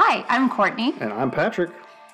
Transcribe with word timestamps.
Hi, 0.00 0.24
I'm 0.28 0.48
Courtney, 0.48 0.94
And 1.00 1.12
I'm 1.12 1.28
Patrick. 1.28 1.70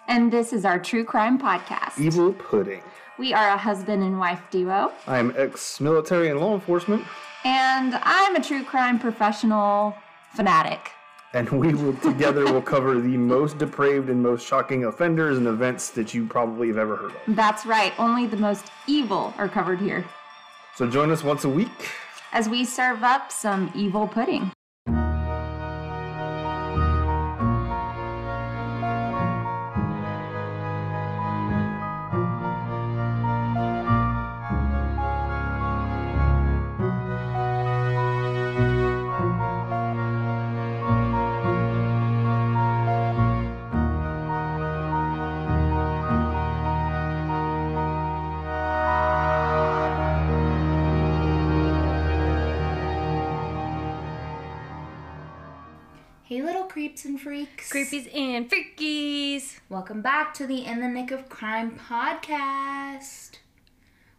and 0.08 0.32
this 0.32 0.54
is 0.54 0.64
our 0.64 0.78
true 0.78 1.04
crime 1.04 1.38
podcast. 1.38 1.98
Evil 1.98 2.32
Pudding. 2.32 2.80
We 3.18 3.34
are 3.34 3.50
a 3.50 3.58
husband 3.58 4.02
and 4.02 4.18
wife 4.18 4.40
duo, 4.50 4.90
I 5.06 5.18
am 5.18 5.34
ex 5.36 5.82
military 5.82 6.30
and 6.30 6.40
law 6.40 6.54
enforcement, 6.54 7.04
and 7.44 7.94
I'm 8.02 8.36
a 8.36 8.42
true 8.42 8.64
crime 8.64 8.98
professional 8.98 9.94
fanatic. 10.34 10.92
and 11.34 11.46
we 11.50 11.74
will 11.74 11.92
together 11.98 12.50
will 12.50 12.62
cover 12.62 12.94
the 13.02 13.18
most 13.18 13.58
depraved 13.58 14.08
and 14.08 14.22
most 14.22 14.46
shocking 14.46 14.86
offenders 14.86 15.36
and 15.36 15.46
events 15.46 15.90
that 15.90 16.14
you 16.14 16.24
probably 16.24 16.68
have 16.68 16.78
ever 16.78 16.96
heard 16.96 17.10
of. 17.12 17.36
That's 17.36 17.66
right, 17.66 17.92
only 17.98 18.24
the 18.26 18.38
most 18.38 18.64
evil 18.86 19.34
are 19.36 19.48
covered 19.58 19.78
here 19.80 20.06
So 20.76 20.88
join 20.88 21.10
us 21.10 21.22
once 21.22 21.44
a 21.44 21.50
week. 21.50 21.90
as 22.32 22.48
we 22.48 22.64
serve 22.64 23.02
up 23.02 23.30
some 23.30 23.70
evil 23.74 24.08
pudding. 24.08 24.53
And 58.14 58.48
freakies. 58.48 59.58
Welcome 59.68 60.00
back 60.00 60.34
to 60.34 60.46
the 60.46 60.64
In 60.64 60.80
the 60.80 60.86
Nick 60.86 61.10
of 61.10 61.28
Crime 61.28 61.76
podcast. 61.76 63.38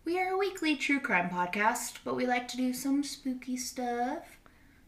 We 0.04 0.20
are 0.20 0.34
a 0.34 0.38
weekly 0.38 0.76
true 0.76 1.00
crime 1.00 1.30
podcast, 1.30 2.00
but 2.04 2.14
we 2.16 2.28
like 2.28 2.50
to 2.50 2.58
do 2.58 2.74
some 2.74 3.06
spooky 3.06 3.56
stuff. 3.56 4.38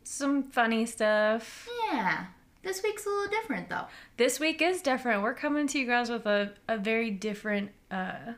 Some 0.03 0.43
funny 0.43 0.85
stuff. 0.85 1.69
Yeah. 1.89 2.25
This 2.63 2.83
week's 2.83 3.05
a 3.05 3.09
little 3.09 3.31
different, 3.31 3.69
though. 3.69 3.85
This 4.17 4.41
week 4.41 4.61
is 4.61 4.81
different. 4.81 5.23
We're 5.23 5.33
coming 5.33 5.67
to 5.67 5.79
you 5.79 5.87
guys 5.87 6.09
with 6.09 6.25
a, 6.25 6.51
a 6.67 6.77
very 6.77 7.09
different 7.09 7.71
uh, 7.89 8.33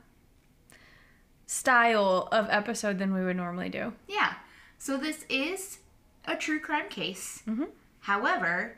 style 1.48 2.30
of 2.32 2.48
episode 2.52 3.00
than 3.00 3.12
we 3.12 3.26
would 3.26 3.38
normally 3.38 3.70
do. 3.70 3.94
Yeah. 4.08 4.34
So, 4.78 4.98
this 4.98 5.26
is 5.30 5.80
a 6.26 6.36
true 6.36 6.60
crime 6.60 6.90
case. 6.90 7.42
Mhm. 7.48 7.70
However, 8.02 8.78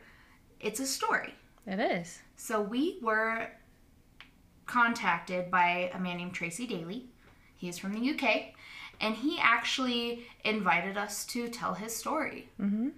it's 0.61 0.79
a 0.79 0.87
story. 0.87 1.35
It 1.65 1.79
is. 1.79 2.19
So, 2.35 2.61
we 2.61 2.97
were 3.01 3.47
contacted 4.65 5.51
by 5.51 5.91
a 5.93 5.99
man 5.99 6.17
named 6.17 6.33
Tracie 6.33 6.67
Daily. 6.67 7.05
He 7.55 7.69
is 7.69 7.77
from 7.77 7.93
the 7.93 8.09
UK, 8.11 8.53
and 8.99 9.15
he 9.15 9.37
actually 9.39 10.25
invited 10.43 10.97
us 10.97 11.25
to 11.25 11.49
tell 11.49 11.73
his 11.73 11.95
story. 11.95 12.49
Mm-hmm. 12.59 12.89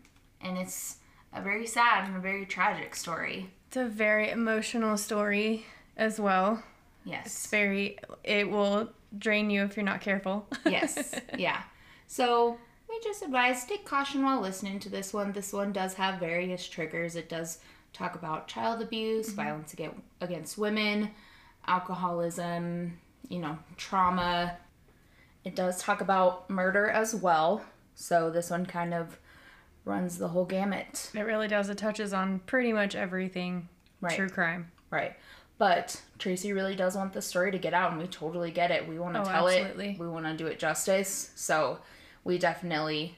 And 0.41 0.58
it's 0.58 0.97
a 1.34 1.41
very 1.41 1.66
sad 1.66 2.08
and 2.08 2.16
a 2.16 2.19
very 2.19 2.45
tragic 2.45 2.95
story. 2.95 3.50
It's 3.67 3.78
a 3.78 3.86
very 3.86 4.30
emotional 4.30 4.97
story 4.97 5.66
as 5.97 6.19
well. 6.19 6.64
Yes. 7.06 7.25
It's 7.25 7.47
very, 7.47 7.97
it 8.23 8.50
will 8.50 8.89
drain 9.17 9.50
you 9.50 9.64
if 9.64 9.75
you're 9.75 9.86
not 9.86 10.02
careful. 10.02 10.47
yes. 10.66 11.19
Yeah. 11.38 11.64
So 12.08 12.58
we 12.88 13.00
just 13.03 13.23
advise 13.23 13.66
take 13.66 13.86
caution 13.86 14.23
while 14.23 14.41
listening 14.41 14.80
to 14.81 14.89
this 14.89 15.14
one. 15.14 15.31
This 15.31 15.52
one 15.52 15.72
does 15.72 15.95
have 15.95 16.19
various 16.19 16.67
triggers. 16.67 17.16
It 17.16 17.30
does 17.30 17.59
talk 17.94 18.16
about 18.16 18.47
child 18.47 18.81
abuse, 18.81 19.27
mm-hmm. 19.27 19.36
violence 19.38 19.73
against, 19.73 19.99
against 20.19 20.58
women, 20.58 21.11
alcoholism, 21.67 23.00
you 23.30 23.39
know, 23.39 23.58
trauma. 23.77 24.58
It 25.44 25.55
does 25.55 25.81
talk 25.81 26.01
about 26.01 26.50
murder 26.50 26.90
as 26.90 27.13
well. 27.16 27.63
So 27.95 28.29
this 28.29 28.50
one 28.50 28.66
kind 28.66 28.94
of 28.94 29.19
runs 29.85 30.18
the 30.18 30.29
whole 30.29 30.45
gamut. 30.45 31.12
It 31.13 31.22
really 31.22 31.47
does. 31.47 31.69
It 31.69 31.78
touches 31.78 32.13
on 32.13 32.40
pretty 32.40 32.73
much 32.73 32.95
everything 32.95 33.69
Right. 34.01 34.16
true 34.16 34.29
crime. 34.29 34.72
Right. 34.89 35.16
But 35.57 36.01
Tracie 36.19 36.51
really 36.51 36.75
does 36.75 36.95
want 36.95 37.13
the 37.13 37.22
story 37.22 37.51
to 37.51 37.57
get 37.57 37.73
out, 37.73 37.91
and 37.91 38.01
we 38.01 38.07
totally 38.07 38.51
get 38.51 38.72
it. 38.72 38.88
We 38.88 39.00
want 39.00 39.16
to 39.16 39.22
Oh, 39.22 39.25
tell 39.25 39.47
absolutely. 39.47 39.91
it. 39.91 40.00
We 40.00 40.07
want 40.07 40.25
to 40.25 40.35
do 40.35 40.47
it 40.47 40.59
justice. 40.59 41.31
So 41.35 41.79
we 42.23 42.38
definitely 42.38 43.18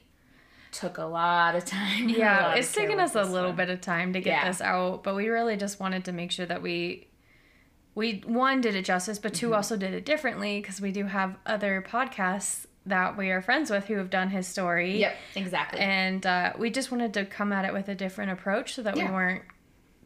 took 0.78 0.98
a 0.98 1.04
lot 1.04 1.54
of 1.54 1.64
time. 1.78 2.08
Yeah, 2.08 2.54
it's 2.54 2.72
taken 2.72 3.00
us 3.00 3.14
a 3.14 3.22
little 3.22 3.50
one. 3.50 3.56
bit 3.56 3.70
of 3.70 3.80
time 3.80 4.12
to 4.12 4.20
get 4.20 4.30
Yeah. 4.30 4.48
this 4.48 4.60
out, 4.60 5.02
but 5.02 5.14
we 5.14 5.28
really 5.28 5.56
just 5.56 5.80
wanted 5.80 6.04
to 6.06 6.12
make 6.12 6.30
sure 6.30 6.46
that 6.46 6.62
we 6.62 7.08
we 7.94 8.22
one 8.26 8.60
did 8.60 8.74
it 8.74 8.84
justice, 8.84 9.18
but 9.18 9.32
Mm-hmm. 9.32 9.48
2 9.48 9.54
also 9.54 9.76
did 9.76 9.94
it 9.94 10.04
differently 10.04 10.60
because 10.60 10.80
we 10.80 10.92
do 10.92 11.04
have 11.06 11.36
other 11.46 11.82
podcasts 11.86 12.66
that 12.84 13.16
we 13.16 13.30
are 13.30 13.40
friends 13.42 13.70
with 13.70 13.86
who 13.86 13.96
have 13.96 14.10
done 14.10 14.28
his 14.30 14.46
story. 14.46 14.98
Yep, 15.00 15.16
exactly. 15.34 15.80
And 15.80 16.24
uh, 16.24 16.52
we 16.58 16.70
just 16.70 16.92
wanted 16.92 17.14
to 17.14 17.24
come 17.24 17.52
at 17.52 17.64
it 17.64 17.72
with 17.72 17.88
a 17.88 17.94
different 17.94 18.30
approach 18.32 18.74
so 18.74 18.82
that 18.82 18.96
Yeah. 18.96 19.06
we 19.08 19.12
weren't 19.12 19.42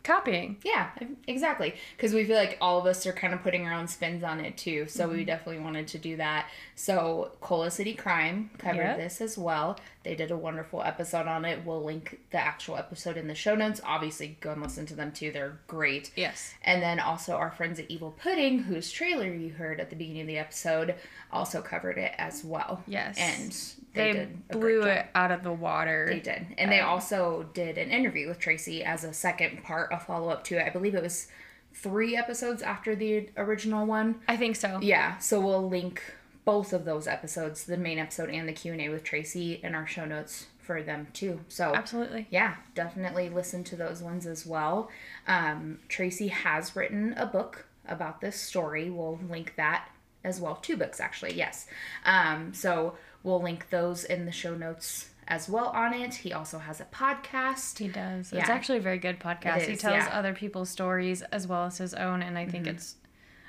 copying. 0.03 0.57
yeah, 0.65 0.91
exactly. 1.27 1.75
Because 1.97 2.13
we 2.15 2.25
feel 2.25 2.37
like 2.37 2.57
all 2.61 2.79
of 2.79 2.87
us 2.87 3.07
are 3.07 3.13
kind 3.13 3.35
of 3.35 3.43
putting 3.43 3.67
our 3.67 3.73
own 3.75 3.87
spins 3.89 4.23
on 4.25 4.41
it 4.41 4.57
too. 4.57 4.87
So 4.89 5.07
Mm-hmm. 5.07 5.17
we 5.17 5.25
definitely 5.25 5.63
wanted 5.63 5.89
to 5.89 5.99
do 5.99 6.17
that. 6.17 6.47
So 6.75 7.33
Cola 7.41 7.71
City 7.71 7.95
Crime 7.95 8.51
covered 8.59 8.79
Yep. 8.83 8.97
this 8.97 9.21
as 9.21 9.37
well. 9.37 9.79
They 10.03 10.15
did 10.15 10.31
a 10.31 10.37
wonderful 10.37 10.83
episode 10.83 11.27
on 11.27 11.45
it. 11.45 11.65
We'll 11.67 11.85
link 11.85 12.19
the 12.31 12.39
actual 12.39 12.77
episode 12.79 13.19
in 13.19 13.29
the 13.29 13.35
show 13.35 13.55
notes. 13.55 13.81
Obviously, 13.85 14.39
go 14.41 14.53
and 14.53 14.63
listen 14.63 14.87
to 14.87 14.95
them 14.95 15.13
too. 15.13 15.31
They're 15.31 15.59
great. 15.67 16.11
Yes. 16.17 16.55
And 16.63 16.81
then 16.83 16.99
also 17.01 17.35
our 17.35 17.51
friends 17.51 17.79
at 17.79 17.91
Evil 17.91 18.17
Pudding, 18.23 18.61
whose 18.61 18.91
trailer 18.91 19.27
you 19.33 19.51
heard 19.51 19.79
at 19.81 19.91
the 19.91 19.97
beginning 19.97 20.23
of 20.23 20.27
the 20.29 20.39
episode, 20.39 20.95
also 21.31 21.61
covered 21.61 21.99
it 21.99 22.13
as 22.17 22.43
well. 22.43 22.83
Yes. 22.87 23.19
And 23.19 23.55
they, 23.95 24.13
They, 24.13 24.29
blew 24.51 24.83
it 24.83 25.07
out 25.15 25.31
of 25.31 25.43
the 25.43 25.53
water. 25.53 26.07
They 26.09 26.21
did. 26.21 26.47
And 26.59 26.71
they 26.71 26.81
also 26.81 27.49
did 27.55 27.77
an 27.79 27.91
interview 27.91 28.29
with 28.29 28.39
Tracie 28.39 28.85
as 28.85 29.05
a 29.05 29.13
second 29.13 29.63
part, 29.65 29.93
a 29.93 29.99
follow 29.99 30.29
up 30.29 30.45
to 30.45 30.59
it. 30.59 30.67
I 30.67 30.71
believe 30.71 30.95
it 30.95 31.03
was 31.03 31.29
three 31.75 32.17
episodes 32.17 32.63
after 32.63 32.95
the 32.95 33.29
original 33.37 33.87
one. 33.87 34.21
I 34.29 34.37
think 34.37 34.57
so. 34.57 34.79
Yeah, 34.83 35.19
so 35.19 35.41
we'll 35.41 35.69
link 35.69 36.03
both 36.45 36.73
of 36.73 36.85
those 36.85 37.07
episodes, 37.07 37.65
the 37.65 37.77
main 37.77 37.99
episode 37.99 38.31
and 38.31 38.49
the 38.49 38.53
Q&A 38.53 38.89
with 38.89 39.05
Tracie 39.05 39.61
in 39.63 39.75
our 39.75 39.87
show 39.87 40.05
notes 40.05 40.47
for 40.59 40.83
them 40.83 41.09
too. 41.13 41.41
So 41.49 41.75
Absolutely. 41.75 42.27
yeah, 42.31 42.57
definitely 42.75 43.29
listen 43.29 43.65
to 43.65 43.77
those 43.77 44.03
ones 44.03 44.27
as 44.27 44.47
well. 44.47 44.89
Um, 45.27 45.79
Tracie 45.89 46.29
has 46.29 46.75
written 46.77 47.15
a 47.17 47.27
book 47.27 47.67
about 47.87 48.21
this 48.21 48.37
story. 48.41 48.91
We'll 48.91 49.19
link 49.29 49.55
that 49.57 49.89
as 50.23 50.41
well. 50.41 50.57
Two 50.57 50.77
books, 50.77 51.01
actually, 51.01 51.35
yes. 51.35 51.67
Um, 52.05 52.53
so 52.55 52.95
we'll 53.23 53.43
link 53.43 53.71
those 53.71 54.05
in 54.05 54.25
the 54.27 54.33
show 54.33 54.55
notes 54.55 55.09
as 55.29 55.49
well 55.49 55.69
on 55.69 55.95
it. 55.95 56.15
He 56.15 56.33
also 56.33 56.59
has 56.59 56.81
a 56.81 56.85
podcast. 56.87 57.79
He 57.79 57.89
does. 57.89 58.33
It's 58.33 58.49
actually 58.49 58.79
a 58.79 58.83
very 58.83 58.99
good 58.99 59.21
podcast. 59.21 59.63
he 59.67 59.77
tells 59.77 59.95
yeah. 59.95 60.11
other 60.13 60.35
people's 60.35 60.69
stories 60.71 61.23
as 61.23 61.47
well 61.47 61.65
as 61.67 61.79
his 61.79 61.95
own, 61.95 62.23
and 62.23 62.37
I 62.37 62.47
think 62.47 62.65
Mm-hmm. 62.67 62.75
it's 62.77 62.97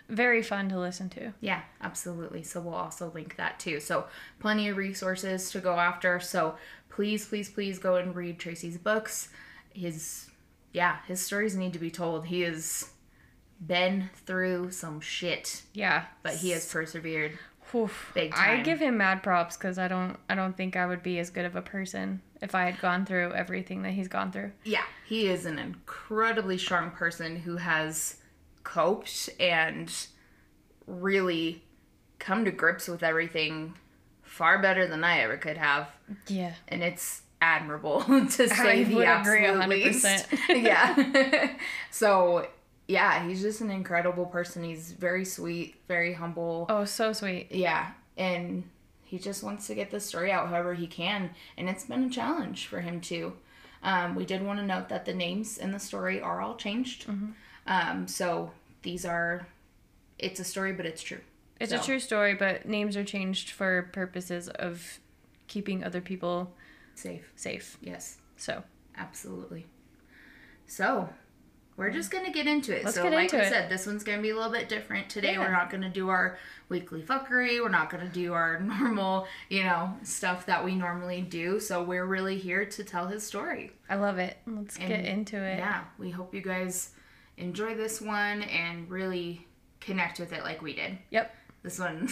very 0.09 0.43
fun 0.43 0.67
to 0.69 0.77
listen 0.79 1.09
to. 1.09 1.33
Yeah, 1.39 1.61
absolutely. 1.81 2.43
So 2.43 2.59
we'll 2.59 2.75
also 2.75 3.11
link 3.15 3.37
that 3.37 3.59
too. 3.59 3.79
So 3.79 4.05
plenty 4.39 4.67
of 4.67 4.75
resources 4.77 5.49
to 5.51 5.59
go 5.59 5.75
after. 5.75 6.19
So 6.19 6.55
please, 6.89 7.25
please, 7.25 7.49
please 7.49 7.79
go 7.79 7.95
and 7.95 8.13
read 8.15 8.37
Tracie's 8.37 8.77
books. 8.77 9.29
His, 9.73 10.29
yeah, 10.73 10.97
his 11.07 11.21
stories 11.21 11.55
need 11.55 11.71
to 11.73 11.79
be 11.79 11.89
told. 11.89 12.25
He 12.25 12.41
has 12.41 12.89
been 13.65 14.09
through 14.25 14.71
some 14.71 14.99
shit, 14.99 15.61
Yeah, 15.73 16.05
but 16.23 16.33
he 16.35 16.49
has 16.49 16.69
persevered. 16.71 17.37
Oof. 17.73 18.13
I 18.15 18.61
give 18.63 18.79
him 18.79 18.97
mad 18.97 19.23
props 19.23 19.57
because 19.57 19.77
I 19.77 19.87
don't 19.87 20.17
I 20.29 20.35
don't 20.35 20.55
think 20.55 20.75
I 20.75 20.85
would 20.85 21.03
be 21.03 21.19
as 21.19 21.29
good 21.29 21.45
of 21.45 21.55
a 21.55 21.61
person 21.61 22.21
if 22.41 22.55
I 22.55 22.65
had 22.65 22.79
gone 22.81 23.05
through 23.05 23.33
everything 23.33 23.83
that 23.83 23.91
he's 23.91 24.07
gone 24.07 24.31
through. 24.31 24.51
Yeah, 24.63 24.83
he 25.07 25.27
is 25.27 25.45
an 25.45 25.59
incredibly 25.59 26.57
strong 26.57 26.91
person 26.91 27.37
who 27.37 27.57
has 27.57 28.17
coped 28.63 29.29
and 29.39 29.91
really 30.87 31.63
come 32.19 32.45
to 32.45 32.51
grips 32.51 32.87
with 32.87 33.03
everything 33.03 33.73
far 34.21 34.61
better 34.61 34.87
than 34.87 35.03
I 35.03 35.19
ever 35.21 35.37
could 35.37 35.57
have. 35.57 35.89
Yeah. 36.27 36.53
and 36.67 36.83
it's 36.83 37.23
admirable 37.41 38.01
to 38.07 38.49
say 38.49 38.83
the 38.83 38.95
would 38.95 39.05
absolute 39.05 39.61
agree 39.61 39.67
100%. 39.67 39.67
least. 39.67 40.27
yeah. 40.49 41.53
so 41.91 42.47
yeah, 42.91 43.25
he's 43.27 43.41
just 43.41 43.61
an 43.61 43.71
incredible 43.71 44.25
person. 44.25 44.63
He's 44.63 44.91
very 44.91 45.23
sweet, 45.25 45.75
very 45.87 46.13
humble. 46.13 46.65
Oh, 46.69 46.83
so 46.85 47.13
sweet. 47.13 47.47
Yeah, 47.51 47.91
and 48.17 48.63
he 49.05 49.17
just 49.17 49.43
wants 49.43 49.67
to 49.67 49.75
get 49.75 49.91
the 49.91 49.99
story 49.99 50.31
out 50.31 50.49
however 50.49 50.73
he 50.73 50.87
can, 50.87 51.29
and 51.57 51.69
it's 51.69 51.85
been 51.85 52.03
a 52.03 52.09
challenge 52.09 52.67
for 52.67 52.81
him 52.81 52.99
too. 53.01 53.33
Um, 53.83 54.13
we 54.15 54.25
did 54.25 54.43
want 54.43 54.59
to 54.59 54.65
note 54.65 54.89
that 54.89 55.05
the 55.05 55.13
names 55.13 55.57
in 55.57 55.71
the 55.71 55.79
story 55.79 56.21
are 56.21 56.41
all 56.41 56.55
changed. 56.55 57.07
Mhm. 57.07 57.33
Um, 57.65 58.07
so 58.07 58.51
these 58.83 59.05
are, 59.05 59.47
it's 60.19 60.39
a 60.39 60.43
story, 60.43 60.73
but 60.73 60.85
it's 60.85 61.01
true. 61.01 61.21
It's 61.59 61.71
So, 61.71 61.79
a 61.79 61.83
true 61.83 61.99
story, 61.99 62.33
but 62.35 62.65
names 62.67 62.95
are 62.97 63.03
changed 63.03 63.51
for 63.51 63.83
purposes 63.93 64.49
of 64.49 64.99
keeping 65.47 65.83
other 65.83 66.01
people 66.01 66.53
Safe. 66.95 67.31
safe. 67.35 67.77
Yes, 67.81 68.17
So 68.37 68.63
absolutely. 68.97 69.65
So, 70.67 71.09
we're 71.81 71.89
mm. 71.89 71.95
just 71.95 72.11
gonna 72.11 72.31
get 72.31 72.45
into 72.45 72.77
it. 72.77 72.85
Let's 72.85 72.95
so, 72.95 73.07
like 73.07 73.33
I 73.33 73.39
it. 73.39 73.49
said, 73.49 73.69
this 73.69 73.87
one's 73.87 74.03
gonna 74.03 74.21
be 74.21 74.29
a 74.29 74.35
little 74.35 74.51
bit 74.51 74.69
different 74.69 75.09
today. 75.09 75.33
Yeah. 75.33 75.39
We're 75.39 75.51
not 75.51 75.71
gonna 75.71 75.89
do 75.89 76.09
our 76.09 76.37
weekly 76.69 77.01
fuckery. 77.01 77.59
We're 77.59 77.69
not 77.69 77.89
gonna 77.89 78.07
do 78.07 78.33
our 78.33 78.59
normal, 78.61 79.25
you 79.49 79.63
know, 79.63 79.91
stuff 80.03 80.45
that 80.45 80.63
we 80.63 80.75
normally 80.75 81.21
do. 81.21 81.59
So 81.59 81.81
we're 81.81 82.05
really 82.05 82.37
here 82.37 82.65
to 82.65 82.83
tell 82.83 83.07
his 83.07 83.23
story. 83.23 83.71
I 83.89 83.95
love 83.95 84.19
it. 84.19 84.37
Let's 84.45 84.77
get 84.77 85.05
into 85.05 85.37
it. 85.37 85.57
Yeah, 85.57 85.85
we 85.97 86.11
hope 86.11 86.35
you 86.35 86.41
guys 86.41 86.91
enjoy 87.37 87.73
this 87.73 87.99
one 87.99 88.43
and 88.43 88.87
really 88.87 89.47
connect 89.79 90.19
with 90.19 90.33
it 90.33 90.43
like 90.43 90.61
we 90.61 90.75
did. 90.75 90.99
Yep. 91.09 91.35
This 91.63 91.79
one, 91.79 92.07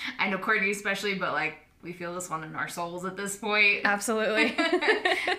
I 0.20 0.30
know 0.30 0.38
Courtney 0.38 0.70
especially, 0.70 1.14
but 1.14 1.32
like 1.32 1.56
we 1.82 1.92
feel 1.92 2.14
this 2.14 2.30
one 2.30 2.44
in 2.44 2.54
our 2.54 2.68
souls 2.68 3.04
at 3.04 3.16
this 3.16 3.36
point. 3.36 3.80
Absolutely. 3.84 4.56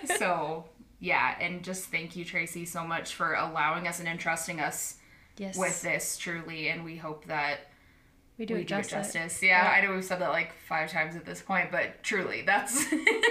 so 0.18 0.66
yeah, 1.04 1.36
and 1.42 1.64
just 1.64 1.92
thank 1.92 2.16
you, 2.16 2.24
Tracie, 2.24 2.64
so 2.64 2.86
much 2.86 3.14
for 3.14 3.34
allowing 3.34 3.90
us 3.90 4.00
and 4.00 4.08
entrusting 4.08 4.62
us 4.62 4.96
yes. 5.38 5.58
with 5.58 5.82
this 5.82 6.18
truly, 6.18 6.70
and 6.70 6.86
we 6.86 6.96
hope 6.96 7.26
that 7.26 7.68
we 8.38 8.46
do 8.46 8.54
we 8.54 8.62
it 8.62 8.68
do 8.68 8.76
justice. 8.76 9.12
justice. 9.12 9.44
Yeah, 9.44 9.70
I 9.70 9.86
know 9.86 9.94
we've 9.94 10.06
said 10.06 10.22
that 10.22 10.30
like 10.30 10.54
five 10.70 10.90
times 10.90 11.18
at 11.18 11.26
this 11.26 11.42
point, 11.42 11.72
but 11.74 12.02
truly, 12.04 12.44
that's 12.44 12.86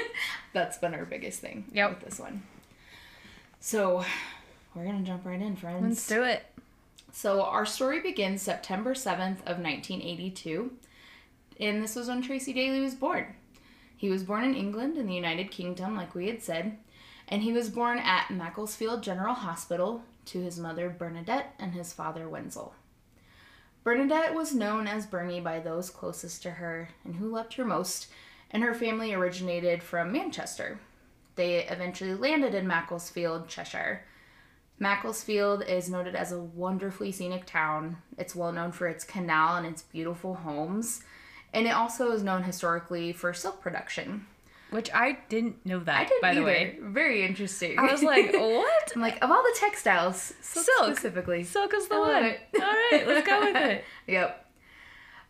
that's 0.52 0.76
been 0.76 0.92
our 0.92 1.06
biggest 1.06 1.40
thing 1.40 1.64
Yep. 1.72 1.90
with 1.90 2.00
this 2.00 2.20
one. 2.20 2.42
So 3.58 4.04
we're 4.74 4.84
gonna 4.84 5.00
jump 5.00 5.24
right 5.24 5.40
in, 5.40 5.56
friends. 5.56 5.82
Let's 5.82 6.06
do 6.06 6.24
it. 6.24 6.44
So 7.10 7.40
our 7.42 7.64
story 7.64 8.00
begins 8.00 8.42
September 8.42 8.92
7th 8.92 9.38
of 9.46 9.58
1982, 9.60 10.72
and 11.58 11.82
this 11.82 11.96
was 11.96 12.08
when 12.08 12.20
Tracie 12.20 12.52
Daily 12.52 12.80
was 12.80 12.94
born. 12.94 13.34
He 13.96 14.10
was 14.10 14.24
born 14.24 14.44
in 14.44 14.54
England 14.54 14.98
in 14.98 15.06
the 15.06 15.14
United 15.14 15.50
Kingdom, 15.50 15.96
like 15.96 16.14
we 16.14 16.26
had 16.26 16.42
said, 16.42 16.76
and 17.32 17.42
he 17.42 17.52
was 17.52 17.70
born 17.70 17.98
at 17.98 18.30
Macclesfield 18.30 19.02
General 19.02 19.32
Hospital 19.32 20.02
to 20.26 20.42
his 20.42 20.58
mother 20.58 20.94
Bernadette 20.96 21.54
and 21.58 21.72
his 21.72 21.90
father 21.90 22.28
Wenzel. 22.28 22.74
Bernadette 23.82 24.34
was 24.34 24.54
known 24.54 24.86
as 24.86 25.06
Bernie 25.06 25.40
by 25.40 25.58
those 25.58 25.88
closest 25.88 26.42
to 26.42 26.50
her 26.50 26.90
and 27.04 27.16
who 27.16 27.26
loved 27.30 27.54
her 27.54 27.64
most, 27.64 28.08
and 28.50 28.62
her 28.62 28.74
family 28.74 29.14
originated 29.14 29.82
from 29.82 30.12
Manchester. 30.12 30.78
They 31.36 31.66
eventually 31.66 32.12
landed 32.12 32.54
in 32.54 32.66
Macclesfield, 32.66 33.48
Cheshire. 33.48 34.04
Macclesfield 34.78 35.64
is 35.66 35.88
noted 35.88 36.14
as 36.14 36.32
a 36.32 36.38
wonderfully 36.38 37.12
scenic 37.12 37.46
town. 37.46 37.96
It's 38.18 38.36
well 38.36 38.52
known 38.52 38.72
for 38.72 38.88
its 38.88 39.04
canal 39.04 39.56
and 39.56 39.66
its 39.66 39.80
beautiful 39.80 40.34
homes. 40.34 41.02
And 41.54 41.66
it 41.66 41.70
also 41.70 42.12
is 42.12 42.22
known 42.22 42.42
historically 42.42 43.10
for 43.14 43.32
silk 43.32 43.62
production. 43.62 44.26
Which 44.72 44.90
I 44.92 45.18
didn't 45.28 45.64
know 45.64 45.78
that, 45.80 46.00
I 46.00 46.04
didn't 46.04 46.22
by 46.22 46.30
either. 46.30 46.40
the 46.40 46.46
way. 46.46 46.78
Very 46.80 47.24
interesting. 47.24 47.78
I 47.78 47.90
was 47.92 48.02
like, 48.02 48.32
what? 48.32 48.92
I'm 48.96 49.00
like, 49.00 49.22
of 49.22 49.30
all 49.30 49.42
the 49.42 49.56
textiles, 49.58 50.32
silk, 50.40 50.66
Silk. 50.66 50.96
specifically. 50.96 51.44
Silk 51.44 51.72
is 51.74 51.88
the 51.88 51.98
one. 52.00 52.24
it. 52.24 52.40
All 52.54 52.60
right, 52.60 53.04
let's 53.06 53.26
go 53.26 53.40
with 53.40 53.56
it. 53.56 53.84
Yep. 54.06 54.38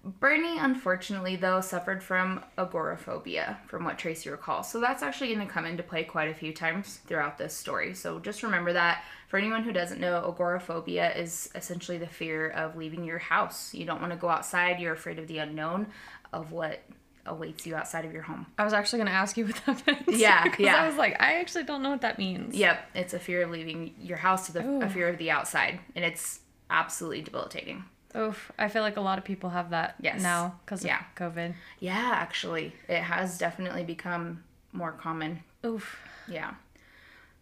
Bernie, 0.05 0.59
unfortunately, 0.59 1.37
though, 1.37 1.61
suffered 1.61 2.03
from 2.03 2.43
agoraphobia, 2.59 3.59
from 3.69 3.85
what 3.85 3.99
Tracie 3.99 4.31
recalls. 4.31 4.69
So 4.69 4.81
that's 4.81 5.01
actually 5.01 5.33
going 5.33 5.47
to 5.47 5.53
come 5.53 5.65
into 5.65 5.85
play 5.85 6.03
quite 6.03 6.29
a 6.29 6.35
few 6.35 6.53
times 6.53 6.97
throughout 7.07 7.39
this 7.39 7.55
story. 7.55 7.95
So 7.95 8.19
just 8.19 8.43
remember 8.43 8.73
that. 8.73 9.05
For 9.29 9.37
anyone 9.39 9.63
who 9.63 9.73
doesn't 9.73 10.01
know, 10.01 10.27
agoraphobia 10.29 11.15
is 11.15 11.51
essentially 11.55 11.99
the 11.99 12.09
fear 12.09 12.49
of 12.51 12.77
leaving 12.77 13.05
your 13.05 13.19
house. 13.21 13.73
You 13.75 13.87
don't 13.87 14.01
want 14.01 14.13
to 14.13 14.19
go 14.19 14.29
outside. 14.29 14.81
You're 14.81 14.93
afraid 14.93 15.21
of 15.21 15.29
the 15.29 15.39
unknown, 15.39 15.87
of 16.33 16.51
what 16.51 16.81
awaits 17.27 17.67
you 17.67 17.75
outside 17.77 18.05
of 18.05 18.13
your 18.13 18.23
home. 18.23 18.47
I 18.59 18.65
was 18.65 18.73
actually 18.73 18.99
going 18.99 19.09
to 19.09 19.13
ask 19.15 19.37
you 19.37 19.47
what 19.47 19.61
that 19.67 19.87
meant. 19.87 20.03
Yeah, 20.09 20.53
yeah. 20.59 20.77
I 20.83 20.87
was 20.87 20.97
like, 20.97 21.21
I 21.21 21.35
actually 21.41 21.65
don't 21.65 21.83
know 21.83 21.91
what 21.91 22.01
that 22.03 22.19
means. 22.19 22.55
Yep, 22.55 22.91
it's 22.95 23.15
a 23.15 23.19
fear 23.19 23.43
of 23.43 23.51
leaving 23.51 23.95
your 24.01 24.17
house 24.19 24.47
to 24.47 24.53
the 24.53 24.65
Ooh. 24.67 24.83
a 24.83 24.89
fear 24.89 25.09
of 25.09 25.19
the 25.19 25.31
outside, 25.31 25.79
and 25.95 26.05
it's 26.05 26.41
absolutely 26.71 27.23
debilitating. 27.23 27.85
Oof. 28.17 28.53
I 28.59 28.69
feel 28.69 28.83
like 28.83 28.97
a 28.97 29.01
lot 29.01 29.17
of 29.19 29.25
people 29.25 29.51
have 29.51 29.71
that 29.71 29.95
Yes. 30.01 30.21
now 30.23 30.59
because 30.65 30.81
of 30.83 30.87
Yeah. 30.87 31.03
COVID. 31.17 31.55
Yeah, 31.79 32.11
actually, 32.15 32.75
it 32.89 33.01
has 33.03 33.39
definitely 33.39 33.85
become 33.85 34.45
more 34.73 34.93
common 34.93 35.43
Oof. 35.65 35.99
Yeah. 36.27 36.55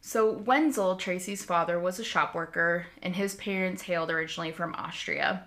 So 0.03 0.33
Wenzel, 0.33 0.97
Tracie's 0.97 1.45
father, 1.45 1.79
was 1.79 1.99
a 1.99 2.05
shop 2.05 2.35
worker, 2.35 2.87
and 3.03 3.15
his 3.17 3.35
parents 3.35 3.83
hailed 3.83 4.11
originally 4.11 4.51
from 4.53 4.75
Austria. 4.75 5.45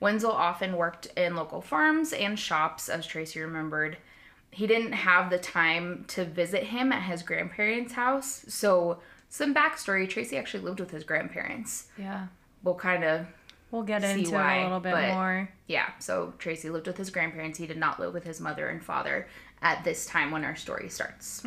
Wenzel 0.00 0.32
often 0.32 0.76
worked 0.76 1.06
in 1.16 1.34
local 1.36 1.60
farms 1.60 2.12
and 2.12 2.38
shops, 2.38 2.88
as 2.88 3.06
Tracie 3.06 3.40
remembered. 3.40 3.96
He 4.50 4.66
didn't 4.66 4.92
have 4.92 5.30
the 5.30 5.38
time 5.38 6.04
to 6.08 6.24
visit 6.24 6.64
him 6.64 6.92
at 6.92 7.02
his 7.02 7.22
grandparents' 7.22 7.92
house. 7.94 8.44
So, 8.48 8.98
some 9.28 9.54
backstory 9.54 10.08
Tracie 10.08 10.36
actually 10.36 10.62
lived 10.62 10.80
with 10.80 10.90
his 10.90 11.04
grandparents. 11.04 11.88
Yeah. 11.98 12.26
We'll 12.62 12.74
kind 12.74 13.04
of, 13.04 13.26
We'll 13.70 13.82
get 13.82 14.04
into 14.04 14.32
why, 14.32 14.58
it 14.58 14.60
a 14.60 14.62
little 14.64 14.80
bit 14.80 14.94
more. 15.12 15.50
yeah. 15.66 15.90
So, 15.98 16.32
Tracie 16.38 16.70
lived 16.70 16.86
with 16.86 16.96
his 16.96 17.10
grandparents. 17.10 17.58
He 17.58 17.66
did 17.66 17.76
not 17.76 17.98
live 17.98 18.14
with 18.14 18.24
his 18.24 18.40
mother 18.40 18.68
and 18.68 18.82
father 18.82 19.26
at 19.62 19.82
this 19.84 20.06
time 20.06 20.30
when 20.30 20.44
our 20.44 20.56
story 20.56 20.88
starts. 20.88 21.44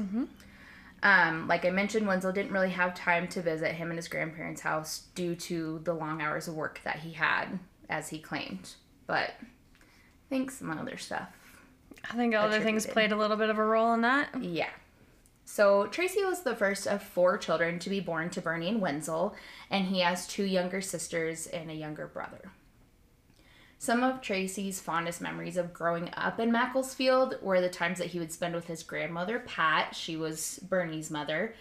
Um, 1.01 1.47
like 1.47 1.63
I 1.65 1.69
mentioned, 1.69 2.05
Wenzel 2.07 2.33
didn't 2.33 2.51
really 2.51 2.71
have 2.71 2.93
time 2.93 3.27
to 3.29 3.41
visit 3.41 3.71
him 3.73 3.89
in 3.89 3.95
his 3.95 4.09
grandparents' 4.09 4.61
house 4.61 5.03
due 5.15 5.33
to 5.35 5.79
the 5.85 5.93
long 5.93 6.21
hours 6.21 6.47
of 6.49 6.55
work 6.55 6.81
that 6.83 6.97
he 6.99 7.13
had, 7.13 7.57
as 7.89 8.09
he 8.09 8.19
claimed. 8.19 8.75
But 9.07 9.31
I 9.41 10.29
think 10.29 10.51
some 10.51 10.71
other 10.71 10.97
stuff. 10.97 11.29
I 12.09 12.15
think 12.15 12.35
other 12.35 12.61
things 12.61 12.85
played 12.85 13.11
a 13.11 13.17
little 13.17 13.37
bit 13.37 13.49
of 13.49 13.57
a 13.57 13.65
role 13.65 13.93
in 13.93 14.01
that. 14.01 14.41
Yeah. 14.41 14.69
So 15.45 15.87
Tracie 15.87 16.23
was 16.23 16.43
the 16.43 16.55
first 16.55 16.85
of 16.85 17.01
four 17.01 17.37
children 17.37 17.79
to 17.79 17.89
be 17.89 17.99
born 17.99 18.29
to 18.29 18.41
Bernie 18.41 18.69
and 18.69 18.79
Wenzel, 18.79 19.35
and 19.71 19.85
he 19.85 20.01
has 20.01 20.27
two 20.27 20.43
younger 20.43 20.79
sisters 20.79 21.47
and 21.47 21.71
a 21.71 21.73
younger 21.73 22.05
brother. 22.05 22.51
Some 23.79 24.03
of 24.03 24.21
Tracie's 24.21 24.79
fondest 24.79 25.21
memories 25.21 25.57
of 25.57 25.73
growing 25.73 26.11
up 26.13 26.39
in 26.39 26.51
Macclesfield 26.51 27.35
were 27.41 27.61
the 27.61 27.69
times 27.69 27.97
that 27.97 28.07
he 28.07 28.19
would 28.19 28.31
spend 28.31 28.53
with 28.53 28.67
his 28.67 28.83
grandmother, 28.83 29.39
Pat. 29.39 29.95
She 29.95 30.17
was 30.17 30.59
Bernie's 30.69 31.09
mother. 31.09 31.55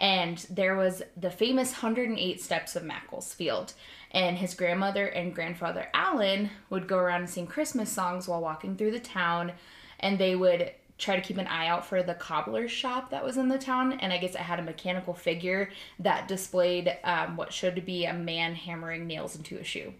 And 0.00 0.38
there 0.48 0.76
was 0.76 1.02
the 1.16 1.30
famous 1.30 1.72
108 1.72 2.40
Steps 2.40 2.76
of 2.76 2.84
Macclesfield. 2.84 3.72
And 4.10 4.38
his 4.38 4.54
grandmother 4.54 5.06
and 5.06 5.34
grandfather 5.34 5.88
Alan 5.92 6.50
would 6.70 6.88
go 6.88 6.98
around 6.98 7.22
and 7.22 7.30
sing 7.30 7.46
Christmas 7.46 7.90
songs 7.90 8.28
while 8.28 8.40
walking 8.40 8.76
through 8.76 8.92
the 8.92 9.00
town. 9.00 9.52
And 10.00 10.18
they 10.18 10.36
would 10.36 10.72
try 10.98 11.16
to 11.16 11.22
keep 11.22 11.38
an 11.38 11.46
eye 11.46 11.68
out 11.68 11.86
for 11.86 12.02
the 12.02 12.14
cobbler's 12.14 12.70
shop 12.70 13.10
that 13.10 13.24
was 13.24 13.36
in 13.36 13.48
the 13.48 13.58
town. 13.58 13.92
And 13.94 14.12
I 14.12 14.18
guess 14.18 14.34
it 14.34 14.40
had 14.40 14.58
a 14.58 14.62
mechanical 14.62 15.14
figure 15.14 15.70
that 15.98 16.28
displayed 16.28 16.96
um, 17.04 17.36
what 17.36 17.52
should 17.52 17.84
be 17.84 18.04
a 18.04 18.12
man 18.12 18.54
hammering 18.54 19.06
nails 19.06 19.36
into 19.36 19.58
a 19.58 19.64
shoe. 19.64 19.94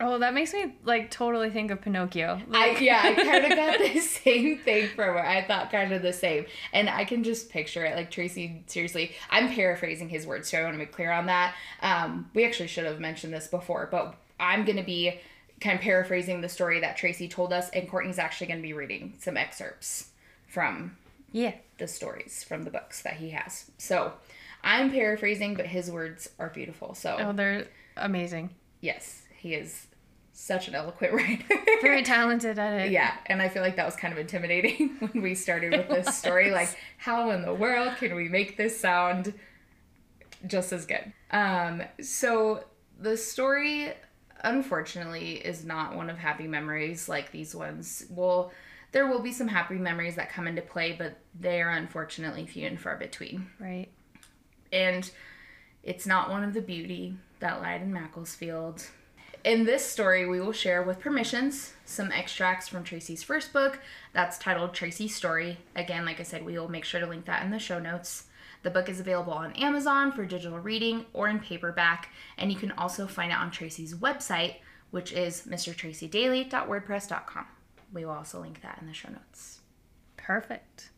Oh, 0.00 0.18
that 0.18 0.34
makes 0.34 0.52
me 0.52 0.74
like 0.84 1.10
totally 1.10 1.50
think 1.50 1.70
of 1.70 1.80
Pinocchio. 1.80 2.40
I, 2.52 2.76
yeah, 2.80 3.00
I 3.04 3.14
kind 3.24 3.44
of 3.44 3.50
got 3.56 3.78
the 3.78 4.00
same 4.00 4.58
thing 4.58 4.88
from 4.88 5.16
it. 5.16 5.20
I 5.20 5.42
thought 5.46 5.70
kind 5.70 5.92
of 5.92 6.02
the 6.02 6.12
same. 6.12 6.46
And 6.72 6.90
I 6.90 7.04
can 7.04 7.22
just 7.22 7.48
picture 7.48 7.84
it. 7.84 7.94
Like, 7.96 8.10
Tracie, 8.10 8.64
seriously, 8.66 9.12
I'm 9.30 9.48
paraphrasing 9.54 10.08
his 10.08 10.26
words, 10.26 10.50
so 10.50 10.58
I 10.58 10.62
want 10.64 10.74
to 10.74 10.78
be 10.80 10.86
clear 10.86 11.12
on 11.12 11.26
that. 11.26 11.54
Um, 11.80 12.28
we 12.34 12.44
actually 12.44 12.66
should 12.68 12.84
have 12.86 12.98
mentioned 13.00 13.32
this 13.32 13.46
before, 13.46 13.88
but 13.90 14.16
I'm 14.40 14.64
going 14.64 14.78
to 14.78 14.82
be 14.82 15.20
kind 15.60 15.76
of 15.76 15.80
paraphrasing 15.82 16.40
the 16.40 16.48
story 16.48 16.80
that 16.80 16.96
Tracie 16.96 17.28
told 17.28 17.52
us, 17.52 17.70
and 17.70 17.88
Courtney's 17.88 18.18
actually 18.18 18.48
going 18.48 18.58
to 18.58 18.66
be 18.66 18.72
reading 18.72 19.14
some 19.20 19.36
excerpts 19.36 20.08
from 20.48 20.96
Yeah. 21.30 21.54
the 21.78 21.86
stories 21.86 22.42
from 22.42 22.64
the 22.64 22.70
books 22.70 23.00
that 23.02 23.14
he 23.14 23.30
has. 23.30 23.70
So 23.78 24.12
I'm 24.64 24.90
paraphrasing, 24.90 25.54
but 25.54 25.66
his 25.66 25.88
words 25.90 26.28
are 26.40 26.48
beautiful. 26.50 26.94
So, 26.96 27.16
Oh, 27.20 27.32
they're 27.32 27.68
amazing. 27.96 28.50
yes, 28.80 29.22
he 29.44 29.54
is 29.54 29.88
such 30.32 30.68
an 30.68 30.74
eloquent 30.74 31.12
writer. 31.12 31.44
Very 31.82 32.02
talented 32.02 32.58
at 32.58 32.86
it. 32.86 32.92
Yeah, 32.92 33.14
and 33.26 33.42
I 33.42 33.48
feel 33.50 33.62
like 33.62 33.76
that 33.76 33.84
was 33.84 33.94
kind 33.94 34.10
of 34.10 34.18
intimidating 34.18 34.88
when 34.98 35.22
we 35.22 35.34
started 35.34 35.72
with 35.72 35.88
this 35.88 36.16
story. 36.18 36.50
Like, 36.50 36.74
how 36.96 37.30
in 37.30 37.42
the 37.42 37.52
world 37.52 37.94
can 37.98 38.14
we 38.14 38.28
make 38.30 38.56
this 38.56 38.80
sound 38.80 39.34
just 40.46 40.72
as 40.72 40.86
good? 40.86 41.12
Um, 41.30 41.82
so 42.00 42.64
the 42.98 43.18
story, 43.18 43.92
unfortunately, 44.42 45.34
is 45.34 45.62
not 45.62 45.94
one 45.94 46.08
of 46.08 46.16
happy 46.16 46.48
memories 46.48 47.06
like 47.06 47.30
these 47.30 47.54
ones. 47.54 48.06
Well, 48.08 48.50
there 48.92 49.06
will 49.06 49.20
be 49.20 49.32
some 49.32 49.48
happy 49.48 49.74
memories 49.74 50.14
that 50.14 50.30
come 50.32 50.48
into 50.48 50.62
play, 50.62 50.92
but 50.92 51.18
they 51.38 51.60
are 51.60 51.70
unfortunately 51.70 52.46
few 52.46 52.66
and 52.66 52.80
far 52.80 52.96
between. 52.96 53.50
Right. 53.60 53.88
And 54.72 55.10
it's 55.82 56.06
not 56.06 56.30
one 56.30 56.44
of 56.44 56.54
the 56.54 56.62
beauty 56.62 57.16
that 57.40 57.60
lied 57.60 57.82
in 57.82 57.92
Macclesfield. 57.92 58.86
In 59.44 59.64
this 59.64 59.84
story, 59.84 60.26
we 60.26 60.40
will 60.40 60.52
share 60.52 60.82
with 60.82 61.00
permissions 61.00 61.74
some 61.84 62.10
extracts 62.10 62.66
from 62.66 62.82
Tracie's 62.82 63.22
first 63.22 63.52
book 63.52 63.78
that's 64.14 64.38
titled 64.38 64.72
Tracie's 64.72 65.14
Story. 65.14 65.58
Again, 65.76 66.06
like 66.06 66.18
I 66.18 66.22
said, 66.22 66.46
we 66.46 66.58
will 66.58 66.70
make 66.70 66.86
sure 66.86 66.98
to 66.98 67.06
link 67.06 67.26
that 67.26 67.44
in 67.44 67.50
the 67.50 67.58
show 67.58 67.78
notes. 67.78 68.24
The 68.62 68.70
book 68.70 68.88
is 68.88 69.00
available 69.00 69.34
on 69.34 69.52
Amazon 69.52 70.12
for 70.12 70.24
digital 70.24 70.58
reading 70.58 71.04
or 71.12 71.28
in 71.28 71.40
paperback, 71.40 72.08
and 72.38 72.50
you 72.50 72.58
can 72.58 72.72
also 72.72 73.06
find 73.06 73.32
it 73.32 73.38
on 73.38 73.50
Tracie's 73.50 73.94
website, 73.94 74.54
which 74.90 75.12
is 75.12 75.46
mrtraciedaily.wordpress.com. 75.46 77.46
We 77.92 78.06
will 78.06 78.12
also 78.12 78.40
link 78.40 78.62
that 78.62 78.78
in 78.80 78.86
the 78.86 78.94
show 78.94 79.10
notes. 79.10 79.60
Perfect. 80.16 80.88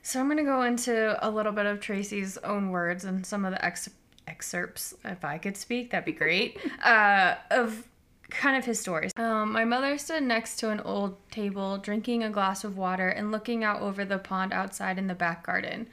So 0.00 0.18
I'm 0.18 0.28
going 0.28 0.38
to 0.38 0.44
go 0.44 0.62
into 0.62 1.18
a 1.26 1.28
little 1.30 1.52
bit 1.52 1.66
of 1.66 1.80
Tracie's 1.80 2.38
own 2.38 2.70
words 2.70 3.04
and 3.04 3.26
some 3.26 3.44
of 3.44 3.52
the 3.52 3.62
ex- 3.62 3.90
excerpts, 4.26 4.94
if 5.04 5.24
I 5.24 5.38
could 5.38 5.56
speak, 5.56 5.90
that'd 5.90 6.04
be 6.04 6.12
great, 6.12 6.58
uh, 6.84 7.34
of 7.50 7.88
kind 8.30 8.56
of 8.56 8.64
his 8.64 8.80
stories. 8.80 9.12
Um, 9.16 9.52
my 9.52 9.64
mother 9.64 9.96
stood 9.98 10.22
next 10.22 10.56
to 10.56 10.70
an 10.70 10.80
old 10.80 11.16
table, 11.30 11.78
drinking 11.78 12.22
a 12.22 12.30
glass 12.30 12.64
of 12.64 12.76
water 12.76 13.08
and 13.08 13.30
looking 13.30 13.64
out 13.64 13.80
over 13.80 14.04
the 14.04 14.18
pond 14.18 14.52
outside 14.52 14.98
in 14.98 15.06
the 15.06 15.14
back 15.14 15.46
garden. 15.46 15.88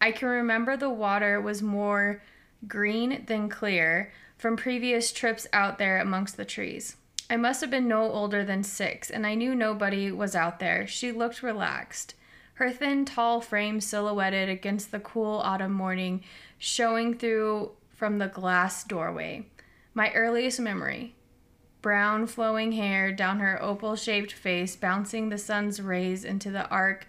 I 0.00 0.12
can 0.12 0.28
remember 0.28 0.76
the 0.76 0.90
water 0.90 1.40
was 1.40 1.62
more 1.62 2.22
green 2.66 3.24
than 3.26 3.48
clear 3.48 4.12
from 4.38 4.56
previous 4.56 5.12
trips 5.12 5.46
out 5.52 5.78
there 5.78 5.98
amongst 5.98 6.36
the 6.36 6.44
trees. 6.44 6.96
I 7.28 7.36
must 7.36 7.60
have 7.60 7.70
been 7.70 7.86
no 7.86 8.10
older 8.10 8.44
than 8.44 8.64
six, 8.64 9.10
and 9.10 9.26
I 9.26 9.34
knew 9.34 9.54
nobody 9.54 10.10
was 10.10 10.34
out 10.34 10.58
there. 10.58 10.86
She 10.86 11.12
looked 11.12 11.42
relaxed. 11.42 12.14
Her 12.54 12.70
thin, 12.70 13.04
tall 13.04 13.40
frame 13.40 13.80
silhouetted 13.80 14.48
against 14.48 14.90
the 14.90 15.00
cool 15.00 15.38
autumn 15.38 15.72
morning, 15.72 16.22
showing 16.60 17.14
through 17.16 17.72
from 17.96 18.18
the 18.18 18.28
glass 18.28 18.84
doorway. 18.84 19.46
My 19.94 20.12
earliest 20.12 20.60
memory 20.60 21.16
brown 21.82 22.26
flowing 22.26 22.72
hair 22.72 23.10
down 23.10 23.40
her 23.40 23.60
opal 23.62 23.96
shaped 23.96 24.32
face, 24.32 24.76
bouncing 24.76 25.30
the 25.30 25.38
sun's 25.38 25.80
rays 25.80 26.24
into 26.24 26.50
the 26.50 26.68
arc 26.68 27.06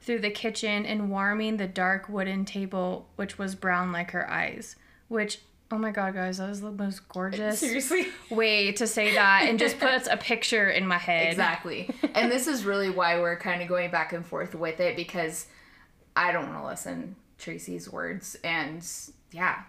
through 0.00 0.20
the 0.20 0.30
kitchen 0.30 0.86
and 0.86 1.10
warming 1.10 1.56
the 1.56 1.66
dark 1.66 2.08
wooden 2.08 2.44
table, 2.44 3.08
which 3.16 3.36
was 3.36 3.56
brown 3.56 3.90
like 3.90 4.12
her 4.12 4.30
eyes. 4.30 4.76
Which, 5.08 5.40
oh 5.72 5.78
my 5.78 5.90
god, 5.90 6.14
guys, 6.14 6.38
that 6.38 6.48
was 6.48 6.60
the 6.60 6.70
most 6.70 7.08
gorgeous 7.08 7.58
Seriously. 7.58 8.06
way 8.30 8.70
to 8.70 8.86
say 8.86 9.14
that 9.14 9.46
and 9.48 9.58
just 9.58 9.80
puts 9.80 10.06
a 10.08 10.16
picture 10.16 10.70
in 10.70 10.86
my 10.86 10.98
head. 10.98 11.26
Exactly. 11.28 11.90
and 12.14 12.30
this 12.30 12.46
is 12.46 12.64
really 12.64 12.90
why 12.90 13.18
we're 13.18 13.36
kind 13.36 13.60
of 13.60 13.66
going 13.66 13.90
back 13.90 14.12
and 14.12 14.24
forth 14.24 14.54
with 14.54 14.78
it 14.78 14.94
because 14.94 15.46
I 16.14 16.30
don't 16.30 16.48
want 16.48 16.62
to 16.62 16.66
listen 16.68 17.16
Tracie's 17.42 17.90
words 17.90 18.36
and 18.44 18.86
yeah, 19.32 19.62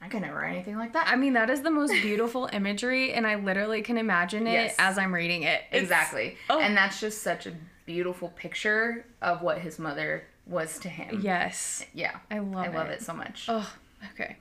I 0.00 0.08
can 0.08 0.22
never 0.22 0.36
write 0.38 0.52
anything 0.54 0.76
like 0.78 0.92
that. 0.92 1.08
I 1.08 1.16
mean, 1.16 1.32
that 1.32 1.50
is 1.50 1.62
the 1.62 1.70
most 1.72 1.90
beautiful 1.90 2.48
imagery, 2.52 3.12
and 3.12 3.26
I 3.26 3.34
literally 3.34 3.82
can 3.82 3.98
imagine 3.98 4.46
it 4.46 4.52
Yes. 4.52 4.76
as 4.78 4.96
I'm 4.96 5.12
reading 5.12 5.42
it. 5.42 5.62
It's- 5.70 5.82
exactly. 5.82 6.36
oh. 6.48 6.60
And 6.60 6.76
that's 6.76 7.00
just 7.00 7.22
such 7.22 7.46
a 7.46 7.52
beautiful 7.84 8.28
picture 8.28 9.04
of 9.20 9.42
what 9.42 9.58
his 9.58 9.78
mother 9.78 10.24
was 10.46 10.78
to 10.80 10.88
him. 10.88 11.20
Yes. 11.22 11.84
Yeah. 11.92 12.16
I 12.30 12.38
love 12.38 12.66
I 12.66 12.68
love 12.68 12.88
it. 12.88 12.92
it 13.00 13.02
so 13.02 13.12
much. 13.12 13.46
Oh, 13.48 13.68
okay. 14.12 14.36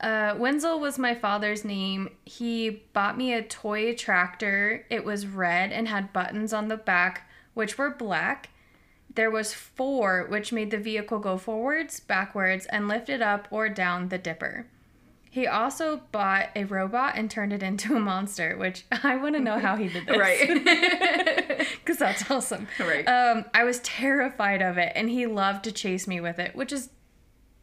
Uh, 0.00 0.34
Wenzel 0.38 0.78
was 0.78 0.98
my 0.98 1.14
father's 1.14 1.64
name. 1.64 2.10
He 2.26 2.82
bought 2.92 3.16
me 3.16 3.32
a 3.32 3.42
toy 3.42 3.94
tractor. 3.94 4.84
It 4.90 5.04
was 5.04 5.26
red 5.26 5.72
and 5.72 5.88
had 5.88 6.12
buttons 6.12 6.52
on 6.52 6.68
the 6.68 6.76
back, 6.76 7.28
which 7.54 7.76
were 7.78 7.90
black. 7.90 8.50
There 9.16 9.30
was 9.30 9.54
four, 9.54 10.26
which 10.28 10.52
made 10.52 10.70
the 10.70 10.78
vehicle 10.78 11.18
go 11.18 11.38
forwards, 11.38 12.00
backwards, 12.00 12.66
and 12.66 12.86
lifted 12.86 13.22
up 13.22 13.48
or 13.50 13.70
down 13.70 14.10
the 14.10 14.18
dipper. 14.18 14.66
He 15.30 15.46
also 15.46 16.02
bought 16.12 16.50
a 16.54 16.64
robot 16.64 17.14
and 17.16 17.30
turned 17.30 17.52
it 17.52 17.62
into 17.62 17.96
a 17.96 18.00
monster, 18.00 18.56
which 18.56 18.84
I 19.02 19.16
want 19.16 19.34
to 19.34 19.40
know 19.40 19.58
how 19.58 19.76
he 19.76 19.88
did 19.88 20.06
this. 20.06 20.16
Right. 20.16 21.66
Because 21.86 21.98
that's 21.98 22.28
awesome. 22.30 22.66
Right. 22.80 23.04
Um, 23.06 23.44
I 23.54 23.62
was 23.62 23.78
terrified 23.80 24.60
of 24.60 24.76
it, 24.76 24.92
and 24.96 25.08
he 25.08 25.26
loved 25.26 25.64
to 25.64 25.72
chase 25.72 26.08
me 26.08 26.20
with 26.20 26.38
it, 26.38 26.56
which 26.56 26.72
is 26.72 26.90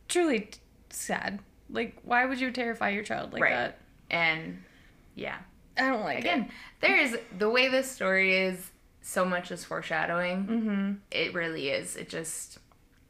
truly 0.08 0.40
t- 0.40 0.60
sad. 0.90 1.40
Like, 1.70 1.98
why 2.04 2.26
would 2.26 2.40
you 2.40 2.50
terrify 2.52 2.90
your 2.90 3.04
child 3.04 3.34
like 3.34 3.42
right. 3.42 3.52
that? 3.52 3.80
And 4.10 4.64
yeah. 5.16 5.38
I 5.78 5.90
don't 5.90 6.04
like 6.04 6.20
it. 6.20 6.22
Again, 6.22 6.50
there 6.80 6.98
is 6.98 7.18
the 7.38 7.50
way 7.50 7.68
this 7.68 7.92
story 7.92 8.38
is 8.38 8.72
so 9.04 9.24
much 9.26 9.52
is 9.52 9.64
foreshadowing. 9.64 10.48
Mm-hmm. 10.48 10.92
It 11.12 11.34
really 11.34 11.70
is. 11.70 11.96
It 11.96 12.10
just 12.10 12.58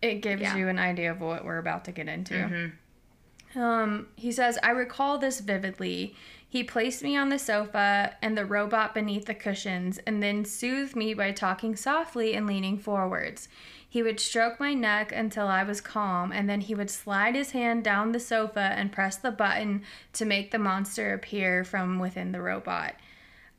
it. 0.01 0.15
Gives 0.21 0.41
Yeah. 0.41 0.57
you 0.57 0.67
an 0.67 0.79
idea 0.79 1.11
of 1.11 1.21
what 1.21 1.45
we're 1.45 1.59
about 1.59 1.85
to 1.85 1.91
get 1.91 2.09
into. 2.09 2.71
Um, 3.55 4.07
he 4.15 4.31
says, 4.31 4.57
I 4.63 4.71
recall 4.71 5.17
this 5.19 5.39
vividly. 5.39 6.15
He 6.49 6.63
placed 6.63 7.03
me 7.03 7.15
on 7.15 7.29
the 7.29 7.39
sofa 7.39 8.15
and 8.21 8.37
the 8.37 8.45
robot 8.45 8.93
beneath 8.93 9.25
the 9.25 9.33
cushions, 9.33 9.99
and 10.05 10.21
then 10.21 10.43
soothed 10.45 10.95
me 10.95 11.13
by 11.13 11.31
talking 11.31 11.75
softly 11.75 12.33
and 12.35 12.45
leaning 12.47 12.77
forwards. 12.77 13.47
He 13.87 14.01
would 14.01 14.19
stroke 14.19 14.59
my 14.59 14.73
neck 14.73 15.11
until 15.11 15.47
I 15.47 15.63
was 15.63 15.79
calm, 15.81 16.31
and 16.31 16.49
then 16.49 16.61
he 16.61 16.73
would 16.73 16.89
slide 16.89 17.35
his 17.35 17.51
hand 17.51 17.83
down 17.83 18.11
the 18.11 18.19
sofa 18.19 18.73
and 18.75 18.91
press 18.91 19.17
the 19.17 19.31
button 19.31 19.83
to 20.13 20.25
make 20.25 20.49
the 20.49 20.57
monster 20.59 21.13
appear 21.13 21.63
from 21.63 21.99
within 21.99 22.31
the 22.31 22.41
robot. 22.41 22.95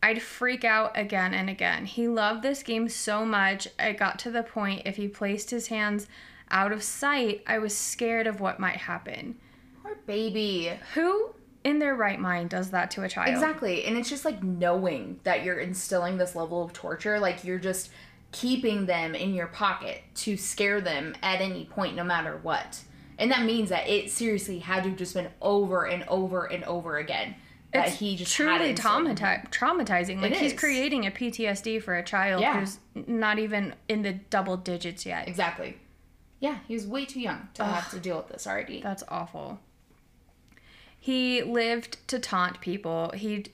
I'd 0.05 0.21
freak 0.21 0.67
out 0.67 0.93
again 0.99 1.33
and 1.33 1.49
again. 1.49 1.87
He 1.87 2.09
loved 2.09 2.43
this 2.43 2.63
game 2.63 2.91
so 2.91 3.25
much, 3.25 3.67
it 3.79 3.97
got 3.97 4.19
to 4.19 4.31
the 4.31 4.43
point 4.43 4.83
if 4.85 4.97
he 4.97 5.09
placed 5.09 5.49
his 5.49 5.69
hands 5.69 6.09
out 6.51 6.73
of 6.73 6.83
sight, 6.83 7.43
I 7.47 7.57
was 7.57 7.75
scared 7.75 8.27
of 8.27 8.39
what 8.39 8.61
might 8.61 8.77
happen. 8.77 9.37
poor 9.83 9.97
baby. 10.07 10.73
Who 10.93 11.31
in 11.65 11.79
their 11.79 11.95
right 11.95 12.21
mind 12.21 12.51
does 12.51 12.71
that 12.73 12.91
to 12.91 13.03
a 13.05 13.09
child? 13.09 13.31
Exactly. 13.31 13.87
And 13.87 13.97
it's 13.97 14.11
just 14.11 14.27
like 14.27 14.43
knowing 14.43 15.21
that 15.25 15.43
you're 15.43 15.59
instilling 15.59 16.19
this 16.19 16.37
level 16.37 16.63
of 16.63 16.75
torture, 16.75 17.19
like 17.19 17.43
you're 17.43 17.59
just 17.59 17.91
keeping 18.31 18.85
them 18.85 19.15
in 19.15 19.33
your 19.33 19.47
pocket 19.47 20.03
to 20.17 20.37
scare 20.37 20.83
them 20.83 21.15
at 21.23 21.41
any 21.41 21.65
point, 21.65 21.97
no 21.97 22.05
matter 22.05 22.39
what. 22.43 22.79
And 23.19 23.31
that 23.31 23.47
means 23.47 23.71
that 23.71 23.89
it 23.89 24.11
seriously 24.11 24.59
had 24.59 24.85
to 24.85 24.91
just 24.91 25.15
been 25.15 25.31
over 25.41 25.87
and 25.87 26.05
over 26.09 26.45
and 26.45 26.63
over 26.65 26.99
again. 26.99 27.37
That 27.75 27.89
It's 27.89 27.99
he 27.99 28.15
just 28.17 28.33
truly 28.33 28.71
instilled 28.71 29.07
traumati- 29.09 29.51
traumatizing. 29.51 30.23
Like 30.23 30.35
he's 30.37 30.53
creating 30.53 31.07
a 31.07 31.11
PTSD 31.11 31.83
for 31.83 31.97
a 31.97 32.05
child 32.05 32.41
Yeah. 32.41 32.61
who's 32.61 32.79
not 32.95 33.39
even 33.41 33.75
in 33.89 34.03
the 34.03 34.13
double 34.13 34.57
digits 34.57 35.05
yet. 35.05 35.27
Exactly. 35.29 35.79
Yeah, 36.39 36.59
he 36.69 36.75
was 36.75 36.87
way 36.87 37.05
too 37.05 37.21
young 37.21 37.49
to 37.55 37.65
have 37.65 37.91
to 37.91 37.99
deal 37.99 38.17
with 38.19 38.29
this 38.29 38.47
already. 38.47 38.81
That's 38.81 39.03
awful. 39.09 39.59
He 40.99 41.43
lived 41.43 41.99
to 42.09 42.19
taunt 42.19 42.61
people. 42.61 43.11
He 43.15 43.47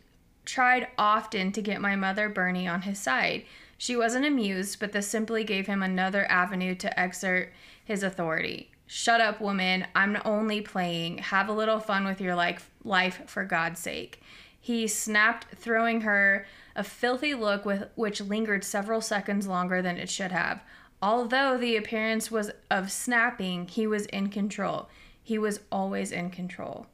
tried 0.44 0.88
often 0.98 1.52
to 1.52 1.62
get 1.62 1.80
my 1.80 1.96
mother 1.96 2.28
Bernie 2.28 2.68
on 2.68 2.82
his 2.82 2.98
side. 2.98 3.44
She 3.78 3.96
wasn't 3.96 4.26
amused, 4.26 4.78
but 4.78 4.92
this 4.92 5.08
simply 5.08 5.44
gave 5.44 5.66
him 5.66 5.82
another 5.82 6.30
avenue 6.30 6.74
to 6.76 7.02
exert 7.02 7.52
his 7.84 8.02
authority. 8.02 8.70
Shut 8.86 9.20
up, 9.20 9.40
woman. 9.40 9.86
I'm 9.94 10.18
only 10.24 10.60
playing. 10.60 11.18
Have 11.18 11.48
a 11.48 11.52
little 11.52 11.80
fun 11.80 12.04
with 12.04 12.20
your 12.20 12.34
life, 12.34 12.69
life 12.84 13.22
for 13.26 13.44
God's 13.44 13.80
sake. 13.80 14.20
He 14.58 14.86
snapped, 14.86 15.46
throwing 15.56 16.02
her 16.02 16.46
a 16.76 16.84
filthy 16.84 17.34
look 17.34 17.64
with 17.64 17.88
which 17.94 18.20
lingered 18.20 18.62
several 18.64 19.00
seconds 19.00 19.46
longer 19.46 19.80
than 19.80 19.96
it 19.96 20.10
should 20.10 20.32
have. 20.32 20.62
Although 21.02 21.56
the 21.56 21.76
appearance 21.76 22.30
was 22.30 22.50
of 22.70 22.92
snapping, 22.92 23.68
he 23.68 23.86
was 23.86 24.06
in 24.06 24.28
control. 24.28 24.88
He 25.22 25.38
was 25.38 25.60
always 25.72 26.12
in 26.12 26.30
control. 26.30 26.86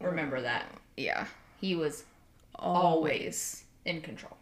Remember 0.00 0.42
that. 0.42 0.66
Yeah. 0.96 1.26
He 1.60 1.74
was 1.74 2.04
always 2.54 3.64
in 3.84 4.02
control. 4.02 4.36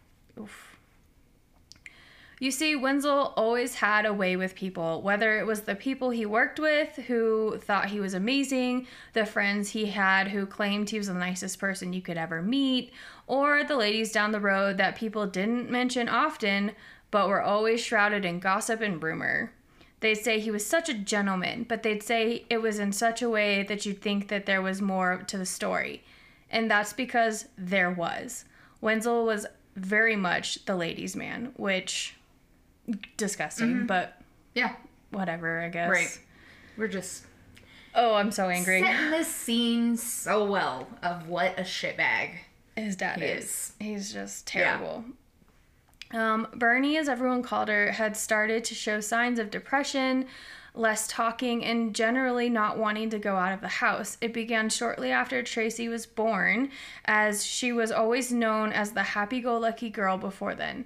You 2.39 2.51
see, 2.51 2.75
Wenzel 2.75 3.33
always 3.37 3.75
had 3.75 4.05
a 4.05 4.13
way 4.13 4.35
with 4.35 4.55
people, 4.55 5.01
whether 5.01 5.39
it 5.39 5.45
was 5.45 5.61
the 5.61 5.75
people 5.75 6.09
he 6.09 6.25
worked 6.25 6.59
with 6.59 6.95
who 7.07 7.57
thought 7.59 7.89
he 7.89 8.01
was 8.01 8.13
amazing, 8.13 8.87
the 9.13 9.25
friends 9.25 9.69
he 9.69 9.85
had 9.85 10.27
who 10.27 10.45
claimed 10.45 10.89
he 10.89 10.97
was 10.97 11.07
the 11.07 11.13
nicest 11.13 11.59
person 11.59 11.93
you 11.93 12.01
could 12.01 12.17
ever 12.17 12.41
meet, 12.41 12.91
or 13.25 13.63
the 13.63 13.77
ladies 13.77 14.11
down 14.11 14.33
the 14.33 14.39
road 14.41 14.77
that 14.77 14.97
people 14.97 15.25
didn't 15.25 15.69
mention 15.69 16.09
often 16.09 16.73
but 17.09 17.29
were 17.29 17.41
always 17.41 17.79
shrouded 17.79 18.25
in 18.25 18.39
gossip 18.41 18.81
and 18.81 19.01
rumor. 19.01 19.53
They'd 20.01 20.15
say 20.15 20.41
he 20.41 20.51
was 20.51 20.65
such 20.65 20.89
a 20.89 20.93
gentleman, 20.93 21.65
but 21.67 21.83
they'd 21.83 22.03
say 22.03 22.43
it 22.49 22.61
was 22.61 22.79
in 22.79 22.91
such 22.91 23.21
a 23.21 23.29
way 23.29 23.63
that 23.63 23.85
you'd 23.85 24.01
think 24.01 24.27
that 24.27 24.45
there 24.45 24.61
was 24.61 24.81
more 24.81 25.23
to 25.27 25.37
the 25.37 25.45
story. 25.45 26.03
And 26.49 26.69
that's 26.69 26.91
because 26.91 27.47
there 27.57 27.89
was. 27.89 28.43
Wenzel 28.81 29.23
was 29.25 29.47
very 29.77 30.17
much 30.17 30.65
the 30.65 30.75
ladies' 30.75 31.15
man, 31.15 31.53
which 31.55 32.14
disgusting, 33.17 33.85
but 33.87 34.21
Yeah. 34.53 34.75
whatever, 35.11 35.61
I 35.61 35.69
guess. 35.69 35.89
Right. 35.89 36.19
We're 36.77 36.87
just 36.87 37.25
Oh, 37.93 38.15
I'm 38.15 38.31
so 38.31 38.49
angry. 38.49 38.81
setting 38.81 39.11
the 39.11 39.23
scene 39.23 39.95
so 39.97 40.43
well 40.45 40.87
of 41.01 41.27
what 41.29 41.57
a 41.57 41.61
shitbag. 41.63 42.31
His 42.75 42.95
dad 42.97 43.19
He 43.21 43.25
is. 43.25 43.45
is. 43.45 43.73
He's 43.79 44.13
just 44.13 44.45
terrible. 44.45 45.05
Um, 46.11 46.47
Bernie, 46.53 46.97
as 46.97 47.09
everyone 47.09 47.41
called 47.41 47.69
her, 47.69 47.91
had 47.93 48.15
started 48.17 48.63
to 48.65 48.75
show 48.75 48.99
signs 48.99 49.39
of 49.39 49.49
depression, 49.49 50.27
less 50.73 51.07
talking, 51.07 51.63
and 51.63 51.95
generally 51.95 52.49
not 52.49 52.77
wanting 52.77 53.09
to 53.11 53.17
go 53.19 53.37
out 53.37 53.53
of 53.53 53.61
the 53.61 53.67
house. 53.69 54.17
It 54.21 54.33
began 54.33 54.69
shortly 54.69 55.11
after 55.11 55.41
Tracie 55.41 55.87
was 55.87 56.05
born, 56.05 56.69
as 57.05 57.45
she 57.45 57.71
was 57.71 57.91
always 57.91 58.31
known 58.31 58.71
as 58.73 58.91
the 58.91 59.03
happy 59.03 59.39
go 59.39 59.57
lucky 59.57 59.89
girl 59.89 60.17
before 60.17 60.53
then. 60.53 60.85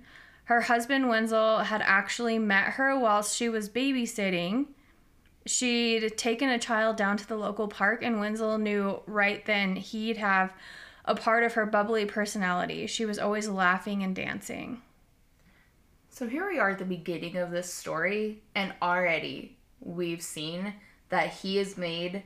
Her 0.49 0.61
husband, 0.61 1.07
Wenzel, 1.07 1.59
had 1.59 1.83
actually 1.83 2.39
met 2.39 2.69
her 2.69 2.97
whilst 2.97 3.37
she 3.37 3.49
was 3.49 3.69
babysitting. 3.69 4.65
She'd 5.45 6.17
taken 6.17 6.49
a 6.49 6.57
child 6.57 6.97
down 6.97 7.17
to 7.17 7.27
the 7.27 7.35
local 7.35 7.67
park, 7.67 8.01
and 8.01 8.19
Wenzel 8.19 8.57
knew 8.57 8.99
right 9.05 9.45
then 9.45 9.75
he'd 9.75 10.17
have 10.17 10.51
a 11.05 11.13
part 11.13 11.43
of 11.43 11.53
her 11.53 11.67
bubbly 11.67 12.07
personality. 12.07 12.87
She 12.87 13.05
was 13.05 13.19
always 13.19 13.47
laughing 13.47 14.01
and 14.01 14.15
dancing. 14.15 14.81
So 16.09 16.27
here 16.27 16.49
we 16.49 16.57
are 16.57 16.71
at 16.71 16.79
the 16.79 16.83
beginning 16.83 17.37
of 17.37 17.51
this 17.51 17.71
story, 17.71 18.41
and 18.55 18.73
already 18.81 19.55
we've 19.79 20.23
seen 20.23 20.73
that 21.09 21.29
he 21.31 21.57
has 21.57 21.77
made 21.77 22.23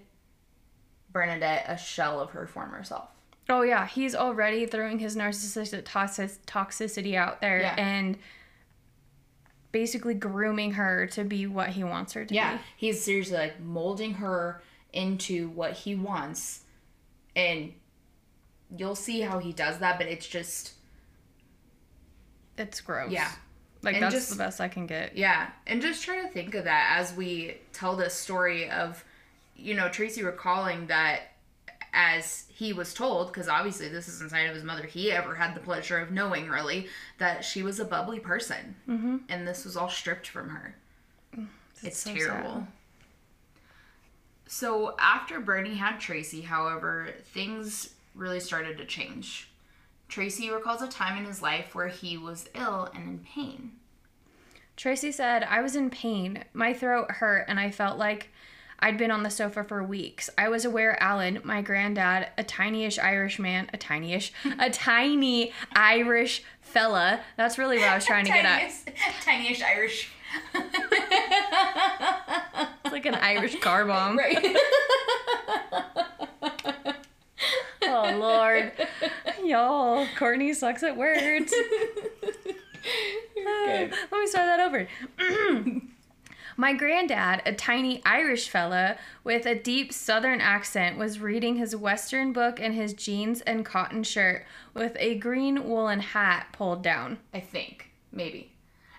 Bernadette 1.12 1.66
a 1.68 1.78
shell 1.78 2.22
of 2.22 2.30
her 2.30 2.48
former 2.48 2.86
self. 2.86 3.10
Oh 3.50 3.62
yeah, 3.62 3.86
he's 3.88 4.16
already 4.16 4.66
throwing 4.66 5.00
his 5.00 5.16
narcissistic 5.16 5.82
toxic- 5.86 6.46
toxicity 6.46 7.16
out 7.16 7.42
there 7.42 7.60
Yeah. 7.60 7.76
and 7.78 8.18
basically 9.72 10.14
grooming 10.14 10.74
her 10.74 11.08
to 11.08 11.24
be 11.24 11.48
what 11.48 11.70
he 11.70 11.84
wants 11.84 12.14
her 12.14 12.24
to 12.26 12.34
Yeah, 12.34 12.52
be. 12.52 12.56
Yeah, 12.58 12.62
he's 12.78 13.04
seriously 13.04 13.38
like 13.38 13.60
molding 13.60 14.14
her 14.16 14.62
into 14.94 15.50
what 15.50 15.74
he 15.74 15.96
wants, 15.96 16.62
and 17.36 17.74
you'll 18.76 18.96
see 18.96 19.22
how 19.22 19.40
he 19.40 19.52
does 19.52 19.80
that. 19.80 19.98
But 19.98 20.08
it's 20.08 20.28
just 20.28 20.74
It's 22.58 22.82
gross. 22.82 23.12
Yeah. 23.12 23.32
Like 23.82 23.96
And 23.96 24.04
that's 24.04 24.14
just- 24.16 24.30
the 24.30 24.36
best 24.36 24.62
I 24.62 24.68
can 24.70 24.86
get. 24.86 25.18
yeah, 25.18 25.50
and 25.68 25.82
just 25.82 26.04
try 26.06 26.22
to 26.22 26.28
think 26.30 26.54
of 26.56 26.64
that 26.66 26.96
as 27.00 27.14
we 27.14 27.58
tell 27.74 27.96
this 27.98 28.14
story 28.14 28.70
of, 28.70 29.04
you 29.56 29.74
know, 29.74 29.90
Tracie 29.90 30.24
recalling 30.24 30.88
that 30.88 31.33
as 31.94 32.46
he 32.50 32.74
was 32.74 32.94
told, 32.94 33.28
because 33.28 33.48
obviously 33.48 33.88
this 33.88 34.08
is 34.08 34.22
inside 34.22 34.48
of 34.48 34.56
his 34.56 34.64
mother, 34.64 34.84
he 34.84 35.12
ever 35.12 35.36
had 35.36 35.56
the 35.56 35.60
pleasure 35.60 36.00
of 36.00 36.12
knowing 36.12 36.50
really 36.50 36.88
that 37.20 37.46
she 37.46 37.64
was 37.64 37.80
a 37.80 37.86
bubbly 37.86 38.20
person, 38.20 38.76
mm-hmm. 38.90 39.18
and 39.30 39.48
this 39.48 39.64
was 39.64 39.78
all 39.78 39.90
stripped 39.90 40.28
from 40.28 40.50
her. 40.50 40.76
It's, 41.84 41.98
so 41.98 42.14
terrible. 42.14 42.54
sad. 42.54 42.68
So 44.48 44.96
after 45.00 45.40
Bernie 45.40 45.76
had 45.76 46.00
Tracie, 46.00 46.42
however, 46.42 47.10
things 47.26 47.94
really 48.16 48.40
started 48.40 48.78
to 48.78 48.86
change. 48.86 49.50
Tracie 50.08 50.50
recalls 50.50 50.82
a 50.82 50.88
time 50.88 51.18
in 51.18 51.26
his 51.26 51.42
life 51.42 51.76
where 51.76 51.88
he 51.88 52.18
was 52.18 52.50
ill 52.56 52.90
and 52.94 53.08
in 53.08 53.20
pain. 53.20 53.72
Tracie 54.78 55.12
said, 55.12 55.44
I 55.44 55.62
was 55.62 55.76
in 55.76 55.90
pain. 55.90 56.46
My 56.54 56.74
throat 56.74 57.12
hurt, 57.12 57.46
and 57.48 57.60
I 57.60 57.72
felt 57.72 57.98
like 57.98 58.30
I'd 58.84 58.98
been 58.98 59.12
on 59.12 59.24
the 59.24 59.30
sofa 59.30 59.64
for 59.64 59.82
weeks. 59.82 60.30
I 60.38 60.50
was 60.50 60.66
aware 60.66 61.02
Alan, 61.02 61.40
my 61.46 61.62
granddad, 61.62 62.28
a 62.38 62.44
tinyish 62.44 63.02
Irish 63.02 63.40
man, 63.40 63.70
a 63.74 63.78
tinyish, 63.78 64.32
a 64.60 64.70
tiny 64.72 65.54
Irish 65.74 66.44
fella. 66.60 67.22
That's 67.38 67.58
really 67.58 67.78
what 67.78 67.88
I 67.88 67.96
was 67.96 68.06
trying 68.06 68.26
to 68.26 68.32
get 68.32 68.44
at. 68.44 68.70
Tinyish 69.24 69.64
Irish. 69.66 70.10
It's 72.84 72.92
like 72.92 73.06
an 73.06 73.16
Irish 73.16 73.58
car 73.62 73.86
bomb. 73.88 74.18
right. 74.18 74.58
Oh, 77.84 78.18
Lord. 78.20 78.74
Y'all, 79.46 80.06
Courtney 80.18 80.52
sucks 80.54 80.84
at 80.84 80.98
words. 80.98 81.54
Uh, 83.38 83.88
let 84.12 84.12
me 84.12 84.28
start 84.28 84.46
that 84.46 84.60
over. 84.60 84.88
My 86.58 86.74
granddad, 86.74 87.42
a 87.46 87.54
tiny 87.54 88.02
Irish 88.06 88.50
fella 88.50 88.98
with 89.24 89.46
a 89.46 89.56
deep 89.56 89.92
southern 89.94 90.42
accent, 90.42 90.98
was 90.98 91.20
reading 91.20 91.56
his 91.58 91.76
Western 91.76 92.34
book 92.34 92.60
in 92.60 92.74
his 92.74 92.94
jeans 92.94 93.42
and 93.42 93.66
cotton 93.66 94.04
shirt 94.04 94.46
with 94.74 94.96
a 95.00 95.16
green 95.16 95.68
woolen 95.68 96.00
hat 96.00 96.48
pulled 96.52 96.84
down. 96.84 97.20
I 97.34 97.40
think 97.40 97.92
maybe, 98.12 98.52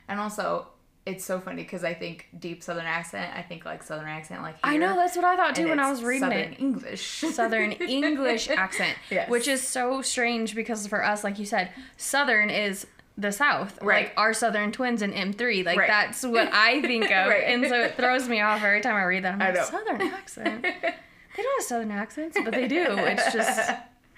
and 0.09 0.19
also 0.21 0.69
it's 1.07 1.23
so 1.25 1.39
funny 1.39 1.63
because 1.63 1.85
I 1.85 1.93
think 1.93 2.29
deep 2.39 2.63
Southern 2.63 2.87
accent. 2.87 3.31
I 3.37 3.43
think 3.43 3.65
like 3.67 3.83
Southern 3.83 4.09
accent, 4.09 4.41
like 4.43 4.57
I 4.65 4.77
know, 4.79 4.97
that's 4.97 5.17
what 5.17 5.25
I 5.27 5.37
thought 5.37 5.55
too 5.55 5.69
when 5.69 5.79
I 5.79 5.91
was 5.91 6.03
reading 6.03 6.33
it. 6.33 6.35
Southern 6.35 6.53
it. 6.55 6.61
English. 6.61 7.03
Southern 7.33 7.73
English 7.73 8.49
accent, 8.49 8.97
Yes. 9.11 9.29
which 9.29 9.47
is 9.47 9.61
so 9.67 10.01
strange 10.01 10.55
because 10.55 10.87
for 10.87 11.05
us, 11.05 11.23
like 11.23 11.39
you 11.39 11.45
said, 11.47 11.73
Southern 11.99 12.49
is 12.49 12.87
the 13.17 13.31
South, 13.31 13.81
Right. 13.83 14.07
like 14.07 14.15
our 14.17 14.33
Southern 14.35 14.73
twins 14.73 15.01
in 15.03 15.13
M3. 15.13 15.65
Like 15.65 15.79
Right. 15.79 15.89
that's 15.89 16.23
what 16.25 16.51
I 16.53 16.81
think 16.83 17.05
of, 17.05 17.11
Right. 17.29 17.45
and 17.45 17.65
so 17.67 17.81
it 17.83 17.97
throws 17.97 18.29
me 18.29 18.41
off 18.41 18.63
every 18.65 18.81
time 18.81 18.97
I 18.97 19.05
read 19.05 19.25
that. 19.25 19.35
I'm 19.35 19.39
like. 19.39 19.57
Southern 19.65 20.01
accent. 20.03 20.63
they 20.63 21.43
don't 21.43 21.59
have 21.61 21.67
Southern 21.67 21.91
accents, 21.93 22.37
but 22.45 22.53
they 22.53 22.67
do. 22.69 22.85
It's 22.89 23.33
just 23.33 23.71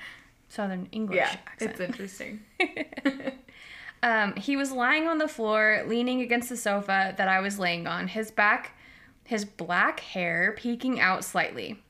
Southern 0.49 0.89
English 0.93 1.17
yeah, 1.17 1.37
accent. 1.47 1.71
it's 1.73 1.81
interesting. 1.81 2.41
Um, 4.03 4.35
he 4.37 4.57
was 4.57 4.71
lying 4.73 5.09
on 5.09 5.19
the 5.19 5.27
floor, 5.27 5.83
leaning 5.87 6.21
against 6.21 6.49
the 6.49 6.57
sofa 6.57 7.15
that 7.17 7.29
I 7.29 7.41
was 7.41 7.59
laying 7.59 7.87
on, 7.87 8.09
his 8.09 8.31
back, 8.31 8.73
his 9.25 9.45
black 9.45 10.01
hair 10.01 10.55
peeking 10.57 11.01
out 11.01 11.25
slightly. 11.25 11.83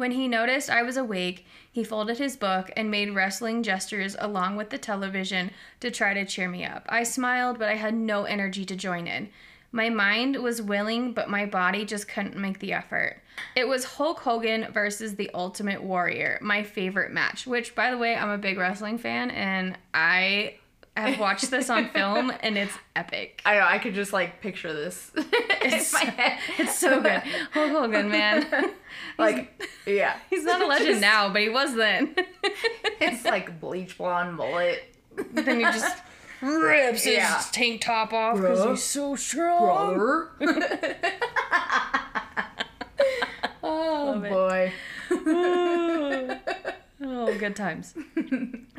When 0.00 0.12
he 0.12 0.28
noticed 0.28 0.70
I 0.70 0.82
was 0.82 0.96
awake, 0.96 1.44
he 1.70 1.84
folded 1.84 2.16
his 2.16 2.34
book 2.34 2.70
and 2.74 2.90
made 2.90 3.14
wrestling 3.14 3.62
gestures 3.62 4.16
along 4.18 4.56
with 4.56 4.70
the 4.70 4.78
television 4.78 5.50
to 5.80 5.90
try 5.90 6.14
to 6.14 6.24
cheer 6.24 6.48
me 6.48 6.64
up. 6.64 6.86
I 6.88 7.02
smiled, 7.02 7.58
but 7.58 7.68
I 7.68 7.74
had 7.74 7.92
no 7.92 8.24
energy 8.24 8.64
to 8.64 8.74
join 8.74 9.06
in. 9.06 9.28
My 9.72 9.90
mind 9.90 10.36
was 10.36 10.62
willing, 10.62 11.12
but 11.12 11.28
my 11.28 11.44
body 11.44 11.84
just 11.84 12.08
couldn't 12.08 12.38
make 12.38 12.60
the 12.60 12.72
effort. 12.72 13.20
It 13.54 13.68
was 13.68 13.84
Hulk 13.84 14.20
Hogan 14.20 14.72
versus 14.72 15.16
the 15.16 15.30
Ultimate 15.34 15.82
Warrior, 15.82 16.38
my 16.40 16.62
favorite 16.62 17.12
match, 17.12 17.46
which, 17.46 17.74
by 17.74 17.90
the 17.90 17.98
way, 17.98 18.16
I'm 18.16 18.30
a 18.30 18.38
big 18.38 18.56
wrestling 18.56 18.96
fan 18.96 19.30
and 19.30 19.76
I 19.92 20.54
have 21.00 21.18
watched 21.20 21.50
this 21.50 21.68
on 21.70 21.88
film 21.90 22.32
and 22.40 22.56
it's 22.58 22.72
epic. 22.96 23.42
I 23.44 23.54
know. 23.54 23.66
I 23.66 23.78
could 23.78 23.94
just 23.94 24.12
like 24.12 24.40
picture 24.40 24.72
this 24.72 25.10
It's, 25.16 25.92
in 26.00 26.06
my 26.06 26.12
head. 26.12 26.38
it's 26.58 26.78
so 26.78 27.00
good. 27.00 27.22
Oh, 27.24 27.30
oh, 27.54 27.68
Hulk 27.68 27.70
Hogan, 27.92 28.08
man. 28.10 28.70
like, 29.18 29.60
yeah, 29.86 30.16
He's 30.30 30.44
not 30.44 30.62
a 30.62 30.66
legend 30.68 30.88
Just- 30.88 31.00
now, 31.00 31.28
but 31.32 31.42
he 31.42 31.48
was 31.48 31.74
then. 31.74 32.14
It's 33.00 33.24
like 33.24 33.60
bleach 33.60 33.96
blonde 33.98 34.36
mullet. 34.36 34.82
then 35.32 35.56
he 35.58 35.62
just 35.64 35.98
rips 36.42 37.04
his 37.04 37.50
tank 37.50 37.82
top 37.82 38.12
off 38.14 38.36
because 38.36 38.64
he's 38.64 38.82
so 38.82 39.14
strong. 39.16 39.94
Brother. 39.96 40.30
oh, 43.62 44.14
oh 44.14 44.20
boy. 44.20 44.72
Oh, 47.02 47.36
good 47.38 47.56
times. 47.56 47.94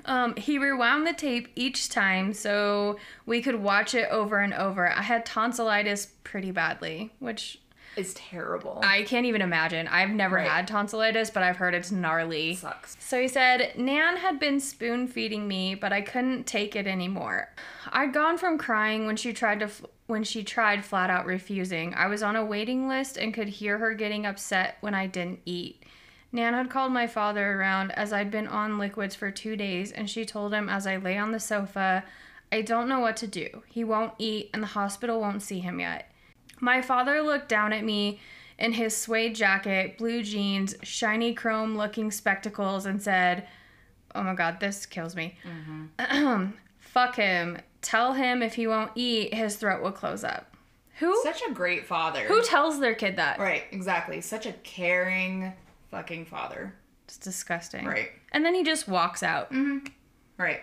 um, 0.06 0.36
he 0.36 0.58
rewound 0.58 1.08
the 1.08 1.14
tape 1.14 1.48
each 1.56 1.90
time 1.90 2.34
so 2.34 2.98
we 3.26 3.42
could 3.42 3.56
watch 3.56 3.96
it 3.96 4.08
over 4.12 4.40
and 4.40 4.54
over. 4.54 4.90
I 4.92 5.02
had 5.02 5.26
tonsillitis 5.26 6.08
pretty 6.24 6.52
badly, 6.52 7.14
which 7.20 7.60
is 7.98 8.14
terrible. 8.14 8.80
I 8.86 9.04
can't 9.04 9.26
even 9.26 9.42
imagine. 9.42 9.88
I've 9.88 10.12
never 10.12 10.38
Right. 10.38 10.48
had 10.48 10.68
tonsillitis, 10.68 11.30
but 11.30 11.44
I've 11.44 11.58
heard 11.58 11.74
it's 11.74 11.92
gnarly. 11.92 12.56
sucks. 12.56 12.96
So 13.00 13.20
he 13.22 13.28
said, 13.28 13.74
Nan 13.78 14.18
had 14.18 14.40
been 14.40 14.60
spoon 14.62 15.08
feeding 15.08 15.48
me, 15.48 15.76
but 15.76 15.92
I 15.92 16.02
couldn't 16.02 16.46
take 16.46 16.76
it 16.76 16.88
anymore. 16.88 17.50
I'd 17.92 18.14
gone 18.14 18.38
from 18.38 18.58
crying 18.58 19.08
when 19.08 19.18
she 19.18 19.34
tried 19.34 19.60
to 19.60 19.66
f- 19.66 19.82
when 20.08 20.24
she 20.24 20.44
tried 20.44 20.84
flat 20.86 21.10
out 21.10 21.26
refusing. 21.26 21.94
I 21.94 22.08
was 22.08 22.22
on 22.22 22.36
a 22.36 22.46
waiting 22.46 22.88
list 22.88 23.18
and 23.18 23.34
could 23.34 23.48
hear 23.48 23.78
her 23.78 23.94
getting 23.94 24.26
upset 24.26 24.78
when 24.82 24.94
I 24.94 25.08
didn't 25.08 25.40
eat. 25.46 25.81
Nan 26.32 26.54
had 26.54 26.70
called 26.70 26.94
my 26.94 27.08
father 27.08 27.60
around 27.60 27.91
as 27.91 28.13
I'd 28.13 28.32
been 28.32 28.48
on 28.48 28.80
liquids 28.80 29.15
for 29.15 29.32
two 29.32 29.56
days, 29.56 29.91
and 29.91 30.10
she 30.10 30.26
told 30.26 30.54
him 30.54 30.70
as 30.70 30.88
I 30.88 30.96
lay 30.98 31.17
on 31.17 31.32
the 31.32 31.39
sofa, 31.39 32.06
I 32.52 32.62
don't 32.62 32.88
know 32.88 33.00
what 33.00 33.17
to 33.17 33.28
do. 33.28 33.63
He 33.67 33.84
won't 33.84 34.13
eat, 34.17 34.50
and 34.54 34.63
the 34.63 34.67
hospital 34.67 35.20
won't 35.20 35.41
see 35.41 35.60
him 35.60 35.80
yet. 35.80 36.12
My 36.60 36.82
father 36.82 37.22
looked 37.22 37.50
down 37.50 37.74
at 37.74 37.84
me 37.84 38.20
in 38.58 38.74
his 38.74 38.96
suede 38.96 39.36
jacket, 39.36 39.98
blue 39.98 40.24
jeans, 40.24 40.76
shiny 40.84 41.34
chrome 41.34 41.76
looking 41.76 42.12
spectacles, 42.12 42.86
and 42.86 43.02
said, 43.02 43.48
Oh 44.13 44.24
my 44.24 44.36
god, 44.36 44.60
this 44.60 44.86
kills 44.86 45.15
me. 45.15 45.38
Mm-hmm. 46.00 46.48
Fuck 46.80 47.15
him. 47.15 47.58
Tell 47.82 48.13
him 48.13 48.44
if 48.44 48.56
he 48.56 48.67
won't 48.67 48.91
eat, 48.96 49.34
his 49.34 49.56
throat 49.56 49.82
will 49.82 49.91
close 49.91 50.24
up. 50.24 50.56
Who? 51.00 51.20
Such 51.24 51.41
a 51.50 51.54
great 51.54 51.88
father. 51.88 52.26
Who 52.28 52.44
tells 52.44 52.80
their 52.80 52.94
kid 52.94 53.15
that? 53.15 53.39
Right, 53.39 53.63
exactly. 53.72 54.22
Such 54.22 54.46
a 54.46 54.54
caring 54.54 55.54
fucking 55.92 56.26
father. 56.26 56.74
It's 57.06 57.18
disgusting. 57.18 57.86
Right. 57.86 58.10
And 58.32 58.44
then 58.46 58.56
he 58.56 58.64
just 58.64 58.88
walks 58.88 59.22
out. 59.22 59.52
Mhm. 59.52 59.92
Right. 60.38 60.62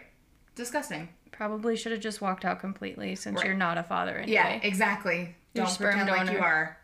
Disgusting. 0.55 1.11
Probably 1.31 1.77
should 1.77 1.93
have 1.93 2.01
just 2.01 2.21
walked 2.21 2.45
out 2.45 2.59
completely 2.59 3.14
since 3.14 3.37
Right. 3.37 3.47
you're 3.47 3.55
not 3.55 3.79
a 3.79 3.83
father 3.83 4.17
anyway. 4.17 4.33
Yeah, 4.33 4.49
exactly. 4.62 5.37
Your 5.55 5.67
Don't 5.67 5.77
pretend 5.79 6.09
like 6.11 6.31
you 6.33 6.38
are. 6.41 6.79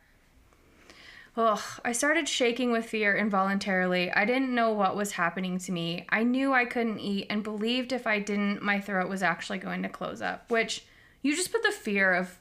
Ugh, 1.37 1.61
I 1.85 1.91
started 1.91 2.29
shaking 2.29 2.71
with 2.71 2.87
fear 2.87 3.17
involuntarily. 3.17 4.13
I 4.13 4.25
didn't 4.25 4.55
know 4.55 4.71
what 4.73 4.95
was 4.95 5.13
happening 5.13 5.59
to 5.59 5.73
me. 5.73 6.07
I 6.09 6.23
knew 6.23 6.53
I 6.53 6.65
couldn't 6.65 7.01
eat 7.01 7.27
and 7.29 7.43
believed 7.43 7.93
if 7.93 8.07
I 8.07 8.21
didn't, 8.21 8.63
my 8.63 8.81
throat 8.81 9.09
was 9.09 9.21
actually 9.23 9.59
going 9.59 9.83
to 9.83 9.89
close 9.89 10.23
up, 10.23 10.49
which 10.49 10.85
you 11.23 11.35
just 11.35 11.51
put 11.51 11.65
the 11.65 11.73
fear 11.73 12.13
of 12.15 12.39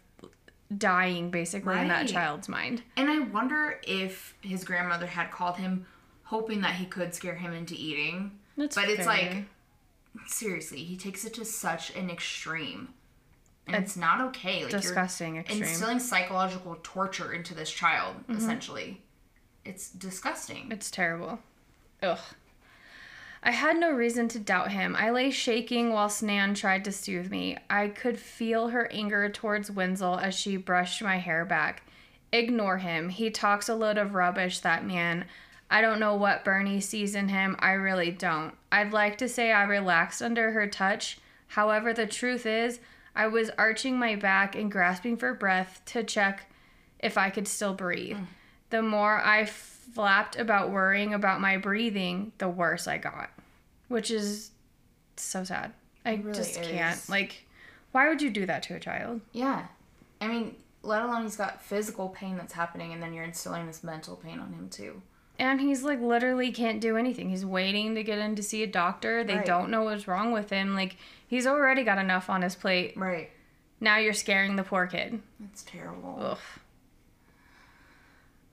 dying 0.78 1.32
basically 1.32 1.80
in 1.80 1.88
that 1.88 2.08
child's 2.08 2.48
mind. 2.48 2.84
And 2.96 3.10
I 3.10 3.20
wonder 3.20 3.80
if 3.88 4.36
his 4.42 4.64
grandmother 4.64 5.08
had 5.08 5.32
called 5.32 5.58
him 5.58 5.88
hoping 6.34 6.62
that 6.62 6.74
he 6.74 6.86
could 6.86 7.14
scare 7.14 7.36
him 7.36 7.54
into 7.54 7.76
eating. 7.76 8.32
That's 8.58 8.76
but 8.76 8.90
it's 8.90 9.06
like 9.06 9.46
seriously, 10.26 10.80
he 10.80 10.98
takes 10.98 11.26
it 11.26 11.36
to 11.36 11.46
such 11.46 11.96
an 11.96 12.10
extreme. 12.10 12.90
And 13.68 13.76
it's 13.76 13.96
not 13.96 14.20
okay. 14.30 14.64
Like 14.64 14.72
disgusting 14.72 15.36
you're 15.36 15.42
extreme. 15.42 15.62
Mm-hmm. 15.62 15.70
instilling 15.70 16.00
psychological 16.00 16.78
torture 16.82 17.34
into 17.34 17.54
this 17.54 17.70
child, 17.70 18.16
essentially. 18.30 19.00
It's 19.64 19.92
disgusting. 19.92 20.72
It's 20.72 20.90
terrible. 20.90 21.38
Ugh. 22.02 22.20
I 23.44 23.52
had 23.52 23.78
no 23.78 23.92
reason 23.92 24.28
to 24.30 24.40
doubt 24.40 24.72
him. 24.72 24.96
I 24.98 25.12
lay 25.12 25.30
shaking 25.30 25.92
while 25.92 26.10
Snan 26.10 26.56
tried 26.56 26.84
to 26.86 26.92
soothe 26.92 27.30
me. 27.30 27.58
I 27.70 27.90
could 27.90 28.18
feel 28.18 28.70
her 28.70 28.92
anger 28.92 29.30
towards 29.30 29.70
Wenzel 29.70 30.18
as 30.18 30.34
she 30.34 30.58
brushed 30.58 31.04
my 31.04 31.18
hair 31.18 31.46
back. 31.46 31.84
Ignore 32.32 32.80
him. 32.80 33.10
He 33.10 33.30
talks 33.30 33.70
a 33.70 33.76
load 33.76 34.00
of 34.00 34.16
rubbish, 34.16 34.60
that 34.60 34.84
man. 34.84 35.26
I 35.74 35.82
don't 35.82 36.00
know 36.00 36.14
what 36.14 36.46
Bernie 36.46 36.80
sees 36.80 37.16
in 37.16 37.30
him. 37.30 37.56
I 37.58 37.72
really 37.72 38.12
don't. 38.12 38.54
I'd 38.72 38.94
like 38.94 39.18
to 39.18 39.28
say 39.28 39.52
I 39.52 39.64
relaxed 39.64 40.22
under 40.22 40.52
her 40.52 40.68
touch. 40.68 41.18
However, 41.48 41.94
the 41.94 42.06
truth 42.06 42.46
is, 42.46 42.80
I 43.16 43.26
was 43.26 43.50
arching 43.58 43.98
my 43.98 44.16
back 44.16 44.56
and 44.56 44.72
grasping 44.72 45.18
for 45.18 45.34
breath 45.34 45.82
to 45.86 46.04
check 46.04 46.46
if 47.00 47.18
I 47.18 47.32
could 47.32 47.48
still 47.48 47.74
breathe. 47.74 48.18
Mm. 48.18 48.28
The 48.70 48.84
more 48.84 49.20
I 49.20 49.46
flapped 49.46 50.38
about 50.38 50.70
worrying 50.70 51.16
about 51.16 51.42
my 51.42 51.58
breathing, 51.58 52.34
the 52.38 52.50
worse 52.50 52.88
I 52.88 53.00
got. 53.00 53.32
Which 53.88 54.12
is 54.12 54.52
so 55.18 55.44
sad. 55.44 55.74
I 56.06 56.18
really 56.18 56.34
just 56.34 56.62
can't. 56.62 57.10
Like, 57.10 57.48
why 57.94 58.10
would 58.10 58.22
you 58.22 58.30
do 58.30 58.46
that 58.46 58.62
to 58.64 58.76
a 58.76 58.80
child? 58.80 59.22
Yeah. 59.32 59.66
I 60.22 60.28
mean, 60.28 60.56
let 60.84 61.02
alone 61.02 61.24
he's 61.24 61.36
got 61.36 61.64
physical 61.64 62.10
pain 62.10 62.38
that's 62.38 62.54
happening, 62.54 62.94
and 62.94 63.02
then 63.02 63.12
you're 63.12 63.26
instilling 63.26 63.66
this 63.66 63.84
mental 63.84 64.16
pain 64.16 64.40
on 64.40 64.54
him, 64.54 64.70
too. 64.70 65.02
And 65.40 65.60
he's 65.60 65.84
like 65.84 66.00
literally 66.00 66.52
can't 66.52 66.80
do 66.80 66.96
anything. 66.96 67.30
He's 67.30 67.46
waiting 67.46 67.96
to 67.96 68.04
get 68.04 68.20
in 68.20 68.36
to 68.36 68.44
see 68.44 68.62
a 68.64 68.68
doctor. 68.68 69.24
They 69.24 69.38
Right. 69.38 69.46
don't 69.46 69.70
know 69.72 69.84
what's 69.84 70.08
wrong 70.08 70.32
with 70.32 70.50
him. 70.52 70.76
Like 70.76 70.96
he's 71.28 71.48
already 71.48 71.84
got 71.84 71.98
enough 71.98 72.30
on 72.30 72.42
his 72.44 72.56
plate. 72.56 72.94
Right. 72.96 73.32
Now 73.80 73.98
you're 73.98 74.14
scaring 74.14 74.56
the 74.56 74.64
poor 74.64 74.86
kid. 74.88 75.22
That's 75.40 75.64
terrible. 75.64 76.18
Ugh. 76.22 76.38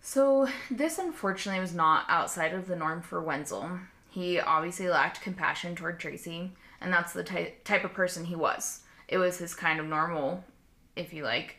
So, 0.03 0.49
this 0.71 0.99
unfortunately 0.99 1.61
was 1.61 1.75
not 1.75 2.07
outside 2.09 2.55
of 2.55 2.67
the 2.67 2.75
norm 2.77 3.03
for 3.03 3.21
Wenzel. 3.21 3.79
He 4.09 4.41
obviously 4.41 4.89
lacked 4.89 5.21
compassion 5.21 5.77
toward 5.77 6.01
Tracie, 6.01 6.53
and 6.81 6.93
that's 6.93 7.13
the 7.13 7.23
ty- 7.23 7.55
type 7.65 7.85
of 7.85 7.93
person 7.93 8.25
he 8.25 8.35
was. 8.35 8.81
It 9.09 9.19
was 9.19 9.39
his 9.39 9.55
kind 9.55 9.79
of 9.79 9.87
normal, 9.87 10.43
if 10.97 11.13
you 11.13 11.23
like. 11.23 11.59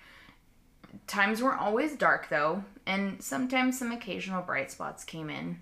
Times 1.07 1.41
weren't 1.41 1.61
always 1.61 1.95
dark, 1.95 2.29
though, 2.29 2.63
and 2.91 3.23
sometimes 3.23 3.79
some 3.79 3.93
occasional 3.93 4.41
bright 4.41 4.69
spots 4.69 5.05
came 5.05 5.29
in. 5.29 5.61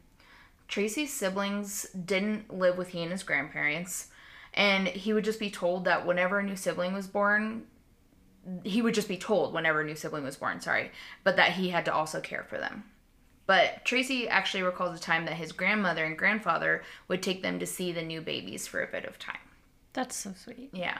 Tracie's 0.67 1.13
siblings 1.13 1.83
didn't 1.91 2.51
live 2.51 2.75
with 2.75 2.87
he 2.89 3.03
and 3.03 3.11
his 3.11 3.21
grandparents, 3.21 4.07
and 4.55 4.87
he 4.87 5.13
would 5.13 5.23
just 5.23 5.39
be 5.39 5.51
told 5.51 5.85
that 5.85 6.07
whenever 6.07 6.39
a 6.39 6.43
new 6.43 6.55
sibling 6.55 6.91
was 6.91 7.05
born, 7.05 7.67
he 8.63 8.81
would 8.81 8.95
just 8.95 9.07
be 9.07 9.17
told 9.17 9.53
whenever 9.53 9.81
a 9.81 9.85
new 9.85 9.93
sibling 9.93 10.23
was 10.23 10.37
born, 10.37 10.59
sorry, 10.59 10.91
but 11.23 11.35
that 11.35 11.51
he 11.51 11.69
had 11.69 11.85
to 11.85 11.93
also 11.93 12.19
care 12.19 12.43
for 12.49 12.57
them. 12.57 12.83
But 13.45 13.85
Tracie 13.85 14.27
actually 14.27 14.63
recalls 14.63 14.97
a 14.97 15.01
time 15.01 15.25
that 15.25 15.35
his 15.35 15.51
grandmother 15.51 16.05
and 16.05 16.17
grandfather 16.17 16.81
would 17.07 17.21
take 17.21 17.43
them 17.43 17.59
to 17.59 17.67
see 17.67 17.91
the 17.91 18.01
new 18.01 18.21
babies 18.21 18.65
for 18.65 18.81
a 18.81 18.91
bit 18.91 19.05
of 19.05 19.19
time. 19.19 19.37
That's 19.93 20.15
so 20.15 20.33
sweet. 20.35 20.71
Yeah. 20.73 20.97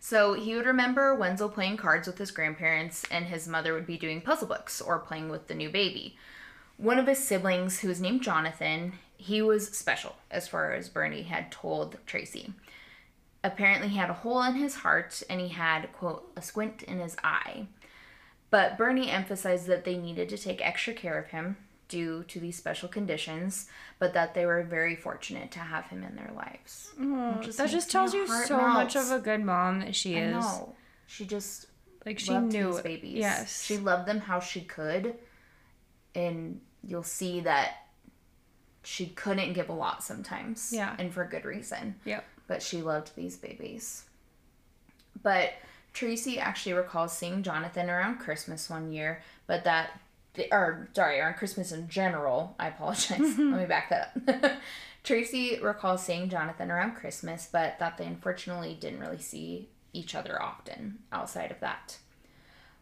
So 0.00 0.34
he 0.34 0.54
would 0.54 0.66
remember 0.66 1.14
Wenzel 1.14 1.48
playing 1.48 1.76
cards 1.76 2.06
with 2.06 2.18
his 2.18 2.30
grandparents, 2.30 3.04
and 3.10 3.26
his 3.26 3.48
mother 3.48 3.74
would 3.74 3.86
be 3.86 3.98
doing 3.98 4.20
puzzle 4.20 4.48
books 4.48 4.80
or 4.80 4.98
playing 4.98 5.28
with 5.28 5.48
the 5.48 5.54
new 5.54 5.70
baby. 5.70 6.16
One 6.76 6.98
of 6.98 7.06
his 7.06 7.18
siblings, 7.18 7.80
who 7.80 7.88
was 7.88 8.00
named 8.00 8.22
Jonathan, 8.22 8.92
he 9.16 9.42
was 9.42 9.76
special, 9.76 10.16
as 10.30 10.46
far 10.46 10.72
as 10.72 10.88
Bernie 10.88 11.22
had 11.22 11.50
told 11.50 11.98
Tracie. 12.06 12.52
Apparently, 13.42 13.88
he 13.88 13.96
had 13.96 14.10
a 14.10 14.14
hole 14.14 14.42
in 14.42 14.54
his 14.54 14.76
heart 14.76 15.22
and 15.28 15.40
he 15.40 15.48
had, 15.48 15.92
quote, 15.92 16.30
a 16.36 16.42
squint 16.42 16.82
in 16.84 16.98
his 16.98 17.16
eye. 17.22 17.66
But 18.50 18.78
Bernie 18.78 19.10
emphasized 19.10 19.66
that 19.66 19.84
they 19.84 19.96
needed 19.96 20.28
to 20.30 20.38
take 20.38 20.64
extra 20.64 20.94
care 20.94 21.18
of 21.18 21.28
him 21.28 21.56
due 21.88 22.22
to 22.24 22.38
these 22.38 22.56
special 22.56 22.88
conditions, 22.88 23.66
but 23.98 24.12
that 24.14 24.34
they 24.34 24.44
were 24.46 24.62
very 24.62 24.94
fortunate 24.94 25.50
to 25.52 25.58
have 25.58 25.86
him 25.86 26.02
in 26.04 26.14
their 26.16 26.30
lives. 26.34 26.90
Oh, 27.00 27.32
Which 27.38 27.56
that 27.56 27.70
just 27.70 27.90
tells 27.90 28.12
you 28.14 28.26
so 28.26 28.58
much 28.58 28.94
of 28.96 29.10
a 29.10 29.18
good 29.18 29.42
mom 29.42 29.80
that 29.80 29.96
she 29.96 30.16
I 30.16 30.26
is. 30.26 30.32
know. 30.32 30.74
She 31.06 31.24
just 31.24 31.66
Like 32.04 32.18
she 32.18 32.32
loved 32.32 32.52
knew 32.52 32.66
these 32.70 32.78
it. 32.78 32.84
babies. 32.84 33.14
Yes. 33.18 33.62
She 33.64 33.78
loved 33.78 34.06
them 34.06 34.20
how 34.20 34.40
she 34.40 34.60
could. 34.60 35.14
And 36.14 36.60
you'll 36.86 37.02
see 37.02 37.40
that 37.40 37.84
she 38.82 39.06
couldn't 39.06 39.54
give 39.54 39.68
a 39.68 39.72
lot 39.74 40.02
sometimes. 40.02 40.70
Yeah. 40.72 40.94
And 40.98 41.12
for 41.12 41.24
good 41.24 41.44
reason. 41.44 41.94
Yep. 42.04 42.24
But 42.46 42.62
she 42.62 42.82
loved 42.82 43.14
these 43.16 43.36
babies. 43.36 44.04
But 45.22 45.52
Tracie 45.92 46.38
actually 46.38 46.74
recalls 46.74 47.12
seeing 47.16 47.42
Jonathan 47.42 47.90
around 47.90 48.18
Christmas 48.18 48.70
one 48.70 48.92
year, 48.92 49.22
but 49.46 49.64
that 49.64 49.98
or 50.50 50.88
sorry, 50.92 51.20
around 51.20 51.34
Christmas 51.34 51.72
in 51.72 51.88
general. 51.88 52.54
I 52.58 52.68
apologize. 52.68 53.18
Let 53.20 53.38
me 53.38 53.66
back 53.66 53.90
that 53.90 54.12
up. 54.28 54.52
Tracie 55.04 55.58
recalls 55.60 56.04
seeing 56.04 56.28
Jonathan 56.28 56.70
around 56.70 56.96
Christmas, 56.96 57.48
but 57.50 57.78
that 57.78 57.96
they 57.96 58.04
unfortunately 58.04 58.76
didn't 58.78 59.00
really 59.00 59.18
see 59.18 59.68
each 59.92 60.14
other 60.14 60.40
often 60.40 60.98
outside 61.12 61.50
of 61.50 61.60
that. 61.60 61.98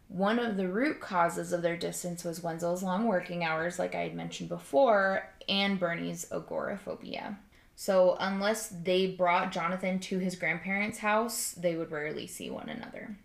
One 0.09 0.39
of 0.39 0.55
the 0.55 0.67
root 0.67 0.99
causes 0.99 1.51
of 1.51 1.61
their 1.61 1.77
distance 1.77 2.23
was 2.23 2.41
Wenzel's 2.41 2.83
long 2.83 3.07
working 3.07 3.43
hours, 3.43 3.77
like 3.77 3.93
I 3.93 4.01
had 4.01 4.15
mentioned 4.15 4.49
before, 4.49 5.29
and 5.49 5.79
Bernie's 5.79 6.25
agoraphobia. 6.31 7.39
So, 7.75 8.17
unless 8.19 8.69
they 8.69 9.07
brought 9.07 9.51
Jonathan 9.51 9.99
to 9.99 10.17
his 10.17 10.35
grandparents' 10.35 10.97
house, 10.97 11.51
they 11.51 11.75
would 11.75 11.91
rarely 11.91 12.25
see 12.25 12.49
one 12.49 12.69
another. 12.69 13.17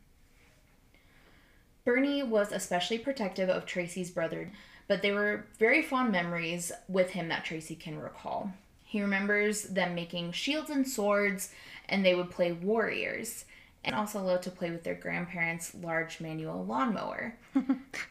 Bernie 1.84 2.22
was 2.22 2.52
especially 2.52 2.98
protective 2.98 3.48
of 3.48 3.66
Tracie's 3.66 4.10
brother, 4.10 4.50
but 4.88 5.02
there 5.02 5.14
were 5.14 5.46
very 5.58 5.82
fond 5.82 6.12
memories 6.12 6.70
with 6.88 7.10
him 7.10 7.28
that 7.28 7.44
Tracie 7.44 7.74
can 7.74 7.98
recall. 7.98 8.52
He 8.84 9.00
remembers 9.00 9.62
them 9.64 9.94
making 9.94 10.32
shields 10.32 10.70
and 10.70 10.86
swords, 10.86 11.50
and 11.88 12.04
they 12.04 12.14
would 12.14 12.30
play 12.30 12.52
warriors, 12.52 13.46
and 13.84 13.96
also 13.96 14.22
loved 14.22 14.44
to 14.44 14.50
play 14.50 14.70
with 14.70 14.84
their 14.84 14.94
grandparents' 14.94 15.74
large 15.74 16.20
manual 16.20 16.64
lawnmower. 16.64 17.34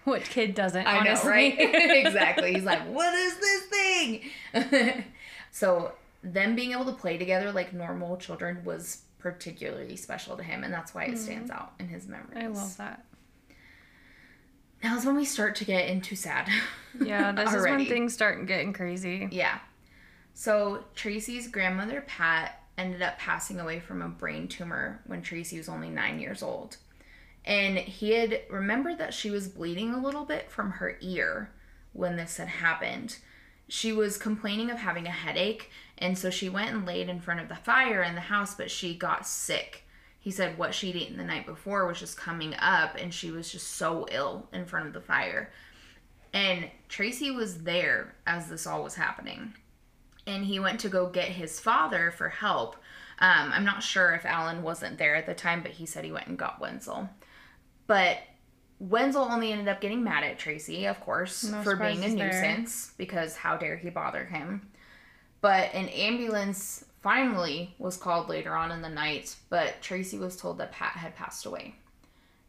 What 0.04 0.24
kid 0.24 0.56
doesn't? 0.56 0.86
I 0.86 1.00
honestly. 1.00 1.30
know, 1.30 1.36
right? 1.36 1.56
exactly. 2.06 2.54
He's 2.56 2.64
like, 2.64 2.82
what 2.88 3.14
is 3.14 3.38
this 3.38 3.62
thing? 3.66 5.04
so, 5.52 5.94
them 6.24 6.56
being 6.56 6.72
able 6.72 6.86
to 6.86 6.94
play 6.94 7.18
together 7.18 7.52
like 7.52 7.74
normal 7.74 8.18
children 8.18 8.64
was 8.66 9.04
particularly 9.20 9.96
special 9.96 10.36
to 10.38 10.44
him, 10.44 10.64
and 10.64 10.74
that's 10.74 10.94
why 10.94 11.04
it 11.04 11.12
mm-hmm. 11.12 11.18
stands 11.18 11.52
out 11.52 11.74
in 11.80 11.88
his 11.88 12.08
memories. 12.08 12.38
I 12.44 12.48
love 12.48 12.78
that. 12.78 13.06
Now 14.84 14.98
is 14.98 15.06
when 15.06 15.16
we 15.16 15.26
start 15.26 15.56
to 15.58 15.66
get 15.66 15.88
into 15.90 16.16
sad. 16.16 16.48
Yeah, 17.00 17.32
this 17.32 17.54
is 17.54 17.64
when 17.64 17.86
things 17.86 18.14
start 18.14 18.46
getting 18.48 18.74
crazy. 18.74 19.30
yeah. 19.32 19.60
So, 20.34 20.84
Tracie's 20.94 21.48
grandmother, 21.48 22.02
Pat, 22.02 22.62
ended 22.78 23.02
up 23.02 23.18
passing 23.18 23.62
away 23.62 23.80
from 23.80 24.02
a 24.02 24.10
brain 24.10 24.50
tumor 24.50 25.00
when 25.08 25.22
Tracie 25.22 25.58
was 25.58 25.70
only 25.70 25.90
nine 25.90 26.20
years 26.20 26.44
old. 26.44 26.76
And 27.46 27.78
he 27.78 28.12
had 28.12 28.42
remembered 28.50 28.98
that 28.98 29.14
she 29.14 29.32
was 29.32 29.48
bleeding 29.48 29.94
a 29.94 30.04
little 30.04 30.26
bit 30.26 30.52
from 30.52 30.72
her 30.72 30.98
ear 31.00 31.52
when 31.94 32.18
this 32.18 32.36
had 32.38 32.50
happened. 32.50 33.18
She 33.70 33.94
was 33.94 34.18
complaining 34.18 34.70
of 34.70 34.78
having 34.80 35.08
a 35.08 35.12
headache, 35.12 35.70
and 35.98 36.18
so 36.18 36.30
she 36.30 36.50
went 36.50 36.72
and 36.72 36.86
laid 36.86 37.08
in 37.08 37.22
front 37.22 37.40
of 37.40 37.48
the 37.48 37.56
fire 37.56 38.04
in 38.04 38.16
the 38.16 38.22
house, 38.22 38.54
but 38.54 38.70
she 38.70 38.98
got 38.98 39.26
sick. 39.26 39.86
He 40.22 40.30
said 40.30 40.58
what 40.58 40.76
she'd 40.76 40.96
eaten 40.96 41.18
the 41.18 41.24
night 41.24 41.48
before 41.48 41.88
was 41.88 42.00
just 42.00 42.16
coming 42.16 42.54
up, 42.60 42.96
and 42.96 43.12
she 43.12 43.32
was 43.32 43.52
just 43.52 43.72
so 43.72 44.06
ill 44.12 44.48
in 44.54 44.66
front 44.66 44.86
of 44.86 44.94
the 44.94 45.02
fire. 45.02 45.52
And 46.32 46.70
Tracie 46.88 47.32
was 47.32 47.64
there 47.64 48.16
as 48.28 48.48
this 48.48 48.68
all 48.68 48.84
was 48.84 48.96
happening. 48.96 49.56
And 50.28 50.46
he 50.46 50.60
went 50.60 50.80
to 50.82 50.90
go 50.90 51.08
get 51.10 51.30
his 51.30 51.60
father 51.60 52.14
for 52.16 52.30
help. 52.30 52.76
Um, 53.18 53.52
I'm 53.52 53.66
not 53.66 53.82
sure 53.82 54.14
if 54.14 54.24
Alan 54.24 54.62
wasn't 54.62 55.00
there 55.00 55.16
at 55.16 55.26
the 55.26 55.34
time, 55.34 55.64
but 55.64 55.72
he 55.72 55.88
said 55.88 56.06
he 56.06 56.12
went 56.12 56.28
and 56.28 56.38
got 56.38 56.62
Wenzel. 56.62 57.10
But 57.88 58.20
Wenzel 58.80 59.24
only 59.24 59.52
ended 59.52 59.68
up 59.68 59.82
getting 59.82 60.04
mad 60.04 60.24
at 60.24 60.38
Tracie, 60.38 60.86
of 60.86 61.00
course, 61.02 61.44
No 61.44 61.64
for 61.64 61.76
being 61.76 62.04
a 62.04 62.10
surprises 62.10 62.16
there. 62.16 62.28
nuisance 62.32 62.94
because 62.98 63.36
how 63.36 63.58
dare 63.58 63.76
he 63.76 63.90
bother 63.90 64.26
him. 64.26 64.70
But 65.42 65.74
an 65.74 65.90
ambulance 65.90 66.86
finally 67.02 67.74
was 67.78 67.98
called 67.98 68.30
later 68.30 68.56
on 68.56 68.72
in 68.72 68.82
the 68.82 68.90
night, 68.90 69.36
but 69.50 69.82
Tracie 69.82 70.18
was 70.18 70.38
told 70.38 70.58
that 70.58 70.72
Pat 70.72 70.94
had 70.94 71.16
passed 71.16 71.46
away. 71.46 71.76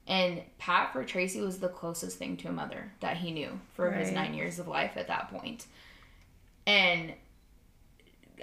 And 0.07 0.43
Pat 0.59 0.93
for 0.93 1.05
Tracie 1.05 1.41
was 1.41 1.61
the 1.61 1.69
closest 1.69 2.19
thing 2.19 2.37
to 2.39 2.49
a 2.49 2.53
mother 2.53 2.93
that 3.01 3.19
he 3.19 3.31
knew 3.31 3.61
for 3.75 3.93
his 3.93 4.11
nine 4.11 4.35
years 4.35 4.59
of 4.59 4.67
life 4.67 4.97
at 4.97 5.09
that 5.09 5.31
point. 5.31 5.67
And 6.67 7.13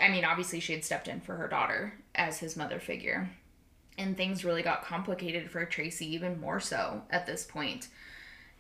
I 0.02 0.10
mean, 0.10 0.24
obviously, 0.24 0.62
she 0.62 0.74
had 0.74 0.86
stepped 0.86 1.08
in 1.08 1.20
for 1.20 1.36
her 1.36 1.48
daughter 1.48 1.94
as 2.16 2.40
his 2.40 2.56
mother 2.56 2.80
figure. 2.80 3.30
And 3.98 4.16
things 4.16 4.46
really 4.46 4.64
got 4.64 4.86
complicated 4.86 5.52
for 5.52 5.66
Tracie, 5.66 6.14
even 6.14 6.40
more 6.40 6.62
so 6.62 7.02
at 7.10 7.26
this 7.26 7.44
point. 7.44 7.90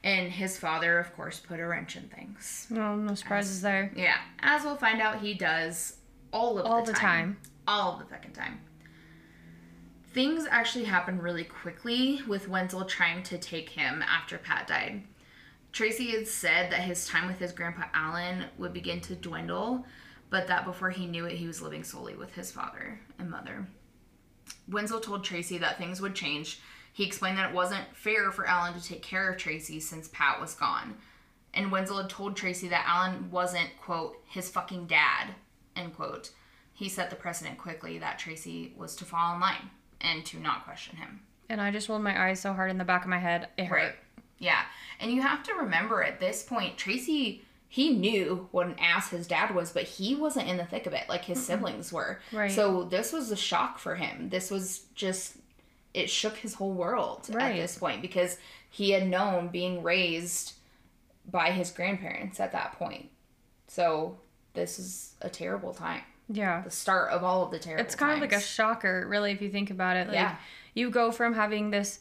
And 0.03 0.31
his 0.31 0.57
father, 0.57 0.99
of 0.99 1.15
course, 1.15 1.39
put 1.39 1.61
a 1.61 1.65
wrench 1.65 1.95
in 1.95 2.09
things. 2.09 2.67
No, 2.69 2.95
no 2.97 3.15
surprises 3.15 3.61
there. 3.61 3.91
Yeah, 3.95 4.17
as 4.41 4.63
we'll 4.63 4.75
find 4.75 5.01
out, 5.01 5.21
he 5.21 5.33
does 5.33 5.95
all 6.31 6.57
of 6.57 6.65
All 6.65 6.83
the, 6.83 6.91
the 6.91 6.97
time. 6.97 7.35
time. 7.35 7.37
All 7.67 7.97
the 7.97 8.05
fucking 8.05 8.33
time. 8.33 8.61
Things 10.13 10.47
actually 10.49 10.85
happened 10.85 11.21
really 11.21 11.43
quickly 11.43 12.21
with 12.27 12.47
Wenzel 12.47 12.85
trying 12.85 13.21
to 13.23 13.37
take 13.37 13.69
him 13.69 14.01
after 14.01 14.37
Pat 14.37 14.67
died. 14.67 15.03
Tracie 15.71 16.11
had 16.11 16.27
said 16.27 16.71
that 16.71 16.81
his 16.81 17.07
time 17.07 17.27
with 17.27 17.37
his 17.37 17.51
grandpa 17.51 17.83
Alan 17.93 18.45
would 18.57 18.73
begin 18.73 19.01
to 19.01 19.15
dwindle, 19.15 19.85
but 20.31 20.47
that 20.47 20.65
before 20.65 20.89
he 20.89 21.05
knew 21.05 21.25
it, 21.25 21.33
he 21.33 21.45
was 21.45 21.61
living 21.61 21.83
solely 21.83 22.15
with 22.15 22.33
his 22.33 22.51
father 22.51 22.99
and 23.19 23.29
mother. 23.29 23.67
Wenzel 24.67 24.99
told 24.99 25.23
Tracie 25.23 25.59
that 25.59 25.77
things 25.77 26.01
would 26.01 26.15
change. 26.15 26.59
He 26.91 27.05
explained 27.05 27.37
that 27.37 27.51
it 27.51 27.55
wasn't 27.55 27.95
fair 27.95 28.31
for 28.31 28.47
Alan 28.47 28.73
to 28.73 28.83
take 28.83 29.03
care 29.03 29.29
of 29.31 29.37
Tracie 29.37 29.79
since 29.79 30.09
Pat 30.11 30.41
was 30.41 30.55
gone. 30.55 30.95
And 31.53 31.71
Wenzel 31.71 31.97
had 31.97 32.09
told 32.09 32.35
Tracie 32.35 32.67
that 32.69 32.85
Alan 32.87 33.29
wasn't, 33.29 33.69
quote, 33.79 34.15
his 34.27 34.49
fucking 34.49 34.87
dad, 34.87 35.35
end 35.79 35.95
quote. 35.95 36.31
He 36.73 36.87
set 36.89 37.09
the 37.09 37.15
precedent 37.15 37.57
quickly 37.57 37.97
that 37.99 38.19
Tracie 38.19 38.73
was 38.77 38.95
to 38.97 39.05
fall 39.05 39.33
in 39.35 39.41
line 39.41 39.69
and 40.01 40.25
to 40.27 40.39
not 40.39 40.63
question 40.65 40.95
him. 40.97 41.21
And 41.49 41.59
I 41.59 41.71
just 41.71 41.89
rolled 41.89 42.03
my 42.03 42.29
eyes 42.29 42.39
so 42.39 42.53
hard 42.53 42.71
in 42.71 42.77
the 42.77 42.83
back 42.85 43.03
of 43.03 43.09
my 43.09 43.17
head, 43.17 43.47
it 43.57 43.65
hurt. 43.65 43.75
Right. 43.77 43.95
Yeah. 44.37 44.61
And 44.99 45.11
you 45.11 45.21
have 45.21 45.43
to 45.43 45.53
remember 45.55 46.03
at 46.03 46.19
this 46.19 46.43
point, 46.43 46.77
Tracie, 46.77 47.43
he 47.67 47.89
knew 47.95 48.47
what 48.51 48.67
an 48.67 48.75
ass 48.79 49.09
his 49.09 49.27
dad 49.27 49.53
was, 49.53 49.71
but 49.71 49.83
he 49.83 50.15
wasn't 50.15 50.47
in 50.47 50.57
the 50.57 50.65
thick 50.65 50.85
of 50.85 50.93
it 50.93 51.09
like 51.09 51.25
his 51.25 51.43
siblings 51.45 51.91
were. 51.91 52.19
Right. 52.31 52.51
So 52.51 52.83
this 52.83 53.11
was 53.11 53.29
a 53.31 53.35
shock 53.35 53.77
for 53.79 53.95
him. 53.95 54.29
This 54.29 54.49
was 54.49 54.81
just, 54.95 55.35
it 55.93 56.09
shook 56.09 56.37
his 56.37 56.53
whole 56.53 56.71
world 56.73 57.27
Right. 57.31 57.51
at 57.51 57.55
this 57.57 57.77
point 57.77 58.01
because 58.01 58.37
he 58.69 58.91
had 58.91 59.07
known 59.07 59.49
being 59.49 59.83
raised 59.83 60.53
by 61.29 61.51
his 61.51 61.71
grandparents 61.71 62.39
at 62.39 62.51
that 62.53 62.73
point. 62.79 63.09
So 63.67 64.17
this 64.59 64.77
is 64.79 65.15
a 65.21 65.29
terrible 65.29 65.73
time. 65.73 66.01
Yeah. 66.27 66.61
The 66.61 66.69
start 66.71 67.11
of 67.11 67.23
all 67.23 67.43
of 67.43 67.51
the 67.51 67.59
terrible 67.59 67.83
It's 67.85 67.95
kind 67.95 68.13
of 68.13 68.19
like 68.21 68.33
a 68.33 68.39
shocker, 68.39 69.05
really, 69.07 69.31
if 69.31 69.41
you 69.41 69.49
think 69.49 69.71
about 69.71 69.97
it. 69.97 70.07
Like, 70.07 70.15
Yeah. 70.15 70.35
you 70.75 70.89
go 70.91 71.11
from 71.11 71.33
having 71.33 71.71
this 71.71 71.99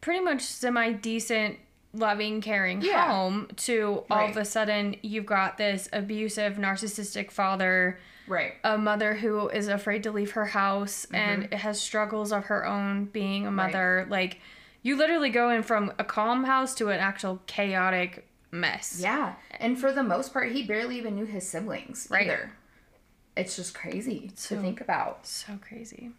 pretty 0.00 0.20
much 0.22 0.42
semi 0.42 0.92
decent, 0.92 1.58
loving, 1.94 2.40
caring 2.40 2.82
Yeah. 2.82 3.06
home 3.10 3.48
to 3.56 4.04
all 4.10 4.28
of 4.28 4.36
a 4.36 4.44
sudden 4.44 4.96
you've 5.02 5.26
got 5.26 5.56
this 5.58 5.88
abusive, 5.92 6.54
narcissistic 6.56 7.30
father, 7.30 7.98
Right. 8.26 8.54
a 8.64 8.76
mother 8.78 9.14
who 9.14 9.48
is 9.48 9.68
afraid 9.68 10.02
to 10.04 10.10
leave 10.12 10.32
her 10.32 10.46
house 10.46 11.06
Mm-hmm. 11.06 11.14
and 11.14 11.54
has 11.54 11.80
struggles 11.80 12.32
of 12.32 12.46
her 12.46 12.66
own 12.66 13.06
being 13.06 13.46
a 13.46 13.50
mother. 13.50 14.06
Like, 14.10 14.40
you 14.82 14.96
literally 14.96 15.30
go 15.30 15.48
in 15.50 15.62
from 15.62 15.92
a 15.98 16.04
calm 16.04 16.44
house 16.44 16.74
to 16.76 16.88
an 16.90 16.98
actual 16.98 17.40
chaotic 17.46 18.26
mess. 18.52 19.00
Yeah, 19.00 19.34
and 19.58 19.78
for 19.78 19.90
the 19.92 20.02
most 20.04 20.32
part, 20.32 20.52
he 20.52 20.62
barely 20.62 20.98
even 20.98 21.16
knew 21.16 21.24
his 21.24 21.48
siblings 21.48 22.06
Right. 22.10 22.26
either. 22.26 22.52
It's 23.36 23.56
just 23.56 23.74
crazy 23.74 24.30
So- 24.36 24.54
to 24.56 24.62
think 24.62 24.80
about. 24.80 25.26
So 25.26 25.58
crazy. 25.66 26.12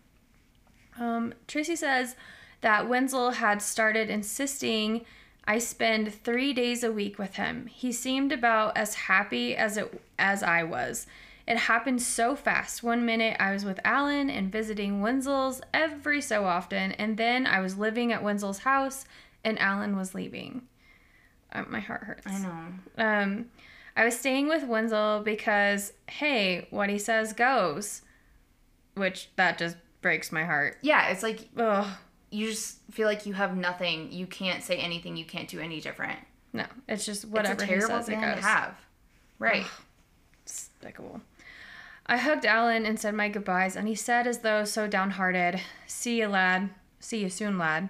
Um, 1.00 1.34
Tracie 1.48 1.76
says 1.76 2.16
that 2.62 2.90
Wenzel 2.90 3.32
had 3.32 3.62
started 3.62 4.10
insisting 4.10 5.06
I 5.46 5.58
spend 5.58 6.14
three 6.14 6.54
days 6.54 6.86
a 6.86 6.92
week 6.92 7.18
with 7.20 7.36
him. 7.36 7.68
He 7.68 7.92
seemed 7.92 8.32
about 8.32 8.78
as 8.78 8.96
happy 8.96 9.58
as 9.58 9.76
it 9.76 10.02
as 10.18 10.42
I 10.42 10.64
was. 10.64 11.06
It 11.46 11.58
happened 11.58 12.02
so 12.02 12.34
fast. 12.38 12.82
One 12.82 13.06
minute 13.06 13.36
I 13.42 13.52
was 13.52 13.66
with 13.66 13.82
Alan 13.84 14.30
and 14.30 14.50
visiting 14.50 15.02
Wenzel's 15.02 15.60
every 15.74 16.22
so 16.22 16.46
often, 16.46 16.94
and 16.94 17.18
then 17.18 17.46
I 17.46 17.60
was 17.60 17.78
living 17.78 18.14
at 18.14 18.24
Wenzel's 18.24 18.60
house 18.60 19.04
and 19.44 19.60
Alan 19.60 19.98
was 19.98 20.16
leaving. 20.16 20.62
My 21.70 21.80
heart 21.80 22.04
hurts. 22.04 22.26
I 22.28 22.40
know. 22.40 22.66
Um, 22.98 23.46
I 23.96 24.06
was 24.06 24.18
staying 24.20 24.48
with 24.48 24.64
Wenzel 24.64 25.22
because, 25.24 25.94
hey, 26.10 26.68
what 26.72 26.90
he 26.90 26.98
says 26.98 27.34
goes. 27.34 28.02
Which 28.96 29.30
that 29.36 29.58
just 29.58 29.78
breaks 30.02 30.32
my 30.32 30.44
heart. 30.44 30.78
Yeah, 30.82 31.10
it's 31.10 31.24
like 31.24 31.50
Ugh. 31.58 31.88
you 32.32 32.50
just 32.50 32.78
feel 32.92 33.08
like 33.08 33.26
you 33.26 33.34
have 33.34 33.56
nothing. 33.58 34.12
You 34.12 34.28
can't 34.28 34.64
say 34.64 34.78
anything. 34.78 35.16
You 35.18 35.26
can't 35.26 35.48
do 35.48 35.60
any 35.60 35.80
different. 35.82 36.20
No, 36.54 36.66
it's 36.88 37.06
just 37.06 37.26
whatever 37.26 37.54
it's 37.54 37.64
a 37.64 37.66
he 37.66 37.72
terrible 37.72 37.88
says 37.98 38.10
it 38.10 38.22
goes. 38.22 38.36
to 38.36 38.42
have. 38.42 38.76
Right. 39.40 39.66
Despicable. 40.46 41.22
I 42.06 42.18
hugged 42.18 42.46
Alan 42.46 42.86
and 42.86 43.00
said 43.00 43.16
my 43.16 43.30
goodbyes, 43.30 43.76
and 43.76 43.88
he 43.88 43.96
said 43.96 44.28
as 44.28 44.40
though 44.40 44.64
so 44.66 44.88
downhearted, 44.88 45.62
"See 45.88 46.20
you, 46.20 46.28
lad. 46.28 46.70
See 47.00 47.20
you 47.20 47.30
soon, 47.30 47.58
lad." 47.58 47.90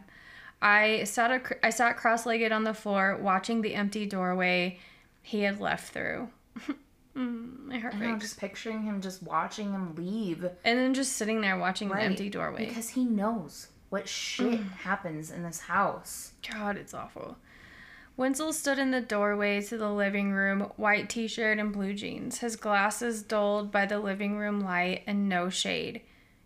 I 0.64 1.04
sat 1.04 1.60
I 1.62 1.70
sat 1.70 1.98
cross-legged 1.98 2.52
on 2.52 2.64
the 2.64 2.74
floor, 2.74 3.18
watching 3.22 3.62
the 3.62 3.76
empty 3.76 4.06
doorway 4.06 4.80
he 5.22 5.42
had 5.42 5.60
left 5.60 5.94
through. 5.94 6.30
Mm, 7.16 7.66
my 7.68 7.78
heart 7.78 7.96
breaks. 8.00 8.22
just 8.24 8.40
picturing 8.40 8.82
him 8.82 9.00
just 9.00 9.22
watching 9.22 9.72
him 9.72 9.94
leave. 9.94 10.44
And 10.66 10.80
then 10.80 10.96
just 10.96 11.12
sitting 11.14 11.42
there 11.42 11.56
watching 11.60 11.90
Right. 11.90 12.00
the 12.00 12.06
empty 12.06 12.28
doorway. 12.28 12.66
Because 12.66 12.90
he 12.90 13.06
knows 13.06 13.68
what 13.90 14.08
shit 14.10 14.60
happens 14.80 15.30
in 15.30 15.44
this 15.44 15.60
house. 15.60 16.32
God, 16.52 16.76
it's 16.76 16.92
awful. 16.92 17.38
Wenzel 18.18 18.52
stood 18.52 18.80
in 18.80 18.90
the 18.90 19.00
doorway 19.00 19.62
to 19.62 19.78
the 19.78 19.92
living 19.92 20.32
room, 20.32 20.72
white 20.76 21.08
t 21.08 21.28
shirt 21.28 21.60
and 21.60 21.72
blue 21.72 21.94
jeans, 21.94 22.40
his 22.40 22.56
glasses 22.56 23.22
dulled 23.22 23.72
by 23.72 23.86
the 23.86 24.00
living 24.00 24.36
room 24.38 24.60
light 24.62 25.04
and 25.06 25.30
no 25.30 25.50
shade. 25.50 26.02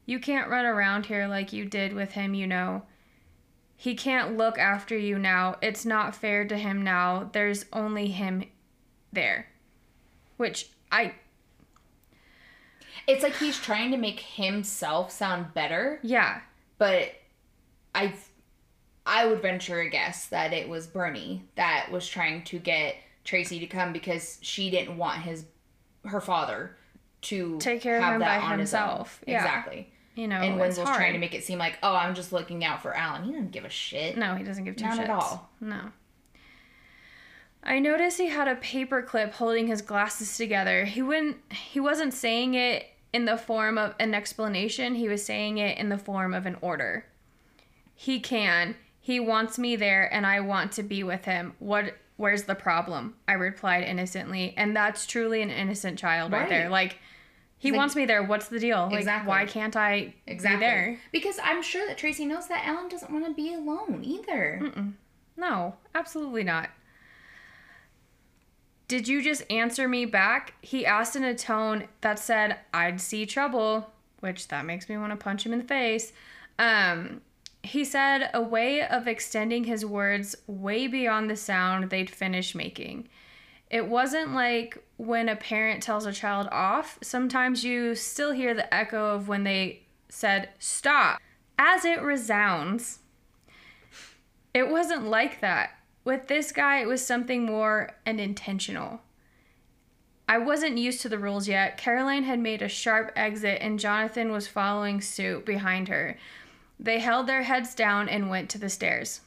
You 0.05 0.19
can't 0.19 0.49
run 0.49 0.65
around 0.65 1.05
here 1.05 1.27
like 1.29 1.53
you 1.53 1.63
did 1.63 1.93
with 1.93 2.11
him, 2.11 2.33
you 2.33 2.45
know. 2.45 2.83
He 3.79 3.93
can't 3.93 4.35
look 4.35 4.57
after 4.57 4.97
you 4.97 5.19
now. 5.19 5.57
It's 5.61 5.85
not 5.85 6.15
fair 6.15 6.45
to 6.45 6.57
him 6.57 6.83
now. 6.83 7.29
There's 7.31 7.65
only 7.71 8.07
him 8.07 8.43
there. 9.13 9.47
Which 10.37 10.69
I, 10.91 11.13
It's 13.05 13.21
like 13.21 13.35
he's 13.37 13.59
trying 13.59 13.91
to 13.91 13.97
make 13.97 14.19
himself 14.19 15.11
sound 15.11 15.53
better, 15.53 15.99
yeah, 16.01 16.41
but 16.79 17.11
I 17.93 18.13
I 19.05 19.25
would 19.27 19.41
venture 19.41 19.79
a 19.79 19.89
guess 19.89 20.25
that 20.27 20.53
it 20.53 20.67
was 20.67 20.87
Bernie 20.87 21.43
that 21.55 21.89
was 21.91 22.07
trying 22.07 22.43
to 22.45 22.59
get 22.59 22.95
Tracie 23.23 23.59
to 23.59 23.67
come 23.67 23.93
because 23.93 24.39
she 24.41 24.69
didn't 24.71 24.97
want 24.97 25.21
his 25.21 25.45
her 26.05 26.21
father 26.21 26.75
to 27.21 27.57
Take 27.59 27.81
care 27.81 27.97
of 27.97 28.03
him 28.03 28.19
that 28.19 28.41
by 28.41 28.45
on 28.45 28.59
his 28.59 28.73
own. 28.73 28.81
himself. 28.81 29.23
Yeah. 29.27 29.37
Exactly. 29.37 29.91
You 30.17 30.27
know, 30.27 30.37
and 30.37 30.59
Wenzel's 30.59 30.87
hard. 30.87 30.97
trying 30.99 31.13
to 31.13 31.19
make 31.19 31.33
it 31.35 31.43
seem 31.43 31.59
like, 31.59 31.77
oh, 31.83 31.95
I'm 31.95 32.15
just 32.15 32.33
looking 32.33 32.65
out 32.65 32.81
for 32.81 32.93
Alan. 32.93 33.23
He 33.23 33.31
doesn't 33.31 33.51
give 33.51 33.63
a 33.65 33.69
shit. 33.69 34.17
No, 34.17 34.35
he 34.35 34.43
doesn't 34.43 34.63
give 34.65 34.75
two 34.75 34.83
Not 34.85 34.97
shits. 34.97 35.03
at 35.03 35.09
all. 35.09 35.49
No. 35.61 35.91
I 37.63 37.79
noticed 37.79 38.17
he 38.17 38.27
had 38.27 38.47
a 38.47 38.55
paper 38.55 39.01
clip 39.01 39.33
holding 39.33 39.67
his 39.67 39.81
glasses 39.81 40.37
together. 40.37 40.85
He 40.85 41.01
wouldn't 41.01 41.37
he 41.51 41.79
wasn't 41.79 42.13
saying 42.13 42.53
it 42.53 42.85
in 43.13 43.25
the 43.25 43.37
form 43.37 43.77
of 43.77 43.95
an 43.99 44.13
explanation, 44.13 44.95
he 44.95 45.07
was 45.07 45.23
saying 45.25 45.57
it 45.57 45.77
in 45.77 45.89
the 45.89 45.97
form 45.97 46.33
of 46.33 46.45
an 46.45 46.57
order. 46.61 47.05
He 47.95 48.19
can. 48.19 48.75
He 48.99 49.19
wants 49.19 49.57
me 49.57 49.75
there 49.75 50.11
and 50.13 50.25
I 50.25 50.39
want 50.41 50.71
to 50.73 50.83
be 50.83 51.03
with 51.03 51.25
him. 51.25 51.53
What 51.59 51.93
where's 52.15 52.43
the 52.43 52.55
problem? 52.55 53.15
I 53.27 53.33
replied 53.33 53.83
innocently, 53.83 54.53
and 54.57 54.75
that's 54.75 55.05
truly 55.05 55.41
an 55.41 55.49
innocent 55.49 55.99
child 55.99 56.31
right, 56.31 56.41
Right. 56.41 56.49
there. 56.49 56.69
Like 56.69 56.97
he 57.59 57.71
like- 57.71 57.77
wants 57.77 57.95
me 57.95 58.05
there. 58.05 58.23
What's 58.23 58.47
the 58.47 58.59
deal? 58.59 58.85
Like 58.91 58.99
Exactly. 58.99 59.29
why 59.29 59.45
can't 59.45 59.75
I 59.75 60.13
Exactly. 60.27 60.57
be 60.57 60.59
there? 60.65 60.99
Because 61.11 61.39
I'm 61.43 61.61
sure 61.61 61.85
that 61.87 61.97
Tracie 61.97 62.25
knows 62.25 62.47
that 62.47 62.65
Alan 62.65 62.87
doesn't 62.89 63.11
want 63.11 63.25
to 63.25 63.33
be 63.33 63.53
alone 63.53 64.01
either. 64.03 64.93
No, 65.35 65.75
absolutely 65.95 66.43
not. 66.43 66.69
Did 68.87 69.07
you 69.07 69.21
just 69.21 69.43
answer 69.51 69.87
me 69.87 70.05
back? 70.05 70.53
He 70.61 70.85
asked 70.85 71.15
in 71.15 71.23
a 71.23 71.35
tone 71.35 71.87
that 72.01 72.19
said, 72.19 72.57
I'd 72.73 73.01
see 73.01 73.25
trouble, 73.25 73.91
which 74.21 74.47
that 74.47 74.65
makes 74.65 74.87
me 74.87 74.95
want 74.97 75.11
to 75.11 75.17
punch 75.17 75.45
him 75.45 75.51
in 75.51 75.59
the 75.59 75.65
face. 75.65 76.13
Um, 76.57 77.21
he 77.63 77.83
said 77.83 78.29
a 78.33 78.41
way 78.41 78.81
of 78.81 79.07
extending 79.07 79.65
his 79.65 79.85
words 79.85 80.37
way 80.47 80.87
beyond 80.87 81.29
the 81.29 81.35
sound 81.35 81.89
they'd 81.89 82.09
finished 82.09 82.55
making. 82.55 83.09
It 83.69 83.87
wasn't 83.87 84.33
like 84.33 84.81
when 84.97 85.29
a 85.29 85.35
parent 85.35 85.81
tells 85.81 86.05
a 86.05 86.11
child 86.11 86.47
off. 86.51 86.97
Sometimes 87.01 87.63
you 87.63 87.95
still 87.95 88.31
hear 88.31 88.53
the 88.53 88.71
echo 88.73 89.15
of 89.15 89.27
when 89.27 89.43
they 89.43 89.83
said, 90.09 90.49
Stop, 90.59 91.19
as 91.57 91.85
it 91.85 92.01
resounds. 92.01 92.99
It 94.53 94.69
wasn't 94.69 95.05
like 95.05 95.41
that. 95.41 95.71
With 96.03 96.27
this 96.27 96.51
guy, 96.51 96.79
it 96.79 96.87
was 96.87 97.05
something 97.05 97.45
more 97.45 97.91
and 98.05 98.19
intentional. 98.19 99.01
I 100.29 100.39
wasn't 100.39 100.77
used 100.77 101.01
to 101.01 101.09
the 101.09 101.19
rules 101.19 101.47
yet. 101.47 101.77
Caroline 101.77 102.23
had 102.23 102.39
made 102.39 102.61
a 102.61 102.67
sharp 102.67 103.11
exit, 103.15 103.59
and 103.61 103.79
Jonathan 103.79 104.31
was 104.31 104.47
following 104.47 104.99
suit 104.99 105.45
behind 105.45 105.87
her. 105.87 106.17
They 106.79 106.99
held 106.99 107.27
their 107.27 107.43
heads 107.43 107.75
down 107.75 108.09
and 108.09 108.29
went 108.29 108.49
to 108.51 108.57
the 108.57 108.69
stairs. 108.69 109.21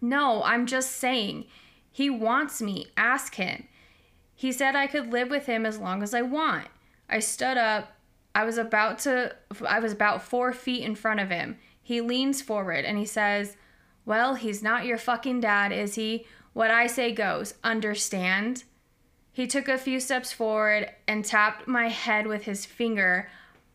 No, 0.00 0.42
I'm 0.42 0.66
just 0.66 0.92
saying. 0.92 1.44
He 1.92 2.10
wants 2.10 2.60
me. 2.60 2.88
Ask 2.96 3.36
him. 3.36 3.67
He 4.38 4.52
said 4.52 4.76
I 4.76 4.86
could 4.86 5.12
live 5.12 5.30
with 5.30 5.46
him 5.46 5.66
as 5.66 5.78
long 5.80 6.00
as 6.00 6.14
I 6.14 6.22
want. 6.22 6.68
I 7.10 7.18
stood 7.18 7.56
up. 7.56 7.90
I 8.36 8.44
was 8.44 8.56
about 8.56 9.00
to 9.00 9.34
I 9.66 9.80
was 9.80 9.90
about 9.90 10.22
4 10.22 10.52
feet 10.52 10.84
in 10.84 10.94
front 10.94 11.18
of 11.18 11.28
him. 11.28 11.58
He 11.82 12.00
leans 12.00 12.40
forward 12.40 12.84
and 12.84 12.96
he 12.96 13.04
says, 13.04 13.56
"Well, 14.04 14.36
he's 14.36 14.62
not 14.62 14.86
your 14.86 14.96
fucking 14.96 15.40
dad, 15.40 15.72
is 15.72 15.96
he? 15.96 16.24
What 16.52 16.70
I 16.70 16.86
say 16.86 17.10
goes. 17.10 17.54
Understand?" 17.64 18.62
He 19.32 19.48
took 19.48 19.66
a 19.66 19.76
few 19.76 19.98
steps 19.98 20.32
forward 20.32 20.88
and 21.08 21.24
tapped 21.24 21.66
my 21.66 21.88
head 21.88 22.28
with 22.28 22.44
his 22.44 22.64
finger 22.64 23.28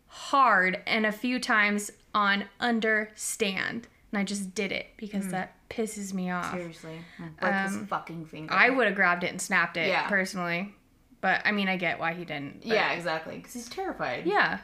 hard 0.08 0.82
and 0.88 1.06
a 1.06 1.12
few 1.12 1.42
times 1.42 1.92
on 2.16 2.46
understand. 2.62 3.90
And 4.14 4.20
I 4.20 4.24
just 4.24 4.54
did 4.54 4.72
it 4.72 4.86
because 4.96 5.30
that 5.30 5.56
pisses 5.72 6.14
me 6.14 6.30
off. 6.30 6.54
Seriously. 6.54 7.00
Break 7.42 7.54
his 7.66 7.78
fucking 7.88 8.28
finger. 8.28 8.54
Um, 8.54 8.60
I 8.60 8.70
would 8.70 8.86
have 8.86 8.96
grabbed 8.96 9.24
it 9.24 9.32
and 9.32 9.42
snapped 9.42 9.76
it 9.76 9.88
Yeah. 9.88 10.08
personally. 10.08 10.72
But 11.20 11.42
I 11.46 11.52
mean, 11.52 11.68
I 11.68 11.78
get 11.78 11.98
why 12.00 12.14
he 12.14 12.24
didn't. 12.24 12.60
but- 12.60 12.68
yeah, 12.68 12.92
exactly. 12.92 13.38
Because 13.38 13.54
he's 13.54 13.68
terrified. 13.70 14.28
Yeah. 14.28 14.60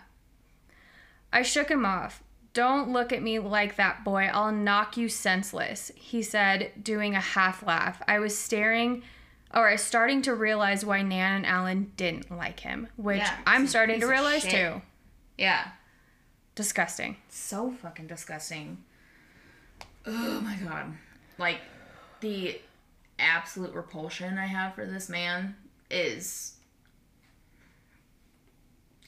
I 1.33 1.41
shook 1.41 1.67
him 1.71 1.83
off. 1.83 2.21
Don't 2.53 2.89
look 2.91 3.11
at 3.11 3.23
me 3.23 3.39
like 3.39 3.75
that, 3.77 4.03
boy. 4.03 4.29
I'll 4.31 4.51
knock 4.51 4.97
you 4.97 5.09
senseless, 5.09 5.91
he 5.95 6.21
said, 6.21 6.71
doing 6.83 7.15
a 7.15 7.19
half 7.19 7.63
laugh. 7.63 8.01
I 8.07 8.19
was 8.19 8.37
staring. 8.37 9.01
are 9.51 9.75
starting 9.77 10.21
to 10.21 10.35
realize 10.35 10.85
why 10.85 11.01
Nan 11.01 11.37
and 11.37 11.45
Alan 11.47 11.91
didn't 11.97 12.29
like 12.29 12.59
him, 12.59 12.87
which 12.97 13.17
Yeah, 13.17 13.35
I'm 13.47 13.65
starting 13.65 13.99
to 13.99 14.05
realize 14.05 14.43
too. 14.43 14.83
Yeah. 15.39 15.69
Disgusting. 16.53 17.15
so 17.29 17.71
fucking 17.71 18.05
disgusting. 18.05 18.83
Oh 20.05 20.41
my 20.41 20.55
god. 20.57 20.93
Like 21.37 21.59
the 22.21 22.59
absolute 23.17 23.73
repulsion 23.73 24.37
I 24.37 24.45
have 24.45 24.75
for 24.75 24.85
this 24.85 25.09
man 25.09 25.55
is 25.89 26.55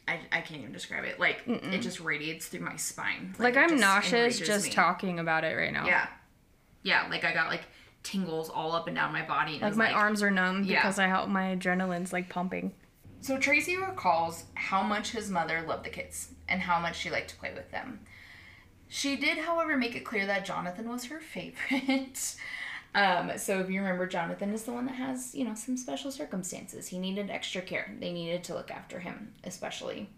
I, 0.07 0.19
I 0.31 0.41
can't 0.41 0.59
even 0.61 0.73
describe 0.73 1.05
it. 1.05 1.19
Like 1.19 1.43
it 1.47 1.79
just 1.79 1.99
radiates 1.99 2.47
through 2.47 2.61
my 2.61 2.75
spine. 2.75 3.35
Like, 3.39 3.55
it 3.55 3.59
I'm 3.59 3.69
just 3.69 3.81
nauseous 3.81 4.39
just 4.39 4.65
me. 4.65 4.71
talking 4.71 5.19
about 5.19 5.43
it 5.43 5.55
right 5.55 5.71
now. 5.71 5.85
Yeah. 5.85 6.07
Yeah, 6.83 7.07
like 7.09 7.23
I 7.23 7.33
got 7.33 7.47
like 7.49 7.61
tingles 8.03 8.49
all 8.49 8.73
up 8.73 8.87
and 8.87 8.95
down 8.95 9.13
my 9.13 9.21
body. 9.21 9.59
Like 9.61 9.75
my 9.75 9.91
arms 9.91 10.21
are 10.23 10.31
numb 10.31 10.63
Yeah. 10.63 10.81
because 10.81 10.99
I 10.99 11.07
help 11.07 11.29
my 11.29 11.55
adrenaline's 11.55 12.11
like 12.11 12.29
pumping. 12.29 12.73
So 13.21 13.37
Tracie 13.37 13.77
recalls 13.77 14.45
how 14.55 14.81
much 14.81 15.11
his 15.11 15.29
mother 15.29 15.61
loved 15.61 15.85
the 15.85 15.89
kids 15.91 16.29
and 16.49 16.59
how 16.59 16.79
much 16.79 16.97
she 16.97 17.11
liked 17.11 17.29
to 17.29 17.35
play 17.35 17.53
with 17.53 17.69
them. 17.71 17.99
She 18.93 19.15
did, 19.15 19.37
however, 19.37 19.77
make 19.77 19.95
it 19.95 20.03
clear 20.03 20.25
that 20.25 20.43
Jonathan 20.43 20.89
was 20.89 21.05
her 21.05 21.21
favorite. 21.21 22.35
um, 22.93 23.31
so 23.37 23.61
if 23.61 23.69
you 23.69 23.79
remember, 23.79 24.05
Jonathan 24.05 24.53
is 24.53 24.63
the 24.63 24.73
one 24.73 24.85
that 24.87 24.95
has, 24.95 25.33
you 25.33 25.45
know, 25.45 25.55
some 25.55 25.77
special 25.77 26.11
circumstances. 26.11 26.89
He 26.89 26.99
needed 26.99 27.29
extra 27.29 27.61
care. 27.61 27.95
They 28.01 28.11
needed 28.11 28.43
to 28.43 28.53
look 28.53 28.69
after 28.69 28.99
him, 28.99 29.31
especially. 29.45 30.09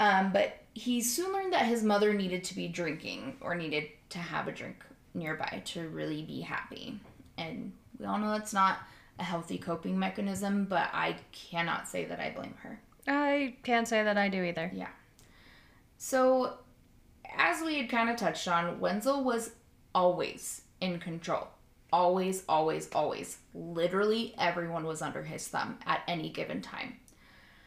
Um, 0.00 0.32
but 0.32 0.56
he 0.74 1.00
soon 1.00 1.32
learned 1.32 1.52
that 1.52 1.66
his 1.66 1.84
mother 1.84 2.12
needed 2.12 2.42
to 2.44 2.56
be 2.56 2.66
drinking 2.66 3.36
or 3.40 3.54
needed 3.54 3.84
to 4.10 4.18
have 4.18 4.48
a 4.48 4.52
drink 4.52 4.84
nearby 5.14 5.62
to 5.66 5.88
really 5.90 6.22
be 6.22 6.40
happy. 6.40 6.98
And 7.36 7.70
we 8.00 8.06
all 8.06 8.18
know 8.18 8.32
that's 8.32 8.52
not 8.52 8.80
a 9.20 9.22
healthy 9.22 9.56
coping 9.56 9.96
mechanism, 9.96 10.64
but 10.64 10.90
I 10.92 11.14
cannot 11.30 11.86
say 11.86 12.06
that 12.06 12.18
I 12.18 12.30
blame 12.30 12.54
her. 12.60 12.80
I 13.06 13.54
can't 13.62 13.86
say 13.86 14.02
that 14.02 14.18
I 14.18 14.28
do 14.28 14.42
either. 14.42 14.68
Yeah. 14.74 14.88
So, 15.96 16.58
as 17.36 17.62
we 17.62 17.78
had 17.78 17.88
kind 17.88 18.10
of 18.10 18.16
touched 18.16 18.48
on, 18.48 18.80
Wenzel 18.80 19.24
was 19.24 19.50
always 19.94 20.62
in 20.80 20.98
control. 21.00 21.48
Always, 21.92 22.44
always, 22.48 22.88
always. 22.92 23.38
Literally 23.54 24.34
everyone 24.38 24.84
was 24.84 25.00
under 25.02 25.22
his 25.22 25.48
thumb 25.48 25.78
at 25.86 26.02
any 26.06 26.28
given 26.28 26.60
time. 26.60 26.98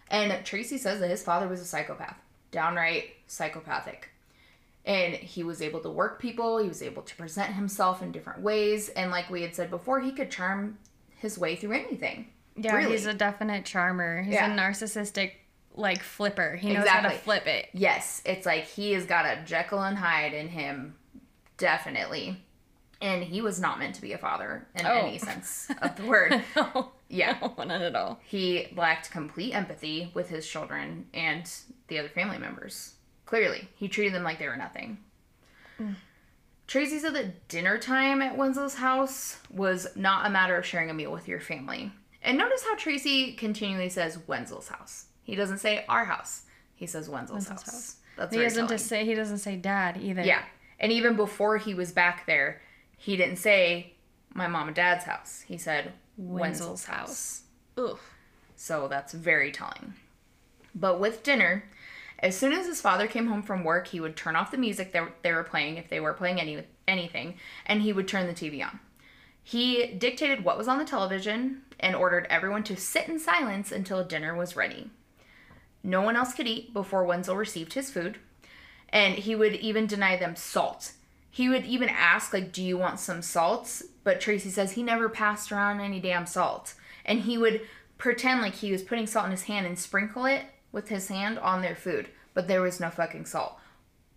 And 0.10 0.45
Tracie 0.45 0.78
says 0.78 1.00
that 1.00 1.10
his 1.10 1.24
father 1.24 1.47
was 1.47 1.62
a 1.62 1.65
psychopath, 1.65 2.17
downright 2.52 3.12
psychopathic. 3.28 4.10
And 4.86 5.13
he 5.15 5.43
was 5.43 5.62
able 5.62 5.80
to 5.82 5.89
work 5.89 6.19
people, 6.19 6.58
he 6.58 6.67
was 6.67 6.82
able 6.82 7.04
to 7.04 7.15
present 7.15 7.54
himself 7.54 8.02
in 8.02 8.12
different 8.12 8.41
ways. 8.41 8.89
And 8.89 9.12
like 9.12 9.30
we 9.30 9.41
had 9.43 9.56
said 9.56 9.69
before, 9.69 10.02
he 10.02 10.12
could 10.12 10.32
charm 10.32 10.78
his 11.17 11.38
way 11.38 11.56
through 11.56 11.74
anything. 11.74 12.28
Yeah, 12.56 12.76
Really. 12.76 12.91
he's 12.91 13.06
a 13.06 13.13
definite 13.13 13.63
charmer. 13.65 14.21
He's 14.24 14.34
Yeah. 14.34 14.54
a 14.54 14.58
narcissistic 14.58 15.34
like 15.76 16.04
flipper. 16.04 16.56
He 16.56 16.74
knows 16.74 16.88
how 16.88 17.02
to 17.08 17.16
flip 17.16 17.48
it. 17.48 17.70
Yes, 17.74 18.22
it's 18.26 18.46
like 18.46 18.66
he 18.66 18.92
has 18.94 19.06
got 19.06 19.26
a 19.26 19.42
Jekyll 19.46 19.82
and 19.84 19.98
Hyde 19.98 20.34
in 20.34 20.50
him, 20.50 20.96
definitely. 21.58 22.38
And 23.02 23.24
he 23.24 23.42
was 23.42 23.60
not 23.60 23.80
meant 23.80 23.96
to 23.96 24.02
be 24.02 24.14
a 24.14 24.18
father 24.18 24.68
in 24.76 24.86
Oh. 24.86 24.92
any 24.92 25.18
sense 25.18 25.72
of 25.82 25.96
the 25.96 26.06
word. 26.06 26.44
no, 26.56 26.92
Yeah. 27.10 27.38
no, 27.42 27.64
not 27.64 27.82
at 27.82 27.96
all. 27.96 28.20
He 28.26 28.68
lacked 28.76 29.10
complete 29.12 29.54
empathy 29.54 30.12
with 30.14 30.30
his 30.30 30.48
children 30.48 31.08
and 31.14 31.50
the 31.88 31.98
other 32.00 32.10
family 32.10 32.38
members. 32.38 32.94
Clearly, 33.26 33.68
he 33.76 33.88
treated 33.88 34.14
them 34.14 34.24
like 34.24 34.38
they 34.40 34.48
were 34.48 34.58
nothing. 34.58 35.00
Tracie 36.68 37.00
said 37.00 37.16
that 37.16 37.48
dinner 37.48 37.78
time 37.78 38.22
at 38.22 38.38
Wenzel's 38.38 38.76
house 38.76 39.38
was 39.50 39.88
not 39.96 40.26
a 40.26 40.30
matter 40.30 40.56
of 40.56 40.66
sharing 40.66 40.90
a 40.90 40.94
meal 40.94 41.12
with 41.12 41.28
your 41.28 41.40
family. 41.40 41.92
And 42.22 42.38
notice 42.38 42.64
how 42.64 42.76
Tracie 42.76 43.34
continually 43.34 43.90
says 43.90 44.20
Wenzel's 44.28 44.68
house. 44.70 45.06
He 45.32 45.38
doesn't 45.38 45.60
say 45.60 45.86
our 45.88 46.04
house. 46.04 46.41
He 46.76 46.86
says 46.86 47.08
Wenzel's, 47.08 47.48
Wenzel's 47.48 47.62
house. 47.62 47.72
house. 47.72 47.96
That's 48.17 48.36
He 48.36 48.41
doesn't 48.41 48.67
just 48.67 48.88
say 48.88 49.06
he 49.06 49.13
doesn't 49.13 49.38
say 49.38 49.56
dad 49.56 49.96
either. 49.96 50.24
Yeah. 50.24 50.44
And 50.78 50.91
even 50.91 51.15
before 51.15 51.58
he 51.58 51.74
was 51.74 51.94
back 51.94 52.26
there, 52.26 52.62
he 52.98 53.15
didn't 53.15 53.38
say 53.38 53.94
my 54.34 54.48
mom 54.48 54.67
and 54.67 54.76
dad's 54.76 55.06
house. 55.06 55.46
He 55.48 55.58
said 55.58 55.94
Wenzel's, 56.17 56.41
Wenzel's 56.41 56.84
house. 56.84 57.41
Ugh. 57.78 57.98
So 58.58 58.89
that's 58.89 59.13
very 59.13 59.54
telling. 59.54 59.94
But 60.76 61.00
with 61.00 61.24
dinner, 61.24 61.63
as 62.20 62.38
soon 62.38 62.52
as 62.52 62.65
his 62.65 62.82
father 62.82 63.08
came 63.08 63.28
home 63.28 63.41
from 63.41 63.63
work, 63.63 63.88
he 63.88 64.02
would 64.02 64.17
turn 64.17 64.36
off 64.36 64.52
the 64.52 64.58
music 64.58 64.91
that 64.91 65.24
they 65.24 65.32
were 65.32 65.46
playing 65.46 65.78
if 65.78 65.88
they 65.88 66.02
were 66.02 66.12
playing 66.12 66.41
any 66.41 66.65
anything, 66.89 67.36
and 67.65 67.82
he 67.82 67.94
would 67.94 68.10
turn 68.10 68.28
the 68.28 68.34
TV 68.34 68.62
on. 68.62 68.82
He 69.41 69.94
dictated 69.94 70.44
what 70.44 70.58
was 70.58 70.67
on 70.67 70.78
the 70.78 70.84
television 70.84 71.62
and 71.80 71.96
ordered 71.96 72.28
everyone 72.30 72.63
to 72.63 72.76
sit 72.76 73.08
in 73.08 73.17
silence 73.17 73.72
until 73.72 74.04
dinner 74.04 74.36
was 74.36 74.58
ready. 74.58 74.89
No 75.84 76.02
one 76.02 76.15
else 76.15 76.34
could 76.34 76.48
eat 76.48 76.74
before 76.74 77.04
Wenzel 77.04 77.36
received 77.36 77.74
his 77.74 77.89
food, 77.89 78.17
and 78.89 79.15
he 79.15 79.36
would 79.36 79.56
even 79.56 79.88
deny 79.88 80.15
them 80.15 80.36
salt. 80.36 80.94
He 81.30 81.48
would 81.48 81.65
even 81.65 81.89
ask, 81.89 82.34
like, 82.34 82.52
do 82.52 82.62
you 82.62 82.78
want 82.78 83.00
some 83.00 83.22
salt? 83.22 83.82
But 84.04 84.20
Tracie 84.20 84.50
says 84.50 84.74
he 84.74 84.84
never 84.84 85.08
passed 85.08 85.52
around 85.52 85.80
any 85.80 86.00
damn 86.00 86.26
salt. 86.26 86.74
And 87.06 87.22
he 87.22 87.38
would 87.38 87.62
pretend 87.98 88.41
like 88.41 88.56
he 88.56 88.72
was 88.72 88.84
putting 88.84 89.08
salt 89.08 89.26
in 89.26 89.32
his 89.32 89.44
hand 89.44 89.65
and 89.65 89.80
sprinkle 89.80 90.26
it 90.26 90.44
with 90.72 90.89
his 90.89 91.08
hand 91.08 91.39
on 91.39 91.62
their 91.62 91.76
food. 91.76 92.10
But 92.34 92.48
there 92.48 92.62
was 92.62 92.80
no 92.80 92.89
fucking 92.89 93.26
salt. 93.26 93.58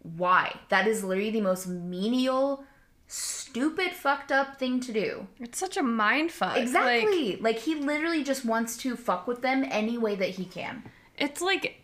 Why? 0.03 0.59
That 0.70 0.87
is 0.87 1.05
literally 1.05 1.31
the 1.31 1.40
most 1.40 1.66
menial, 1.66 2.64
stupid, 3.07 3.92
fucked 3.92 4.33
up 4.33 4.59
thing 4.59 4.81
to 4.81 4.92
do. 4.92 5.29
It's 5.38 5.59
such 5.59 5.77
a 5.77 5.83
mind 5.83 6.33
fuck. 6.33 6.55
Like, 6.55 6.62
Exactly. 6.62 7.37
Like, 7.37 7.61
he 7.61 7.77
literally 7.77 8.24
just 8.24 8.44
wants 8.44 8.77
to 8.79 8.96
fuck 8.96 9.27
with 9.27 9.40
them 9.40 9.64
any 9.70 9.96
way 9.96 10.14
that 10.16 10.31
he 10.31 10.44
can. 10.44 10.83
It's 11.18 11.40
like 11.40 11.81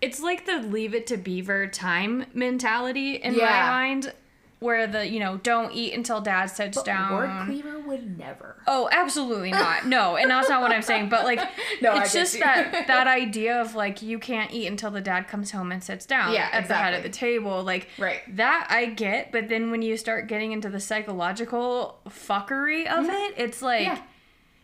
it's 0.00 0.20
like 0.20 0.46
the 0.46 0.58
leave 0.58 0.94
it 0.94 1.06
to 1.08 1.16
beaver 1.16 1.66
time 1.66 2.24
mentality 2.32 3.16
in 3.16 3.34
Yeah. 3.34 3.44
my 3.50 3.68
mind 3.68 4.12
where 4.60 4.86
the 4.86 5.06
you 5.08 5.18
know 5.20 5.38
don't 5.38 5.72
eat 5.72 5.94
until 5.94 6.20
dad 6.20 6.46
sits 6.46 6.76
But 6.76 6.84
down 6.84 7.12
Ward 7.12 7.30
Cleaver 7.46 7.78
would 7.80 8.18
never. 8.18 8.56
Oh, 8.66 8.88
absolutely 8.92 9.50
not. 9.52 9.86
No, 9.86 10.16
and 10.16 10.30
that's 10.30 10.50
not 10.50 10.60
what 10.60 10.70
I'm 10.70 10.82
saying. 10.82 11.08
But 11.08 11.24
like, 11.24 11.40
No, 11.82 11.94
it's 11.96 12.12
just 12.12 12.38
that 12.40 12.86
that 12.86 13.06
idea 13.06 13.58
of 13.60 13.74
like 13.74 14.02
you 14.02 14.18
can't 14.18 14.52
eat 14.52 14.66
until 14.66 14.90
the 14.90 15.00
dad 15.00 15.28
comes 15.28 15.50
home 15.50 15.72
and 15.72 15.82
sits 15.82 16.04
down 16.04 16.32
Yeah, 16.34 16.48
at 16.52 16.68
the 16.68 16.74
head 16.74 16.92
of 16.94 17.02
the 17.02 17.08
table. 17.08 17.62
Like 17.62 17.88
Right. 17.98 18.20
that 18.36 18.66
I 18.70 18.84
get, 18.86 19.32
but 19.32 19.48
then 19.48 19.70
when 19.70 19.80
you 19.82 19.96
start 19.96 20.26
getting 20.28 20.52
into 20.52 20.68
the 20.68 20.80
psychological 20.80 21.98
fuckery 22.08 22.86
of 22.86 23.06
it, 23.08 23.34
it's 23.36 23.60
like. 23.62 23.84
Yeah. 23.86 23.98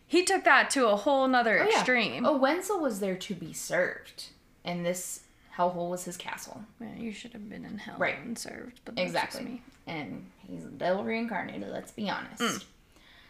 He 0.07 0.23
took 0.23 0.43
that 0.45 0.69
to 0.71 0.87
a 0.87 0.95
whole 0.95 1.27
nother 1.27 1.59
Oh, 1.61 1.67
yeah. 1.69 1.75
extreme. 1.75 2.25
Oh, 2.25 2.37
Wenzel 2.37 2.79
was 2.79 2.99
there 2.99 3.15
to 3.17 3.35
be 3.35 3.53
served, 3.53 4.27
and 4.65 4.85
this 4.85 5.21
hellhole 5.55 5.89
was 5.89 6.05
his 6.05 6.17
castle. 6.17 6.63
Man, 6.79 6.97
you 7.01 7.11
should 7.11 7.33
have 7.33 7.49
been 7.49 7.65
in 7.65 7.77
hell 7.77 7.95
Right. 7.97 8.17
and 8.19 8.37
served. 8.37 8.79
But 8.85 8.97
Exactly. 8.97 9.43
me. 9.43 9.61
And 9.85 10.29
he's 10.47 10.63
a 10.65 10.69
devil 10.69 11.03
reincarnated, 11.03 11.69
let's 11.69 11.91
be 11.91 12.09
honest. 12.09 12.41
Mm. 12.41 12.63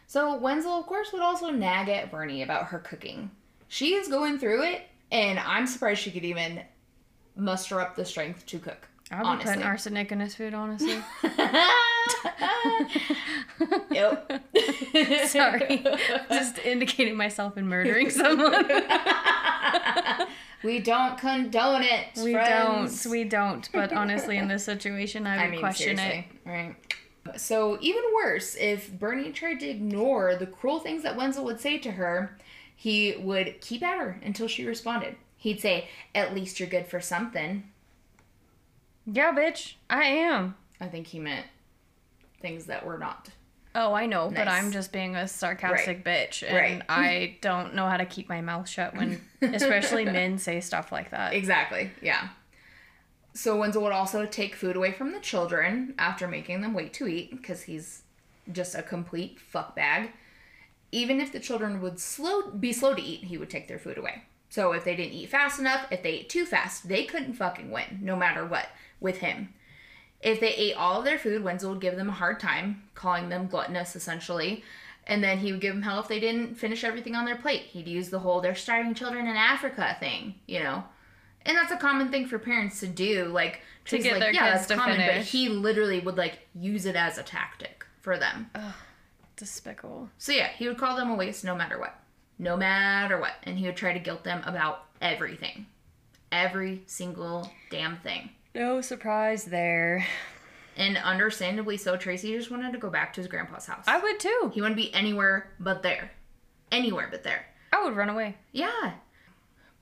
So 0.07 0.35
Wenzel, 0.37 0.73
of 0.79 0.85
course, 0.85 1.11
would 1.13 1.21
also 1.21 1.49
nag 1.49 1.89
at 1.89 2.11
Bernie 2.11 2.41
about 2.41 2.67
her 2.67 2.79
cooking. 2.79 3.31
She 3.67 3.93
is 3.95 4.07
going 4.07 4.39
through 4.39 4.63
it, 4.63 4.83
and 5.11 5.39
I'm 5.39 5.67
surprised 5.67 6.01
she 6.01 6.11
could 6.11 6.25
even 6.25 6.61
muster 7.35 7.79
up 7.81 7.95
the 7.95 8.05
strength 8.05 8.45
to 8.47 8.59
cook. 8.59 8.86
I'll 9.11 9.21
be 9.21 9.27
honestly. 9.27 9.53
putting 9.53 9.63
arsenic 9.63 10.11
in 10.11 10.19
his 10.19 10.35
food, 10.35 10.53
honestly. 10.53 10.99
yep. 13.91 14.43
Sorry. 15.27 15.83
Just 16.29 16.59
indicating 16.59 17.15
myself 17.15 17.57
in 17.57 17.67
murdering 17.67 18.09
someone. 18.09 18.65
we 20.63 20.79
don't 20.79 21.17
condone 21.17 21.83
it. 21.83 22.07
We 22.21 22.33
friends. 22.33 23.03
don't. 23.03 23.11
We 23.11 23.23
don't. 23.23 23.69
But 23.71 23.93
honestly, 23.93 24.37
in 24.37 24.49
this 24.49 24.65
situation, 24.65 25.25
I 25.25 25.37
would 25.37 25.45
I 25.45 25.49
mean, 25.51 25.59
question 25.61 25.97
seriously, 25.97 26.27
right? 26.45 26.75
So 27.37 27.77
even 27.81 28.03
worse, 28.13 28.55
if 28.55 28.91
Bernie 28.91 29.31
tried 29.31 29.59
to 29.61 29.67
ignore 29.67 30.35
the 30.35 30.47
cruel 30.47 30.79
things 30.79 31.03
that 31.03 31.15
Wenzel 31.15 31.45
would 31.45 31.59
say 31.59 31.77
to 31.79 31.91
her, 31.91 32.37
he 32.75 33.15
would 33.17 33.61
keep 33.61 33.83
at 33.83 33.97
her 33.97 34.19
until 34.23 34.47
she 34.47 34.65
responded. 34.65 35.15
He'd 35.37 35.61
say, 35.61 35.87
"At 36.13 36.33
least 36.33 36.59
you're 36.59 36.69
good 36.69 36.87
for 36.87 36.99
something." 36.99 37.71
Yeah, 39.09 39.33
bitch. 39.33 39.75
I 39.89 40.03
am. 40.03 40.55
I 40.79 40.87
think 40.87 41.07
he 41.07 41.17
meant 41.19 41.45
things 42.41 42.65
that 42.65 42.85
were 42.85 42.97
not. 42.99 43.29
Oh, 43.73 43.93
I 43.93 44.05
know, 44.07 44.31
but 44.33 44.47
I'm 44.47 44.71
just 44.71 44.91
being 44.91 45.15
a 45.15 45.27
sarcastic 45.27 46.03
bitch, 46.03 46.43
and 46.43 46.55
Right. 46.55 46.81
I 46.89 47.37
don't 47.41 47.75
know 47.75 47.87
how 47.87 47.97
to 47.97 48.05
keep 48.05 48.27
my 48.27 48.41
mouth 48.41 48.67
shut 48.67 48.95
when, 48.95 49.21
especially 49.41 50.03
men 50.03 50.39
say 50.39 50.59
stuff 50.61 50.91
like 50.91 51.11
that. 51.11 51.33
Exactly. 51.33 51.91
Yeah. 52.01 52.29
So 53.33 53.55
Wenzel 53.57 53.83
would 53.83 53.91
also 53.93 54.25
take 54.25 54.55
food 54.55 54.75
away 54.75 54.91
from 54.91 55.11
the 55.11 55.19
children 55.19 55.93
after 55.99 56.27
making 56.27 56.61
them 56.61 56.73
wait 56.73 56.91
to 56.93 57.07
eat 57.07 57.29
because 57.29 57.63
he's 57.63 58.01
just 58.51 58.73
a 58.73 58.81
complete 58.81 59.39
fuck 59.39 59.75
bag. 59.75 60.11
Even 60.91 61.21
if 61.21 61.31
the 61.31 61.39
children 61.39 61.79
would 61.81 61.99
slow 61.99 62.49
be 62.49 62.73
slow 62.73 62.95
to 62.95 63.01
eat, 63.01 63.25
he 63.25 63.37
would 63.37 63.49
take 63.49 63.67
their 63.67 63.77
food 63.77 63.99
away. 63.99 64.23
So 64.49 64.71
if 64.71 64.83
they 64.85 64.95
didn't 64.95 65.13
eat 65.13 65.29
fast 65.29 65.59
enough, 65.59 65.85
if 65.91 66.01
they 66.01 66.13
ate 66.13 66.29
too 66.29 66.45
fast, 66.47 66.87
they 66.87 67.03
couldn't 67.03 67.33
fucking 67.33 67.69
win, 67.69 67.99
no 68.01 68.15
matter 68.15 68.43
what, 68.45 68.69
with 68.99 69.17
him. 69.17 69.53
If 70.21 70.39
they 70.39 70.53
ate 70.53 70.75
all 70.75 70.99
of 70.99 71.05
their 71.05 71.19
food, 71.19 71.43
Wenzel 71.43 71.71
would 71.71 71.81
give 71.81 71.95
them 71.95 72.09
a 72.09 72.13
hard 72.13 72.39
time, 72.39 72.83
calling 72.95 73.29
them 73.29 73.47
gluttonous 73.47 73.95
essentially, 73.95 74.63
And 75.07 75.23
then 75.23 75.39
he 75.39 75.51
would 75.51 75.61
give 75.61 75.73
them 75.73 75.83
hell 75.83 76.01
if 76.01 76.09
they 76.09 76.19
didn't 76.19 76.55
finish 76.55 76.83
everything 76.83 77.15
on 77.15 77.25
their 77.25 77.37
plate. 77.37 77.61
He'd 77.61 77.87
use 77.87 78.09
the 78.09 78.19
whole 78.19 78.41
"they're 78.41 78.55
starving 78.55 78.93
children 78.93 79.25
in 79.25 79.37
Africa" 79.37 79.95
thing, 79.99 80.35
you 80.45 80.59
know. 80.59 80.83
And 81.45 81.55
that's 81.55 81.71
a 81.71 81.77
common 81.77 82.11
thing 82.11 82.27
for 82.27 82.37
parents 82.37 82.81
to 82.81 82.87
do, 82.87 83.25
like 83.25 83.61
To 83.85 83.97
get 83.99 84.13
like, 84.13 84.19
their 84.19 84.33
yeah, 84.33 84.51
kids 84.51 84.67
that's 84.67 84.67
to 84.67 84.75
common, 84.75 84.97
but 84.97 85.25
he 85.25 85.47
literally 85.47 86.01
would 86.01 86.17
like 86.17 86.39
use 86.53 86.85
it 86.85 86.97
as 86.97 87.17
a 87.17 87.23
tactic 87.23 87.85
for 88.01 88.17
them. 88.17 88.51
Despicable. 89.37 90.09
So 90.17 90.33
yeah, 90.33 90.49
he 90.49 90.67
would 90.67 90.77
call 90.77 90.97
them 90.97 91.09
a 91.09 91.15
waste 91.15 91.45
no 91.45 91.55
matter 91.55 91.79
what. 91.79 91.97
No 92.37 92.57
matter 92.57 93.17
what. 93.17 93.33
And 93.43 93.57
he 93.57 93.65
would 93.65 93.77
try 93.77 93.93
to 93.93 93.99
guilt 93.99 94.25
them 94.25 94.41
about 94.45 94.85
everything. 95.01 95.67
Every 96.33 96.83
single 96.85 97.49
damn 97.69 97.97
thing. 97.97 98.31
No 98.57 98.81
surprise 98.81 99.45
there. 99.45 100.03
And 100.75 100.97
understandably 100.97 101.77
so, 101.77 101.95
Tracie 101.95 102.35
just 102.35 102.49
wanted 102.49 102.71
to 102.71 102.79
go 102.79 102.89
back 102.89 103.13
to 103.13 103.21
his 103.21 103.27
grandpa's 103.27 103.67
house. 103.67 103.83
I 103.87 103.99
would 103.99 104.19
too. 104.19 104.51
he 104.51 104.61
wouldn't 104.61 104.77
be 104.77 104.91
anywhere 104.95 105.51
but 105.59 105.83
there. 105.83 106.11
Anywhere 106.71 107.07
but 107.11 107.23
there. 107.23 107.45
I 107.71 107.83
would 107.83 107.95
run 107.95 108.09
away. 108.09 108.35
Yeah. 108.51 108.93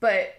But 0.01 0.35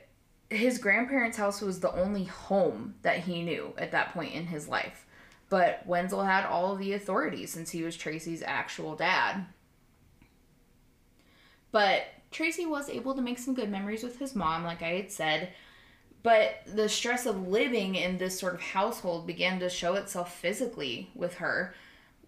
his 0.50 0.76
grandparents' 0.76 1.38
house 1.38 1.62
was 1.62 1.80
the 1.80 1.92
only 1.94 2.24
home 2.24 2.96
that 3.00 3.20
he 3.20 3.42
knew 3.42 3.72
at 3.78 3.92
that 3.92 4.12
point 4.12 4.34
in 4.34 4.46
his 4.46 4.68
life. 4.68 5.06
But 5.48 5.86
Wenzel 5.86 6.24
had 6.24 6.44
all 6.44 6.72
of 6.72 6.78
the 6.78 6.92
authority 6.92 7.46
since 7.46 7.70
he 7.70 7.82
was 7.82 7.96
Tracie's 7.96 8.42
actual 8.42 8.96
dad. 8.96 9.46
But 11.72 12.02
Tracie 12.30 12.66
was 12.66 12.90
able 12.90 13.14
to 13.14 13.22
make 13.22 13.38
some 13.38 13.54
good 13.54 13.70
memories 13.70 14.02
with 14.02 14.18
his 14.18 14.34
mom, 14.34 14.62
like 14.62 14.82
I 14.82 14.94
had 14.94 15.10
said. 15.10 15.54
But 16.26 16.62
the 16.66 16.88
stress 16.88 17.24
of 17.24 17.46
living 17.46 17.94
in 17.94 18.18
this 18.18 18.36
sort 18.36 18.54
of 18.54 18.60
household 18.60 19.28
began 19.28 19.60
to 19.60 19.70
show 19.70 19.94
itself 19.94 20.36
physically 20.36 21.08
with 21.14 21.34
her. 21.34 21.72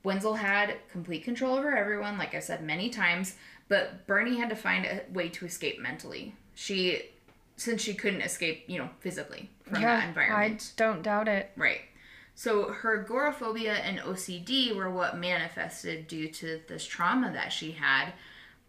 Wenzel 0.05 0.35
had 0.35 0.77
complete 0.89 1.25
control 1.25 1.57
over 1.57 1.77
everyone, 1.77 2.17
like 2.17 2.33
I 2.33 2.39
said 2.39 2.63
many 2.63 2.91
times, 2.91 3.35
but 3.67 4.07
Bernie 4.07 4.39
had 4.39 4.51
to 4.51 4.55
find 4.55 4.87
a 4.87 5.01
way 5.13 5.29
to 5.31 5.47
escape 5.47 5.81
mentally. 5.81 6.37
She, 6.55 7.07
since 7.57 7.83
she 7.83 7.93
couldn't 7.93 8.21
escape, 8.21 8.67
you 8.69 8.79
know, 8.79 8.89
physically 9.01 9.51
from 9.65 9.83
that 9.83 10.07
environment. 10.07 10.75
I 10.77 10.81
don't 10.81 11.03
doubt 11.03 11.27
it. 11.27 11.51
Right. 11.57 11.81
So 12.37 12.69
her 12.71 13.03
agoraphobia 13.03 13.79
and 13.79 13.99
OCD 13.99 14.77
were 14.77 14.93
what 14.93 15.19
manifested 15.19 16.07
due 16.07 16.29
to 16.29 16.61
this 16.69 16.85
trauma 16.85 17.33
that 17.33 17.53
she 17.53 17.73
had. 17.73 18.13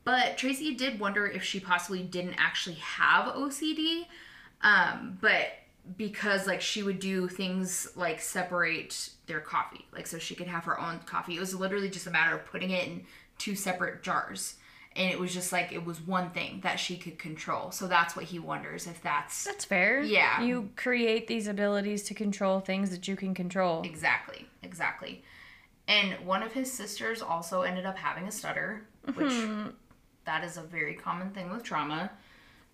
But 0.03 0.39
Tracie 0.39 0.73
did 0.73 0.99
wonder 0.99 1.27
if 1.27 1.43
she 1.43 1.59
possibly 1.59 2.01
didn't 2.01 2.33
actually 2.39 2.77
have 2.77 3.35
OCD. 3.35 4.07
Um, 4.61 5.17
but 5.21 5.47
because 5.97 6.45
like 6.45 6.61
she 6.61 6.83
would 6.83 6.99
do 6.99 7.27
things 7.27 7.89
like 7.95 8.21
separate 8.21 9.09
their 9.27 9.39
coffee, 9.39 9.85
like 9.93 10.07
so 10.07 10.19
she 10.19 10.35
could 10.35 10.47
have 10.47 10.65
her 10.65 10.79
own 10.79 10.99
coffee. 11.05 11.35
It 11.35 11.39
was 11.39 11.55
literally 11.55 11.89
just 11.89 12.07
a 12.07 12.11
matter 12.11 12.35
of 12.35 12.45
putting 12.45 12.71
it 12.71 12.87
in 12.87 13.05
two 13.37 13.55
separate 13.55 14.03
jars. 14.03 14.55
And 14.95 15.11
it 15.11 15.19
was 15.19 15.33
just 15.33 15.51
like 15.53 15.71
it 15.71 15.85
was 15.85 16.01
one 16.01 16.31
thing 16.31 16.59
that 16.63 16.79
she 16.79 16.97
could 16.97 17.17
control. 17.19 17.71
So 17.71 17.87
that's 17.87 18.15
what 18.15 18.25
he 18.25 18.39
wonders 18.39 18.87
if 18.87 19.01
that's 19.01 19.45
That's 19.45 19.63
fair. 19.63 20.01
Yeah. 20.01 20.41
You 20.41 20.69
create 20.75 21.27
these 21.27 21.47
abilities 21.47 22.03
to 22.03 22.13
control 22.13 22.59
things 22.59 22.89
that 22.89 23.07
you 23.07 23.15
can 23.15 23.33
control. 23.33 23.83
Exactly, 23.83 24.47
exactly. 24.63 25.23
And 25.87 26.25
one 26.25 26.43
of 26.43 26.51
his 26.51 26.71
sisters 26.71 27.21
also 27.21 27.61
ended 27.61 27.85
up 27.85 27.97
having 27.97 28.27
a 28.27 28.31
stutter, 28.31 28.85
which 29.15 29.33
that 30.25 30.43
is 30.43 30.57
a 30.57 30.61
very 30.61 30.95
common 30.95 31.31
thing 31.31 31.49
with 31.49 31.63
trauma. 31.63 32.11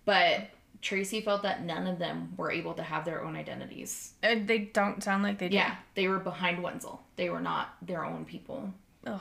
But 0.04 0.50
Tracie 0.86 1.20
felt 1.20 1.42
that 1.42 1.64
none 1.64 1.88
of 1.88 1.98
them 1.98 2.32
were 2.36 2.52
able 2.52 2.72
to 2.74 2.82
have 2.84 3.04
their 3.04 3.24
own 3.24 3.34
identities. 3.34 4.12
Uh, 4.22 4.36
they 4.44 4.58
don't 4.58 5.02
sound 5.02 5.24
like 5.24 5.38
they 5.38 5.48
do. 5.48 5.56
Yeah, 5.56 5.74
they 5.94 6.06
were 6.06 6.20
behind 6.20 6.62
Wenzel. 6.62 7.02
They 7.16 7.28
were 7.28 7.40
not 7.40 7.74
their 7.82 8.04
own 8.04 8.24
people. 8.24 8.72
Ugh. 9.04 9.20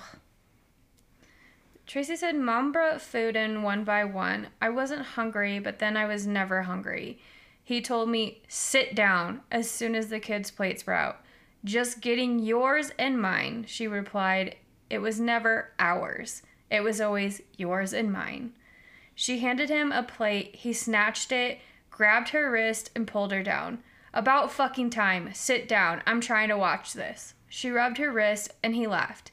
Tracie 1.87 2.17
said, 2.17 2.35
Mom 2.35 2.71
brought 2.71 3.01
food 3.01 3.35
in 3.35 3.63
one 3.63 3.83
by 3.83 4.03
one. 4.03 4.49
I 4.61 4.69
wasn't 4.69 5.01
hungry, 5.01 5.57
but 5.57 5.79
then 5.79 5.97
I 5.97 6.05
was 6.05 6.27
never 6.27 6.61
hungry. 6.61 7.17
He 7.63 7.81
told 7.81 8.09
me, 8.09 8.43
sit 8.47 8.93
down 8.93 9.41
as 9.51 9.67
soon 9.67 9.95
as 9.95 10.09
the 10.09 10.19
kids' 10.19 10.51
plates 10.51 10.85
were 10.85 10.93
out. 10.93 11.21
Just 11.63 11.99
getting 11.99 12.37
yours 12.37 12.91
and 12.99 13.19
mine, 13.19 13.65
she 13.67 13.87
replied. 13.87 14.55
It 14.91 14.99
was 14.99 15.19
never 15.19 15.71
ours. 15.79 16.43
It 16.69 16.83
was 16.83 17.01
always 17.01 17.41
yours 17.57 17.91
and 17.91 18.13
mine. 18.13 18.53
She 19.15 19.39
handed 19.39 19.69
him 19.69 19.91
a 19.91 20.03
plate. 20.03 20.57
He 20.57 20.73
snatched 20.73 21.31
it, 21.31 21.59
grabbed 21.89 22.29
her 22.29 22.51
wrist, 22.51 22.91
and 22.95 23.07
pulled 23.07 23.31
her 23.31 23.41
down. 23.41 23.79
About 24.13 24.51
fucking 24.51 24.91
time. 24.91 25.33
Sit 25.33 25.67
down. 25.67 26.03
I'm 26.05 26.21
trying 26.21 26.49
to 26.49 26.57
watch 26.57 26.93
this. 26.93 27.33
She 27.49 27.69
rubbed 27.71 27.97
her 27.97 28.11
wrist 28.11 28.53
and 28.61 28.75
he 28.75 28.85
laughed. 28.85 29.31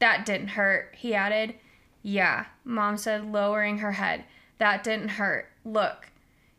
That 0.00 0.26
didn't 0.26 0.48
hurt, 0.48 0.94
he 0.96 1.14
added. 1.14 1.54
Yeah, 2.02 2.46
Mom 2.64 2.96
said, 2.96 3.30
lowering 3.30 3.78
her 3.78 3.92
head. 3.92 4.24
That 4.58 4.82
didn't 4.82 5.10
hurt. 5.10 5.48
Look. 5.64 6.10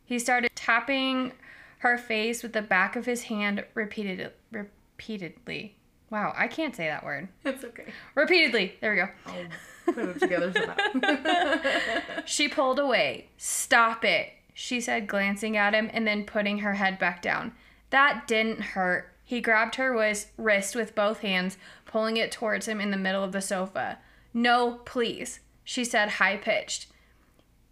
He 0.05 0.17
started 0.19 0.51
tapping 0.55 1.33
her 1.79 1.97
face 1.97 2.41
with 2.43 2.53
the 2.53 2.61
back 2.61 2.95
of 2.95 3.05
his 3.05 3.23
hand 3.23 3.65
repeated, 3.73 4.31
repeatedly. 4.51 5.75
Wow, 6.09 6.33
I 6.37 6.47
can't 6.47 6.75
say 6.75 6.87
that 6.87 7.03
word. 7.03 7.27
It's 7.43 7.63
okay. 7.63 7.91
Repeatedly. 8.15 8.75
There 8.79 8.91
we 8.91 8.97
go. 8.97 9.09
I'll 9.25 9.93
put 9.93 10.05
it 10.05 10.19
together 10.19 10.53
somehow. 10.53 12.21
She 12.33 12.47
pulled 12.47 12.79
away. 12.79 13.27
Stop 13.37 14.03
it, 14.03 14.33
she 14.55 14.81
said, 14.81 15.05
glancing 15.05 15.55
at 15.55 15.75
him 15.75 15.87
and 15.93 16.07
then 16.07 16.23
putting 16.25 16.57
her 16.59 16.73
head 16.73 16.97
back 16.97 17.21
down. 17.21 17.51
That 17.91 18.25
didn't 18.27 18.59
hurt. 18.59 19.11
He 19.23 19.39
grabbed 19.39 19.75
her 19.75 19.91
wrist 20.37 20.75
with 20.75 20.95
both 20.95 21.19
hands, 21.19 21.59
pulling 21.85 22.17
it 22.17 22.31
towards 22.31 22.67
him 22.67 22.81
in 22.81 22.89
the 22.89 22.97
middle 22.97 23.23
of 23.23 23.33
the 23.33 23.39
sofa. 23.39 23.99
No, 24.33 24.79
please, 24.83 25.41
she 25.63 25.85
said, 25.85 26.09
high 26.09 26.37
pitched. 26.37 26.87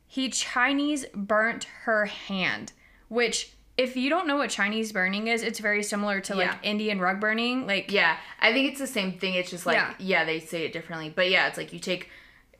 He 0.06 0.30
Chinese 0.30 1.08
burnt 1.16 1.64
her 1.86 2.06
hand, 2.06 2.72
which, 3.08 3.54
if 3.80 3.98
you 3.98 4.12
don't 4.12 4.28
know 4.28 4.38
what 4.38 4.52
Chinese 4.52 4.92
burning 4.92 5.26
is, 5.26 5.42
it's 5.42 5.58
very 5.58 5.82
similar 5.82 6.22
to 6.22 6.36
like 6.36 6.46
Yeah. 6.46 6.58
Indian 6.62 7.00
rug 7.00 7.20
burning. 7.20 7.66
Like, 7.66 7.92
Yeah, 7.92 8.16
I 8.40 8.54
think 8.54 8.70
it's 8.70 8.80
the 8.80 8.86
same 8.86 9.14
thing. 9.14 9.34
It's 9.34 9.50
just 9.50 9.66
like 9.66 9.78
Yeah. 9.78 9.96
yeah. 9.98 10.24
they 10.24 10.40
say 10.40 10.66
it 10.66 10.72
differently, 10.72 11.10
but 11.10 11.32
yeah, 11.32 11.48
it's 11.48 11.58
like 11.58 11.74
you 11.74 11.80
take 11.80 12.12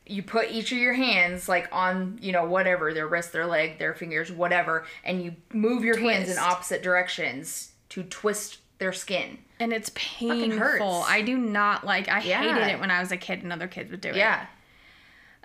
you 0.06 0.22
put 0.22 0.50
each 0.50 0.72
of 0.72 0.78
your 0.78 0.94
hands 0.94 1.48
like 1.48 1.68
on 1.72 2.18
you 2.20 2.32
know 2.32 2.44
whatever 2.44 2.92
their 2.92 3.06
wrist, 3.06 3.32
their 3.32 3.46
leg, 3.46 3.78
their 3.78 3.94
fingers, 3.94 4.30
whatever, 4.32 4.84
and 5.04 5.22
you 5.22 5.34
move 5.52 5.84
your 5.84 5.96
hands 5.98 6.28
in 6.30 6.38
opposite 6.38 6.82
directions 6.82 7.72
to 7.90 8.02
twist 8.04 8.58
their 8.78 8.92
skin. 8.92 9.38
and 9.60 9.72
it's 9.72 9.92
painful. 9.94 11.04
I 11.06 11.22
do 11.22 11.36
not 11.38 11.84
like. 11.86 12.08
I 12.08 12.20
Yeah. 12.22 12.42
hated 12.42 12.72
it 12.74 12.80
when 12.80 12.90
I 12.90 12.98
was 12.98 13.12
a 13.12 13.16
kid 13.16 13.44
and 13.44 13.52
other 13.52 13.68
kids 13.68 13.92
would 13.92 14.00
do 14.00 14.08
it. 14.08 14.16
Yeah, 14.16 14.46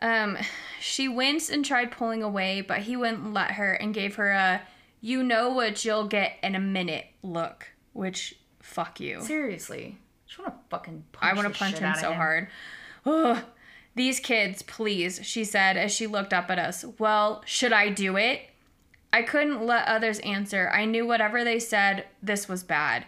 Um, 0.02 0.38
she 0.80 1.08
winced 1.08 1.52
and 1.52 1.64
tried 1.64 1.92
pulling 1.92 2.24
away, 2.24 2.62
but 2.62 2.80
he 2.80 2.96
wouldn't 2.98 3.34
let 3.34 3.52
her 3.52 3.74
and 3.74 3.94
gave 3.94 4.16
her 4.16 4.32
a 4.32 4.62
"you 5.02 5.22
know 5.24 5.50
what 5.50 5.86
you'll 5.86 6.08
get 6.08 6.34
in 6.42 6.56
a 6.56 6.60
minute" 6.60 7.06
look. 7.22 7.68
Which, 7.94 8.36
fuck 8.62 9.00
you. 9.00 9.22
seriously, 9.22 9.98
I 10.00 10.28
just 10.28 10.40
want 10.40 10.54
to 10.54 10.60
fucking. 10.70 11.04
Punch 11.12 11.32
I 11.32 11.36
want 11.36 11.54
to 11.54 11.60
punch 11.60 11.78
him 11.78 11.94
so 11.96 12.14
hard. 12.14 12.48
Ugh. 13.06 13.44
These 13.98 14.20
kids, 14.20 14.62
please, 14.62 15.20
she 15.24 15.44
said 15.44 15.76
as 15.76 15.92
she 15.92 16.06
looked 16.06 16.32
up 16.32 16.52
at 16.52 16.60
us. 16.60 16.86
Well, 17.00 17.42
should 17.46 17.74
I 17.74 17.90
do 17.90 18.16
it? 18.16 18.42
I 19.12 19.24
couldn't 19.24 19.66
let 19.66 19.88
others 19.88 20.20
answer. 20.20 20.70
I 20.70 20.86
knew 20.86 21.08
whatever 21.08 21.44
they 21.44 21.58
said, 21.58 22.06
this 22.22 22.48
was 22.48 22.64
bad. 22.64 23.06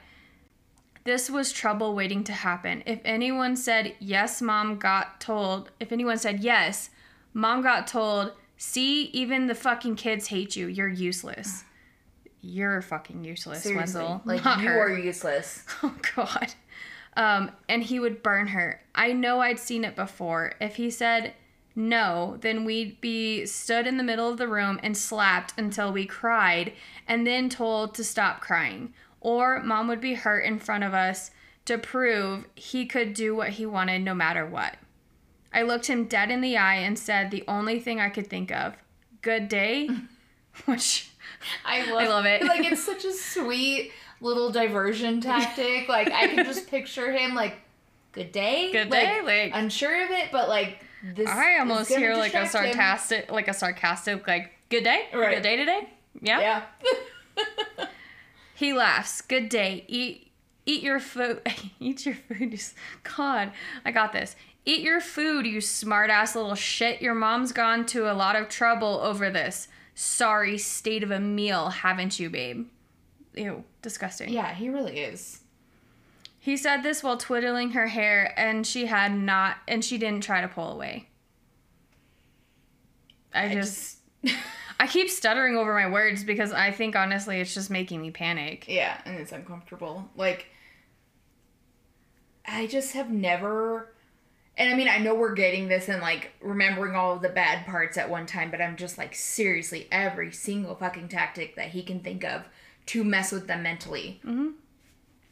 This 1.04 1.30
was 1.30 1.52
trouble 1.52 1.94
waiting 1.94 2.24
to 2.24 2.34
happen. 2.34 2.82
If 2.88 3.02
anyone 3.06 3.56
said, 3.56 3.96
yes, 4.00 4.42
mom 4.42 4.78
got 4.80 5.22
told, 5.22 5.70
if 5.80 5.92
anyone 5.92 6.18
said, 6.18 6.40
yes, 6.40 6.90
mom 7.36 7.62
got 7.62 7.86
told, 7.88 8.32
see, 8.58 9.04
even 9.06 9.46
the 9.46 9.56
fucking 9.56 9.96
kids 9.96 10.28
hate 10.28 10.56
you. 10.56 10.66
You're 10.68 10.88
useless. 10.90 11.66
You're 12.42 12.82
fucking 12.82 13.24
useless, 13.24 13.62
Seriously, 13.64 14.02
Wenzel. 14.02 14.22
like 14.26 14.44
Not 14.44 14.60
you 14.62 14.70
her. 14.70 14.80
are 14.94 14.98
useless. 14.98 15.66
Oh 15.84 15.94
God. 16.16 16.54
Um, 17.20 17.52
and 17.68 17.84
he 17.84 18.00
would 18.00 18.24
burn 18.24 18.48
her. 18.48 18.82
I 18.96 19.12
know 19.12 19.42
I'd 19.42 19.60
seen 19.60 19.84
it 19.84 19.94
before. 19.94 20.54
If 20.62 20.78
he 20.78 20.90
said 20.90 21.34
no, 21.76 22.38
then 22.40 22.64
we'd 22.64 23.02
be 23.02 23.46
stood 23.46 23.86
in 23.86 23.98
the 23.98 24.06
middle 24.06 24.30
of 24.30 24.38
the 24.38 24.48
room 24.48 24.80
and 24.82 24.96
slapped 24.96 25.54
until 25.58 25.92
we 25.92 26.06
cried 26.06 26.72
and 27.10 27.28
then 27.28 27.50
told 27.50 27.94
to 27.96 28.06
stop 28.06 28.40
crying. 28.40 28.94
Or 29.20 29.62
mom 29.62 29.90
would 29.90 30.00
be 30.00 30.14
hurt 30.14 30.46
in 30.46 30.60
front 30.60 30.86
of 30.86 30.94
us 30.94 31.32
to 31.66 31.78
prove 31.78 32.48
he 32.56 32.86
could 32.86 33.14
do 33.14 33.36
what 33.36 33.50
he 33.50 33.66
wanted 33.66 34.02
no 34.02 34.14
matter 34.14 34.46
what. 34.46 34.78
I 35.54 35.64
looked 35.64 35.88
him 35.88 36.06
dead 36.06 36.32
in 36.32 36.40
the 36.40 36.56
eye 36.56 36.76
and 36.76 36.98
said 36.98 37.32
the 37.32 37.44
only 37.50 37.82
thing 37.82 38.00
I 38.00 38.08
could 38.08 38.28
think 38.28 38.50
of 38.50 38.78
good 39.22 39.50
day, 39.50 39.90
which 40.66 41.12
I 41.66 41.82
love, 41.92 42.02
I 42.02 42.08
love 42.08 42.26
it. 42.26 42.44
Like 42.48 42.64
it's 42.72 42.86
such 42.86 43.04
a 43.04 43.12
sweet 43.12 43.92
little 44.22 44.52
diversion 44.52 45.22
tactic. 45.22 45.88
like 45.90 46.12
I 46.12 46.28
can 46.28 46.46
just 46.46 46.68
picture 46.70 47.12
him 47.12 47.36
like, 47.36 47.56
"Good 48.12 48.32
day, 48.32 48.72
Good 48.72 48.90
day, 48.90 49.22
like- 49.24 49.52
unsure 49.54 50.04
of 50.06 50.12
it, 50.12 50.30
but 50.32 50.50
like 50.50 50.84
this." 51.16 51.28
I 51.30 51.60
almost 51.60 51.90
hear 51.94 52.16
like 52.16 52.34
a 52.34 52.42
distract 52.44 52.68
him. 52.68 52.74
sarcastic, 52.74 53.32
like 53.32 53.48
a 53.48 53.54
sarcastic, 53.54 54.28
like 54.28 54.52
"Good 54.70 54.84
day, 54.84 55.08
Right. 55.14 55.36
good 55.36 55.44
day 55.44 55.56
today." 55.56 55.90
Yeah. 56.22 56.64
Yeah. 57.38 57.86
He 58.56 58.74
laughs. 58.74 59.22
Good 59.22 59.48
day. 59.48 59.86
Eat, 59.88 60.32
eat 60.66 60.84
your 60.84 61.00
food. 61.00 61.42
eat 61.80 62.06
your 62.06 62.16
food. 62.16 62.60
God, 63.16 63.54
I 63.86 63.92
got 63.92 64.12
this. 64.12 64.36
Eat 64.66 64.82
your 64.82 65.00
food, 65.00 65.48
you 65.48 65.62
smart 65.62 66.10
ass 66.10 66.36
little 66.36 66.56
shit. 66.56 67.02
Your 67.02 67.16
mom's 67.16 67.54
gone 67.54 67.86
to 67.86 68.12
a 68.12 68.14
lot 68.14 68.36
of 68.36 68.50
trouble 68.50 69.00
over 69.02 69.30
this. 69.30 69.70
Sorry, 69.96 70.58
state 70.58 71.04
of 71.04 71.12
a 71.12 71.22
meal, 71.22 71.70
haven't 71.70 72.20
you, 72.20 72.30
babe? 72.30 72.68
Ew, 73.36 73.64
disgusting. 73.82 74.30
Yeah, 74.30 74.54
he 74.54 74.70
really 74.70 75.00
is. 75.00 75.42
He 76.40 76.56
said 76.58 76.84
this 76.84 77.04
while 77.04 77.18
twiddling 77.18 77.72
her 77.72 77.88
hair, 77.88 78.34
and 78.38 78.66
she 78.66 78.86
had 78.86 79.14
not, 79.14 79.58
and 79.68 79.84
she 79.84 79.98
didn't 79.98 80.24
try 80.24 80.42
to 80.42 80.48
pull 80.48 80.72
away. 80.72 81.10
I, 83.34 83.46
I 83.46 83.54
just, 83.54 83.98
just 84.24 84.38
I 84.80 84.88
keep 84.88 85.10
stuttering 85.10 85.56
over 85.58 85.74
my 85.74 85.90
words 85.90 86.24
because 86.24 86.52
I 86.52 86.72
think 86.72 86.96
honestly 86.96 87.40
it's 87.40 87.54
just 87.54 87.70
making 87.70 88.02
me 88.02 88.12
panic. 88.12 88.66
Yeah, 88.68 89.00
and 89.06 89.20
it's 89.20 89.32
uncomfortable. 89.32 90.10
Like, 90.16 90.48
I 92.48 92.68
just 92.68 92.94
have 92.94 93.12
never. 93.12 93.94
And 94.58 94.74
I 94.74 94.76
mean, 94.76 94.90
I 94.90 94.98
know 94.98 95.16
we're 95.16 95.36
getting 95.36 95.68
this 95.68 95.88
and 95.88 96.02
like 96.02 96.32
remembering 96.42 96.96
all 96.96 97.14
of 97.14 97.22
the 97.22 97.30
bad 97.30 97.66
parts 97.66 97.98
at 97.98 98.10
one 98.10 98.26
time, 98.26 98.50
but 98.52 98.62
I'm 98.62 98.76
just 98.76 98.98
like, 98.98 99.14
seriously, 99.14 99.88
every 99.92 100.32
single 100.32 100.76
fucking 100.76 101.10
tactic 101.10 101.56
that 101.56 101.70
he 101.70 101.84
can 101.84 102.00
think 102.00 102.24
of 102.24 102.44
to 102.90 103.04
mess 103.04 103.32
with 103.32 103.48
them 103.48 103.64
mentally. 103.64 104.20
Mm-hmm. 104.26 104.50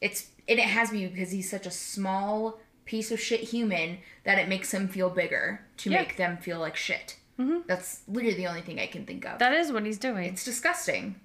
It's 0.02 0.28
and 0.48 0.60
it 0.60 0.66
has 0.66 0.92
me 0.92 1.08
because 1.08 1.32
he's 1.32 1.50
such 1.50 1.66
a 1.66 1.72
small 1.72 2.60
piece 2.86 3.12
of 3.12 3.20
shit 3.20 3.42
human 3.42 3.98
that 4.24 4.38
it 4.38 4.48
makes 4.48 4.74
him 4.74 4.88
feel 4.88 5.10
bigger 5.10 5.62
to 5.78 5.90
Yeah. 5.90 6.02
make 6.02 6.18
them 6.18 6.38
feel 6.38 6.60
like 6.60 6.76
shit. 6.76 7.18
Mm-hmm. 7.40 7.62
That's 7.68 8.02
literally 8.08 8.38
the 8.38 8.48
only 8.48 8.62
thing 8.62 8.80
I 8.80 8.88
can 8.88 9.06
think 9.06 9.26
of. 9.26 9.40
That 9.40 9.54
is 9.54 9.72
what 9.72 9.86
he's 9.86 9.98
doing. 9.98 10.26
it's 10.26 10.46
disgusting. 10.46 11.16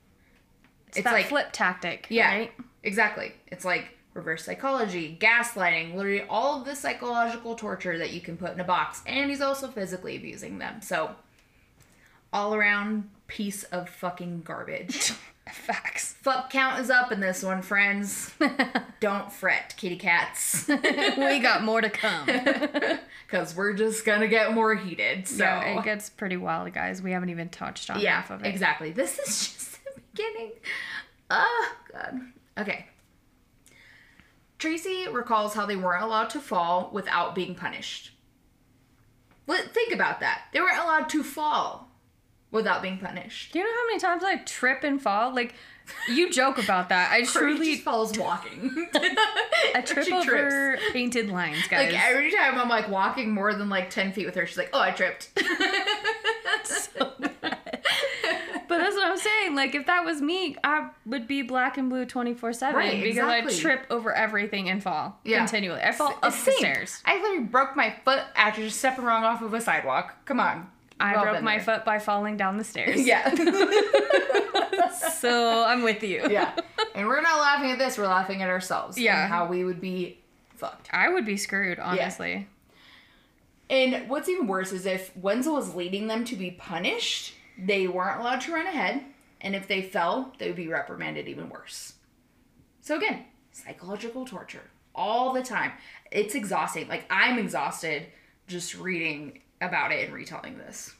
it's, 0.89 0.99
it's 0.99 1.05
that 1.05 1.13
like- 1.13 1.27
flip 1.27 1.49
tactic, 1.53 2.07
Yeah, 2.11 2.29
right? 2.35 2.53
exactly. 2.83 3.33
It's 3.47 3.65
like 3.65 3.97
reverse 4.15 4.45
psychology, 4.45 5.17
gaslighting, 5.21 5.95
literally 5.95 6.23
all 6.29 6.59
of 6.61 6.67
the 6.67 6.75
psychological 6.75 7.55
torture 7.55 7.97
that 7.99 8.11
you 8.13 8.21
can 8.21 8.37
put 8.37 8.53
in 8.53 8.61
a 8.61 8.65
box. 8.65 9.01
And 9.07 9.31
he's 9.31 9.41
also 9.41 9.69
physically 9.69 10.17
abusing 10.17 10.59
them. 10.59 10.83
So, 10.83 11.15
all 12.33 12.55
around 12.55 13.09
piece 13.27 13.63
of 13.65 13.89
fucking 13.89 14.43
garbage. 14.43 15.13
Facts. 15.51 16.15
Fuck 16.23 16.51
count 16.51 16.79
is 16.81 16.89
up 16.89 17.11
in 17.11 17.21
this 17.21 17.43
one, 17.43 17.63
friends. 17.63 18.33
Don't 19.01 19.33
fret, 19.33 19.75
kitty 19.77 19.97
cats. 19.97 20.69
we 20.69 21.39
got 21.41 21.63
more 21.65 21.81
to 21.81 21.91
come. 21.91 22.29
Because 23.27 23.57
we're 23.57 23.73
just 23.73 24.05
gonna 24.05 24.29
get 24.29 24.53
more 24.53 24.75
heated. 24.75 25.27
So, 25.27 25.43
Yeah, 25.45 25.79
it 25.79 25.85
gets 25.85 26.11
pretty 26.11 26.37
wild, 26.37 26.71
guys. 26.75 27.01
We 27.01 27.13
haven't 27.13 27.31
even 27.31 27.49
touched 27.49 27.89
on 27.89 27.99
yeah, 27.99 28.17
half 28.17 28.31
of 28.31 28.45
it. 28.45 28.47
exactly. 28.47 28.93
This 28.93 29.19
is 29.19 29.27
just 29.49 29.85
the 29.87 30.01
beginning. 30.13 30.53
Oh, 31.31 31.73
God. 31.91 32.21
Okay. 32.59 32.85
Tracie 34.59 35.09
recalls 35.09 35.55
how 35.55 35.65
they 35.65 35.77
weren't 35.77 36.03
allowed 36.05 36.29
to 36.31 36.41
fall 36.41 36.91
without 36.93 37.35
being 37.35 37.55
punished. 37.55 38.11
Think 39.49 39.95
about 39.95 40.21
that. 40.21 40.43
They 40.53 40.61
weren't 40.61 40.79
allowed 40.79 41.09
to 41.09 41.23
fall 41.25 41.89
without 42.53 42.81
being 42.83 42.99
punished. 42.99 43.53
Do 43.53 43.59
you 43.59 43.65
know 43.65 43.71
how 43.73 43.87
many 43.89 43.99
times 43.99 44.23
I 44.23 44.37
trip 44.45 44.85
and 44.85 45.03
fall? 45.03 45.35
Like, 45.35 45.55
you 46.09 46.31
joke 46.31 46.59
about 46.59 46.91
that. 46.91 47.11
I 47.11 47.23
Truly 47.25 47.75
falls 47.77 48.17
walking. 48.17 48.89
I 49.75 49.81
trip 49.85 50.07
She 50.07 50.13
over 50.13 50.79
painted 50.93 51.29
lines, 51.29 51.67
guys. 51.67 51.93
Like 51.93 52.05
every 52.09 52.31
time 52.31 52.57
I'm 52.59 52.69
like 52.69 52.89
walking 52.89 53.33
more 53.33 53.53
than 53.53 53.69
like 53.69 53.91
ten 53.91 54.13
feet 54.13 54.27
with 54.27 54.37
her, 54.37 54.47
she's 54.47 54.57
like, 54.59 54.71
"Oh, 54.73 54.81
I 54.81 54.93
tripped." 54.93 55.31
so 56.65 57.13
But 58.69 58.79
that's 58.79 58.95
what 58.97 59.07
I'm 59.07 59.19
saying. 59.19 59.55
Like, 59.55 59.75
if 59.75 59.87
that 59.87 60.05
was 60.05 60.23
me, 60.23 60.57
I 60.65 60.89
would 61.05 61.27
be 61.27 61.43
black 61.43 61.77
and 61.77 61.91
blue 61.91 62.07
24 62.07 62.53
7 62.55 62.75
Right, 62.75 62.93
because 62.93 63.09
exactly. 63.19 63.55
I 63.55 63.59
trip 63.59 63.87
over 63.91 64.15
everything 64.15 64.71
and 64.71 64.83
fall 64.83 65.19
Yeah. 65.25 65.39
continually. 65.39 65.83
I 65.83 65.93
fall 65.93 66.19
up 66.23 66.33
Same. 66.33 66.45
the 66.47 66.53
stairs. 66.53 67.03
I 67.05 67.17
literally 67.21 67.41
broke 67.45 67.77
my 67.77 67.95
foot 68.05 68.23
after 68.35 68.63
just 68.63 68.79
stepping 68.79 69.05
wrong 69.05 69.25
off 69.25 69.43
of 69.43 69.53
a 69.53 69.61
sidewalk. 69.61 70.15
Come 70.25 70.41
on. 70.41 70.69
I 71.03 71.15
We've 71.17 71.23
broke 71.23 71.43
my 71.43 71.57
there. 71.57 71.65
foot 71.65 71.85
by 71.85 71.99
falling 71.99 72.37
down 72.37 72.57
the 72.59 72.65
stairs. 72.65 73.01
Yeah. 73.07 73.35
So 75.19 75.65
I'm 75.65 75.83
with 75.83 76.03
you. 76.03 76.27
yeah. 76.31 76.53
And 76.95 77.07
we're 77.07 77.21
not 77.23 77.41
laughing 77.41 77.71
at 77.71 77.79
this, 77.79 77.97
we're 77.97 78.07
laughing 78.07 78.43
at 78.43 78.49
ourselves. 78.49 78.99
Yeah. 78.99 79.25
And 79.25 79.33
how 79.33 79.47
we 79.47 79.65
would 79.65 79.81
be 79.81 80.19
fucked. 80.57 80.89
I 80.93 81.09
would 81.09 81.25
be 81.25 81.37
screwed, 81.37 81.79
honestly. 81.79 82.49
And 83.71 84.09
what's 84.09 84.29
even 84.29 84.47
worse 84.47 84.73
is 84.73 84.85
if 84.85 85.17
Wenzel 85.17 85.55
was 85.55 85.75
leading 85.75 86.09
them 86.09 86.25
to 86.27 86.37
be 86.37 86.51
punished, 86.51 87.35
they 87.57 87.87
weren't 87.87 88.21
allowed 88.21 88.41
to 88.43 88.53
run 88.53 88.67
ahead. 88.67 89.05
And 89.41 89.55
if 89.57 89.67
they 89.69 89.83
fell, 89.83 90.33
they 90.39 90.49
would 90.49 90.57
be 90.57 90.69
reprimanded 90.69 91.29
even 91.29 91.49
worse. 91.49 91.95
So 92.81 92.97
again, 92.97 93.25
psychological 93.53 94.25
torture 94.25 94.71
all 94.95 95.33
the 95.33 95.43
time. 95.43 95.73
It's 96.11 96.35
exhausting. 96.35 96.89
Like 96.89 97.05
I'm 97.11 97.39
exhausted 97.39 98.07
just 98.47 98.77
reading 98.77 99.41
about 99.63 99.93
it 99.93 100.05
and 100.05 100.15
retelling 100.15 100.59
this. 100.59 100.95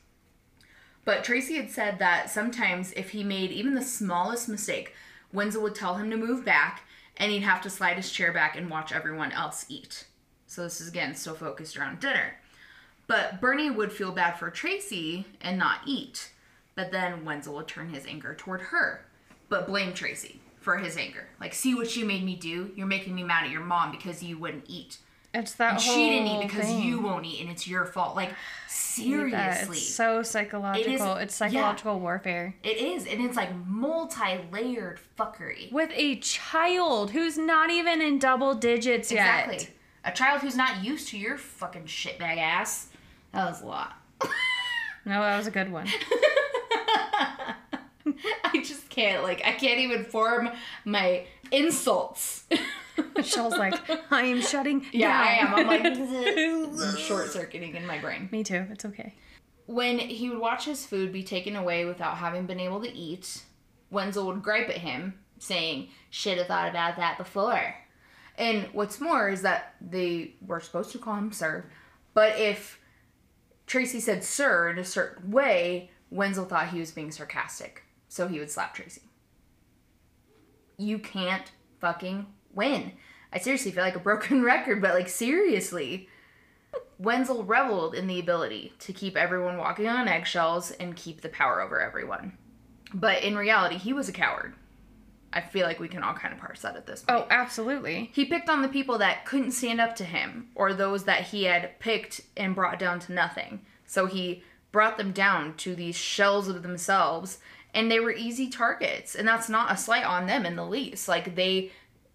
But 1.05 1.25
Tracie 1.25 1.57
had 1.57 1.71
said 1.71 1.99
that 1.99 2.31
sometimes 2.31 2.93
if 2.93 3.11
he 3.11 3.25
made 3.25 3.51
even 3.51 3.75
the 3.75 3.83
smallest 3.83 4.49
mistake, 4.49 4.95
Wenzel 5.33 5.63
would 5.63 5.75
tell 5.75 5.97
him 5.97 6.11
to 6.11 6.17
move 6.17 6.45
back 6.45 6.83
and 7.17 7.31
he'd 7.33 7.43
have 7.43 7.61
to 7.63 7.71
slide 7.71 7.97
his 7.97 8.11
chair 8.11 8.33
back 8.33 8.57
and 8.57 8.71
watch 8.71 8.93
everyone 8.93 9.33
else 9.33 9.67
eat. 9.69 10.07
So 10.47 10.63
this 10.63 10.81
is 10.81 10.89
again 10.89 11.15
still 11.15 11.35
focused 11.35 11.77
around 11.77 12.01
dinner. 12.01 12.37
But 13.07 13.41
Bernie 13.41 13.71
would 13.71 13.93
feel 13.93 14.13
bad 14.13 14.39
for 14.39 14.51
Tracie 14.51 15.27
and 15.41 15.59
not 15.59 15.81
eat. 15.87 16.31
But 16.75 16.93
then 16.93 17.25
Wenzel 17.25 17.57
would 17.57 17.69
turn 17.69 17.91
his 17.93 18.07
anger 18.07 18.35
toward 18.35 18.63
her, 18.63 19.05
but 19.49 19.67
blame 19.67 19.93
Tracie 19.93 20.41
for 20.61 20.79
his 20.79 20.97
anger. 20.97 21.27
Like, 21.41 21.53
see 21.53 21.75
what 21.75 21.95
you 21.97 22.07
made 22.07 22.25
me 22.25 22.37
do? 22.37 22.71
You're 22.77 22.87
making 22.87 23.15
me 23.15 23.23
mad 23.23 23.45
at 23.45 23.51
your 23.51 23.61
mom 23.63 23.91
because 23.91 24.23
you 24.23 24.39
wouldn't 24.39 24.65
eat. 24.69 24.99
It's 25.35 25.55
that 25.55 25.81
she 25.81 26.11
didn't 26.11 26.29
eat 26.29 26.43
because 26.43 26.67
thing. 26.67 26.83
you 26.83 27.01
won't 27.01 27.25
eat 27.25 27.41
and 27.41 27.51
it's 27.51 27.67
your 27.67 27.87
fault. 27.87 28.15
Like, 28.15 28.35
seriously. 28.69 29.79
It's 29.79 29.89
so 29.89 30.23
psychological. 30.23 31.15
it's 31.15 31.41
yeah. 31.41 31.49
psychological 31.49 31.99
warfare. 32.01 32.55
It 32.63 32.77
is, 32.77 33.07
and 33.07 33.21
it's 33.23 33.37
like 33.37 33.51
multi-layered 33.67 35.01
fuckery. 35.19 35.73
With 35.73 35.91
a 35.95 36.17
child 36.17 37.13
who's 37.13 37.39
not 37.39 37.71
even 37.71 38.03
in 38.03 38.19
double 38.19 38.55
digits 38.55 39.11
Exactly. 39.11 39.57
yet. 39.57 39.71
A 40.05 40.13
child 40.13 40.43
who's 40.43 40.57
not 40.57 40.85
used 40.85 41.09
to 41.09 41.19
your 41.19 41.39
fucking 41.39 41.85
shitbag 41.85 42.37
ass. 42.39 42.89
That 43.33 43.47
was 43.47 43.63
a 43.63 43.67
lot. 43.67 43.95
No, 45.05 45.21
that 45.21 45.37
was 45.37 45.49
a 45.49 45.51
good 45.51 45.73
one. 45.73 45.89
I 48.45 48.63
just 48.63 48.89
can't 48.89 49.23
like 49.23 49.43
I 49.45 49.53
can't 49.53 49.81
even 49.81 50.05
form 50.05 50.51
my 50.85 51.27
insults. 51.51 52.45
Michelle's 53.17 53.57
like, 53.57 53.75
I 54.11 54.23
am 54.23 54.41
shutting 54.41 54.85
Yeah, 54.93 55.19
I 55.19 55.33
am. 55.45 55.55
I'm 55.55 55.67
like 55.67 55.85
I'm 55.85 56.97
short 56.97 57.31
circuiting 57.31 57.75
in 57.75 57.87
my 57.87 57.99
brain. 57.99 58.29
Me 58.33 58.43
too. 58.45 58.67
It's 58.71 58.85
okay. 58.85 59.15
When 59.67 59.99
he 59.99 60.29
would 60.29 60.39
watch 60.39 60.65
his 60.65 60.85
food 60.85 61.13
be 61.13 61.23
taken 61.23 61.57
away 61.57 61.85
without 61.85 62.19
having 62.19 62.47
been 62.47 62.61
able 62.61 62.81
to 62.83 62.93
eat, 62.93 63.43
Wenzel 63.91 64.27
would 64.27 64.43
gripe 64.43 64.69
at 64.69 64.79
him, 64.79 65.15
saying, 65.39 65.89
Should 66.11 66.39
have 66.39 66.49
thought 66.49 66.69
about 66.69 66.97
that 66.97 67.19
before. 67.19 67.75
And 68.37 68.69
what's 68.73 69.01
more 69.01 69.29
is 69.29 69.43
that 69.43 69.75
they 69.81 70.35
were 70.45 70.61
supposed 70.61 70.91
to 70.93 70.99
call 70.99 71.17
him 71.17 71.33
sir, 71.33 71.71
but 72.15 72.39
if 72.39 72.79
Tracie 73.67 74.01
said 74.01 74.25
sir 74.25 74.71
in 74.71 74.79
a 74.79 74.85
certain 74.85 75.31
way, 75.31 75.91
Wenzel 76.11 76.45
thought 76.45 76.69
he 76.69 76.81
was 76.81 76.91
being 76.91 77.11
sarcastic. 77.11 77.85
So 78.09 78.29
he 78.29 78.39
would 78.39 78.51
slap 78.51 78.75
Tracie. 78.75 79.03
You 80.77 80.99
can't 80.99 81.51
fucking 81.81 82.27
win. 82.55 82.93
I 83.33 83.39
seriously 83.39 83.71
feel 83.71 83.85
like 83.85 83.97
a 83.97 84.01
broken 84.01 84.43
record, 84.45 84.81
but 84.81 84.95
like 84.95 85.09
seriously. 85.09 86.09
Wenzel 86.99 87.45
reveled 87.45 87.95
in 87.95 88.07
the 88.07 88.21
ability 88.21 88.73
to 88.79 88.93
keep 88.93 89.17
everyone 89.17 89.59
walking 89.59 89.89
on 89.89 90.07
eggshells 90.07 90.71
and 90.73 90.97
keep 90.97 91.21
the 91.21 91.29
power 91.29 91.61
over 91.61 91.81
everyone. 91.81 92.39
But 92.95 93.23
in 93.23 93.37
reality, 93.37 93.77
he 93.77 93.93
was 93.93 94.09
a 94.09 94.13
coward. 94.13 94.55
I 95.33 95.41
feel 95.41 95.67
like 95.67 95.81
we 95.81 95.89
can 95.89 96.03
all 96.03 96.15
kind 96.15 96.35
of 96.35 96.41
parse 96.41 96.61
that 96.61 96.77
at 96.77 96.87
this 96.87 97.03
point. 97.03 97.21
Oh, 97.21 97.27
absolutely. 97.31 98.11
He 98.15 98.27
picked 98.27 98.51
on 98.51 98.63
the 98.63 98.69
people 98.69 98.99
that 98.99 99.25
couldn't 99.25 99.53
stand 99.53 99.81
up 99.81 99.97
to 99.97 100.05
him 100.05 100.49
or 100.55 100.75
those 100.75 101.05
that 101.05 101.23
he 101.23 101.45
had 101.45 101.79
picked 101.81 102.21
and 102.37 102.55
brought 102.55 102.79
down 102.79 103.01
to 103.01 103.13
nothing. 103.13 103.61
So 103.87 104.07
he 104.07 104.45
brought 104.73 104.99
them 104.99 105.13
down 105.13 105.55
to 105.59 105.75
these 105.75 105.97
shells 105.97 106.49
of 106.49 106.63
themselves 106.63 107.39
and 107.75 107.91
they 107.91 108.01
were 108.01 108.13
easy 108.13 108.49
targets. 108.49 109.15
And 109.15 109.27
that's 109.27 109.49
not 109.49 109.73
a 109.73 109.77
slight 109.77 110.05
on 110.05 110.27
them 110.27 110.45
in 110.45 110.57
the 110.57 110.67
least. 110.67 111.09
Like 111.09 111.35
they 111.35 111.73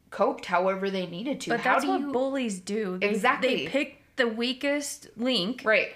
coped 0.10 0.46
however 0.46 0.90
they 0.90 1.06
needed 1.06 1.42
to. 1.42 1.50
But 1.52 1.62
How 1.62 1.74
that's 1.74 1.86
do 1.86 1.92
what 1.92 2.02
you 2.02 2.12
bullies 2.12 2.60
do. 2.60 2.98
They, 2.98 3.10
Exactly. 3.10 3.56
They 3.66 3.68
pick 3.68 4.02
the 4.16 4.28
weakest 4.28 5.08
link 5.18 5.62
Right. 5.66 5.90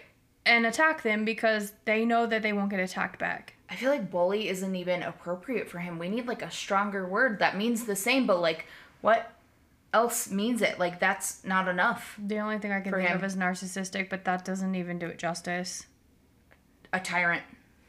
and 0.45 0.65
attack 0.65 1.01
them 1.03 1.25
because 1.25 1.73
they 1.85 2.05
know 2.05 2.25
that 2.27 2.41
they 2.41 2.53
won't 2.53 2.69
get 2.69 2.79
attacked 2.79 3.19
back. 3.19 3.53
I 3.69 3.75
feel 3.75 3.89
like 3.89 4.11
bully 4.11 4.49
isn't 4.49 4.75
even 4.75 5.01
appropriate 5.01 5.69
for 5.69 5.79
him. 5.79 5.97
We 5.97 6.09
need 6.09 6.27
like 6.27 6.41
a 6.41 6.51
stronger 6.51 7.07
word 7.07 7.39
that 7.39 7.55
means 7.57 7.85
the 7.85 7.95
same, 7.95 8.27
but 8.27 8.41
like 8.41 8.65
what 8.99 9.31
else 9.93 10.29
means 10.29 10.61
it? 10.61 10.77
Like 10.77 10.99
that's 10.99 11.43
not 11.45 11.67
enough. 11.67 12.17
The 12.21 12.39
only 12.39 12.59
thing 12.59 12.71
I 12.71 12.81
can 12.81 12.91
think 12.93 13.07
him. 13.07 13.17
of 13.17 13.23
is 13.23 13.35
narcissistic, 13.35 14.09
but 14.09 14.25
that 14.25 14.43
doesn't 14.45 14.75
even 14.75 14.99
do 14.99 15.07
it 15.07 15.17
justice. 15.17 15.85
A 16.93 16.99
tyrant. 16.99 17.43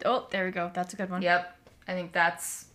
Oh, 0.04 0.28
there 0.30 0.44
we 0.44 0.52
go. 0.52 0.70
That's 0.72 0.94
a 0.94 0.96
good 0.96 1.10
one. 1.10 1.22
Yep. 1.22 1.56
I 1.88 1.92
think 1.94 2.12
that's 2.12 2.66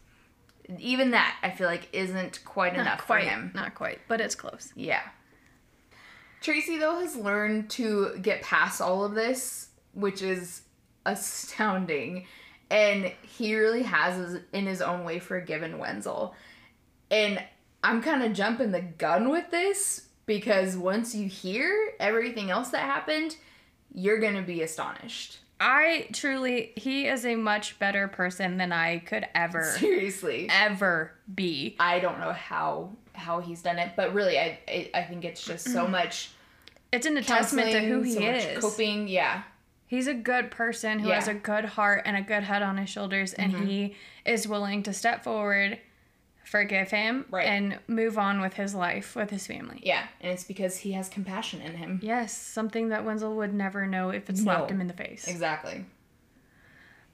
even 0.79 1.11
that 1.11 1.37
I 1.43 1.49
feel 1.51 1.67
like 1.67 1.89
isn't 1.93 2.43
quite 2.45 2.73
Not 2.73 2.81
enough 2.81 3.05
quite. 3.05 3.23
for 3.23 3.29
him. 3.29 3.51
Not 3.55 3.75
quite, 3.75 3.99
but 4.07 4.21
it's 4.21 4.35
close. 4.35 4.71
Yeah. 4.75 5.01
Tracie 6.41 6.77
though 6.77 6.99
has 6.99 7.15
learned 7.15 7.69
to 7.71 8.17
get 8.21 8.41
past 8.41 8.81
all 8.81 9.03
of 9.03 9.15
this, 9.15 9.69
which 9.93 10.21
is 10.21 10.61
astounding. 11.05 12.25
And 12.69 13.13
he 13.21 13.55
really 13.55 13.83
has 13.83 14.17
his, 14.17 14.41
in 14.51 14.65
his 14.65 14.81
own 14.81 15.03
way 15.05 15.19
forgiven 15.19 15.77
Wenzel. 15.77 16.35
And 17.09 17.41
I'm 17.83 18.01
kind 18.01 18.23
of 18.23 18.33
jumping 18.33 18.71
the 18.71 18.81
gun 18.81 19.29
with 19.29 19.49
this 19.51 20.07
because 20.25 20.75
once 20.75 21.15
you 21.15 21.27
hear 21.27 21.93
everything 21.99 22.51
else 22.51 22.69
that 22.69 22.81
happened, 22.81 23.37
you're 23.93 24.19
going 24.19 24.35
to 24.35 24.41
be 24.41 24.61
astonished. 24.61 25.39
I 25.59 26.07
truly, 26.13 26.71
he 26.75 27.07
is 27.07 27.25
a 27.25 27.35
much 27.35 27.79
better 27.79 28.07
person 28.07 28.57
than 28.57 28.71
I 28.71 28.99
could 28.99 29.27
ever, 29.33 29.63
Seriously. 29.79 30.47
ever 30.51 31.11
be. 31.33 31.75
I 31.79 31.99
don't 31.99 32.19
know 32.19 32.31
how 32.33 32.91
how 33.13 33.39
he's 33.39 33.63
done 33.63 33.79
it, 33.79 33.93
but 33.95 34.13
really 34.13 34.37
I 34.37 34.59
I, 34.67 34.89
I 34.93 35.01
think 35.03 35.25
it's 35.25 35.43
just 35.43 35.69
so 35.71 35.87
much 35.87 36.29
It's 36.91 37.07
an 37.07 37.15
testament 37.23 37.71
to 37.71 37.79
who 37.79 38.01
he 38.03 38.13
so 38.13 38.21
is. 38.21 38.61
coping, 38.63 39.07
yeah. 39.07 39.43
He's 39.87 40.05
a 40.07 40.13
good 40.13 40.51
person 40.51 40.99
who 40.99 41.07
Yeah. 41.09 41.15
has 41.15 41.27
a 41.27 41.33
good 41.33 41.65
heart 41.65 42.03
and 42.05 42.15
a 42.17 42.21
good 42.21 42.43
head 42.43 42.61
on 42.61 42.77
his 42.77 42.89
shoulders, 42.89 43.33
and 43.33 43.53
Mm-hmm. 43.53 43.65
he 43.65 43.95
is 44.25 44.47
willing 44.47 44.83
to 44.83 44.93
step 44.93 45.23
forward, 45.23 45.79
forgive 46.47 46.91
him, 46.91 47.25
Right. 47.29 47.45
and 47.45 47.77
move 47.87 48.17
on 48.17 48.39
with 48.39 48.53
his 48.53 48.73
life, 48.73 49.15
with 49.15 49.29
his 49.29 49.45
family. 49.45 49.81
Yeah, 49.83 50.07
and 50.21 50.31
it's 50.31 50.45
because 50.45 50.77
he 50.77 50.93
has 50.93 51.09
compassion 51.09 51.59
in 51.61 51.75
him. 51.75 51.99
Yes, 52.01 52.35
something 52.35 52.89
that 52.89 53.03
Wenzel 53.03 53.35
would 53.35 53.53
never 53.53 53.85
know 53.85 54.09
if 54.11 54.29
it 54.29 54.37
slapped 54.37 54.69
No. 54.69 54.75
him 54.75 54.81
in 54.81 54.87
the 54.87 54.93
face. 54.93 55.27
Exactly. 55.27 55.85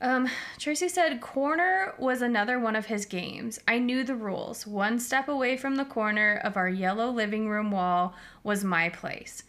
Um, 0.01 0.27
Tracie 0.59 0.89
said 0.89 1.21
corner 1.21 1.93
was 1.97 2.21
another 2.21 2.59
one 2.59 2.75
of 2.75 2.87
his 2.87 3.05
games. 3.05 3.59
I 3.67 3.79
knew 3.79 4.03
the 4.03 4.15
rules. 4.15 4.67
One 4.67 4.99
step 4.99 5.27
away 5.29 5.55
from 5.55 5.75
the 5.77 5.85
corner 5.85 6.39
of 6.43 6.57
our 6.57 6.67
yellow 6.67 7.09
living 7.09 7.47
room 7.47 7.71
wall 7.71 8.13
was 8.43 8.63
my 8.63 8.89
place. 8.89 9.43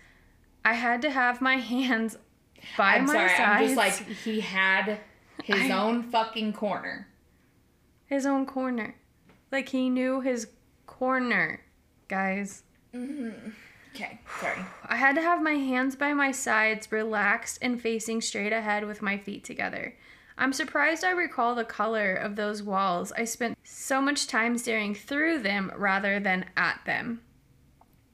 I 0.65 0.75
had 0.75 1.03
to 1.03 1.11
have 1.11 1.41
my 1.41 1.57
hands 1.57 2.17
by 2.79 2.95
I'm 2.97 3.07
my 3.07 3.13
sorry, 3.13 3.29
sides. 3.31 3.41
I'm 3.41 3.65
just 3.65 3.77
like 3.77 4.09
he 4.25 4.41
had 4.41 5.01
his 5.43 5.71
I- 5.71 5.77
own 5.77 6.05
fucking 6.05 6.53
corner. 6.55 7.09
his 8.07 8.25
own 8.25 8.47
corner. 8.47 8.95
Like 9.55 9.69
he 9.69 9.89
knew 9.89 10.21
his 10.21 10.49
corner, 10.85 11.61
guys. 12.09 12.65
Mm-hmm. 12.93 13.51
Okay, 13.95 14.19
sorry. 14.41 14.59
I 14.85 14.97
had 14.97 15.15
to 15.15 15.23
have 15.23 15.41
my 15.45 15.53
hands 15.53 15.95
by 15.95 16.13
my 16.13 16.33
sides, 16.33 16.91
relaxed 16.91 17.61
and 17.63 17.81
facing 17.81 18.21
straight 18.21 18.53
ahead 18.53 18.85
with 18.85 19.01
my 19.01 19.17
feet 19.17 19.45
together. 19.45 19.95
I'm 20.37 20.53
surprised 20.53 21.05
I 21.05 21.13
recall 21.13 21.55
the 21.55 21.65
color 21.65 22.17
of 22.17 22.35
those 22.35 22.65
walls. 22.65 23.13
I 23.13 23.23
spent 23.23 23.57
so 23.63 24.03
much 24.03 24.27
time 24.27 24.59
staring 24.59 24.93
through 24.93 25.39
them 25.39 25.71
rather 25.77 26.19
than 26.19 26.47
at 26.57 26.81
them. 26.85 27.21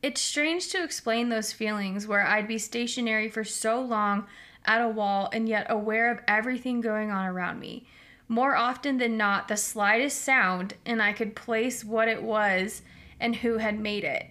It's 0.03 0.21
strange 0.21 0.69
to 0.73 0.85
explain 0.85 1.31
those 1.31 1.55
feelings 1.55 2.07
where 2.07 2.27
I'd 2.27 2.49
be 2.49 2.59
stationary 2.59 3.31
for 3.31 3.45
so 3.45 3.81
long 3.81 4.27
at 4.67 4.83
a 4.83 4.89
wall 4.91 5.31
and 5.33 5.49
yet 5.49 5.69
aware 5.71 6.11
of 6.11 6.21
everything 6.29 6.83
going 6.83 7.11
on 7.11 7.25
around 7.25 7.61
me. 7.61 7.87
More 8.31 8.57
often 8.57 8.97
than 8.97 9.19
not, 9.19 9.49
the 9.49 9.59
slightest 9.59 10.23
sound, 10.23 10.75
and 10.87 11.03
I 11.03 11.13
could 11.13 11.37
place 11.37 11.85
what 11.85 12.09
it 12.09 12.23
was 12.23 12.81
and 13.21 13.37
who 13.37 13.59
had 13.59 13.79
made 13.79 14.05
it 14.05 14.31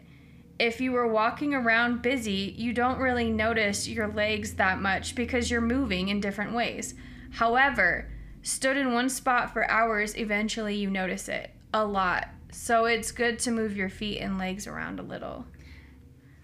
if 0.60 0.82
you 0.82 0.91
were 0.91 1.08
walking 1.08 1.54
around 1.54 2.02
busy, 2.02 2.54
you 2.58 2.74
don't 2.74 3.00
really 3.00 3.32
notice 3.32 3.88
your 3.88 4.08
legs 4.08 4.56
that 4.56 4.82
much 4.82 5.16
because 5.16 5.50
you're 5.50 5.62
moving 5.62 6.10
in 6.10 6.20
different 6.20 6.54
ways. 6.54 6.93
However, 7.32 8.12
stood 8.41 8.76
in 8.76 8.93
one 8.93 9.10
spot 9.10 9.54
for 9.54 9.70
hours, 9.72 10.18
eventually 10.18 10.76
you 10.76 10.89
notice 10.89 11.30
it 11.30 11.52
a 11.74 11.86
lot. 11.86 12.28
So 12.52 12.86
it's 12.86 13.12
good 13.12 13.39
to 13.39 13.52
move 13.52 13.78
your 13.78 13.89
feet 13.89 14.20
and 14.20 14.38
legs 14.38 14.68
around 14.68 15.00
a 15.00 15.04
little. 15.04 15.45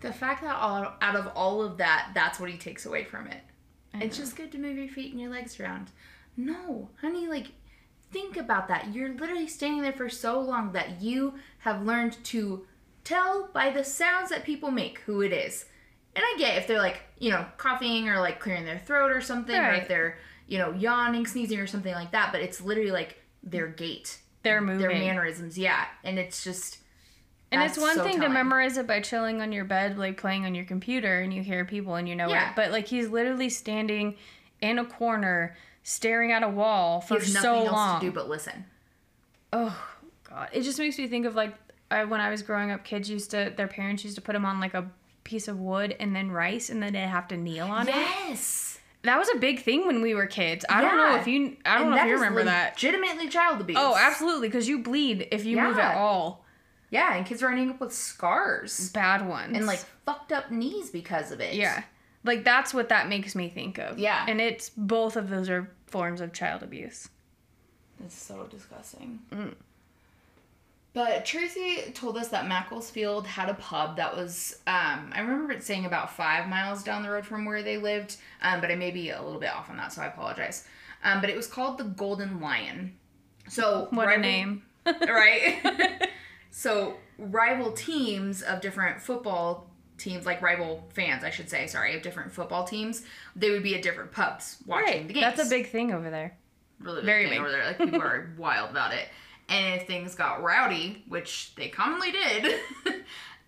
The 0.01 0.13
fact 0.13 0.43
that 0.43 0.55
all, 0.55 0.93
out 1.01 1.15
of 1.15 1.27
all 1.35 1.61
of 1.61 1.77
that, 1.77 2.11
that's 2.13 2.39
what 2.39 2.49
he 2.49 2.57
takes 2.57 2.85
away 2.85 3.03
from 3.03 3.27
it. 3.27 3.41
It's 3.95 4.17
just 4.17 4.35
good 4.35 4.51
to 4.51 4.57
move 4.57 4.77
your 4.77 4.89
feet 4.89 5.11
and 5.11 5.21
your 5.21 5.31
legs 5.31 5.59
around. 5.59 5.89
No, 6.37 6.89
honey, 7.01 7.27
like 7.27 7.47
think 8.11 8.37
about 8.37 8.67
that. 8.67 8.93
You're 8.93 9.13
literally 9.13 9.47
standing 9.47 9.81
there 9.81 9.93
for 9.93 10.09
so 10.09 10.39
long 10.39 10.71
that 10.73 11.01
you 11.01 11.35
have 11.59 11.83
learned 11.85 12.23
to 12.25 12.65
tell 13.03 13.49
by 13.53 13.69
the 13.69 13.83
sounds 13.83 14.29
that 14.29 14.43
people 14.43 14.71
make 14.71 14.99
who 14.99 15.21
it 15.21 15.33
is. 15.33 15.65
And 16.15 16.23
I 16.25 16.35
get 16.37 16.57
if 16.57 16.67
they're 16.67 16.79
like, 16.79 17.01
you 17.19 17.29
know, 17.31 17.45
coughing 17.57 18.07
or 18.07 18.19
like 18.19 18.39
clearing 18.39 18.65
their 18.65 18.79
throat 18.79 19.11
or 19.11 19.21
something, 19.21 19.55
or 19.55 19.71
if 19.73 19.87
they're, 19.87 20.17
you 20.47 20.57
know, 20.57 20.71
yawning, 20.71 21.25
sneezing 21.25 21.59
or 21.59 21.67
something 21.67 21.93
like 21.93 22.11
that, 22.11 22.31
but 22.31 22.41
it's 22.41 22.61
literally 22.61 22.91
like 22.91 23.21
their 23.43 23.67
gait, 23.67 24.19
They're 24.43 24.61
moving. 24.61 24.79
their 24.79 24.91
mannerisms, 24.91 25.57
yeah. 25.57 25.85
And 26.03 26.17
it's 26.17 26.43
just 26.43 26.79
and 27.51 27.61
it's 27.61 27.77
one 27.77 27.95
so 27.95 28.03
thing 28.03 28.19
to 28.21 28.29
memorize 28.29 28.77
it 28.77 28.87
by 28.87 29.01
chilling 29.01 29.41
on 29.41 29.51
your 29.51 29.65
bed, 29.65 29.97
like 29.97 30.17
playing 30.17 30.45
on 30.45 30.55
your 30.55 30.65
computer, 30.65 31.19
and 31.19 31.33
you 31.33 31.43
hear 31.43 31.63
people 31.65 31.95
and 31.95 32.07
you 32.07 32.15
know 32.15 32.27
Yeah. 32.29 32.49
it. 32.51 32.55
But 32.55 32.71
like 32.71 32.87
he's 32.87 33.09
literally 33.09 33.49
standing 33.49 34.15
in 34.61 34.79
a 34.79 34.85
corner, 34.85 35.55
staring 35.87 36.31
at 36.31 36.41
a 36.41 36.49
wall 36.49 36.99
for 36.99 37.13
There's 37.19 37.31
so 37.31 37.53
nothing 37.53 37.67
else 37.67 37.99
to 38.01 38.05
do 38.07 38.11
but 38.11 38.27
listen. 38.27 38.65
Oh 39.53 39.77
god, 40.27 40.49
it 40.51 40.63
just 40.63 40.79
makes 40.79 40.97
me 40.97 41.07
think 41.07 41.25
of 41.25 41.35
like 41.35 41.53
I, 41.91 42.03
when 42.03 42.19
I 42.19 42.31
was 42.31 42.41
growing 42.41 42.71
up, 42.71 42.83
kids 42.83 43.09
used 43.09 43.31
to 43.31 43.53
their 43.55 43.67
parents 43.67 44.03
used 44.03 44.15
to 44.15 44.21
put 44.21 44.33
them 44.33 44.43
on 44.45 44.59
like 44.59 44.73
a 44.73 44.89
piece 45.23 45.47
of 45.47 45.59
wood 45.59 45.95
and 45.99 46.15
then 46.15 46.31
rice, 46.31 46.69
and 46.69 46.81
then 46.81 46.93
they'd 46.93 46.99
have 47.01 47.27
to 47.29 47.37
kneel 47.37 47.67
on 47.67 47.87
it. 47.87 47.95
Yes. 47.95 48.79
That 49.03 49.19
was 49.19 49.29
a 49.35 49.37
big 49.37 49.61
thing 49.61 49.85
when 49.85 50.01
we 50.01 50.15
were 50.15 50.25
kids. 50.25 50.65
I 50.67 50.81
don't 50.81 50.97
know 50.97 51.15
if 51.15 51.27
you 51.27 51.57
I 51.63 51.75
don't 51.77 51.87
And 51.87 51.95
know 51.95 52.01
if 52.01 52.07
you 52.07 52.15
remember 52.15 52.43
that. 52.45 52.73
Legitimately 52.73 53.29
child 53.29 53.61
abuse. 53.61 53.77
Oh, 53.79 53.95
absolutely, 53.95 54.47
because 54.47 54.67
you 54.67 54.79
bleed 54.79 55.27
if 55.31 55.45
you 55.45 55.57
move 55.57 55.77
at 55.77 55.95
all. 55.95 56.43
Yeah, 56.89 57.15
and 57.15 57.25
kids 57.25 57.43
are 57.43 57.49
ending 57.49 57.69
up 57.69 57.79
with 57.79 57.93
scars 57.93 58.89
Bad 58.91 59.27
ones 59.27 59.55
and 59.55 59.67
like 59.67 59.79
fucked 60.05 60.31
up 60.31 60.49
knees 60.49 60.89
because 60.89 61.31
of 61.31 61.39
it. 61.39 61.53
yeah, 61.53 61.83
like 62.25 62.43
that's 62.43 62.73
what 62.73 62.89
that 62.89 63.07
makes 63.07 63.35
me 63.35 63.47
think 63.49 63.77
of. 63.77 63.97
Yeah. 63.97 64.25
and 64.27 64.41
it's 64.41 64.69
both 64.69 65.15
of 65.15 65.29
those 65.29 65.49
are 65.49 65.69
forms 65.87 66.19
of 66.21 66.33
child 66.33 66.63
abuse. 66.63 67.07
It's 68.03 68.15
so 68.15 68.43
disgusting. 68.49 69.19
But 70.93 71.25
Tracie 71.25 71.91
told 71.93 72.17
us 72.17 72.29
that 72.29 72.47
Macclesfield 72.47 73.27
had 73.27 73.49
a 73.49 73.53
pub 73.55 73.97
that 73.97 74.15
was, 74.15 74.59
um, 74.65 75.11
I 75.13 75.19
remember 75.19 75.51
it 75.51 75.61
saying 75.61 75.85
about 75.85 76.15
five 76.15 76.47
miles 76.47 76.83
down 76.83 77.03
the 77.03 77.09
road 77.09 77.25
from 77.25 77.43
where 77.43 77.61
they 77.63 77.77
lived, 77.77 78.15
um, 78.41 78.61
but 78.61 78.71
I 78.71 78.75
may 78.75 78.91
be 78.91 79.09
a 79.09 79.21
little 79.21 79.39
bit 79.39 79.49
off 79.53 79.69
on 79.69 79.75
that, 79.75 79.91
so 79.91 80.01
I 80.01 80.05
apologize. 80.07 80.65
Um, 81.03 81.19
but 81.19 81.29
it 81.29 81.35
was 81.35 81.47
called 81.47 81.77
the 81.77 81.83
Golden 81.83 82.39
Lion. 82.39 82.93
So 83.49 83.87
What 83.91 84.11
a 84.11 84.17
name. 84.17 84.63
right? 84.85 86.07
so 86.51 86.95
rival 87.17 87.73
teams 87.73 88.41
of 88.41 88.61
different 88.61 89.01
football 89.01 89.69
teams, 89.97 90.25
like 90.25 90.41
rival 90.41 90.87
fans, 90.93 91.23
I 91.23 91.29
should 91.29 91.49
say, 91.49 91.67
sorry, 91.67 91.95
of 91.95 92.01
different 92.01 92.31
football 92.31 92.63
teams, 92.65 93.03
they 93.35 93.49
would 93.51 93.63
be 93.63 93.75
at 93.75 93.81
different 93.81 94.11
pubs 94.11 94.57
watching 94.65 95.07
the 95.07 95.13
games. 95.13 95.25
That's 95.37 95.47
a 95.47 95.49
big 95.49 95.69
thing 95.69 95.93
over 95.93 96.09
there. 96.09 96.37
really 96.79 96.97
big 97.01 97.05
very 97.05 97.23
thing 97.29 97.31
big. 97.33 97.39
over 97.39 97.51
there. 97.51 97.65
Like 97.65 97.77
people 97.77 98.01
are 98.01 98.29
wild 98.37 98.71
about 98.71 98.93
it. 98.93 99.07
And 99.47 99.79
if 99.79 99.87
things 99.87 100.15
got 100.15 100.41
rowdy, 100.43 101.03
which 101.07 101.53
they 101.55 101.69
commonly 101.69 102.11
did, 102.11 102.59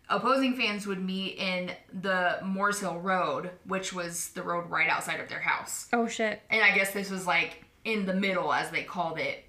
opposing 0.09 0.55
fans 0.55 0.87
would 0.87 1.03
meet 1.03 1.37
in 1.37 1.71
the 2.01 2.39
Moores 2.43 2.79
Hill 2.79 2.99
Road, 2.99 3.49
which 3.65 3.93
was 3.93 4.29
the 4.29 4.43
road 4.43 4.69
right 4.69 4.89
outside 4.89 5.19
of 5.19 5.27
their 5.27 5.39
house. 5.41 5.87
Oh 5.91 6.07
shit. 6.07 6.41
And 6.49 6.61
I 6.63 6.75
guess 6.75 6.91
this 6.93 7.09
was 7.09 7.25
like 7.27 7.65
in 7.83 8.05
the 8.05 8.13
middle, 8.13 8.53
as 8.53 8.69
they 8.69 8.83
called 8.83 9.17
it, 9.19 9.43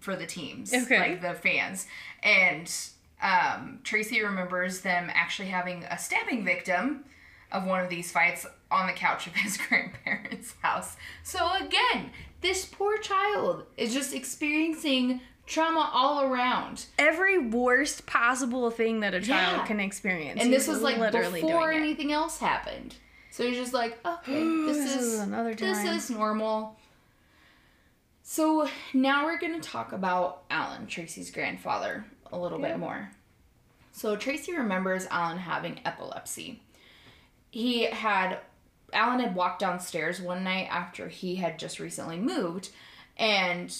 for 0.00 0.16
the 0.16 0.26
teams, 0.26 0.74
Okay. 0.74 0.98
like 0.98 1.22
the 1.22 1.32
fans. 1.32 1.86
And 2.22 2.70
um, 3.24 3.80
Tracie 3.82 4.22
remembers 4.22 4.82
them 4.82 5.10
actually 5.12 5.48
having 5.48 5.82
a 5.84 5.98
stabbing 5.98 6.44
victim 6.44 7.04
of 7.50 7.64
one 7.64 7.80
of 7.82 7.88
these 7.88 8.12
fights 8.12 8.46
on 8.70 8.86
the 8.86 8.92
couch 8.92 9.26
of 9.26 9.34
his 9.36 9.56
grandparents' 9.56 10.54
house. 10.62 10.96
So 11.24 11.50
again, 11.60 12.10
this 12.42 12.64
poor 12.66 12.98
child 12.98 13.64
is 13.76 13.92
just 13.94 14.14
experiencing 14.14 15.20
trauma 15.46 15.90
all 15.92 16.22
around. 16.22 16.86
Every 16.98 17.38
worst 17.38 18.06
possible 18.06 18.70
thing 18.70 19.00
that 19.00 19.14
a 19.14 19.20
child 19.20 19.58
Yeah. 19.58 19.66
can 19.66 19.80
experience. 19.80 20.40
And 20.42 20.52
this 20.52 20.68
was 20.68 20.82
like 20.82 20.98
literally 20.98 21.40
before 21.40 21.70
doing 21.70 21.78
it. 21.78 21.86
anything 21.86 22.12
else 22.12 22.38
happened. 22.38 22.94
So 23.30 23.44
he's 23.44 23.56
just 23.56 23.72
like, 23.74 23.98
okay, 24.06 24.32
this, 24.66 24.96
is 24.96 25.20
another 25.20 25.54
This 25.54 25.84
is 25.84 26.10
normal. 26.10 26.76
So 28.22 28.68
now 28.94 29.24
we're 29.26 29.38
gonna 29.38 29.60
talk 29.60 29.92
about 29.92 30.44
Alan, 30.50 30.86
Tracie's 30.86 31.30
grandfather, 31.30 32.04
a 32.34 32.40
little 32.40 32.58
bit 32.58 32.78
more. 32.78 33.10
So 33.92 34.16
Tracie 34.16 34.56
remembers 34.56 35.06
Alan 35.10 35.38
having 35.38 35.80
epilepsy. 35.84 36.60
He 37.50 37.84
had 37.84 38.38
Alan 38.92 39.20
had 39.20 39.34
walked 39.34 39.60
downstairs 39.60 40.20
one 40.20 40.44
night 40.44 40.68
after 40.70 41.08
he 41.08 41.36
had 41.36 41.58
just 41.58 41.80
recently 41.80 42.18
moved, 42.18 42.70
and 43.16 43.74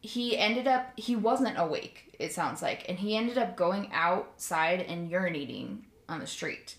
he 0.00 0.36
ended 0.36 0.66
up 0.66 0.92
he 0.96 1.16
wasn't 1.16 1.58
awake. 1.58 2.14
It 2.18 2.32
sounds 2.32 2.60
like, 2.62 2.84
and 2.88 2.98
he 2.98 3.16
ended 3.16 3.38
up 3.38 3.56
going 3.56 3.90
outside 3.92 4.80
and 4.80 5.10
urinating 5.10 5.78
on 6.08 6.20
the 6.20 6.26
street. 6.26 6.76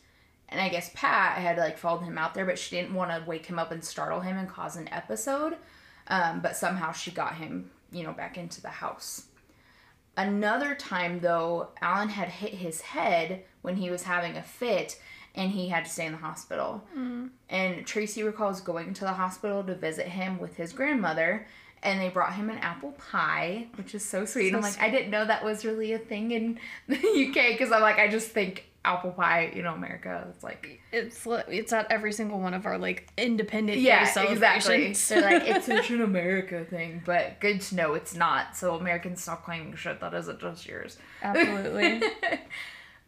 And 0.48 0.62
I 0.62 0.70
guess 0.70 0.92
Pat 0.94 1.40
had 1.40 1.58
like 1.58 1.78
followed 1.78 2.04
him 2.04 2.20
out 2.20 2.36
there, 2.36 2.46
but 2.46 2.60
she 2.60 2.76
didn't 2.76 2.94
want 2.94 3.12
to 3.12 3.28
wake 3.28 3.48
him 3.48 3.58
up 3.58 3.72
and 3.72 3.84
startle 3.84 4.22
him 4.22 4.38
and 4.38 4.48
cause 4.48 4.76
an 4.76 4.88
episode. 4.92 5.58
Um, 6.08 6.40
but 6.42 6.56
somehow 6.56 6.92
she 6.92 7.10
got 7.10 7.36
him, 7.36 7.72
you 7.92 8.04
know, 8.04 8.14
back 8.14 8.38
into 8.38 8.62
the 8.62 8.70
house. 8.70 9.24
Another 10.18 10.76
time, 10.76 11.20
though, 11.20 11.70
Alan 11.82 12.10
had 12.10 12.30
hit 12.30 12.54
his 12.54 12.82
head 12.82 13.44
when 13.62 13.76
he 13.76 13.90
was 13.90 14.04
having 14.04 14.38
a 14.38 14.44
fit, 14.44 15.00
and 15.34 15.52
he 15.52 15.68
had 15.68 15.86
to 15.86 15.92
stay 15.92 16.06
in 16.06 16.14
the 16.14 16.18
hospital. 16.18 16.84
Mm. 16.98 17.30
And 17.50 17.86
Tracie 17.86 18.24
recalls 18.24 18.62
going 18.62 18.94
to 18.94 19.02
the 19.02 19.14
hospital 19.14 19.64
to 19.64 19.76
visit 19.76 20.08
him 20.08 20.40
with 20.40 20.56
his 20.56 20.72
grandmother, 20.72 21.48
and 21.84 22.00
they 22.00 22.10
brought 22.10 22.34
him 22.34 22.50
an 22.50 22.58
apple 22.60 22.94
pie, 22.94 23.68
which 23.76 23.94
is 23.94 24.06
so 24.06 24.26
sweet. 24.26 24.52
So 24.52 24.58
I'm 24.58 24.64
like, 24.64 24.80
I 24.82 24.90
didn't 24.90 25.12
know 25.12 25.26
that 25.26 25.44
was 25.44 25.66
really 25.66 25.94
a 25.94 26.00
thing 26.00 26.32
in 26.32 26.60
the 26.88 26.96
UK 26.96 27.52
because 27.52 27.72
I'm 27.72 27.82
like, 27.82 28.00
I 28.00 28.08
just 28.08 28.30
think 28.30 28.70
apple 28.86 29.12
pie, 29.12 29.52
you 29.56 29.62
know, 29.64 29.74
America. 29.74 30.28
It's 30.30 30.44
like, 30.44 30.80
It's 30.92 31.26
li- 31.26 31.44
it's 31.50 31.74
at 31.74 31.92
every 31.92 32.12
single 32.14 32.40
one 32.40 32.54
of 32.54 32.66
our 32.66 32.78
like 32.78 33.08
independent 33.18 33.80
yeah, 33.80 34.02
exactly. 34.02 34.36
celebrations. 34.38 35.08
They're 35.10 35.22
like, 35.22 35.44
it's 35.48 35.66
such 35.66 35.90
an 35.90 36.02
America 36.02 36.64
thing, 36.66 37.02
but 37.06 37.40
good 37.40 37.62
to 37.62 37.76
know 37.76 37.94
it's 37.96 38.16
not. 38.16 38.56
So 38.56 38.76
Americans 38.76 39.22
stop 39.24 39.44
claiming 39.46 39.76
shit 39.76 40.00
that 40.00 40.14
isn't 40.14 40.40
just 40.40 40.68
yours. 40.68 40.98
Absolutely. 41.22 42.02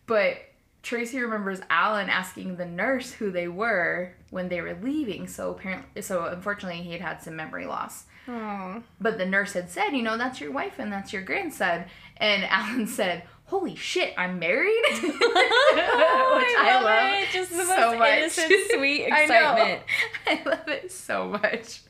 But 0.05 0.37
Tracie 0.83 1.19
remembers 1.19 1.59
Alan 1.69 2.09
asking 2.09 2.55
the 2.55 2.65
nurse 2.65 3.11
who 3.11 3.29
they 3.31 3.47
were 3.47 4.13
when 4.29 4.47
they 4.49 4.61
were 4.61 4.77
leaving. 4.81 5.27
So 5.27 5.51
apparently, 5.51 6.01
so 6.01 6.25
unfortunately, 6.25 6.81
he 6.81 6.93
had 6.93 7.01
had 7.01 7.21
some 7.21 7.35
memory 7.35 7.65
loss. 7.65 8.05
oh. 8.27 8.81
But 9.01 9.17
the 9.17 9.25
nurse 9.25 9.53
had 9.53 9.69
said, 9.69 9.89
you 9.89 10.01
know, 10.03 10.17
that's 10.17 10.39
your 10.39 10.51
wife 10.51 10.75
and 10.79 10.91
that's 10.91 11.11
your 11.11 11.23
grandson. 11.23 11.85
And 12.17 12.45
Alan 12.49 12.87
said, 12.87 13.23
"Holy 13.47 13.75
shit, 13.75 14.13
I'm 14.17 14.39
married," 14.39 14.83
which 15.01 15.11
I, 15.13 16.79
love, 16.83 17.23
it. 17.23 17.29
Just 17.33 17.51
the 17.51 17.65
so 17.65 17.91
most 17.91 17.99
much. 17.99 18.17
innocent, 18.17 18.53
sweet 18.71 19.11
I 19.11 19.21
excitement. 19.23 19.81
I 20.27 20.41
love 20.49 20.67
it 20.67 20.91
so 20.91 21.27
much. 21.27 21.81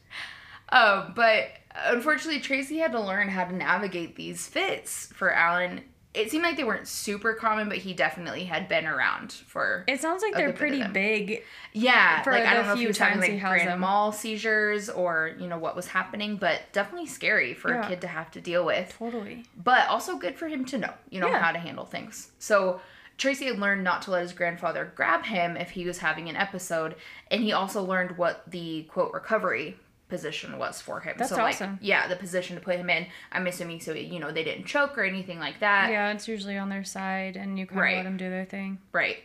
Um, 0.69 1.13
but 1.15 1.49
unfortunately, 1.75 2.41
Tracie 2.41 2.77
had 2.77 2.91
to 2.93 2.99
learn 3.01 3.29
how 3.29 3.45
to 3.45 3.55
navigate 3.55 4.15
these 4.15 4.47
fits 4.47 5.07
for 5.13 5.31
Alan. 5.31 5.81
It 6.17 6.31
seemed 6.31 6.43
like 6.43 6.57
they 6.57 6.63
weren't 6.63 6.87
super 6.87 7.33
common, 7.33 7.69
but 7.69 7.77
he 7.77 7.93
definitely 7.93 8.45
had 8.45 8.67
been 8.67 8.85
around 8.85 9.31
for 9.31 9.83
It 9.87 10.01
sounds 10.01 10.21
like 10.23 10.33
they're 10.33 10.47
good 10.51 10.59
bit 10.59 10.73
of 10.73 10.91
pretty 10.93 10.93
big. 11.25 11.43
yeah. 11.73 12.21
for 12.23 12.31
like 12.31 12.45
I 12.45 12.53
don't 12.55 12.65
know 12.65 12.71
if 12.73 12.77
he 12.77 12.83
few 12.83 12.87
was 12.89 12.97
having 12.97 13.19
times 13.19 13.25
he 13.27 13.33
like 13.33 13.41
grand 13.41 13.67
them. 13.69 13.79
mal 13.79 14.11
seizures 14.11 14.89
or 14.89 15.31
you 15.39 15.47
know 15.47 15.57
what 15.57 15.75
was 15.75 15.87
happening, 15.87 16.37
but 16.37 16.61
definitely 16.73 17.07
scary 17.07 17.53
for 17.53 17.71
Yeah. 17.71 17.85
a 17.85 17.89
kid 17.89 18.01
to 18.01 18.07
have 18.07 18.31
to 18.31 18.41
deal 18.41 18.65
with 18.65 18.95
Totally. 18.97 19.45
but 19.63 19.87
also 19.89 20.17
good 20.17 20.35
for 20.37 20.47
him 20.47 20.65
to 20.65 20.77
know, 20.77 20.93
you 21.09 21.19
know, 21.21 21.27
Yeah. 21.27 21.39
how 21.39 21.51
to 21.51 21.59
handle 21.59 21.85
things. 21.85 22.31
So 22.39 22.81
Tracie 23.17 23.45
had 23.47 23.57
learned 23.59 23.83
not 23.83 24.03
to 24.03 24.11
let 24.11 24.21
his 24.21 24.33
grandfather 24.33 24.91
grab 24.95 25.23
him 25.25 25.57
if 25.57 25.71
he 25.71 25.85
was 25.85 25.97
having 25.99 26.29
an 26.29 26.35
episode, 26.35 26.95
and 27.31 27.41
he 27.41 27.51
also 27.51 27.81
learned 27.83 28.17
what 28.17 28.43
the 28.49 28.83
quote 28.83 29.11
recovery 29.13 29.75
position 30.09 30.57
was 30.57 30.79
for 30.81 30.99
him. 31.01 31.15
That's 31.17 31.29
so 31.31 31.37
like 31.37 31.55
awesome. 31.55 31.79
yeah, 31.81 32.07
the 32.07 32.15
position 32.15 32.55
to 32.55 32.61
put 32.61 32.75
him 32.77 32.89
in. 32.89 33.07
I'm 33.31 33.45
assuming 33.47 33.79
so 33.81 33.93
you 33.93 34.19
know 34.19 34.31
they 34.31 34.43
didn't 34.43 34.65
choke 34.65 34.97
or 34.97 35.03
anything 35.03 35.39
like 35.39 35.59
that. 35.59 35.89
Yeah, 35.91 36.11
it's 36.11 36.27
usually 36.27 36.57
on 36.57 36.69
their 36.69 36.83
side, 36.83 37.35
and 37.35 37.57
you 37.59 37.65
kind 37.65 37.79
of 37.79 37.83
Right. 37.83 37.97
let 37.97 38.03
them 38.03 38.17
do 38.17 38.29
their 38.29 38.45
thing. 38.45 38.79
Right. 38.91 39.17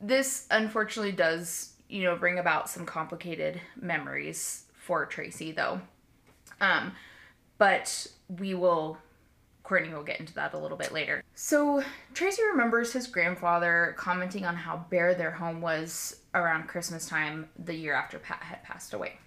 This 0.00 0.46
unfortunately 0.50 1.12
does, 1.12 1.74
you 1.88 2.02
know, 2.02 2.16
bring 2.16 2.38
about 2.38 2.68
some 2.68 2.84
complicated 2.84 3.60
memories 3.80 4.64
for 4.74 5.06
Tracie 5.06 5.52
though. 5.52 5.80
Um 6.60 6.92
but 7.58 8.06
we 8.28 8.54
will 8.54 8.98
Courtney 9.62 9.94
will 9.94 10.02
get 10.02 10.18
into 10.18 10.34
that 10.34 10.54
a 10.54 10.58
little 10.58 10.76
bit 10.76 10.90
later. 10.90 11.22
So 11.36 11.84
Tracie 12.14 12.42
remembers 12.50 12.92
his 12.92 13.06
grandfather 13.06 13.94
commenting 13.96 14.44
on 14.44 14.56
how 14.56 14.84
bare 14.90 15.14
their 15.14 15.30
home 15.30 15.60
was 15.60 16.16
around 16.34 16.66
Christmas 16.66 17.06
time 17.06 17.48
the 17.56 17.72
year 17.74 17.94
after 17.94 18.18
Pat 18.18 18.42
had 18.42 18.64
passed 18.64 18.92
away. 18.92 19.18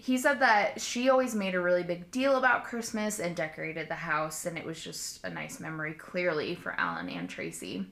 He 0.00 0.16
said 0.16 0.38
that 0.40 0.80
she 0.80 1.10
always 1.10 1.34
made 1.34 1.56
a 1.56 1.60
really 1.60 1.82
big 1.82 2.12
deal 2.12 2.36
about 2.36 2.62
Christmas 2.62 3.18
and 3.18 3.34
decorated 3.34 3.88
the 3.88 3.96
house, 3.96 4.46
and 4.46 4.56
it 4.56 4.64
was 4.64 4.82
just 4.82 5.22
a 5.24 5.28
nice 5.28 5.58
memory, 5.58 5.92
clearly, 5.92 6.54
for 6.54 6.72
Alan 6.78 7.08
and 7.08 7.28
Tracie. 7.28 7.84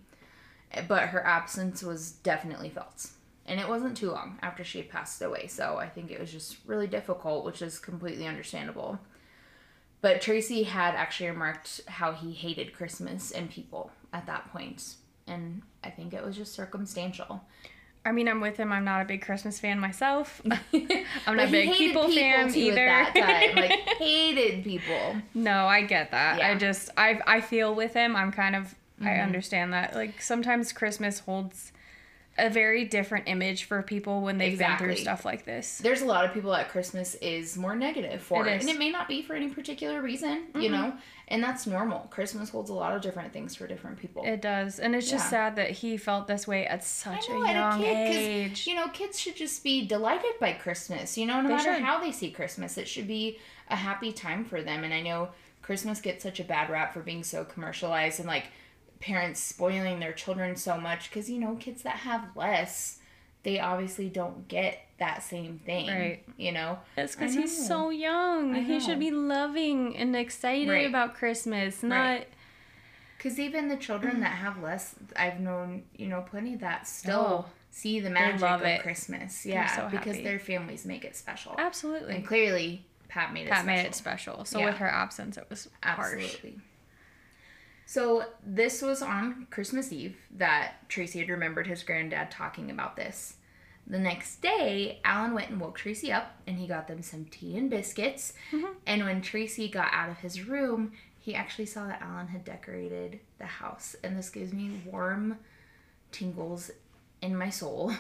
But 0.86 1.09
her 1.09 1.26
absence 1.26 1.82
was 1.82 2.12
definitely 2.12 2.70
felt. 2.70 3.11
And 3.44 3.59
it 3.59 3.68
wasn't 3.68 3.96
too 3.96 4.12
long 4.12 4.38
after 4.40 4.62
she 4.62 4.78
had 4.78 4.88
passed 4.88 5.20
away, 5.20 5.48
so 5.48 5.78
I 5.78 5.88
think 5.88 6.12
it 6.12 6.20
was 6.20 6.30
just 6.30 6.59
really 6.64 6.86
difficult, 6.86 7.44
which 7.44 7.61
is 7.61 7.80
completely 7.80 8.28
understandable. 8.28 9.00
But 10.00 10.20
Tracie 10.20 10.62
had 10.62 10.94
actually 10.94 11.30
remarked 11.30 11.80
how 11.88 12.12
he 12.12 12.32
hated 12.32 12.72
Christmas 12.72 13.32
and 13.32 13.50
people 13.50 13.90
at 14.12 14.26
that 14.26 14.52
point, 14.52 14.94
and 15.26 15.62
I 15.82 15.90
think 15.90 16.14
it 16.14 16.24
was 16.24 16.36
just 16.36 16.54
circumstantial. 16.54 17.42
I 18.07 18.12
mean, 18.12 18.28
I'm 18.28 18.40
with 18.40 18.57
him. 18.57 18.72
I'm 18.72 18.84
not 18.84 19.02
a 19.02 19.04
big 19.04 19.20
Christmas 19.22 19.59
fan 19.61 19.78
myself. 19.80 20.40
I'm 21.26 21.36
not 21.36 21.48
a 21.48 21.50
big 21.50 21.68
hated 21.68 21.76
people, 21.76 22.09
fan 22.09 22.52
too 22.52 22.61
either. 22.61 22.86
At 22.86 23.12
that 23.14 23.46
time, 23.54 23.57
like 23.57 23.72
hated 23.98 24.64
people. 24.64 25.16
no, 25.34 25.66
I 25.66 25.82
get 25.82 26.12
that. 26.12 26.40
I 26.40 26.54
just 26.54 26.90
I 26.96 27.20
I 27.26 27.40
feel 27.40 27.74
with 27.74 27.92
him. 27.94 28.16
I'm 28.16 28.32
kind 28.32 28.57
of 28.57 28.74
I 29.00 29.04
Mm-hmm. 29.04 29.22
understand 29.24 29.72
that. 29.74 29.94
Like 29.94 30.22
sometimes 30.22 30.72
Christmas 30.72 31.18
holds 31.18 31.72
a 32.38 32.48
very 32.50 32.84
different 32.84 33.28
image 33.28 33.64
for 33.64 33.82
people 33.82 34.20
when 34.20 34.36
they've 34.38 34.59
been 34.59 34.66
Exactly. 34.66 34.86
through 34.88 34.96
stuff 34.96 35.24
like 35.24 35.44
this. 35.46 35.78
There's 35.78 36.02
a 36.02 36.04
lot 36.07 36.24
of 36.26 36.32
people 36.34 36.50
that 36.52 36.68
Christmas 36.68 37.14
is 37.16 37.57
more 37.59 37.74
negative 37.74 38.20
for 38.22 38.46
It 38.46 38.61
and 38.61 38.68
it 38.70 38.78
may 38.78 38.90
not 38.90 39.09
be 39.09 39.22
for 39.22 39.34
any 39.34 39.48
particular 39.48 40.00
reason, 40.02 40.44
you 40.54 40.68
know, 40.68 40.92
and 41.29 41.43
that's 41.43 41.66
normal. 41.66 42.01
Christmas 42.11 42.51
holds 42.51 42.70
a 42.70 42.74
lot 42.74 42.95
of 42.95 43.03
different 43.03 43.33
things 43.33 43.55
for 43.55 43.66
different 43.66 43.99
people. 43.99 44.24
It 44.24 44.41
does, 44.41 44.79
and 44.79 44.95
it's 44.95 45.09
just 45.11 45.24
Yeah. 45.27 45.31
sad 45.31 45.57
that 45.57 45.70
he 45.70 45.97
felt 45.97 46.27
this 46.27 46.47
way 46.47 46.66
at 46.66 46.85
such 46.85 47.29
know, 47.29 47.43
a 47.43 47.53
young 47.53 47.83
kid, 47.83 48.07
'cause, 48.07 48.16
age. 48.16 48.66
You 48.66 48.74
know, 48.77 48.89
kids 48.89 49.18
should 49.20 49.37
just 49.37 49.62
be 49.64 49.87
delighted 49.87 50.39
by 50.41 50.53
Christmas. 50.53 51.18
You 51.18 51.27
know, 51.27 51.41
no 51.41 51.49
They 51.49 51.55
matter 51.57 51.74
should. 51.74 51.83
how 51.83 52.01
they 52.01 52.12
see 52.12 52.31
Christmas, 52.31 52.79
it 52.79 52.87
should 52.89 53.09
be 53.09 53.39
a 53.68 53.77
happy 53.77 54.12
time 54.12 54.45
for 54.45 54.62
them. 54.62 54.85
And 54.85 54.95
I 54.95 55.01
know 55.03 55.31
Christmas 55.62 56.01
gets 56.01 56.22
such 56.22 56.39
a 56.39 56.45
bad 56.45 56.70
rap 56.70 56.93
for 56.95 57.01
being 57.01 57.24
so 57.24 57.45
commercialized 57.45 58.20
and 58.20 58.29
like 58.29 58.45
parents 59.01 59.41
spoiling 59.41 59.99
their 60.01 60.12
children 60.12 60.57
so 60.57 60.79
much 60.79 61.11
because 61.11 61.29
you 61.29 61.39
know 61.39 61.57
kids 61.57 61.83
that 61.83 61.97
have 61.97 62.35
less, 62.37 62.99
they 63.43 63.59
obviously 63.61 64.09
don't 64.09 64.49
get 64.49 64.86
that 64.99 65.22
same 65.22 65.59
thing. 65.66 65.88
Right. 65.88 66.24
You 66.36 66.53
know. 66.53 66.78
It's 66.97 67.14
because 67.14 67.34
he's 67.34 67.66
so 67.66 67.90
young. 67.90 68.55
He 68.55 68.80
should 68.80 68.99
be 68.99 69.11
loving 69.11 69.97
and 69.97 70.16
excited 70.16 70.68
Right. 70.70 70.86
about 70.86 71.14
Christmas, 71.14 71.82
not. 71.82 71.97
Right. 71.97 72.28
Because 73.18 73.38
even 73.40 73.68
the 73.68 73.76
children 73.76 74.20
that 74.20 74.28
have 74.36 74.62
less, 74.62 74.94
I've 75.16 75.40
known, 75.40 75.84
you 75.97 76.07
know, 76.07 76.20
plenty 76.22 76.57
that 76.57 76.86
still 76.86 77.47
Oh, 77.49 77.51
see 77.70 78.01
the 78.01 78.11
magic 78.11 78.40
love 78.40 78.61
of 78.61 78.66
it. 78.66 78.82
Christmas. 78.82 79.44
Yeah, 79.44 79.66
so 79.74 79.88
because 79.90 80.16
their 80.22 80.38
families 80.38 80.84
make 80.84 81.05
it 81.05 81.16
special. 81.16 81.55
Absolutely. 81.59 82.16
And 82.16 82.26
clearly, 82.26 82.84
Pat 83.09 83.32
made 83.32 83.47
it 83.47 83.51
Pat 83.51 83.64
special. 83.64 83.66
made 83.82 83.86
it 83.86 83.94
special. 83.94 84.44
So 84.44 84.59
Yeah. 84.61 84.66
with 84.66 84.76
her 84.76 84.88
absence, 84.88 85.36
it 85.36 85.47
was 85.49 85.68
harsh. 85.82 86.14
Absolutely. 86.22 86.61
So 87.88 88.24
this 88.44 88.82
was 88.82 89.01
on 89.01 89.47
Christmas 89.51 89.92
Eve 89.92 90.16
that 90.32 90.88
Tracie 90.88 91.20
had 91.20 91.28
remembered 91.28 91.66
his 91.68 91.82
granddad 91.84 92.30
talking 92.30 92.70
about 92.70 92.97
this. 92.97 93.36
The 93.87 93.99
next 93.99 94.43
day, 94.43 95.01
Alan 95.05 95.32
went 95.32 95.51
and 95.51 95.61
woke 95.61 95.78
Tracie 95.78 96.12
up 96.12 96.34
and 96.47 96.59
he 96.59 96.66
got 96.66 96.89
them 96.89 97.03
some 97.03 97.24
tea 97.26 97.57
and 97.57 97.70
biscuits. 97.70 98.32
Mm-hmm. 98.51 98.72
And 98.87 99.05
when 99.05 99.22
Tracie 99.22 99.68
got 99.68 99.93
out 99.93 100.11
of 100.11 100.18
his 100.18 100.43
room, 100.47 100.93
he 101.20 101.34
actually 101.34 101.66
saw 101.66 101.87
that 101.87 102.03
Alan 102.03 102.26
had 102.28 102.45
decorated 102.45 103.20
the 103.39 103.47
house. 103.47 103.95
And 104.03 104.16
this 104.18 104.28
gives 104.28 104.53
me 104.53 104.80
warm 104.87 105.39
tingles 106.11 106.70
in 107.22 107.37
my 107.37 107.51
soul. 107.51 107.93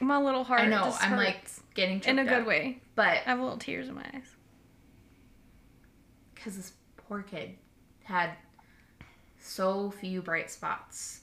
My 0.00 0.18
little 0.18 0.42
heart. 0.44 0.62
I 0.62 0.66
know, 0.66 0.94
I'm 1.00 1.16
like 1.16 1.48
getting 1.74 2.00
in 2.00 2.18
a 2.18 2.24
good 2.24 2.40
up. 2.42 2.46
way. 2.46 2.80
But 2.94 3.18
I 3.26 3.30
have 3.30 3.40
little 3.40 3.58
tears 3.58 3.88
in 3.88 3.94
my 3.94 4.04
eyes. 4.14 4.34
because 6.44 6.56
this 6.56 6.72
poor 6.96 7.22
kid 7.22 7.56
had 8.02 8.30
so 9.40 9.90
few 9.90 10.20
bright 10.20 10.50
spots. 10.50 11.20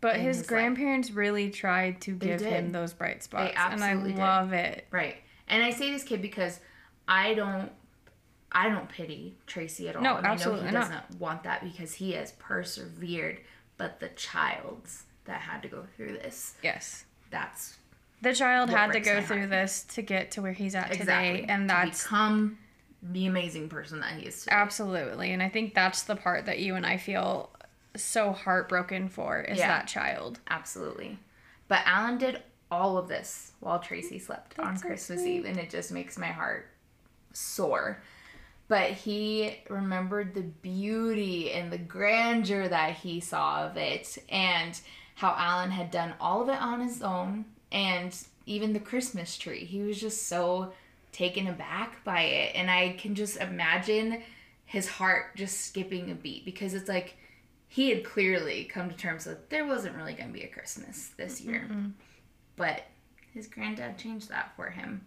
But 0.00 0.16
his, 0.16 0.24
his 0.24 0.38
life. 0.38 0.46
grandparents 0.48 1.10
really 1.10 1.50
tried 1.50 2.00
to 2.02 2.14
They 2.14 2.26
give 2.28 2.40
him 2.40 2.72
those 2.72 2.92
bright 2.94 3.22
spots, 3.22 3.50
and 3.56 3.82
I 3.82 3.90
absolutely 3.90 4.12
did. 4.12 4.18
love 4.20 4.52
it. 4.52 4.86
Right. 4.90 5.16
And 5.48 5.62
I 5.62 5.70
say 5.70 5.90
this 5.90 6.04
kid 6.04 6.22
because 6.22 6.60
I 7.08 7.34
don't 7.34 7.70
I 8.52 8.68
don't 8.68 8.88
pity 8.88 9.36
Tracie 9.46 9.88
at 9.88 9.96
all. 9.96 10.02
No, 10.02 10.16
and 10.16 10.26
I 10.26 10.30
know 10.30 10.34
absolutely 10.34 10.66
he 10.68 10.72
not. 10.72 10.80
doesn't 10.90 11.20
want 11.20 11.42
that 11.44 11.62
because 11.62 11.92
he 11.94 12.12
has 12.12 12.32
persevered. 12.32 13.40
But 13.76 14.00
the 14.00 14.08
child 14.10 14.88
that 15.24 15.40
had 15.40 15.62
to 15.62 15.68
go 15.68 15.84
through 15.96 16.12
this, 16.12 16.54
Yes. 16.62 17.04
that's 17.30 17.78
The 18.22 18.34
child 18.34 18.68
had 18.70 18.92
to 18.92 19.00
go 19.00 19.22
through 19.22 19.38
heart. 19.38 19.50
this 19.50 19.84
to 19.94 20.02
get 20.02 20.30
to 20.32 20.42
where 20.42 20.52
he's 20.52 20.74
at 20.74 20.92
exactly 20.92 21.40
today, 21.40 21.46
and 21.48 21.62
to 21.68 21.74
that's 21.74 22.02
become 22.02 22.58
the 23.02 23.26
amazing 23.26 23.68
person 23.70 24.00
that 24.00 24.12
he 24.18 24.26
is 24.26 24.40
today. 24.44 24.54
absolutely. 24.56 25.32
And 25.32 25.42
I 25.42 25.48
think 25.48 25.74
that's 25.74 26.02
the 26.02 26.16
part 26.16 26.44
that 26.46 26.58
you 26.58 26.74
and 26.74 26.84
I 26.84 26.96
feel 26.98 27.50
so 27.96 28.32
heartbroken 28.32 29.08
for 29.08 29.40
is 29.40 29.58
Yeah. 29.58 29.68
that 29.68 29.88
child. 29.88 30.40
Absolutely. 30.48 31.18
But 31.68 31.82
Alan 31.84 32.18
did 32.18 32.42
all 32.70 32.96
of 32.98 33.08
this 33.08 33.52
while 33.60 33.78
Tracie 33.80 34.18
slept 34.18 34.58
on 34.58 34.76
so 34.76 34.86
Christmas 34.86 35.20
sweet. 35.20 35.38
Eve, 35.38 35.44
and 35.46 35.58
it 35.58 35.70
just 35.70 35.90
makes 35.92 36.16
my 36.18 36.28
heart 36.28 36.68
sore. 37.32 38.02
But 38.68 38.92
he 38.92 39.58
remembered 39.68 40.34
the 40.34 40.42
beauty 40.42 41.52
and 41.52 41.72
the 41.72 41.78
grandeur 41.78 42.68
that 42.68 42.94
he 42.98 43.18
saw 43.20 43.66
of 43.66 43.76
it, 43.76 44.18
and 44.28 44.78
how 45.16 45.34
Alan 45.36 45.70
had 45.72 45.90
done 45.90 46.14
all 46.20 46.42
of 46.42 46.48
it 46.48 46.60
on 46.60 46.80
his 46.80 47.02
own, 47.02 47.44
and 47.72 48.16
even 48.46 48.72
the 48.72 48.80
Christmas 48.80 49.36
tree. 49.36 49.64
He 49.64 49.80
was 49.82 50.00
just 50.00 50.28
so 50.28 50.72
taken 51.12 51.48
aback 51.48 52.02
by 52.04 52.22
it, 52.22 52.54
and 52.54 52.70
I 52.70 52.90
can 52.98 53.16
just 53.16 53.36
imagine 53.38 54.22
his 54.64 54.86
heart 54.88 55.34
just 55.34 55.62
skipping 55.66 56.10
a 56.10 56.14
beat 56.14 56.44
because 56.44 56.72
it's 56.74 56.88
like 56.88 57.16
he 57.72 57.90
had 57.90 58.04
clearly 58.04 58.64
come 58.64 58.90
to 58.90 58.96
terms 58.96 59.26
with 59.26 59.48
there 59.48 59.64
wasn't 59.64 59.96
really 59.96 60.12
going 60.12 60.26
to 60.26 60.34
be 60.34 60.42
a 60.42 60.48
Christmas 60.48 61.12
this 61.16 61.40
year. 61.40 61.68
But 62.56 62.82
his 63.32 63.46
granddad 63.46 63.96
changed 63.96 64.28
that 64.28 64.56
for 64.56 64.70
him. 64.70 65.06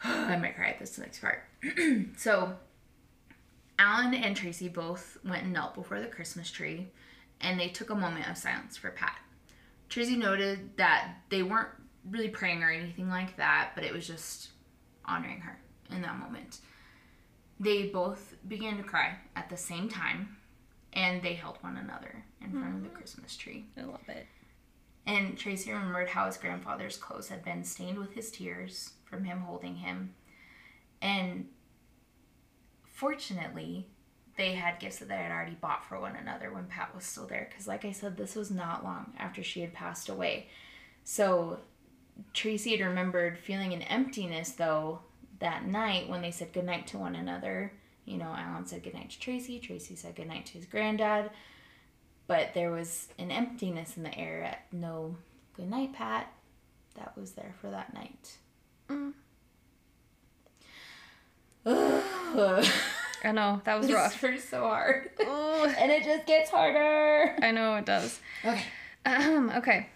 I 0.04 0.36
might 0.36 0.56
cry 0.56 0.70
at 0.70 0.80
this 0.80 0.98
next 0.98 1.20
part. 1.20 1.44
so, 2.16 2.56
Alan 3.78 4.12
and 4.12 4.36
Tracie 4.36 4.68
both 4.68 5.18
went 5.24 5.44
and 5.44 5.52
knelt 5.52 5.76
before 5.76 6.00
the 6.00 6.08
Christmas 6.08 6.50
tree, 6.50 6.88
and 7.40 7.60
they 7.60 7.68
took 7.68 7.90
a 7.90 7.94
moment 7.94 8.28
of 8.28 8.36
silence 8.36 8.76
for 8.76 8.90
Pat. 8.90 9.20
Tracie 9.88 10.16
noted 10.16 10.76
that 10.78 11.12
they 11.28 11.44
weren't 11.44 11.70
really 12.10 12.28
praying 12.28 12.64
or 12.64 12.72
anything 12.72 13.08
like 13.08 13.36
that, 13.36 13.70
but 13.76 13.84
it 13.84 13.92
was 13.92 14.04
just 14.04 14.48
honoring 15.04 15.42
her 15.42 15.60
in 15.92 16.02
that 16.02 16.18
moment. 16.18 16.58
They 17.60 17.84
both 17.84 18.34
began 18.48 18.78
to 18.78 18.82
cry 18.82 19.14
at 19.36 19.48
the 19.48 19.56
same 19.56 19.88
time, 19.88 20.37
and 20.98 21.22
they 21.22 21.34
held 21.34 21.58
one 21.60 21.76
another 21.76 22.24
in 22.42 22.50
front 22.50 22.74
of 22.74 22.82
the 22.82 22.88
mm-hmm. 22.88 22.96
Christmas 22.96 23.36
tree. 23.36 23.66
I 23.76 23.82
love 23.82 24.08
it. 24.08 24.26
And 25.06 25.38
Tracie 25.38 25.72
remembered 25.72 26.08
how 26.08 26.26
his 26.26 26.36
grandfather's 26.36 26.96
clothes 26.96 27.28
had 27.28 27.44
been 27.44 27.62
stained 27.62 27.98
with 27.98 28.14
his 28.14 28.32
tears 28.32 28.94
from 29.04 29.22
him 29.22 29.38
holding 29.38 29.76
him. 29.76 30.14
And 31.00 31.46
fortunately, 32.92 33.86
they 34.36 34.54
had 34.54 34.80
gifts 34.80 34.98
that 34.98 35.08
they 35.08 35.14
had 35.14 35.30
already 35.30 35.54
bought 35.54 35.84
for 35.84 36.00
one 36.00 36.16
another 36.16 36.52
when 36.52 36.66
Pat 36.66 36.92
was 36.94 37.04
still 37.04 37.26
there. 37.26 37.46
Because, 37.48 37.68
like 37.68 37.84
I 37.84 37.92
said, 37.92 38.16
this 38.16 38.34
was 38.34 38.50
not 38.50 38.82
long 38.82 39.12
after 39.18 39.42
she 39.42 39.60
had 39.60 39.72
passed 39.72 40.08
away. 40.08 40.48
So 41.04 41.60
Tracie 42.34 42.76
had 42.76 42.84
remembered 42.84 43.38
feeling 43.38 43.72
an 43.72 43.82
emptiness, 43.82 44.50
though, 44.50 44.98
that 45.38 45.64
night 45.64 46.08
when 46.08 46.22
they 46.22 46.32
said 46.32 46.52
goodnight 46.52 46.88
to 46.88 46.98
one 46.98 47.14
another. 47.14 47.72
You 48.08 48.18
know, 48.18 48.34
Alan 48.36 48.66
said 48.66 48.82
goodnight 48.82 49.10
to 49.10 49.20
Tracie, 49.20 49.58
Tracie 49.60 49.96
said 49.96 50.14
goodnight 50.16 50.46
to 50.46 50.52
his 50.54 50.66
granddad 50.66 51.30
but 52.26 52.52
there 52.52 52.70
was 52.70 53.08
an 53.18 53.30
emptiness 53.30 53.96
in 53.96 54.02
the 54.02 54.18
air 54.18 54.42
at 54.42 54.66
no 54.72 55.16
good 55.56 55.70
night 55.70 55.92
pat 55.94 56.30
that 56.94 57.16
was 57.16 57.32
there 57.32 57.54
for 57.60 57.70
that 57.70 57.92
night 57.94 58.36
Mm. 58.90 59.12
I 63.24 63.32
know 63.32 63.60
that 63.64 63.76
was 63.78 63.86
this 63.86 63.94
rough. 63.96 64.20
hurts 64.20 64.48
so 64.48 64.62
hard 64.62 65.10
and 65.18 65.90
it 65.92 66.04
just 66.04 66.26
gets 66.26 66.50
harder 66.50 67.36
I 67.42 67.50
know 67.50 67.76
it 67.76 67.84
does. 67.86 68.20
okay 68.44 68.62
Um, 69.06 69.50
okay. 69.56 69.88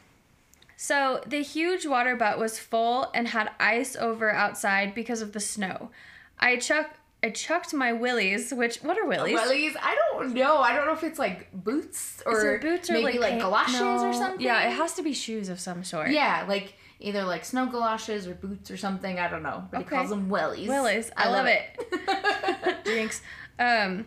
So 0.77 1.23
the 1.27 1.43
huge 1.43 1.87
water 1.87 2.17
butt 2.17 2.39
was 2.39 2.59
full 2.59 3.11
and 3.15 3.29
had 3.29 3.51
ice 3.61 3.95
over 3.95 4.33
outside 4.33 4.95
because 4.95 5.21
of 5.23 5.33
the 5.33 5.41
snow. 5.41 5.91
I 6.41 6.57
chuck 6.57 6.97
I 7.25 7.31
chucked 7.31 7.73
my 7.73 7.93
willies, 7.93 8.53
which 8.53 8.79
what 8.79 8.99
are 8.99 9.07
willies? 9.07 9.35
Willies? 9.35 9.77
i 9.81 9.95
don't 9.95 10.35
know 10.35 10.59
i 10.59 10.75
don't 10.75 10.87
know 10.87 10.93
if 10.93 11.05
it's 11.05 11.19
like 11.19 11.49
boots 11.53 12.23
or 12.27 12.39
Is 12.39 12.45
it 12.45 12.61
boots 12.61 12.91
or 12.91 12.95
maybe 12.95 13.19
like, 13.19 13.35
pa- 13.39 13.49
galoshes 13.49 13.81
or 13.81 14.13
something 14.13 14.41
Yeah, 14.41 14.67
it 14.69 14.73
has 14.73 14.95
to 14.95 15.03
be 15.03 15.13
shoes 15.13 15.49
of 15.49 15.61
some 15.61 15.85
sort. 15.85 16.11
yeah 16.11 16.45
like 16.49 16.75
either 17.01 17.23
like 17.25 17.45
snow 17.45 17.67
galoshes 17.67 18.27
or 18.27 18.35
boots 18.35 18.71
or 18.71 18.77
something 18.77 19.19
i 19.19 19.29
don't 19.29 19.43
know 19.43 19.65
but 19.71 19.81
Okay. 19.83 19.89
he 19.91 19.97
calls 19.97 20.11
them 20.11 20.29
willies. 20.29 20.69
Willies. 20.69 21.11
I, 21.17 21.29
love, 21.31 21.47
it. 21.47 22.85
Jinx. 22.85 23.21
Um, 23.59 24.07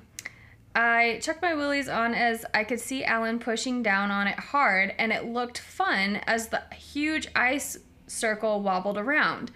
I 0.76 1.20
chucked 1.22 1.42
my 1.42 1.54
willies 1.54 1.88
on 1.88 2.14
as 2.14 2.46
I 2.54 2.64
could 2.66 2.80
see 2.82 3.04
Alan 3.06 3.40
pushing 3.40 3.82
down 3.82 4.12
on 4.12 4.28
it 4.28 4.38
hard, 4.38 4.94
and 4.98 5.14
it 5.14 5.24
looked 5.26 5.58
fun 5.60 6.18
as 6.28 6.50
the 6.50 6.64
huge 6.76 7.28
ice 7.36 7.78
circle 8.08 8.62
wobbled 8.62 8.98
around. 8.98 9.52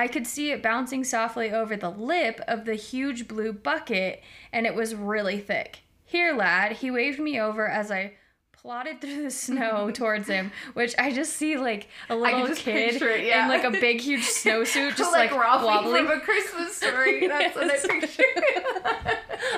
I 0.00 0.08
could 0.08 0.26
see 0.26 0.50
it 0.50 0.62
bouncing 0.62 1.04
softly 1.04 1.50
over 1.52 1.76
the 1.76 1.90
lip 1.90 2.40
of 2.48 2.64
the 2.64 2.74
huge 2.74 3.28
blue 3.28 3.52
bucket, 3.52 4.22
and 4.50 4.64
it 4.64 4.74
was 4.74 4.94
really 4.94 5.38
thick. 5.38 5.80
Here, 6.06 6.32
lad, 6.34 6.72
he 6.72 6.90
waved 6.90 7.20
me 7.20 7.38
over 7.38 7.68
as 7.68 7.90
I 7.90 8.14
plodded 8.50 9.02
through 9.02 9.22
the 9.24 9.30
snow 9.30 9.90
towards 9.94 10.26
him, 10.26 10.52
which 10.72 10.94
I 10.98 11.12
just 11.12 11.34
see 11.34 11.58
like 11.58 11.88
a 12.08 12.16
little 12.16 12.54
kid 12.54 13.00
it, 13.02 13.26
yeah. 13.26 13.42
in 13.42 13.48
like 13.50 13.64
a 13.64 13.70
big, 13.78 14.00
huge 14.00 14.22
snowsuit, 14.42 14.96
just 14.96 15.12
like, 15.12 15.32
like, 15.32 15.38
Ralphie 15.38 15.66
wobbling. 15.66 16.06
from 16.06 16.16
a 16.18 16.20
Christmas 16.20 16.76
story. 16.76 17.26
That's 17.28 17.54
Yes. 17.54 17.84
what 17.84 17.90
I 17.90 18.00
picture. 18.00 18.22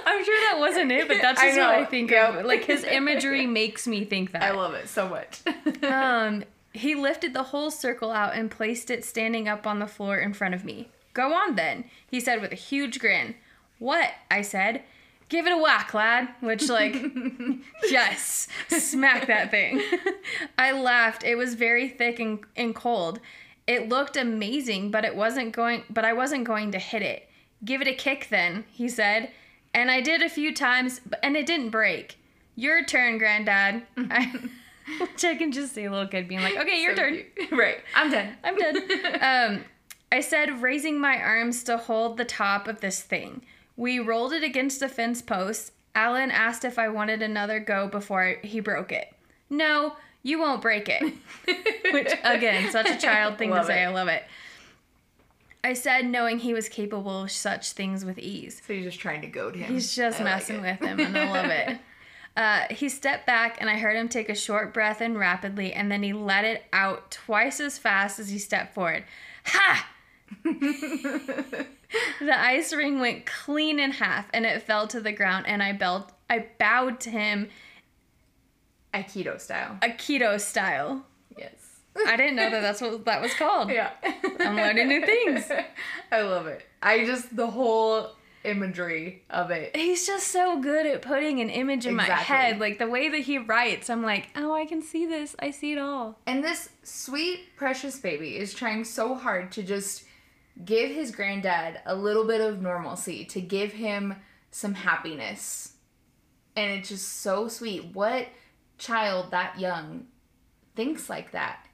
I'm 0.06 0.24
sure 0.24 0.40
that 0.50 0.56
wasn't 0.58 0.90
it, 0.90 1.06
but 1.06 1.18
that's 1.22 1.40
I 1.40 1.50
what 1.50 1.60
I 1.60 1.84
think 1.84 2.10
Yep. 2.10 2.34
of. 2.34 2.46
Like 2.46 2.64
his 2.64 2.82
imagery 2.82 3.46
makes 3.46 3.86
me 3.86 4.04
think 4.04 4.32
that. 4.32 4.42
I 4.42 4.50
love 4.50 4.74
it 4.74 4.88
so 4.88 5.08
much. 5.08 5.40
Um, 5.84 6.42
he 6.72 6.94
lifted 6.94 7.34
the 7.34 7.44
whole 7.44 7.70
circle 7.70 8.10
out 8.10 8.34
and 8.34 8.50
placed 8.50 8.90
it 8.90 9.04
standing 9.04 9.48
up 9.48 9.66
on 9.66 9.78
the 9.78 9.86
floor 9.86 10.18
in 10.18 10.32
front 10.32 10.54
of 10.54 10.64
me. 10.64 10.88
Go 11.12 11.32
on 11.34 11.56
then, 11.56 11.84
he 12.10 12.20
said 12.20 12.40
with 12.40 12.52
a 12.52 12.56
huge 12.56 12.98
grin. 12.98 13.34
What? 13.78 14.10
I 14.30 14.42
said. 14.42 14.82
Give 15.28 15.46
it 15.46 15.52
a 15.52 15.58
whack, 15.58 15.92
lad. 15.94 16.28
Which, 16.40 16.68
like, 16.68 16.94
yes, 17.90 18.48
smack 18.68 19.26
that 19.26 19.50
thing. 19.50 19.82
I 20.58 20.72
laughed. 20.72 21.24
It 21.24 21.36
was 21.36 21.54
very 21.54 21.88
thick 21.88 22.20
and, 22.20 22.40
and 22.54 22.74
cold. 22.74 23.18
It 23.66 23.88
looked 23.88 24.16
amazing, 24.16 24.90
but 24.90 25.04
it 25.04 25.16
wasn't 25.16 25.52
going. 25.52 25.84
But 25.88 26.04
I 26.04 26.12
wasn't 26.12 26.44
going 26.44 26.72
to 26.72 26.78
hit 26.78 27.02
it. 27.02 27.28
Give 27.64 27.80
it 27.80 27.88
a 27.88 27.94
kick, 27.94 28.28
then, 28.30 28.64
he 28.70 28.88
said. 28.88 29.30
And 29.72 29.90
I 29.90 30.00
did 30.00 30.22
a 30.22 30.28
few 30.28 30.54
times, 30.54 31.00
but- 31.04 31.20
and 31.22 31.36
it 31.36 31.46
didn't 31.46 31.70
break. 31.70 32.18
Your 32.54 32.84
turn, 32.84 33.18
Granddad. 33.18 33.82
I, 33.96 34.32
which 35.00 35.24
I 35.24 35.34
can 35.36 35.52
just 35.52 35.74
see 35.74 35.84
a 35.84 35.90
little 35.90 36.08
kid 36.08 36.28
being 36.28 36.40
like, 36.42 36.56
"Okay, 36.56 36.82
your 36.82 36.94
So 36.96 37.02
turn." 37.02 37.14
cute. 37.36 37.52
Right. 37.52 37.78
I'm 37.94 38.10
done. 38.10 38.36
I'm 38.44 38.56
done. 38.56 38.76
um, 39.20 39.64
I 40.10 40.20
said, 40.20 40.60
raising 40.62 40.98
my 41.00 41.16
arms 41.18 41.64
to 41.64 41.76
hold 41.78 42.16
the 42.18 42.24
top 42.24 42.68
of 42.68 42.80
this 42.80 43.00
thing. 43.02 43.42
We 43.76 43.98
rolled 43.98 44.32
it 44.32 44.42
against 44.42 44.82
a 44.82 44.88
fence 44.88 45.22
post. 45.22 45.72
Alan 45.94 46.30
asked 46.30 46.64
if 46.64 46.78
I 46.78 46.88
wanted 46.88 47.22
another 47.22 47.60
go 47.60 47.88
before 47.88 48.36
he 48.42 48.60
broke 48.60 48.92
it. 48.92 49.12
No, 49.50 49.96
you 50.22 50.38
won't 50.38 50.60
break 50.62 50.88
it. 50.90 51.02
Which, 51.92 52.12
again, 52.24 52.70
such 52.70 52.88
a 52.90 52.96
child 52.98 53.38
thing 53.38 53.50
to 53.50 53.64
say. 53.64 53.82
it. 53.82 53.86
I 53.86 53.88
love 53.88 54.08
it. 54.08 54.22
I 55.64 55.74
said, 55.74 56.06
knowing 56.06 56.38
he 56.40 56.54
was 56.54 56.68
capable 56.68 57.22
of 57.22 57.30
such 57.30 57.72
things 57.72 58.04
with 58.04 58.18
ease. 58.18 58.60
So 58.66 58.72
you're 58.72 58.84
just 58.84 58.98
trying 58.98 59.20
to 59.22 59.28
goad 59.28 59.54
him. 59.54 59.72
He's 59.72 59.94
just 59.94 60.20
I 60.20 60.24
messing 60.24 60.56
it. 60.56 60.62
with 60.80 60.80
him, 60.88 60.98
and 61.00 61.16
I 61.16 61.30
love 61.32 61.50
it. 61.50 61.78
Uh, 62.36 62.64
he 62.70 62.88
stepped 62.88 63.26
back, 63.26 63.58
and 63.60 63.68
I 63.68 63.76
heard 63.76 63.96
him 63.96 64.08
take 64.08 64.28
a 64.28 64.34
short 64.34 64.72
breath 64.72 65.02
in 65.02 65.18
rapidly, 65.18 65.72
and 65.72 65.92
then 65.92 66.02
he 66.02 66.12
let 66.12 66.44
it 66.44 66.64
out 66.72 67.10
twice 67.10 67.60
as 67.60 67.78
fast 67.78 68.18
as 68.18 68.30
he 68.30 68.38
stepped 68.38 68.74
forward. 68.74 69.04
Ha! 69.44 69.88
the 70.44 71.66
ice 72.20 72.72
ring 72.72 73.00
went 73.00 73.26
clean 73.26 73.78
in 73.78 73.90
half, 73.90 74.28
and 74.32 74.46
it 74.46 74.62
fell 74.62 74.86
to 74.88 75.00
the 75.00 75.12
ground. 75.12 75.46
And 75.46 75.62
I 75.62 75.72
belled, 75.72 76.12
I 76.30 76.46
bowed 76.58 77.00
to 77.00 77.10
him, 77.10 77.50
Aikido 78.94 79.40
style. 79.40 79.78
Aikido 79.82 80.40
style. 80.40 81.04
Yes. 81.36 81.80
I 82.06 82.16
didn't 82.16 82.36
know 82.36 82.50
that 82.50 82.60
that's 82.60 82.80
what 82.80 83.04
that 83.04 83.20
was 83.20 83.34
called. 83.34 83.70
Yeah. 83.72 83.90
I'm 84.40 84.56
learning 84.56 84.88
new 84.88 85.04
things. 85.04 85.50
I 86.12 86.22
love 86.22 86.46
it. 86.46 86.62
I 86.82 87.04
just 87.04 87.34
the 87.34 87.46
whole 87.46 88.12
imagery 88.44 89.24
of 89.30 89.50
it. 89.50 89.76
He's 89.76 90.06
just 90.06 90.28
so 90.28 90.60
good 90.60 90.86
at 90.86 91.02
putting 91.02 91.40
an 91.40 91.50
image 91.50 91.86
in 91.86 91.94
my 91.94 92.04
head. 92.04 92.58
Like 92.58 92.78
the 92.78 92.88
way 92.88 93.08
that 93.08 93.20
he 93.20 93.38
writes, 93.38 93.90
I'm 93.90 94.02
like, 94.02 94.28
oh, 94.36 94.52
I 94.52 94.66
can 94.66 94.82
see 94.82 95.06
this. 95.06 95.36
I 95.38 95.50
see 95.50 95.72
it 95.72 95.78
all. 95.78 96.18
And 96.26 96.42
this 96.42 96.70
sweet, 96.82 97.56
precious 97.56 97.98
baby 97.98 98.36
is 98.36 98.54
trying 98.54 98.84
so 98.84 99.14
hard 99.14 99.52
to 99.52 99.62
just 99.62 100.04
give 100.64 100.90
his 100.90 101.10
granddad 101.10 101.80
a 101.86 101.94
little 101.94 102.26
bit 102.26 102.40
of 102.40 102.60
normalcy, 102.60 103.24
to 103.26 103.40
give 103.40 103.72
him 103.72 104.16
some 104.50 104.74
happiness. 104.74 105.74
And 106.54 106.70
it's 106.78 106.90
just 106.90 107.20
so 107.22 107.48
sweet. 107.48 107.94
What 107.94 108.28
child 108.78 109.30
that 109.30 109.58
young 109.58 110.06
thinks 110.76 111.08
like 111.08 111.32
that? 111.32 111.66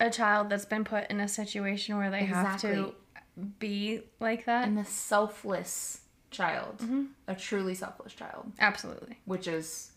A 0.00 0.10
child 0.10 0.48
that's 0.50 0.64
been 0.64 0.84
put 0.84 1.10
in 1.10 1.20
a 1.20 1.28
situation 1.28 1.98
where 1.98 2.10
they 2.10 2.24
have 2.24 2.60
to 2.62 2.94
be 3.58 4.00
like 4.20 4.46
that. 4.46 4.66
And 4.66 4.78
the 4.78 4.84
selfless 4.84 6.00
child, 6.34 6.78
mm-hmm. 6.78 7.04
a 7.28 7.34
truly 7.34 7.74
selfless 7.74 8.12
child, 8.12 8.52
Absolutely. 8.58 9.18
which 9.24 9.48
is 9.48 9.92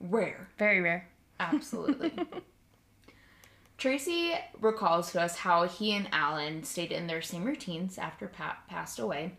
rare. 0.00 0.48
Very 0.58 0.80
rare. 0.80 1.08
Absolutely. 1.40 2.12
Tracie 3.78 4.34
recalls 4.60 5.10
to 5.12 5.22
us 5.22 5.36
how 5.36 5.66
he 5.66 5.92
and 5.92 6.06
Alan 6.12 6.62
stayed 6.64 6.92
in 6.92 7.06
their 7.06 7.22
same 7.22 7.44
routines 7.44 7.96
after 7.96 8.26
Pat 8.26 8.58
passed 8.68 8.98
away. 8.98 9.32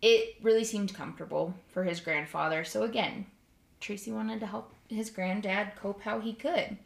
It 0.00 0.36
really 0.42 0.64
seemed 0.64 0.94
comfortable 0.94 1.54
for 1.68 1.82
his 1.82 1.98
grandfather, 1.98 2.62
so 2.64 2.84
again, 2.84 3.26
Tracie 3.80 4.12
wanted 4.12 4.40
to 4.40 4.46
help 4.46 4.72
his 4.88 5.10
granddad 5.10 5.72
cope 5.76 6.02
how 6.02 6.20
he 6.20 6.34
could. 6.34 6.78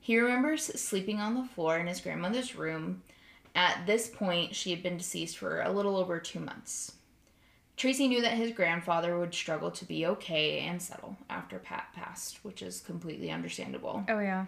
He 0.00 0.18
remembers 0.18 0.64
sleeping 0.64 1.18
on 1.18 1.34
the 1.34 1.48
floor 1.54 1.78
in 1.78 1.86
his 1.86 2.00
grandmother's 2.00 2.54
room. 2.54 3.02
At 3.54 3.86
this 3.86 4.08
point, 4.08 4.54
she 4.54 4.70
had 4.70 4.82
been 4.82 4.98
deceased 4.98 5.38
for 5.38 5.62
a 5.62 5.72
little 5.72 5.96
over 5.96 6.20
two 6.20 6.40
months. 6.40 6.92
Tracie 7.78 8.08
knew 8.08 8.20
that 8.20 8.32
his 8.32 8.52
grandfather 8.52 9.18
would 9.18 9.32
struggle 9.32 9.70
to 9.70 9.84
be 9.84 10.04
okay 10.04 10.60
and 10.60 10.82
settle 10.82 11.16
after 11.30 11.58
Pat 11.58 11.86
passed, 11.94 12.44
which 12.44 12.60
is 12.60 12.80
completely 12.80 13.30
understandable. 13.30 14.04
Oh, 14.08 14.18
yeah. 14.18 14.46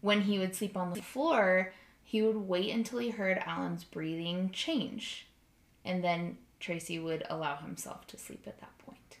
When 0.00 0.22
he 0.22 0.38
would 0.38 0.54
sleep 0.54 0.76
on 0.76 0.92
the 0.92 1.02
floor, 1.02 1.72
he 2.04 2.22
would 2.22 2.36
wait 2.36 2.70
until 2.70 3.00
he 3.00 3.10
heard 3.10 3.38
Alan's 3.44 3.82
breathing 3.82 4.50
change. 4.52 5.26
And 5.84 6.02
then 6.04 6.38
Tracie 6.60 7.00
would 7.00 7.24
allow 7.28 7.56
himself 7.56 8.06
to 8.06 8.16
sleep 8.16 8.44
at 8.46 8.60
that 8.60 8.78
point. 8.78 9.18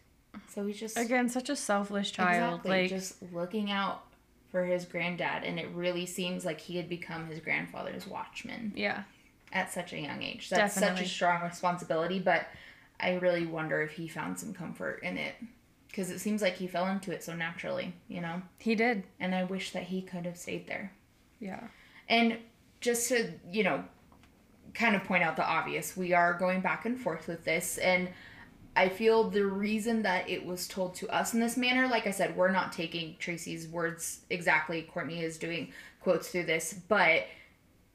So 0.48 0.64
he's 0.66 0.78
just 0.78 0.96
Again, 0.96 1.28
such 1.28 1.48
a 1.48 1.56
selfless 1.56 2.12
child. 2.12 2.60
exactly 2.60 2.82
Like, 2.82 2.88
just 2.88 3.16
looking 3.32 3.70
out 3.70 4.04
for 4.50 4.64
his 4.64 4.84
granddad, 4.84 5.44
and 5.44 5.58
it 5.58 5.68
really 5.74 6.06
seems 6.06 6.44
like 6.44 6.60
he 6.60 6.76
had 6.76 6.88
become 6.88 7.26
his 7.26 7.40
grandfather's 7.40 8.06
watchman 8.06 8.72
yeah. 8.74 9.02
at 9.52 9.72
such 9.72 9.92
a 9.92 9.98
young 9.98 10.22
age. 10.22 10.48
That's 10.48 10.74
such 10.74 11.00
a 11.00 11.06
strong 11.06 11.42
responsibility, 11.42 12.18
but 12.18 12.46
I 13.00 13.14
really 13.14 13.46
wonder 13.46 13.82
if 13.82 13.92
he 13.92 14.08
found 14.08 14.38
some 14.38 14.52
comfort 14.52 15.00
in 15.02 15.16
it 15.16 15.34
because 15.88 16.10
it 16.10 16.18
seems 16.18 16.42
like 16.42 16.56
he 16.56 16.66
fell 16.66 16.86
into 16.86 17.12
it 17.12 17.22
so 17.24 17.34
naturally, 17.34 17.94
you 18.08 18.20
know. 18.20 18.42
He 18.58 18.74
did. 18.74 19.04
And 19.18 19.34
I 19.34 19.44
wish 19.44 19.72
that 19.72 19.84
he 19.84 20.02
could 20.02 20.26
have 20.26 20.36
stayed 20.36 20.66
there. 20.66 20.92
Yeah. 21.40 21.68
And 22.08 22.38
just 22.80 23.08
to, 23.08 23.32
you 23.50 23.64
know, 23.64 23.84
kind 24.74 24.94
of 24.94 25.04
point 25.04 25.22
out 25.22 25.36
the 25.36 25.46
obvious, 25.46 25.96
we 25.96 26.12
are 26.12 26.34
going 26.34 26.60
back 26.60 26.84
and 26.84 26.98
forth 26.98 27.26
with 27.26 27.44
this. 27.44 27.78
And 27.78 28.08
I 28.76 28.88
feel 28.88 29.28
the 29.28 29.44
reason 29.44 30.02
that 30.02 30.28
it 30.28 30.44
was 30.44 30.68
told 30.68 30.94
to 30.96 31.08
us 31.08 31.34
in 31.34 31.40
this 31.40 31.56
manner, 31.56 31.88
like 31.88 32.06
I 32.06 32.12
said, 32.12 32.36
we're 32.36 32.52
not 32.52 32.72
taking 32.72 33.16
Tracie's 33.18 33.66
words 33.66 34.20
exactly. 34.30 34.82
Courtney 34.82 35.22
is 35.22 35.38
doing 35.38 35.72
quotes 36.00 36.28
through 36.28 36.44
this, 36.44 36.74
but 36.86 37.24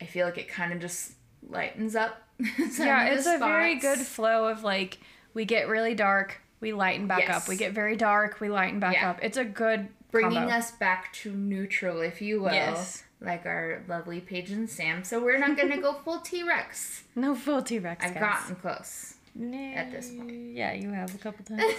I 0.01 0.05
feel 0.05 0.25
like 0.25 0.37
it 0.37 0.49
kind 0.49 0.73
of 0.73 0.79
just 0.79 1.13
lightens 1.47 1.95
up. 1.95 2.21
some 2.71 2.85
yeah, 2.87 3.07
it's 3.09 3.25
a 3.27 3.37
very 3.37 3.75
good 3.75 3.99
flow 3.99 4.47
of 4.47 4.63
like, 4.63 4.99
we 5.33 5.45
get 5.45 5.67
really 5.67 5.95
dark, 5.95 6.39
we 6.59 6.73
lighten 6.73 7.07
back 7.07 7.19
Yes. 7.27 7.43
up. 7.43 7.47
We 7.49 7.55
get 7.55 7.73
very 7.73 7.95
dark, 7.95 8.39
we 8.39 8.49
lighten 8.49 8.79
back 8.79 8.93
Yeah. 8.95 9.09
up. 9.11 9.19
It's 9.21 9.37
a 9.37 9.45
good 9.45 9.87
Bringing 10.11 10.33
combo. 10.39 10.53
us 10.55 10.71
back 10.71 11.11
to 11.13 11.31
neutral, 11.31 12.01
if 12.01 12.21
you 12.21 12.41
will. 12.41 12.53
Yes. 12.53 13.03
Like 13.21 13.45
our 13.45 13.81
lovely 13.87 14.19
Paige 14.19 14.51
and 14.51 14.69
Sam. 14.69 15.03
So 15.03 15.23
we're 15.23 15.37
not 15.39 15.55
going 15.55 15.71
to 15.71 15.77
go 15.77 15.93
full 15.93 16.19
T 16.23 16.43
Rex. 16.43 17.03
No 17.15 17.33
full 17.35 17.61
T 17.63 17.79
Rex. 17.79 18.05
I've 18.05 18.19
gotten 18.19 18.55
close. 18.57 19.15
at 19.35 19.91
this 19.91 20.11
point. 20.11 20.53
Yeah, 20.55 20.73
you 20.73 20.91
have 20.91 21.15
a 21.15 21.17
couple 21.17 21.43
times. 21.57 21.73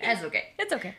That's 0.00 0.24
okay. 0.24 0.44
it's 0.58 0.72
okay. 0.72 0.94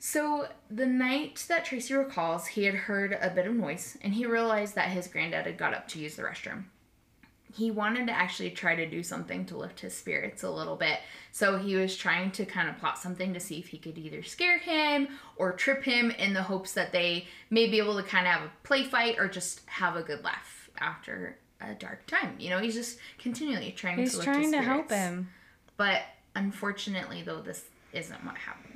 So, 0.00 0.46
the 0.70 0.86
night 0.86 1.44
that 1.48 1.64
Tracie 1.64 1.94
recalls, 1.94 2.46
he 2.46 2.64
had 2.64 2.74
heard 2.74 3.18
a 3.20 3.30
bit 3.30 3.46
of 3.46 3.54
noise 3.54 3.98
and 4.00 4.14
he 4.14 4.26
realized 4.26 4.76
that 4.76 4.90
his 4.90 5.08
granddad 5.08 5.46
had 5.46 5.58
got 5.58 5.74
up 5.74 5.88
to 5.88 5.98
use 5.98 6.14
the 6.14 6.22
restroom. 6.22 6.64
He 7.52 7.70
wanted 7.72 8.06
to 8.06 8.12
actually 8.12 8.50
try 8.50 8.76
to 8.76 8.88
do 8.88 9.02
something 9.02 9.44
to 9.46 9.56
lift 9.56 9.80
his 9.80 9.96
spirits 9.96 10.44
a 10.44 10.50
little 10.50 10.76
bit. 10.76 11.00
So, 11.32 11.58
he 11.58 11.74
was 11.74 11.96
trying 11.96 12.30
to 12.32 12.44
kind 12.44 12.68
of 12.68 12.78
plot 12.78 12.98
something 12.98 13.34
to 13.34 13.40
see 13.40 13.58
if 13.58 13.68
he 13.68 13.78
could 13.78 13.98
either 13.98 14.22
scare 14.22 14.58
him 14.58 15.08
or 15.36 15.52
trip 15.52 15.82
him 15.82 16.12
in 16.12 16.32
the 16.32 16.44
hopes 16.44 16.74
that 16.74 16.92
they 16.92 17.26
may 17.50 17.68
be 17.68 17.78
able 17.78 17.96
to 17.96 18.04
kind 18.04 18.26
of 18.26 18.34
have 18.34 18.42
a 18.42 18.52
play 18.62 18.84
fight 18.84 19.16
or 19.18 19.26
just 19.26 19.62
have 19.66 19.96
a 19.96 20.02
good 20.02 20.22
laugh 20.22 20.70
after 20.78 21.38
a 21.60 21.74
dark 21.74 22.06
time. 22.06 22.36
You 22.38 22.50
know, 22.50 22.60
he's 22.60 22.74
just 22.74 22.98
continually 23.18 23.72
trying 23.72 23.98
He's 23.98 24.12
to 24.12 24.18
lift 24.18 24.26
trying 24.26 24.42
his 24.44 24.52
to 24.52 24.62
help 24.62 24.90
him. 24.90 25.28
But 25.76 26.02
unfortunately, 26.36 27.22
though, 27.22 27.40
this 27.40 27.64
isn't 27.92 28.24
what 28.24 28.36
happened. 28.36 28.67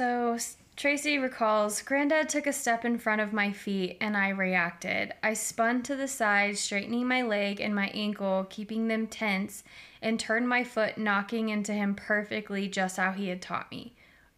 So 0.00 0.38
Tracie 0.76 1.18
recalls 1.18 1.82
Granddad 1.82 2.30
took 2.30 2.46
a 2.46 2.54
step 2.54 2.86
in 2.86 2.96
front 2.96 3.20
of 3.20 3.34
my 3.34 3.52
feet 3.52 3.98
and 4.00 4.16
I 4.16 4.30
reacted. 4.30 5.12
I 5.22 5.34
spun 5.34 5.82
to 5.82 5.94
the 5.94 6.08
side, 6.08 6.56
straightening 6.56 7.06
my 7.06 7.20
leg 7.20 7.60
and 7.60 7.74
my 7.74 7.88
ankle, 7.88 8.46
keeping 8.48 8.88
them 8.88 9.06
tense, 9.06 9.62
and 10.00 10.18
turned 10.18 10.48
my 10.48 10.64
foot, 10.64 10.96
knocking 10.96 11.50
into 11.50 11.74
him 11.74 11.94
perfectly 11.94 12.66
just 12.66 12.96
how 12.96 13.12
he 13.12 13.28
had 13.28 13.42
taught 13.42 13.70
me. 13.70 13.94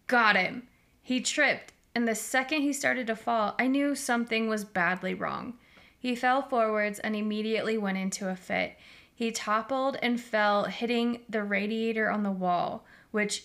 Got 0.08 0.34
him. 0.34 0.66
He 1.00 1.20
tripped, 1.20 1.72
and 1.94 2.08
the 2.08 2.16
second 2.16 2.62
he 2.62 2.72
started 2.72 3.06
to 3.06 3.14
fall, 3.14 3.54
I 3.56 3.68
knew 3.68 3.94
something 3.94 4.48
was 4.48 4.64
badly 4.64 5.14
wrong. 5.14 5.54
He 5.96 6.16
fell 6.16 6.42
forwards 6.42 6.98
and 6.98 7.14
immediately 7.14 7.78
went 7.78 7.98
into 7.98 8.28
a 8.28 8.34
fit. 8.34 8.76
He 9.14 9.30
toppled 9.30 9.96
and 10.02 10.20
fell, 10.20 10.64
hitting 10.64 11.20
the 11.28 11.44
radiator 11.44 12.10
on 12.10 12.24
the 12.24 12.32
wall, 12.32 12.84
which 13.12 13.44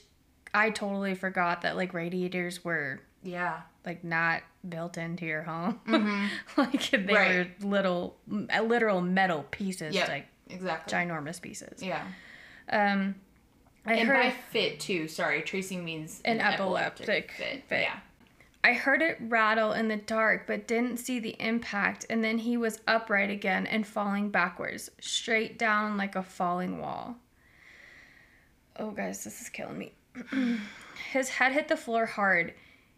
I 0.58 0.72
totally 0.72 1.14
forgot 1.14 1.62
that 1.62 1.76
like 1.78 1.94
radiators 1.94 2.64
were 2.66 3.00
Yeah. 3.22 3.62
like 3.86 4.04
not 4.04 4.42
built 4.68 4.98
into 4.98 5.26
your 5.26 5.44
home. 5.44 5.80
like 6.58 6.90
they 6.90 6.98
Right. 7.14 7.48
were 7.62 7.68
little, 7.68 8.18
literal 8.28 9.02
metal 9.02 9.46
pieces, 9.52 9.94
Yeah. 9.96 10.08
like 10.08 10.26
Exactly. 10.50 10.94
ginormous 10.98 11.40
pieces. 11.42 11.84
Yeah. 11.84 12.04
Um, 12.70 13.16
I 13.86 13.94
and 13.94 14.08
heard 14.10 14.18
by 14.24 14.32
fit 14.32 14.80
too, 14.80 15.08
sorry, 15.08 15.42
Tracie 15.44 15.78
means 15.78 16.22
An 16.26 16.42
epileptic 16.42 17.32
fit. 17.32 17.64
Yeah. 17.70 18.00
I 18.64 18.74
heard 18.74 19.02
it 19.04 19.18
rattle 19.22 19.72
in 19.74 19.88
the 19.88 19.96
dark, 19.96 20.48
but 20.48 20.68
didn't 20.68 20.98
see 20.98 21.20
the 21.20 21.36
impact. 21.40 22.06
And 22.10 22.24
then 22.24 22.40
he 22.40 22.58
was 22.58 22.82
upright 22.88 23.30
again 23.30 23.66
and 23.68 23.86
falling 23.88 24.30
backwards, 24.30 24.90
straight 25.00 25.58
down 25.60 25.96
like 25.98 26.16
a 26.16 26.24
falling 26.24 26.80
wall. 26.80 27.16
Oh, 28.76 28.92
guys, 28.92 29.24
this 29.24 29.40
is 29.42 29.50
killing 29.50 29.78
me. 29.78 29.94
His 31.12 31.30
head 31.30 31.54
hit 31.54 31.68
the 31.68 31.78
floor 31.78 32.06
hard. 32.06 32.54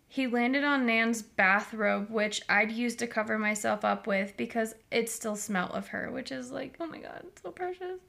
He 0.08 0.26
landed 0.26 0.64
on 0.64 0.86
Nan's 0.86 1.22
bathrobe, 1.22 2.10
which 2.10 2.42
I'd 2.50 2.72
used 2.72 3.00
to 3.00 3.08
cover 3.08 3.38
myself 3.38 3.86
up 3.86 4.08
with 4.08 4.36
because 4.38 4.74
it 4.90 5.10
still 5.10 5.36
smelled 5.36 5.72
of 5.72 5.90
her, 5.90 6.12
which 6.12 6.32
is 6.32 6.52
like, 6.52 6.76
oh 6.80 6.88
my 6.88 6.98
god, 6.98 7.26
so 7.42 7.52
precious. 7.52 8.00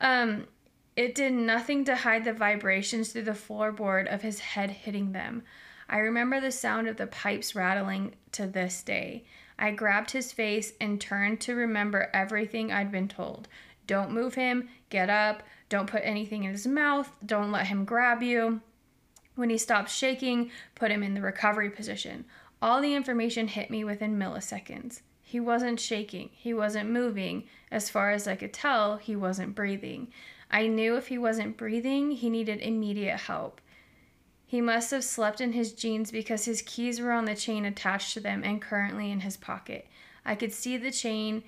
Um, 0.00 0.48
it 0.96 1.14
did 1.14 1.32
nothing 1.32 1.84
to 1.84 1.94
hide 1.94 2.24
the 2.24 2.32
vibrations 2.32 3.12
through 3.12 3.22
the 3.22 3.30
floorboard 3.30 4.12
of 4.12 4.22
his 4.22 4.40
head 4.40 4.70
hitting 4.70 5.12
them. 5.12 5.44
I 5.88 5.98
remember 5.98 6.40
the 6.40 6.52
sound 6.52 6.88
of 6.88 6.96
the 6.96 7.06
pipes 7.06 7.54
rattling 7.54 8.14
to 8.32 8.46
this 8.46 8.82
day. 8.82 9.24
I 9.58 9.70
grabbed 9.70 10.10
his 10.10 10.32
face 10.32 10.72
and 10.80 11.00
turned 11.00 11.40
to 11.42 11.54
remember 11.54 12.10
everything 12.12 12.72
I'd 12.72 12.90
been 12.90 13.08
told. 13.08 13.48
Don't 13.86 14.12
move 14.12 14.34
him, 14.34 14.68
get 14.88 15.10
up, 15.10 15.42
don't 15.70 15.88
put 15.88 16.02
anything 16.04 16.44
in 16.44 16.52
his 16.52 16.66
mouth, 16.66 17.10
don't 17.24 17.50
let 17.50 17.68
him 17.68 17.86
grab 17.86 18.22
you. 18.22 18.60
When 19.36 19.48
he 19.48 19.56
stops 19.56 19.94
shaking, 19.94 20.50
put 20.74 20.90
him 20.90 21.02
in 21.02 21.14
the 21.14 21.22
recovery 21.22 21.70
position. 21.70 22.26
All 22.60 22.82
the 22.82 22.94
information 22.94 23.48
hit 23.48 23.70
me 23.70 23.84
within 23.84 24.18
milliseconds. 24.18 25.00
He 25.22 25.40
wasn't 25.40 25.80
shaking, 25.80 26.30
he 26.32 26.52
wasn't 26.52 26.90
moving. 26.90 27.44
As 27.70 27.88
far 27.88 28.10
as 28.10 28.28
I 28.28 28.36
could 28.36 28.52
tell, 28.52 28.96
he 28.96 29.16
wasn't 29.16 29.54
breathing. 29.54 30.08
I 30.50 30.66
knew 30.66 30.96
if 30.96 31.06
he 31.06 31.16
wasn't 31.16 31.56
breathing, 31.56 32.10
he 32.10 32.28
needed 32.28 32.60
immediate 32.60 33.20
help. 33.20 33.60
He 34.44 34.60
must 34.60 34.90
have 34.90 35.04
slept 35.04 35.40
in 35.40 35.52
his 35.52 35.72
jeans 35.72 36.10
because 36.10 36.44
his 36.44 36.62
keys 36.62 37.00
were 37.00 37.12
on 37.12 37.24
the 37.24 37.36
chain 37.36 37.64
attached 37.64 38.12
to 38.14 38.20
them 38.20 38.42
and 38.44 38.60
currently 38.60 39.12
in 39.12 39.20
his 39.20 39.36
pocket. 39.36 39.86
I 40.24 40.34
could 40.34 40.52
see 40.52 40.76
the 40.76 40.90
chain 40.90 41.44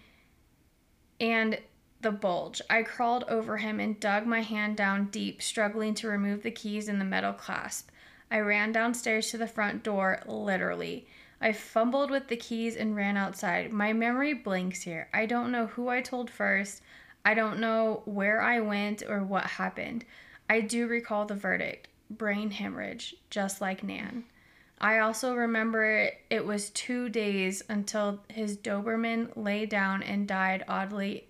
and 1.19 1.59
the 2.03 2.11
bulge. 2.13 2.61
I 2.69 2.83
crawled 2.83 3.25
over 3.25 3.59
him 3.59 3.81
and 3.81 3.99
dug 3.99 4.27
my 4.27 4.41
hand 4.41 4.77
down 4.77 5.07
deep, 5.07 5.41
struggling 5.41 5.95
to 5.95 6.09
remove 6.09 6.43
the 6.43 6.51
keys 6.51 6.89
in 6.89 6.99
the 6.99 7.05
metal 7.05 7.33
clasp. 7.33 7.91
I 8.31 8.41
ran 8.41 8.73
downstairs 8.73 9.31
to 9.31 9.39
the 9.39 9.47
front 9.47 9.83
door, 9.83 10.23
literally. 10.27 11.07
I 11.41 11.53
fumbled 11.53 12.11
with 12.11 12.29
the 12.29 12.37
keys 12.37 12.77
and 12.77 12.95
ran 12.95 13.17
outside. 13.17 13.73
My 13.73 13.93
memory 13.93 14.33
blanks 14.33 14.83
here. 14.83 15.09
I 15.13 15.27
don't 15.27 15.51
know 15.51 15.67
who 15.67 15.89
I 15.89 16.01
told 16.01 16.31
first. 16.31 16.83
I 17.25 17.35
don't 17.35 17.61
know 17.61 18.03
where 18.05 18.41
I 18.41 18.61
went 18.61 19.03
or 19.09 19.23
what 19.23 19.45
happened. 19.45 20.05
I 20.49 20.61
do 20.61 20.87
recall 20.87 21.25
the 21.25 21.35
verdict 21.35 21.89
brain 22.11 22.51
hemorrhage, 22.51 23.17
just 23.31 23.61
like 23.61 23.83
Nan. 23.83 24.25
I 24.81 24.99
also 24.99 25.35
remember 25.35 26.11
it 26.29 26.45
was 26.45 26.71
two 26.71 27.09
days 27.09 27.63
until 27.69 28.21
his 28.29 28.57
Doberman 28.57 29.31
lay 29.37 29.67
down 29.67 30.03
and 30.03 30.27
died 30.27 30.65
oddly. 30.67 31.27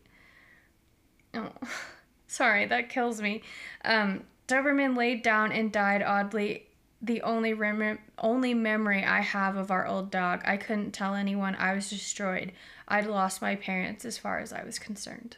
Oh, 1.34 1.50
sorry, 2.26 2.66
that 2.66 2.88
kills 2.88 3.20
me. 3.20 3.42
Um, 3.84 4.24
Doberman 4.48 4.96
laid 4.96 5.22
down 5.22 5.52
and 5.52 5.72
died 5.72 6.02
oddly. 6.02 6.66
The 7.00 7.22
only 7.22 7.52
rem- 7.52 7.98
only 8.18 8.54
memory 8.54 9.04
I 9.04 9.20
have 9.20 9.56
of 9.56 9.70
our 9.70 9.86
old 9.86 10.10
dog. 10.10 10.42
I 10.44 10.56
couldn't 10.56 10.92
tell 10.92 11.14
anyone. 11.14 11.56
I 11.56 11.74
was 11.74 11.90
destroyed. 11.90 12.52
I'd 12.86 13.06
lost 13.06 13.42
my 13.42 13.56
parents 13.56 14.04
as 14.04 14.18
far 14.18 14.38
as 14.38 14.52
I 14.52 14.62
was 14.62 14.78
concerned. 14.78 15.36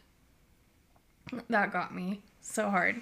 That 1.48 1.72
got 1.72 1.94
me 1.94 2.20
so 2.40 2.68
hard. 2.68 3.00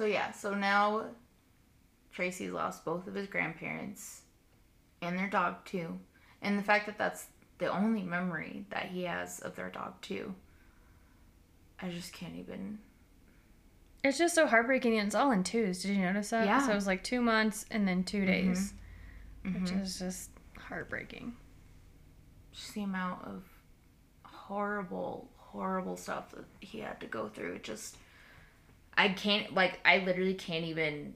So 0.00 0.06
yeah, 0.06 0.32
so 0.32 0.54
now 0.54 1.04
Tracie's 2.12 2.52
lost 2.52 2.84
both 2.84 3.06
of 3.06 3.14
his 3.14 3.26
grandparents 3.26 4.22
and 5.02 5.18
their 5.18 5.28
dog 5.28 5.64
too. 5.66 5.98
And 6.40 6.58
the 6.58 6.62
fact 6.62 6.86
that 6.86 6.96
that's 6.96 7.26
the 7.60 7.68
only 7.68 8.02
memory 8.02 8.64
that 8.70 8.86
he 8.86 9.04
has 9.04 9.38
of 9.40 9.54
their 9.54 9.68
dog 9.68 10.00
too. 10.00 10.34
I 11.80 11.88
just 11.90 12.12
can't 12.12 12.34
even 12.36 12.78
It's 14.02 14.18
just 14.18 14.34
so 14.34 14.46
heartbreaking. 14.46 14.98
and 14.98 15.06
It's 15.06 15.14
all 15.14 15.30
in 15.30 15.44
twos. 15.44 15.82
Did 15.82 15.96
you 15.96 16.02
notice 16.02 16.30
that? 16.30 16.46
Yeah. 16.46 16.64
So 16.66 16.72
it 16.72 16.74
was 16.74 16.86
like 16.86 17.04
two 17.04 17.20
months 17.20 17.66
and 17.70 17.86
then 17.86 18.02
2 18.02 18.16
mm-hmm. 18.16 18.26
days, 18.26 18.72
which 19.44 19.54
mm-hmm. 19.54 19.80
is 19.80 19.98
just 19.98 20.30
heartbreaking. 20.58 21.34
just 22.52 22.74
the 22.74 22.82
amount 22.82 23.24
of 23.26 23.44
horrible, 24.24 25.28
horrible 25.36 25.96
stuff 25.96 26.30
that 26.32 26.44
he 26.60 26.80
had 26.80 26.98
to 27.00 27.06
go 27.06 27.28
through. 27.28 27.54
It 27.54 27.62
just, 27.62 27.96
I 28.96 29.10
can't, 29.10 29.54
like, 29.54 29.80
I 29.84 29.98
literally 29.98 30.34
can't 30.34 30.64
even 30.64 31.14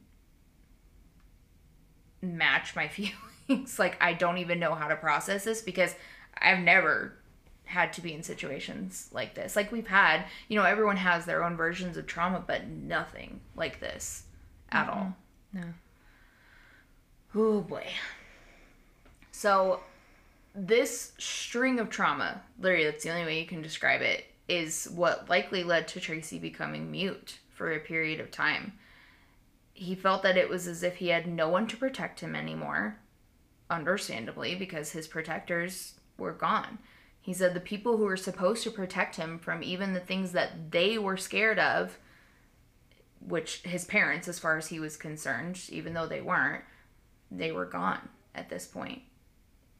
match 2.23 2.77
my 2.77 2.89
feelings. 3.49 3.79
like, 3.79 3.97
I 4.01 4.13
don't 4.13 4.39
even 4.39 4.59
know 4.59 4.75
how 4.75 4.89
to 4.89 4.97
process 4.97 5.45
this 5.45 5.63
because 5.63 5.95
I've 6.41 6.61
never 6.61 7.15
had 7.65 7.93
to 7.95 8.01
be 8.01 8.13
in 8.13 8.23
situations 8.23 9.09
like 9.13 9.35
this. 9.35 9.57
Like 9.57 9.73
we've 9.73 9.87
had, 9.87 10.25
you 10.49 10.59
know, 10.59 10.65
everyone 10.65 10.97
has 10.99 11.25
their 11.25 11.43
own 11.43 11.57
versions 11.57 11.97
of 11.97 12.07
trauma, 12.07 12.43
but 12.47 12.67
nothing 12.67 13.41
like 13.57 13.81
this 13.81 14.25
at 14.71 14.89
all. 14.89 15.15
No. 15.53 15.63
Oh 17.35 17.61
boy. 17.63 17.87
So 19.33 19.81
this 20.55 21.13
string 21.19 21.81
of 21.81 21.91
trauma, 21.91 22.43
literally 22.61 22.85
that's 22.85 23.03
the 23.03 23.11
only 23.11 23.25
way 23.25 23.41
you 23.41 23.47
can 23.47 23.63
describe 23.63 24.03
it, 24.03 24.27
is 24.49 24.89
what 24.95 25.29
likely 25.29 25.65
led 25.65 25.89
to 25.89 26.01
Tracie 26.01 26.39
becoming 26.39 26.91
mute 26.91 27.39
for 27.51 27.73
a 27.73 27.81
period 27.81 28.21
of 28.21 28.31
time. 28.31 28.75
He 29.73 29.95
felt 29.95 30.23
that 30.23 30.37
it 30.37 30.49
was 30.49 30.69
as 30.69 30.83
if 30.83 30.97
he 30.97 31.09
had 31.09 31.27
no 31.27 31.49
one 31.49 31.67
to 31.69 31.77
protect 31.77 32.21
him 32.21 32.37
anymore, 32.37 32.99
understandably, 33.69 34.55
because 34.55 34.93
his 34.93 35.09
protectors 35.09 35.95
were 36.19 36.33
gone. 36.33 36.79
He 37.21 37.33
said 37.33 37.55
the 37.55 37.61
people 37.61 37.97
who 37.97 38.05
were 38.05 38.17
supposed 38.17 38.63
to 38.65 38.71
protect 38.71 39.17
him 39.17 39.39
from 39.39 39.63
even 39.63 39.95
the 39.95 40.01
things 40.01 40.33
that 40.33 40.71
they 40.73 40.99
were 40.99 41.17
scared 41.17 41.59
of, 41.59 41.99
which 43.27 43.63
his 43.63 43.85
parents, 43.85 44.29
as 44.29 44.39
far 44.39 44.59
as 44.59 44.69
he 44.69 44.79
was 44.79 44.97
concerned, 44.97 45.61
even 45.71 45.95
though 45.95 46.07
they 46.07 46.21
weren't, 46.21 46.65
they 47.31 47.51
were 47.51 47.65
gone 47.65 48.09
at 48.35 48.51
this 48.51 48.67
point. 48.67 49.03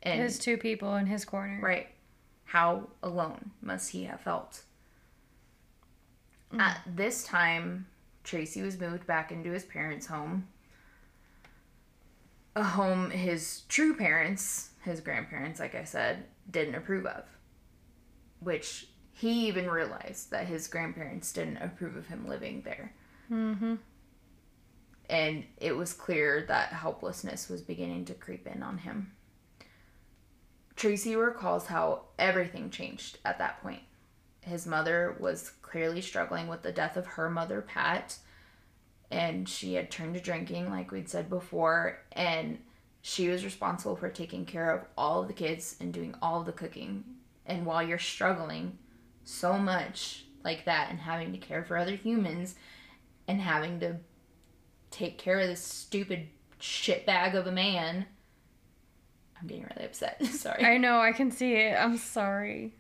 And 0.03 0.21
His 0.21 0.39
two 0.39 0.57
people 0.57 0.97
in 0.97 1.07
his 1.07 1.25
corner. 1.25 1.59
Right. 1.63 1.89
How 2.45 2.89
alone 3.03 3.51
must 3.61 3.91
he 3.91 4.05
have 4.05 4.21
felt? 4.21 4.63
Mm. 6.53 6.61
At 6.61 6.81
this 6.87 7.25
time, 7.25 7.87
Tracie 8.23 8.63
was 8.63 8.79
moved 8.79 9.07
back 9.07 9.33
into 9.33 9.51
his 9.51 9.65
parents' 9.65 10.07
home. 10.07 10.49
A 12.57 12.63
home 12.63 13.11
his 13.11 13.63
true 13.69 13.97
parents, 13.97 14.71
his 14.85 15.01
grandparents, 15.01 15.61
like 15.61 15.75
I 15.75 15.85
said, 15.85 16.25
didn't 16.51 16.75
approve 16.75 17.07
of. 17.07 17.25
Which 18.41 18.89
he 19.13 19.49
even 19.49 19.71
realized 19.71 20.31
that 20.31 20.47
his 20.47 20.67
grandparents 20.67 21.33
didn't 21.33 21.59
approve 21.59 21.97
of 21.97 22.07
him 22.07 22.29
living 22.29 22.63
there. 22.63 22.93
Mm-hmm. 23.31 23.77
And 25.09 25.45
it 25.59 25.77
was 25.77 25.93
clear 25.93 26.45
that 26.49 26.73
helplessness 26.73 27.49
was 27.49 27.63
beginning 27.63 28.07
to 28.07 28.15
creep 28.15 28.47
in 28.47 28.63
on 28.63 28.79
him. 28.79 29.13
Tracie 30.77 31.17
recalls 31.17 31.67
how 31.67 32.03
everything 32.19 32.71
changed 32.71 33.19
at 33.25 33.39
that 33.39 33.63
point. 33.63 33.83
His 34.41 34.67
mother 34.67 35.17
was 35.21 35.53
clearly 35.63 36.01
struggling 36.01 36.49
with 36.49 36.63
the 36.63 36.73
death 36.73 36.97
of 36.97 37.07
her 37.07 37.31
mother, 37.31 37.63
Pat, 37.63 38.19
and 39.11 39.49
she 39.49 39.75
had 39.75 39.91
turned 39.91 40.15
to 40.15 40.21
drinking, 40.21 40.71
like 40.71 40.91
we'd 40.91 41.09
said 41.09 41.31
before, 41.31 42.01
and 42.13 42.59
she 43.07 43.29
was 43.29 43.45
responsible 43.45 43.97
for 43.97 44.09
taking 44.09 44.47
care 44.47 44.71
of 44.71 44.87
all 44.97 45.21
of 45.21 45.29
the 45.29 45.35
kids 45.35 45.77
and 45.79 45.93
doing 45.93 46.15
all 46.23 46.43
the 46.43 46.53
cooking. 46.53 47.05
And 47.45 47.67
while 47.67 47.83
you're 47.83 47.99
struggling 47.99 48.79
so 49.25 49.59
much 49.59 50.25
like 50.43 50.65
that 50.65 50.89
and 50.89 50.99
having 50.99 51.31
to 51.33 51.39
care 51.39 51.63
for 51.63 51.77
other 51.77 51.97
humans 51.97 52.55
and 53.29 53.43
having 53.43 53.79
to 53.81 53.97
take 54.91 55.19
care 55.19 55.39
of 55.39 55.49
this 55.49 55.61
stupid 55.61 56.29
shitbag 56.59 57.35
of 57.35 57.47
a 57.47 57.53
man, 57.53 58.07
I'm 59.39 59.49
getting 59.49 59.67
really 59.75 59.85
upset. 59.85 60.25
Sorry. 60.33 60.65
I 60.65 60.79
know, 60.79 60.99
I 60.99 61.13
can 61.13 61.31
see 61.31 61.53
it. 61.57 61.77
I'm 61.79 61.99
sorry. 61.99 62.73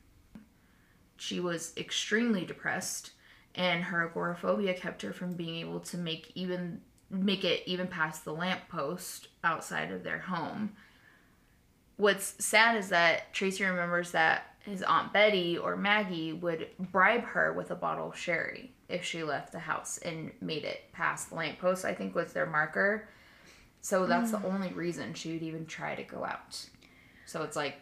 she 1.18 1.39
was 1.39 1.75
extremely 1.77 2.47
depressed 2.47 3.11
and 3.55 3.85
her 3.85 4.09
agoraphobia 4.09 4.72
kept 4.72 5.03
her 5.03 5.12
from 5.12 5.35
being 5.35 5.57
able 5.57 5.81
to 5.81 5.99
make 5.99 6.33
even 6.35 6.81
make 7.11 7.44
it 7.44 7.62
even 7.66 7.86
past 7.86 8.24
the 8.24 8.32
lamppost 8.32 9.28
outside 9.42 9.90
of 9.90 10.02
their 10.02 10.18
home. 10.18 10.72
What's 11.96 12.34
sad 12.44 12.76
is 12.76 12.88
that 12.88 13.32
tracie 13.32 13.64
remembers 13.64 14.11
that 14.12 14.55
his 14.61 14.82
aunt 14.82 15.12
betty 15.12 15.59
or 15.59 15.76
maggie 15.76 16.32
would 16.32 16.68
bribe 16.78 17.24
her 17.24 17.52
with 17.52 17.70
a 17.70 17.74
bottle 17.74 18.09
of 18.09 18.18
sherry 18.18 18.72
if 18.88 19.05
she 19.05 19.22
left 19.22 19.52
the 19.52 19.59
house 19.59 19.98
and 19.98 20.32
made 20.40 20.64
it 20.64 20.90
past 20.92 21.28
the 21.28 21.34
lamppost 21.34 21.84
i 21.84 21.92
think 21.94 22.14
was 22.14 22.32
their 22.32 22.46
marker. 22.46 23.09
So 23.80 24.07
that's 24.07 24.32
mm. 24.32 24.40
the 24.40 24.48
only 24.48 24.72
reason 24.72 25.12
she 25.12 25.32
would 25.32 25.42
even 25.42 25.66
try 25.66 25.94
to 25.94 26.02
go 26.02 26.24
out. 26.24 26.66
So 27.26 27.42
it's 27.42 27.57
like 27.57 27.76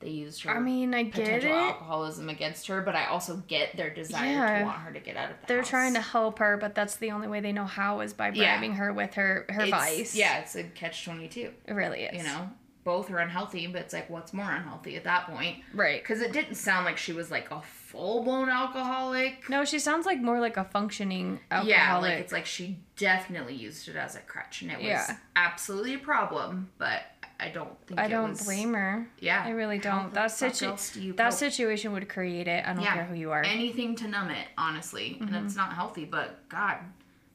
they 0.00 0.10
used 0.10 0.42
her 0.44 0.50
I 0.50 0.60
mean, 0.60 0.94
I 0.94 1.02
get 1.04 1.42
it. 1.44 1.50
alcoholism 1.50 2.28
against 2.28 2.66
her, 2.68 2.82
but 2.82 2.94
I 2.94 3.06
also 3.06 3.36
get 3.48 3.76
their 3.76 3.90
desire 3.90 4.26
Yeah. 4.30 4.58
to 4.60 4.64
want 4.64 4.78
her 4.78 4.92
to 4.92 5.00
get 5.00 5.16
out 5.16 5.30
of 5.30 5.40
the 5.40 5.46
They're 5.48 5.58
house. 5.58 5.68
trying 5.70 5.94
to 5.94 6.00
help 6.00 6.38
her, 6.38 6.56
but 6.56 6.74
that's 6.74 6.96
the 6.96 7.10
only 7.10 7.26
way 7.28 7.40
they 7.40 7.52
know 7.52 7.64
how 7.66 8.00
is 8.00 8.12
by 8.12 8.30
Yeah. 8.30 8.54
bribing 8.56 8.74
her 8.76 8.92
with 8.92 9.14
her 9.14 9.46
her 9.50 9.62
It's- 9.62 9.70
vice. 9.70 10.14
Yeah, 10.14 10.38
it's 10.38 10.54
a 10.54 10.64
catch 10.64 11.04
twenty 11.04 11.28
two. 11.28 11.52
it 11.66 11.72
really 11.72 12.02
is. 12.04 12.16
You 12.16 12.22
know, 12.28 12.50
both 12.84 13.10
are 13.10 13.18
unhealthy, 13.18 13.66
but 13.66 13.82
it's 13.82 13.92
like, 13.92 14.08
what's 14.08 14.32
more 14.32 14.50
unhealthy 14.50 14.96
at 14.96 15.04
that 15.04 15.26
point? 15.26 15.58
right? 15.74 16.00
Because 16.02 16.22
it 16.22 16.32
didn't 16.32 16.54
sound 16.54 16.84
like 16.86 16.96
she 16.96 17.12
was 17.12 17.30
like 17.30 17.50
a 17.50 17.60
full 17.60 18.22
blown 18.22 18.48
alcoholic. 18.48 19.48
No, 19.50 19.64
she 19.64 19.78
sounds 19.78 20.06
like 20.06 20.20
more 20.20 20.40
like 20.40 20.56
a 20.56 20.64
functioning 20.64 21.40
alcoholic. 21.50 21.76
Yeah, 21.76 21.96
like 21.98 22.18
it's 22.18 22.32
like 22.32 22.46
she 22.46 22.78
definitely 22.96 23.54
used 23.54 23.88
it 23.88 23.96
as 23.96 24.14
a 24.14 24.20
crutch, 24.20 24.62
and 24.62 24.70
it 24.70 24.78
was 24.78 24.86
Yeah. 24.86 25.16
absolutely 25.36 25.94
a 25.94 25.98
problem. 25.98 26.70
But 26.78 27.02
I 27.40 27.50
don't 27.50 27.70
think 27.86 28.00
I 28.00 28.08
don't 28.08 28.30
was- 28.30 28.44
blame 28.44 28.74
her. 28.74 29.08
Yeah, 29.20 29.42
I 29.44 29.50
really 29.50 29.78
don't. 29.78 30.12
That 30.14 30.32
fuck 30.32 30.54
situ- 30.54 31.00
do 31.00 31.12
that 31.14 31.34
situation 31.34 31.92
would 31.92 32.08
create 32.08 32.48
it. 32.48 32.66
I 32.66 32.72
don't 32.72 32.82
Yeah. 32.82 32.94
care 32.94 33.04
who 33.04 33.14
you 33.14 33.30
are. 33.30 33.42
anything 33.44 33.94
to 33.96 34.08
numb 34.08 34.30
it, 34.30 34.48
honestly. 34.58 35.18
And 35.20 35.34
it's 35.46 35.54
not 35.54 35.72
healthy, 35.72 36.04
but 36.04 36.48
God, 36.48 36.78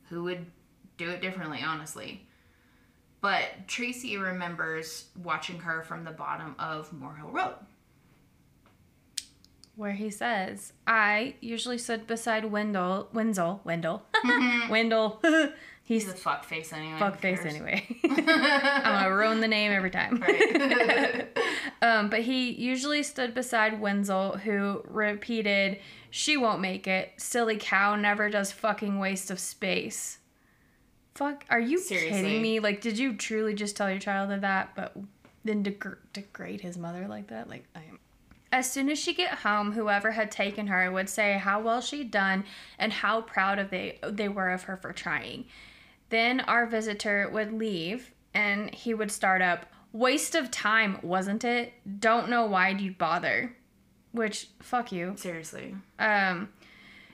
who 0.09 0.23
would 0.23 0.45
do 0.97 1.09
it 1.09 1.21
differently, 1.21 1.61
honestly? 1.65 2.27
But 3.21 3.67
Tracie 3.69 4.17
remembers 4.17 5.05
watching 5.15 5.59
her 5.59 5.83
from 5.83 6.03
the 6.03 6.11
bottom 6.11 6.55
of 6.59 6.91
Moorhill 6.91 7.29
Road. 7.29 7.55
where 9.75 9.93
he 9.93 10.09
says, 10.11 10.73
"I 10.85 11.33
usually 11.41 11.79
sit 11.79 12.05
beside 12.05 12.45
Wendell, 12.45 13.09
Wenzel, 13.11 13.59
Wendell, 13.63 14.05
Mm-hmm. 14.25 14.69
Wendell." 14.69 15.21
He's 15.93 16.09
a 16.09 16.13
fuck 16.15 16.43
face 16.43 16.73
anyway. 16.73 16.99
fuck 16.99 17.19
face 17.19 17.45
anyway. 17.45 17.85
I'm 18.03 18.25
gonna 18.25 19.15
ruin 19.15 19.39
the 19.41 19.47
name 19.47 19.71
every 19.71 19.91
time. 19.91 20.19
Right. 20.21 21.27
Um, 21.81 22.09
but 22.09 22.21
he 22.21 22.51
usually 22.51 23.03
stood 23.03 23.33
beside 23.33 23.81
Wenzel, 23.81 24.37
who 24.37 24.83
repeated, 24.87 25.79
"She 26.09 26.37
won't 26.37 26.61
make 26.61 26.87
it. 26.87 27.11
Silly 27.17 27.57
cow 27.57 27.97
never 27.97 28.29
does 28.29 28.53
fucking 28.53 28.99
waste 28.99 29.29
of 29.29 29.37
space." 29.37 30.19
Fuck, 31.13 31.43
are 31.49 31.59
you 31.59 31.77
Seriously. 31.79 32.21
kidding 32.21 32.41
me? 32.41 32.59
Like, 32.61 32.79
did 32.79 32.97
you 32.97 33.17
truly 33.17 33.53
just 33.53 33.75
tell 33.75 33.89
your 33.89 33.99
child 33.99 34.29
that, 34.41 34.75
but 34.75 34.95
then 35.43 35.61
degr- 35.63 35.97
degrade 36.13 36.61
his 36.61 36.77
mother 36.77 37.05
like 37.09 37.27
that? 37.27 37.49
Like, 37.49 37.65
I 37.75 37.79
am. 37.79 37.99
As 38.53 38.71
soon 38.71 38.89
as 38.89 38.97
she 38.97 39.13
get 39.13 39.39
home, 39.39 39.73
whoever 39.73 40.11
had 40.11 40.31
taken 40.31 40.67
her 40.67 40.89
would 40.89 41.09
say 41.09 41.33
how 41.37 41.59
well 41.59 41.81
she'd 41.81 42.11
done 42.11 42.45
and 42.79 42.93
how 42.93 43.21
proud 43.21 43.59
of 43.59 43.71
they 43.71 43.99
they 44.07 44.29
were 44.29 44.51
of 44.51 44.63
her 44.63 44.77
for 44.77 44.93
trying. 44.93 45.45
Then 46.13 46.41
our 46.41 46.67
visitor 46.67 47.27
would 47.33 47.51
leave 47.53 48.11
and 48.35 48.71
he 48.71 48.93
would 48.93 49.11
start 49.11 49.41
up, 49.41 49.65
Waste 49.93 50.35
of 50.35 50.51
time, 50.51 50.99
wasn't 51.01 51.43
it? 51.43 51.73
Don't 51.99 52.29
know 52.29 52.45
why 52.45 52.69
you'd 52.69 52.81
you 52.81 52.91
bother. 52.91 53.55
Which, 54.11 54.49
fuck 54.61 54.91
you. 54.91 55.13
Seriously. 55.17 55.75
Um, 55.97 56.49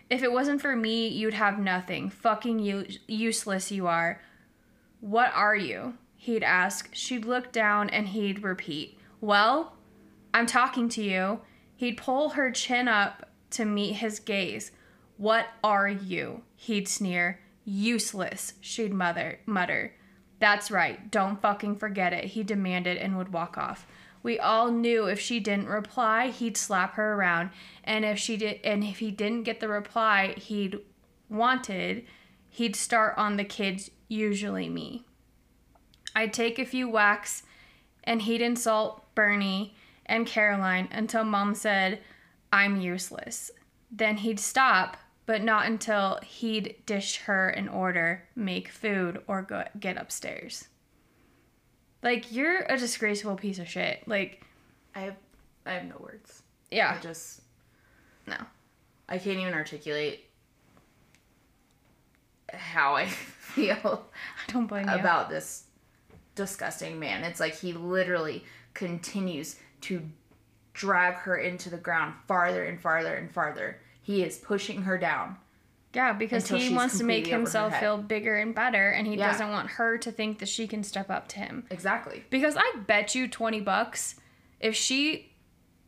if 0.10 0.22
it 0.22 0.34
wasn't 0.34 0.60
for 0.60 0.76
me, 0.76 1.08
you'd 1.08 1.34
have 1.34 1.60
nothing. 1.60 2.10
Fucking 2.10 2.60
u- 2.60 2.88
useless 3.08 3.72
you 3.72 3.88
are. 3.88 4.22
What 5.00 5.32
are 5.34 5.56
you? 5.56 5.94
He'd 6.18 6.44
ask. 6.44 6.90
She'd 6.92 7.24
look 7.24 7.54
down 7.54 7.90
and 7.90 8.10
he'd 8.10 8.44
repeat, 8.44 9.00
Well, 9.22 9.78
I'm 10.34 10.46
talking 10.46 10.90
to 10.90 11.02
you. 11.02 11.40
He'd 11.74 11.96
pull 11.96 12.32
her 12.32 12.52
chin 12.52 12.90
up 12.90 13.30
to 13.52 13.64
meet 13.64 13.94
his 13.94 14.20
gaze. 14.20 14.74
What 15.16 15.48
are 15.64 15.88
you? 15.88 16.44
He'd 16.58 16.90
sneer. 16.90 17.40
Useless, 17.72 18.54
she'd 18.62 18.92
mother, 18.92 19.42
mutter. 19.46 19.94
That's 20.40 20.72
right, 20.72 21.12
don't 21.12 21.40
fucking 21.40 21.76
forget 21.76 22.14
it, 22.14 22.26
he 22.26 22.42
demanded 22.42 22.98
and 22.98 23.16
would 23.16 23.32
walk 23.32 23.60
off. 23.60 23.86
We 24.24 24.40
all 24.40 24.72
knew 24.72 25.06
if 25.06 25.20
she 25.20 25.40
didn't 25.40 25.68
reply, 25.68 26.30
he'd 26.30 26.58
slap 26.58 26.96
her 26.96 27.14
around, 27.14 27.52
and 27.84 28.04
if 28.04 28.18
she 28.18 28.38
did 28.38 28.60
and 28.64 28.84
if 28.84 28.98
he 28.98 29.12
didn't 29.12 29.44
get 29.44 29.60
the 29.60 29.68
reply 29.68 30.34
he'd 30.36 30.80
wanted, 31.30 32.08
he'd 32.50 32.76
start 32.76 33.14
on 33.20 33.38
the 33.38 33.44
kids, 33.44 33.92
usually 34.08 34.68
me. 34.68 35.06
I'd 36.16 36.34
take 36.34 36.58
a 36.58 36.66
few 36.66 36.90
whacks 36.90 37.44
and 38.04 38.24
he'd 38.24 38.42
insult 38.42 39.06
Bernie 39.14 39.76
and 40.08 40.26
Caroline 40.26 40.90
until 40.92 41.24
mom 41.24 41.54
said, 41.54 42.00
I'm 42.52 42.82
useless. 42.82 43.52
Then 43.92 44.18
he'd 44.18 44.40
stop, 44.40 44.98
but 45.30 45.44
not 45.44 45.68
until 45.68 46.18
he'd 46.26 46.76
dish 46.88 47.18
her 47.18 47.50
an 47.50 47.68
order, 47.70 48.24
make 48.36 48.68
food, 48.68 49.22
or 49.28 49.44
go 49.44 49.64
get 49.80 49.96
upstairs. 49.96 50.70
Like, 52.02 52.32
you're 52.32 52.64
a 52.64 52.76
disgraceful 52.80 53.36
piece 53.36 53.60
of 53.60 53.70
shit. 53.70 54.08
Like, 54.08 54.44
I 54.96 55.02
have 55.02 55.18
I 55.68 55.74
have 55.74 55.86
no 55.86 55.98
words. 56.00 56.42
yeah. 56.72 56.96
I 56.98 57.04
just 57.04 57.42
No. 58.26 58.38
I 59.08 59.20
can't 59.20 59.38
even 59.38 59.54
articulate 59.54 60.26
how 62.52 62.96
I 62.96 63.06
feel 63.06 64.08
I 64.48 64.52
don't 64.52 64.66
blame 64.66 64.90
you. 64.90 64.96
about 64.96 65.30
this 65.30 65.66
disgusting 66.34 67.00
man. 67.00 67.24
It's 67.24 67.40
like 67.40 67.54
he 67.54 67.72
literally 67.74 68.46
continues 68.74 69.58
to 69.82 70.02
drag 70.74 71.18
her 71.18 71.38
into 71.38 71.70
the 71.70 71.78
ground 71.78 72.16
farther 72.28 72.64
and 72.66 72.82
farther 72.82 73.14
and 73.14 73.32
farther. 73.32 73.80
He 74.02 74.24
is 74.24 74.38
pushing 74.38 74.84
her 74.84 74.98
down. 74.98 75.38
Yeah, 75.94 76.14
because 76.14 76.44
Until 76.52 76.68
he 76.68 76.76
wants 76.76 76.98
to 77.00 77.04
make 77.04 77.24
completely 77.26 77.34
over 77.34 77.36
her 77.36 77.40
himself 77.70 77.80
feel 77.80 77.98
bigger 77.98 78.38
and 78.38 78.54
better, 78.54 78.90
and 78.92 79.08
he 79.08 79.16
Yeah. 79.16 79.32
doesn't 79.32 79.50
want 79.50 79.72
her 79.72 79.98
to 79.98 80.12
think 80.12 80.38
that 80.40 80.48
she 80.50 80.68
can 80.68 80.84
step 80.84 81.10
up 81.10 81.28
to 81.30 81.40
him. 81.40 81.66
Exactly. 81.72 82.24
Because 82.30 82.56
I 82.58 82.74
bet 82.86 83.16
you 83.16 83.28
20 83.28 83.60
bucks, 83.62 84.16
if 84.60 84.76
she 84.76 85.34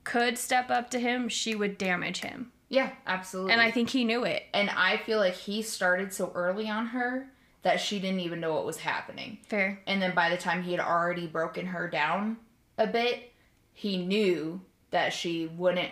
could 0.03 0.37
step 0.39 0.71
up 0.71 0.89
to 0.91 0.99
him, 0.99 1.29
she 1.29 1.53
would 1.55 1.77
damage 1.77 2.21
him. 2.21 2.51
Yeah, 2.69 2.91
absolutely. 3.05 3.51
And 3.51 3.61
I 3.61 3.69
think 3.69 3.89
he 3.91 4.03
knew 4.03 4.23
it. 4.23 4.43
and 4.53 4.69
I 4.71 4.97
feel 4.97 5.19
like 5.19 5.35
he 5.35 5.61
started 5.61 6.11
so 6.13 6.31
early 6.33 6.67
on 6.69 6.87
her 6.87 7.27
that 7.63 7.79
she 7.79 7.99
didn't 7.99 8.21
even 8.21 8.39
know 8.39 8.53
what 8.55 8.65
was 8.65 8.77
happening. 8.79 9.37
Fair. 9.47 9.81
And 9.85 10.01
then 10.01 10.15
by 10.15 10.29
the 10.29 10.37
time 10.37 10.63
he 10.63 10.71
had 10.71 10.79
already 10.79 11.27
broken 11.27 11.67
her 11.67 11.87
down 11.87 12.37
a 12.79 12.87
bit, 12.87 13.33
he 13.73 13.97
knew 13.97 14.61
that 14.89 15.13
she 15.13 15.45
wouldn't 15.47 15.91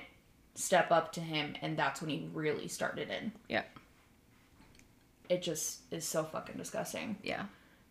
step 0.59 0.91
up 0.91 1.13
to 1.13 1.21
him, 1.21 1.55
and 1.61 1.77
that's 1.77 2.01
when 2.01 2.09
he 2.09 2.27
really 2.33 2.67
started 2.67 3.09
in. 3.09 3.31
Yeah. 3.47 3.63
It 5.29 5.41
just 5.41 5.81
is 5.91 6.05
so 6.05 6.23
fucking 6.23 6.57
disgusting. 6.57 7.15
Yeah. 7.23 7.45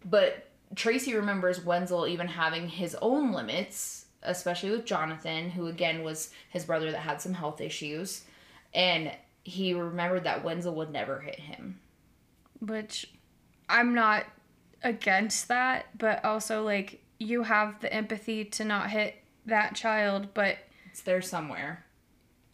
But 0.04 0.48
Tracie 0.74 1.14
remembers 1.14 1.64
Wenzel 1.64 2.06
even 2.06 2.26
having 2.26 2.68
his 2.68 2.94
own 3.00 3.32
limits, 3.32 4.06
especially 4.22 4.70
with 4.70 4.84
Jonathan, 4.84 5.50
who 5.50 5.68
again 5.68 6.02
was 6.02 6.30
his 6.50 6.66
brother 6.66 6.90
that 6.90 7.00
had 7.00 7.22
some 7.22 7.32
health 7.32 7.60
issues. 7.60 8.24
And 8.74 9.12
he 9.44 9.72
remembered 9.72 10.24
that 10.24 10.44
Wenzel 10.44 10.74
would 10.74 10.92
never 10.92 11.20
hit 11.20 11.40
him. 11.40 11.80
Which 12.60 13.10
I'm 13.68 13.94
not 13.94 14.26
against 14.82 15.48
that, 15.48 15.86
but 15.96 16.22
also 16.24 16.62
like 16.64 17.02
you 17.18 17.44
have 17.44 17.80
the 17.80 17.92
empathy 17.92 18.44
to 18.44 18.64
not 18.64 18.90
hit 18.90 19.14
that 19.46 19.74
child, 19.74 20.34
but 20.34 20.58
It's 20.90 21.00
there 21.00 21.22
somewhere. 21.22 21.84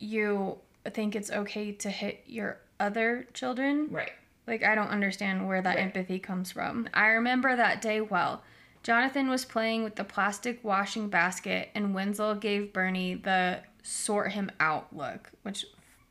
You 0.05 0.59
think 0.93 1.17
it's 1.17 1.31
okay 1.31 1.73
to 1.73 1.91
hit 1.91 2.23
your 2.27 2.59
other 2.79 3.27
children. 3.33 3.89
Right. 3.91 4.13
Like, 4.47 4.63
I 4.63 4.75
don't 4.75 4.89
understand 4.89 5.49
where 5.49 5.63
that 5.63 5.77
Right. 5.77 5.83
empathy 5.83 6.19
comes 6.19 6.53
from. 6.53 6.89
I 6.93 7.07
remember 7.09 7.57
that 7.57 7.81
day 7.81 8.01
well. 8.01 8.43
Jonathan 8.83 9.29
was 9.29 9.47
playing 9.47 9.83
with 9.83 9.97
the 9.97 10.05
plastic 10.05 10.63
washing 10.63 11.09
basket, 11.09 11.71
and 11.75 11.95
Wenzel 11.95 12.35
gave 12.35 12.73
Bernie 12.75 13.15
the 13.15 13.61
sort 13.83 14.33
him 14.33 14.51
out 14.61 14.95
look, 14.95 15.31
which, 15.43 15.65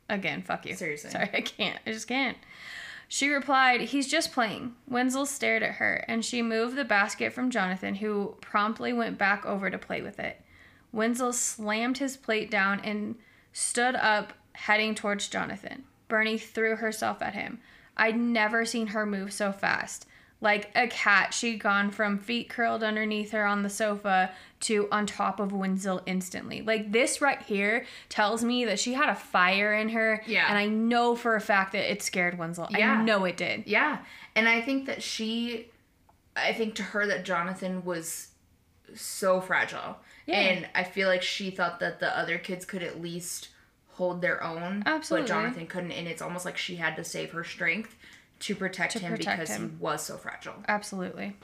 again, 0.08 0.42
fuck 0.42 0.66
you. 0.66 0.74
Seriously. 0.74 1.10
Sorry, 1.10 1.30
I 1.32 1.40
can't. 1.40 1.78
I 1.86 1.92
just 1.92 2.08
can't. 2.08 2.36
She 3.06 3.28
replied, 3.28 3.82
He's 3.82 4.08
just 4.08 4.32
playing. 4.32 4.74
Wenzel 4.88 5.26
stared 5.26 5.62
at 5.62 5.74
her, 5.76 6.04
and 6.08 6.24
she 6.24 6.42
moved 6.42 6.74
the 6.74 6.84
basket 6.84 7.32
from 7.32 7.50
Jonathan, 7.50 7.96
who 7.96 8.34
promptly 8.40 8.92
went 8.92 9.18
back 9.18 9.46
over 9.46 9.70
to 9.70 9.78
play 9.78 10.02
with 10.02 10.18
it. 10.18 10.40
Wenzel 10.90 11.32
slammed 11.32 11.98
his 11.98 12.16
plate 12.16 12.50
down 12.50 12.80
and 12.80 13.14
stood 13.54 13.94
up, 13.94 14.34
heading 14.52 14.94
towards 14.94 15.28
Jonathan. 15.28 15.84
Bernie 16.08 16.36
threw 16.36 16.76
herself 16.76 17.22
at 17.22 17.32
him. 17.32 17.60
I'd 17.96 18.18
never 18.18 18.66
seen 18.66 18.88
her 18.88 19.06
move 19.06 19.32
so 19.32 19.52
fast. 19.52 20.06
Like 20.40 20.70
a 20.74 20.88
cat, 20.88 21.32
she'd 21.32 21.60
gone 21.60 21.90
from 21.90 22.18
feet 22.18 22.50
curled 22.50 22.82
underneath 22.82 23.30
her 23.30 23.46
on 23.46 23.62
the 23.62 23.70
sofa 23.70 24.32
to 24.60 24.88
on 24.90 25.06
top 25.06 25.40
of 25.40 25.52
Wenzel 25.52 26.02
instantly. 26.04 26.60
Like 26.60 26.92
this 26.92 27.22
right 27.22 27.40
here 27.40 27.86
tells 28.08 28.44
me 28.44 28.64
that 28.66 28.78
she 28.78 28.92
had 28.92 29.08
a 29.08 29.14
fire 29.14 29.72
in 29.72 29.90
her. 29.90 30.22
Yeah. 30.26 30.46
And 30.48 30.58
I 30.58 30.66
know 30.66 31.14
for 31.14 31.36
a 31.36 31.40
fact 31.40 31.72
that 31.72 31.90
it 31.90 32.02
scared 32.02 32.36
Wenzel. 32.36 32.66
Yeah. 32.70 32.98
I 32.98 33.04
know 33.04 33.24
it 33.24 33.36
did. 33.36 33.66
Yeah. 33.66 33.98
And 34.34 34.48
I 34.48 34.60
think 34.60 34.86
that 34.86 35.02
she, 35.02 35.68
I 36.36 36.52
think 36.52 36.74
to 36.74 36.82
her 36.82 37.06
that 37.06 37.24
Jonathan 37.24 37.84
was 37.84 38.28
so 38.94 39.40
fragile. 39.40 39.98
Yeah. 40.26 40.40
And 40.40 40.68
I 40.74 40.84
feel 40.84 41.08
like 41.08 41.22
she 41.22 41.50
thought 41.50 41.80
that 41.80 42.00
the 42.00 42.16
other 42.16 42.38
kids 42.38 42.64
could 42.64 42.82
at 42.82 43.00
least 43.00 43.48
hold 43.92 44.20
their 44.22 44.42
own. 44.42 44.82
Absolutely. 44.86 45.28
But 45.28 45.34
Jonathan 45.34 45.66
couldn't. 45.66 45.92
And 45.92 46.08
it's 46.08 46.22
almost 46.22 46.44
like 46.44 46.56
she 46.56 46.76
had 46.76 46.96
to 46.96 47.04
save 47.04 47.32
her 47.32 47.44
strength 47.44 47.96
to 48.40 48.54
protect 48.54 48.92
To 48.94 48.98
him 48.98 49.12
protect 49.12 49.40
because 49.40 49.56
him. 49.56 49.70
he 49.70 49.76
was 49.82 50.02
so 50.02 50.16
fragile. 50.16 50.54
Absolutely. 50.68 51.36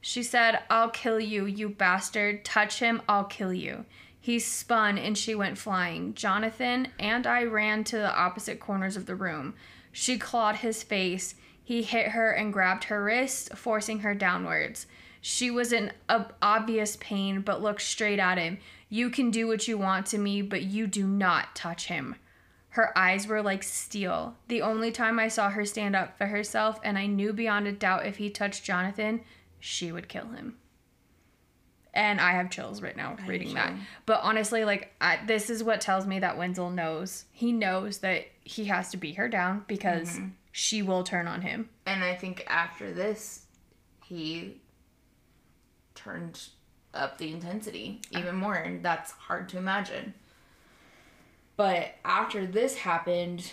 She 0.00 0.22
said, 0.22 0.60
I'll 0.68 0.90
kill 0.90 1.20
you, 1.20 1.46
you 1.46 1.68
bastard. 1.68 2.44
Touch 2.44 2.80
him, 2.80 3.02
I'll 3.08 3.24
kill 3.24 3.52
you. 3.52 3.84
He 4.20 4.38
spun 4.38 4.98
and 4.98 5.16
she 5.18 5.34
went 5.34 5.58
flying. 5.58 6.14
Jonathan 6.14 6.88
and 6.98 7.26
I 7.26 7.44
ran 7.44 7.84
to 7.84 7.96
the 7.98 8.14
opposite 8.14 8.60
corners 8.60 8.96
of 8.96 9.06
the 9.06 9.14
room. 9.16 9.54
She 9.92 10.18
clawed 10.18 10.56
his 10.56 10.82
face. 10.82 11.34
He 11.62 11.82
hit 11.82 12.08
her 12.08 12.30
and 12.30 12.52
grabbed 12.52 12.84
her 12.84 13.02
wrist, 13.04 13.54
forcing 13.56 14.00
her 14.00 14.14
downwards. 14.14 14.86
She 15.24 15.52
was 15.52 15.72
in 15.72 15.92
ob- 16.10 16.34
obvious 16.42 16.96
pain 16.96 17.40
but 17.40 17.62
looked 17.62 17.80
straight 17.80 18.18
at 18.18 18.38
him. 18.38 18.58
You 18.88 19.08
can 19.08 19.30
do 19.30 19.46
what 19.46 19.68
you 19.68 19.78
want 19.78 20.06
to 20.06 20.18
me, 20.18 20.42
but 20.42 20.62
you 20.62 20.86
do 20.86 21.06
not 21.06 21.54
touch 21.54 21.86
him. 21.86 22.16
Her 22.70 22.96
eyes 22.98 23.26
were 23.26 23.40
like 23.40 23.62
steel. 23.62 24.34
The 24.48 24.62
only 24.62 24.90
time 24.90 25.18
I 25.18 25.28
saw 25.28 25.48
her 25.50 25.64
stand 25.64 25.94
up 25.94 26.18
for 26.18 26.26
herself, 26.26 26.80
and 26.82 26.98
I 26.98 27.06
knew 27.06 27.32
beyond 27.32 27.68
a 27.68 27.72
doubt 27.72 28.04
if 28.04 28.16
he 28.16 28.30
touched 28.30 28.64
Jonathan, 28.64 29.20
she 29.60 29.92
would 29.92 30.08
kill 30.08 30.28
him. 30.28 30.56
And 31.94 32.20
I 32.20 32.32
have 32.32 32.50
chills 32.50 32.82
right 32.82 32.96
now 32.96 33.16
reading 33.26 33.54
that. 33.54 33.74
But 34.06 34.20
honestly, 34.22 34.64
like, 34.64 34.94
I, 35.00 35.20
this 35.26 35.50
is 35.50 35.62
what 35.62 35.82
tells 35.82 36.06
me 36.06 36.18
that 36.20 36.38
Wenzel 36.38 36.70
knows. 36.70 37.26
He 37.32 37.52
knows 37.52 37.98
that 37.98 38.24
he 38.42 38.64
has 38.64 38.90
to 38.90 38.96
beat 38.96 39.16
her 39.16 39.28
down 39.28 39.64
because 39.68 40.16
mm-hmm. 40.16 40.28
she 40.50 40.82
will 40.82 41.04
turn 41.04 41.28
on 41.28 41.42
him. 41.42 41.68
And 41.86 42.02
I 42.02 42.14
think 42.14 42.44
after 42.48 42.92
this, 42.92 43.44
he 44.02 44.61
turned 46.02 46.40
up 46.94 47.18
the 47.18 47.32
intensity 47.32 48.00
even 48.10 48.36
more, 48.36 48.54
and 48.54 48.84
that's 48.84 49.12
hard 49.12 49.48
to 49.50 49.58
imagine. 49.58 50.14
But 51.56 51.94
after 52.04 52.46
this 52.46 52.76
happened, 52.76 53.52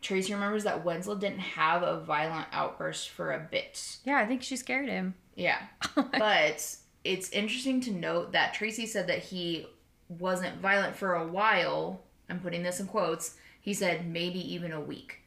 Tracie 0.00 0.34
remembers 0.34 0.64
that 0.64 0.84
Wenzel 0.84 1.16
didn't 1.16 1.40
have 1.40 1.82
a 1.82 2.00
violent 2.00 2.46
outburst 2.52 3.10
for 3.10 3.32
a 3.32 3.48
bit. 3.50 3.98
Yeah, 4.04 4.18
I 4.18 4.26
think 4.26 4.42
she 4.42 4.56
scared 4.56 4.88
him. 4.88 5.14
Yeah. 5.34 5.58
but 5.94 6.76
it's 7.04 7.30
interesting 7.30 7.80
to 7.82 7.92
note 7.92 8.32
that 8.32 8.54
Tracie 8.54 8.86
said 8.86 9.06
that 9.08 9.20
he 9.20 9.66
wasn't 10.08 10.60
violent 10.60 10.96
for 10.96 11.14
a 11.14 11.26
while. 11.26 12.00
I'm 12.28 12.40
putting 12.40 12.62
this 12.62 12.80
in 12.80 12.86
quotes. 12.86 13.36
He 13.60 13.74
said 13.74 14.08
maybe 14.08 14.40
even 14.54 14.72
a 14.72 14.80
week. 14.80 15.20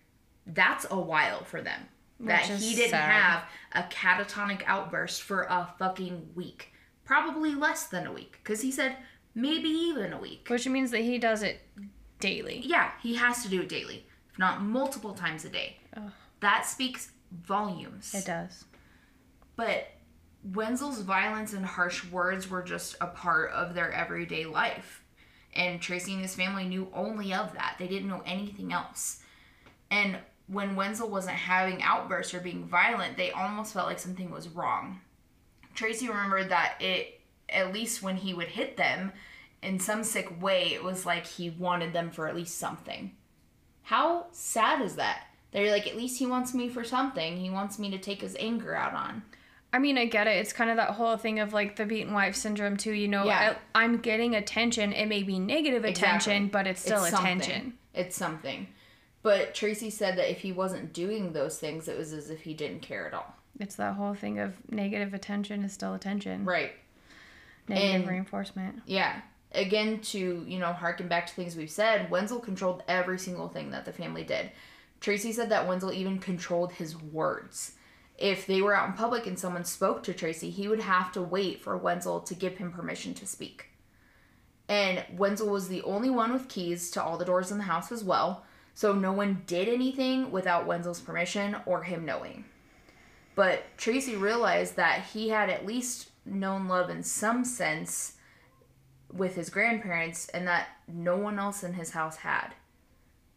That's 0.45 0.85
a 0.89 0.99
while 0.99 1.43
for 1.43 1.61
them. 1.61 1.81
That 2.21 2.43
Which 2.43 2.51
is 2.51 2.61
he 2.69 2.75
didn't 2.75 2.91
sad. 2.91 3.11
have 3.11 3.43
a 3.73 3.87
catatonic 3.89 4.61
outburst 4.67 5.23
for 5.23 5.43
a 5.43 5.73
fucking 5.79 6.29
week. 6.35 6.71
Probably 7.03 7.55
less 7.55 7.87
than 7.87 8.05
a 8.05 8.11
week. 8.11 8.39
Because 8.43 8.61
he 8.61 8.71
said 8.71 8.97
maybe 9.33 9.69
even 9.69 10.13
a 10.13 10.19
week. 10.19 10.47
Which 10.49 10.67
means 10.67 10.91
that 10.91 11.01
he 11.01 11.17
does 11.17 11.41
it 11.41 11.61
daily. 12.19 12.61
Yeah, 12.63 12.91
he 13.01 13.15
has 13.15 13.43
to 13.43 13.49
do 13.49 13.61
it 13.61 13.69
daily, 13.69 14.05
if 14.31 14.37
not 14.37 14.61
multiple 14.61 15.13
times 15.13 15.45
a 15.45 15.49
day. 15.49 15.77
That 16.41 16.65
speaks 16.65 17.11
volumes. 17.31 18.13
It 18.13 18.25
does. 18.25 18.65
But 19.55 19.87
Wenzel's 20.43 21.01
violence 21.01 21.53
and 21.53 21.65
harsh 21.65 22.05
words 22.05 22.49
were 22.49 22.63
just 22.63 22.95
a 23.01 23.07
part 23.07 23.51
of 23.51 23.73
their 23.73 23.91
everyday 23.91 24.45
life. 24.45 25.03
And 25.53 25.81
Tracie 25.81 26.13
and 26.13 26.21
his 26.21 26.35
family 26.35 26.65
knew 26.65 26.87
only 26.93 27.33
of 27.33 27.53
that. 27.53 27.75
They 27.77 27.87
didn't 27.87 28.07
know 28.07 28.23
anything 28.25 28.71
else. 28.71 29.21
And 29.89 30.17
when 30.51 30.75
Wenzel 30.75 31.09
wasn't 31.09 31.35
having 31.35 31.81
outbursts 31.81 32.33
or 32.33 32.39
being 32.39 32.65
violent, 32.65 33.17
they 33.17 33.31
almost 33.31 33.73
felt 33.73 33.87
like 33.87 33.99
something 33.99 34.29
was 34.31 34.49
wrong. 34.49 34.99
Tracie 35.75 36.07
remembered 36.09 36.49
that 36.49 36.73
it, 36.81 37.21
at 37.49 37.73
least 37.73 38.03
when 38.03 38.17
he 38.17 38.33
would 38.33 38.47
hit 38.49 38.75
them, 38.77 39.13
in 39.63 39.79
some 39.79 40.03
sick 40.03 40.41
way, 40.41 40.73
it 40.73 40.83
was 40.83 41.05
like 41.05 41.25
he 41.25 41.51
wanted 41.51 41.93
them 41.93 42.09
for 42.11 42.27
at 42.27 42.35
least 42.35 42.57
something. 42.57 43.11
How 43.83 44.25
sad 44.31 44.81
is 44.81 44.95
that? 44.95 45.23
They're 45.51 45.71
like, 45.71 45.87
at 45.87 45.95
least 45.97 46.17
he 46.19 46.25
wants 46.25 46.53
me 46.53 46.69
for 46.69 46.83
something. 46.83 47.37
He 47.37 47.49
wants 47.49 47.77
me 47.77 47.89
to 47.91 47.97
take 47.97 48.21
his 48.21 48.35
anger 48.39 48.73
out 48.75 48.93
on. 48.93 49.21
I 49.73 49.79
mean, 49.79 49.97
I 49.97 50.05
get 50.05 50.27
it. 50.27 50.31
It's 50.37 50.51
kind 50.53 50.69
of 50.69 50.77
that 50.77 50.91
whole 50.91 51.15
thing 51.17 51.39
of 51.39 51.53
like 51.53 51.75
the 51.77 51.85
beaten 51.85 52.13
wife 52.13 52.35
syndrome, 52.35 52.75
too. 52.77 52.91
You 52.91 53.07
know, 53.07 53.25
Yeah. 53.25 53.55
I, 53.75 53.83
I'm 53.83 53.97
getting 53.99 54.35
attention. 54.35 54.91
It 54.93 55.05
may 55.07 55.23
be 55.23 55.39
negative 55.39 55.85
attention, 55.85 56.33
Exactly. 56.45 56.49
but 56.49 56.67
it's 56.67 56.81
still 56.81 57.03
It's 57.03 57.11
something. 57.11 57.37
attention. 57.39 57.73
It's 57.93 58.15
something. 58.17 58.67
But 59.23 59.53
Tracie 59.53 59.89
said 59.91 60.17
that 60.17 60.31
if 60.31 60.39
he 60.39 60.51
wasn't 60.51 60.93
doing 60.93 61.33
those 61.33 61.59
things, 61.59 61.87
it 61.87 61.97
was 61.97 62.11
as 62.13 62.29
if 62.29 62.41
he 62.41 62.53
didn't 62.53 62.81
care 62.81 63.05
at 63.07 63.13
all. 63.13 63.35
It's 63.59 63.75
that 63.75 63.95
whole 63.95 64.15
thing 64.15 64.39
of 64.39 64.53
negative 64.71 65.13
attention 65.13 65.63
is 65.63 65.73
still 65.73 65.93
attention. 65.93 66.45
Right. 66.45 66.71
Negative 67.67 68.01
And- 68.01 68.09
reinforcement. 68.09 68.81
Yeah. 68.85 69.21
Again, 69.53 69.99
to, 69.99 70.45
you 70.47 70.59
know, 70.59 70.71
harken 70.71 71.07
back 71.09 71.27
to 71.27 71.33
things 71.33 71.55
we've 71.55 71.69
said, 71.69 72.09
Wenzel 72.09 72.39
controlled 72.39 72.83
every 72.87 73.19
single 73.19 73.49
thing 73.49 73.71
that 73.71 73.83
the 73.85 73.91
family 73.93 74.23
did. 74.23 74.51
Tracie 75.01 75.33
said 75.33 75.49
that 75.49 75.67
Wenzel 75.67 75.91
even 75.91 76.19
controlled 76.19 76.71
his 76.73 76.95
words. 76.95 77.73
If 78.17 78.45
they 78.45 78.61
were 78.61 78.73
out 78.75 78.87
in 78.87 78.93
public 78.93 79.27
and 79.27 79.37
someone 79.37 79.65
spoke 79.65 80.03
to 80.03 80.13
Tracie, 80.13 80.51
he 80.51 80.67
would 80.67 80.79
have 80.79 81.11
to 81.13 81.21
wait 81.21 81.61
for 81.61 81.75
Wenzel 81.75 82.21
to 82.21 82.33
give 82.35 82.57
him 82.57 82.71
permission 82.71 83.13
to 83.15 83.25
speak. 83.25 83.65
And 84.69 85.03
Wenzel 85.17 85.49
was 85.49 85.67
the 85.67 85.81
only 85.81 86.09
one 86.09 86.31
with 86.31 86.47
keys 86.47 86.89
to 86.91 87.03
all 87.03 87.17
the 87.17 87.25
doors 87.25 87.51
in 87.51 87.57
the 87.57 87.65
house 87.65 87.91
as 87.91 88.03
well, 88.03 88.45
so 88.73 88.93
no 88.93 89.11
one 89.11 89.43
did 89.45 89.67
anything 89.67 90.31
without 90.31 90.65
Wenzel's 90.65 91.01
permission 91.01 91.57
or 91.65 91.83
him 91.83 92.05
knowing. 92.05 92.45
But 93.35 93.63
Tracie 93.77 94.15
realized 94.15 94.75
that 94.75 95.05
he 95.13 95.29
had 95.29 95.49
at 95.49 95.65
least 95.65 96.09
known 96.25 96.67
love 96.67 96.89
in 96.89 97.03
some 97.03 97.43
sense 97.43 98.13
with 99.11 99.35
his 99.35 99.49
grandparents 99.49 100.27
and 100.29 100.47
that 100.47 100.67
no 100.87 101.17
one 101.17 101.39
else 101.39 101.63
in 101.63 101.73
his 101.73 101.91
house 101.91 102.17
had. 102.17 102.49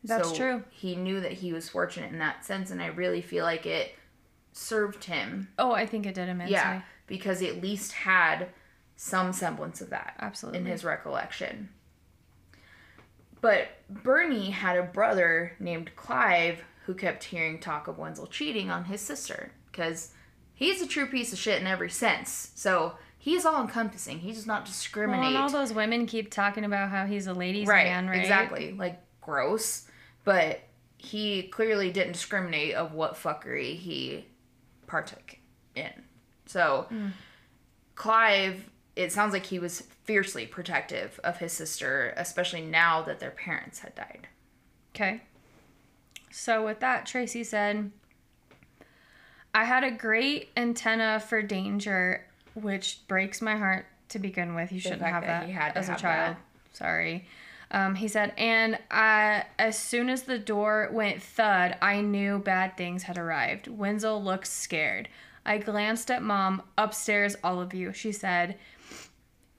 That's 0.03 0.31
So 0.31 0.35
true. 0.35 0.65
He 0.71 0.97
knew 0.97 1.21
that 1.21 1.33
he 1.33 1.53
was 1.53 1.69
fortunate 1.69 2.13
in 2.13 2.19
that 2.19 2.45
sense, 2.45 2.71
and 2.71 2.83
I 2.83 2.87
really 2.87 3.23
feel 3.23 3.45
like 3.45 3.65
it 3.67 3.95
served 4.53 5.05
him. 5.05 5.49
Oh, 5.59 5.73
I 5.73 5.87
think 5.87 6.07
it 6.07 6.15
did 6.15 6.29
immensely. 6.29 6.53
Yeah, 6.53 6.83
because 7.07 7.41
he 7.41 7.49
at 7.49 7.63
least 7.63 7.93
had 7.93 8.49
some 8.97 9.33
semblance 9.33 9.81
of 9.81 9.91
that 9.91 10.15
Absolutely. 10.21 10.61
in 10.61 10.67
his 10.67 10.85
recollection. 10.85 11.71
But 13.45 13.69
Bernie 13.91 14.49
had 14.49 14.79
a 14.79 14.83
brother 14.83 15.53
named 15.61 15.95
Clive 15.97 16.65
who 16.87 16.95
kept 16.95 17.25
hearing 17.25 17.61
talk 17.61 17.89
of 17.89 17.99
Wenzel 17.99 18.27
cheating 18.27 18.71
on 18.71 18.87
his 18.87 19.03
sister 19.03 19.53
because 19.71 20.15
he's 20.55 20.81
a 20.81 20.87
true 20.87 21.05
piece 21.05 21.31
of 21.31 21.39
shit 21.39 21.61
in 21.61 21.67
every 21.67 21.91
sense. 21.91 22.53
So 22.55 22.95
he's 23.19 23.45
all 23.45 23.61
encompassing. 23.61 24.21
He 24.21 24.33
does 24.33 24.47
not 24.47 24.65
discriminate. 24.65 25.21
Well, 25.21 25.29
and 25.29 25.37
all 25.37 25.51
those 25.51 25.75
women 25.75 26.07
keep 26.07 26.31
talking 26.31 26.65
about 26.65 26.89
how 26.89 27.05
he's 27.05 27.27
a 27.27 27.35
ladies' 27.35 27.69
right, 27.69 27.85
man, 27.85 28.09
right? 28.09 28.19
exactly. 28.19 28.73
Like 28.73 28.99
gross, 29.21 29.89
but 30.25 30.61
he 30.97 31.43
clearly 31.43 31.91
didn't 31.91 32.13
discriminate 32.13 32.75
of 32.75 32.95
what 32.95 33.13
fuckery 33.13 33.77
he 33.77 34.25
partook 34.87 35.37
in. 35.75 35.93
So 36.47 36.87
hmm. 36.89 37.09
Clive, 37.95 38.71
it 38.97 39.13
sounds 39.13 39.33
like 39.33 39.47
he 39.47 39.59
was 39.59 39.83
fiercely 40.05 40.47
protective 40.47 41.19
of 41.25 41.39
his 41.39 41.53
sister, 41.53 42.15
especially 42.17 42.61
now 42.61 43.03
that 43.03 43.21
their 43.21 43.31
parents 43.31 43.81
had 43.81 43.95
died. 43.95 44.29
Okay. 44.95 45.23
So 46.31 46.65
with 46.65 46.81
that, 46.81 47.07
Tracie 47.07 47.45
said, 47.45 47.91
I 49.55 49.65
had 49.65 49.85
a 49.85 49.91
great 49.91 50.51
antenna 50.57 51.21
for 51.21 51.43
danger, 51.43 52.25
which 52.55 53.01
breaks 53.07 53.41
my 53.41 53.57
heart 53.57 53.87
to 54.11 54.19
begin 54.19 54.55
with. 54.55 54.73
You 54.73 54.81
shouldn't 54.81 55.03
have 55.03 55.23
that 55.23 55.41
that, 55.41 55.47
he 55.47 55.53
had 55.53 55.77
as 55.77 55.89
a 55.89 55.97
child. 55.97 56.37
that. 56.37 56.77
Sorry. 56.77 57.27
Um, 57.71 57.95
he 57.97 58.09
said, 58.09 58.33
and 58.37 58.79
I, 58.91 59.47
as 59.59 59.77
soon 59.79 60.09
as 60.09 60.23
the 60.23 60.39
door 60.39 60.89
went 60.93 61.23
thud, 61.23 61.77
I 61.81 62.01
knew 62.01 62.39
bad 62.39 62.77
things 62.77 63.05
had 63.05 63.19
arrived. 63.19 63.67
Wenzel 63.67 64.23
looked 64.23 64.47
scared. 64.47 65.09
I 65.47 65.59
glanced 65.59 66.11
at 66.11 66.23
mom, 66.23 66.63
upstairs, 66.79 67.37
all 67.43 67.61
of 67.61 67.75
you, 67.75 67.93
she 67.93 68.13
said, 68.13 68.57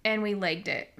and 0.05 0.21
we 0.23 0.33
legged 0.35 0.69
it. 0.69 0.91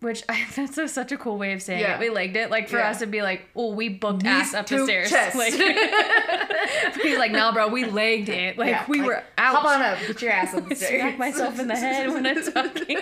Which 0.00 0.22
I, 0.30 0.46
that's 0.56 0.76
a, 0.78 0.88
such 0.88 1.12
a 1.12 1.16
cool 1.18 1.36
way 1.38 1.52
of 1.52 1.62
saying 1.62 1.80
Yeah. 1.80 1.94
it. 1.96 2.00
We 2.00 2.10
legged 2.10 2.36
it. 2.36 2.50
Like 2.50 2.68
for 2.68 2.78
Yeah. 2.78 2.90
us, 2.90 2.96
it'd 2.96 3.10
be 3.10 3.22
like, 3.22 3.48
oh, 3.54 3.72
we 3.74 3.88
booked 3.90 4.24
ass 4.26 4.52
up 4.54 4.66
the 4.66 4.84
stairs. 4.84 5.10
chest. 5.10 5.36
Like, 5.36 5.52
he's 7.02 7.18
like, 7.18 7.32
nah, 7.32 7.52
bro, 7.52 7.68
we 7.68 7.84
legged 7.84 8.28
it. 8.30 8.58
Like 8.58 8.70
Yeah, 8.70 8.84
we 8.88 8.98
like, 8.98 9.06
were 9.06 9.22
out. 9.38 9.56
Hop 9.56 9.64
on 9.64 9.82
up, 9.82 9.98
get 10.06 10.22
your 10.22 10.32
ass 10.32 10.54
up 10.54 10.68
the 10.68 10.74
stairs. 10.74 11.00
Smack 11.02 11.18
myself 11.18 11.58
in 11.60 11.68
the 11.68 11.76
head 11.76 12.08
when 12.08 12.26
I'm 12.26 12.42
talking. 12.52 12.98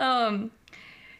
um, 0.00 0.50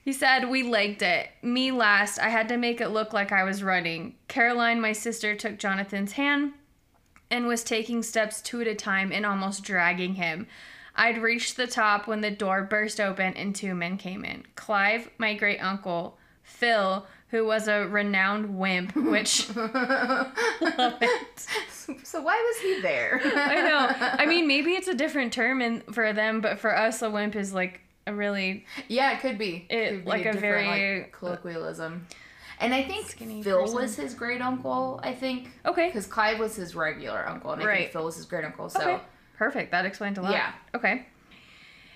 he 0.04 0.12
said 0.12 0.48
we 0.50 0.62
legged 0.62 1.02
it. 1.02 1.28
Me 1.42 1.70
last. 1.72 2.18
I 2.18 2.28
had 2.30 2.48
to 2.48 2.56
make 2.56 2.80
it 2.80 2.88
look 2.88 3.12
like 3.12 3.32
I 3.32 3.44
was 3.44 3.62
running. 3.62 4.14
Caroline, 4.28 4.80
my 4.80 4.92
sister, 4.92 5.34
took 5.36 5.58
Jonathan's 5.58 6.12
hand 6.12 6.52
and 7.30 7.46
was 7.46 7.62
taking 7.62 8.02
steps 8.02 8.40
two 8.40 8.60
at 8.60 8.66
a 8.66 8.74
time 8.74 9.12
and 9.12 9.24
almost 9.24 9.62
dragging 9.62 10.14
him. 10.14 10.46
I'd 10.96 11.22
reached 11.22 11.56
the 11.56 11.66
top 11.66 12.06
when 12.06 12.20
the 12.20 12.30
door 12.30 12.62
burst 12.64 13.00
open 13.00 13.34
and 13.34 13.54
two 13.54 13.74
men 13.74 13.96
came 13.96 14.24
in. 14.24 14.44
Clive, 14.56 15.08
my 15.18 15.34
great 15.34 15.58
uncle, 15.58 16.18
Phil, 16.42 17.06
who 17.28 17.44
was 17.46 17.68
a 17.68 17.86
renowned 17.86 18.58
wimp, 18.58 18.94
which 18.96 19.48
love 19.56 20.96
it. 21.00 21.46
So 22.04 22.20
why 22.20 22.36
was 22.36 22.58
he 22.62 22.80
there? 22.82 23.20
I 23.24 23.54
know. 23.62 23.88
I 24.18 24.26
mean, 24.26 24.46
maybe 24.48 24.72
it's 24.72 24.88
a 24.88 24.94
different 24.94 25.32
term 25.32 25.60
in, 25.62 25.80
for 25.92 26.12
them, 26.12 26.40
but 26.40 26.58
for 26.58 26.76
us, 26.76 27.02
a 27.02 27.10
wimp 27.10 27.36
is 27.36 27.52
like 27.52 27.80
a 28.06 28.14
really 28.14 28.64
Yeah, 28.88 29.12
it 29.12 29.20
could 29.20 29.38
be. 29.38 29.66
It- 29.68 29.88
Could 29.90 30.04
be 30.04 30.10
like 30.10 30.20
a 30.22 30.32
different, 30.32 30.40
very- 30.40 31.00
like, 31.00 31.12
uh, 31.14 31.16
colloquialism. 31.16 32.06
And 32.58 32.74
I 32.74 32.82
think 32.82 33.08
Skinny 33.08 33.42
Phil 33.42 33.60
person. 33.62 33.76
was 33.76 33.96
his 33.96 34.12
great 34.14 34.42
uncle. 34.42 35.00
I 35.02 35.14
think 35.14 35.48
okay. 35.64 35.86
because 35.86 36.06
Clive 36.06 36.38
was 36.38 36.54
his 36.56 36.74
regular 36.74 37.26
uncle, 37.26 37.52
and 37.52 37.62
I 37.62 37.66
Right. 37.66 37.78
think 37.78 37.92
Phil 37.92 38.04
was 38.04 38.16
his 38.16 38.26
great 38.26 38.44
uncle. 38.44 38.68
So 38.68 38.80
Okay. 38.80 39.00
Perfect. 39.40 39.70
That 39.70 39.86
explains 39.86 40.18
a 40.18 40.22
lot. 40.22 40.32
Yeah. 40.32 40.52
Okay. 40.74 41.06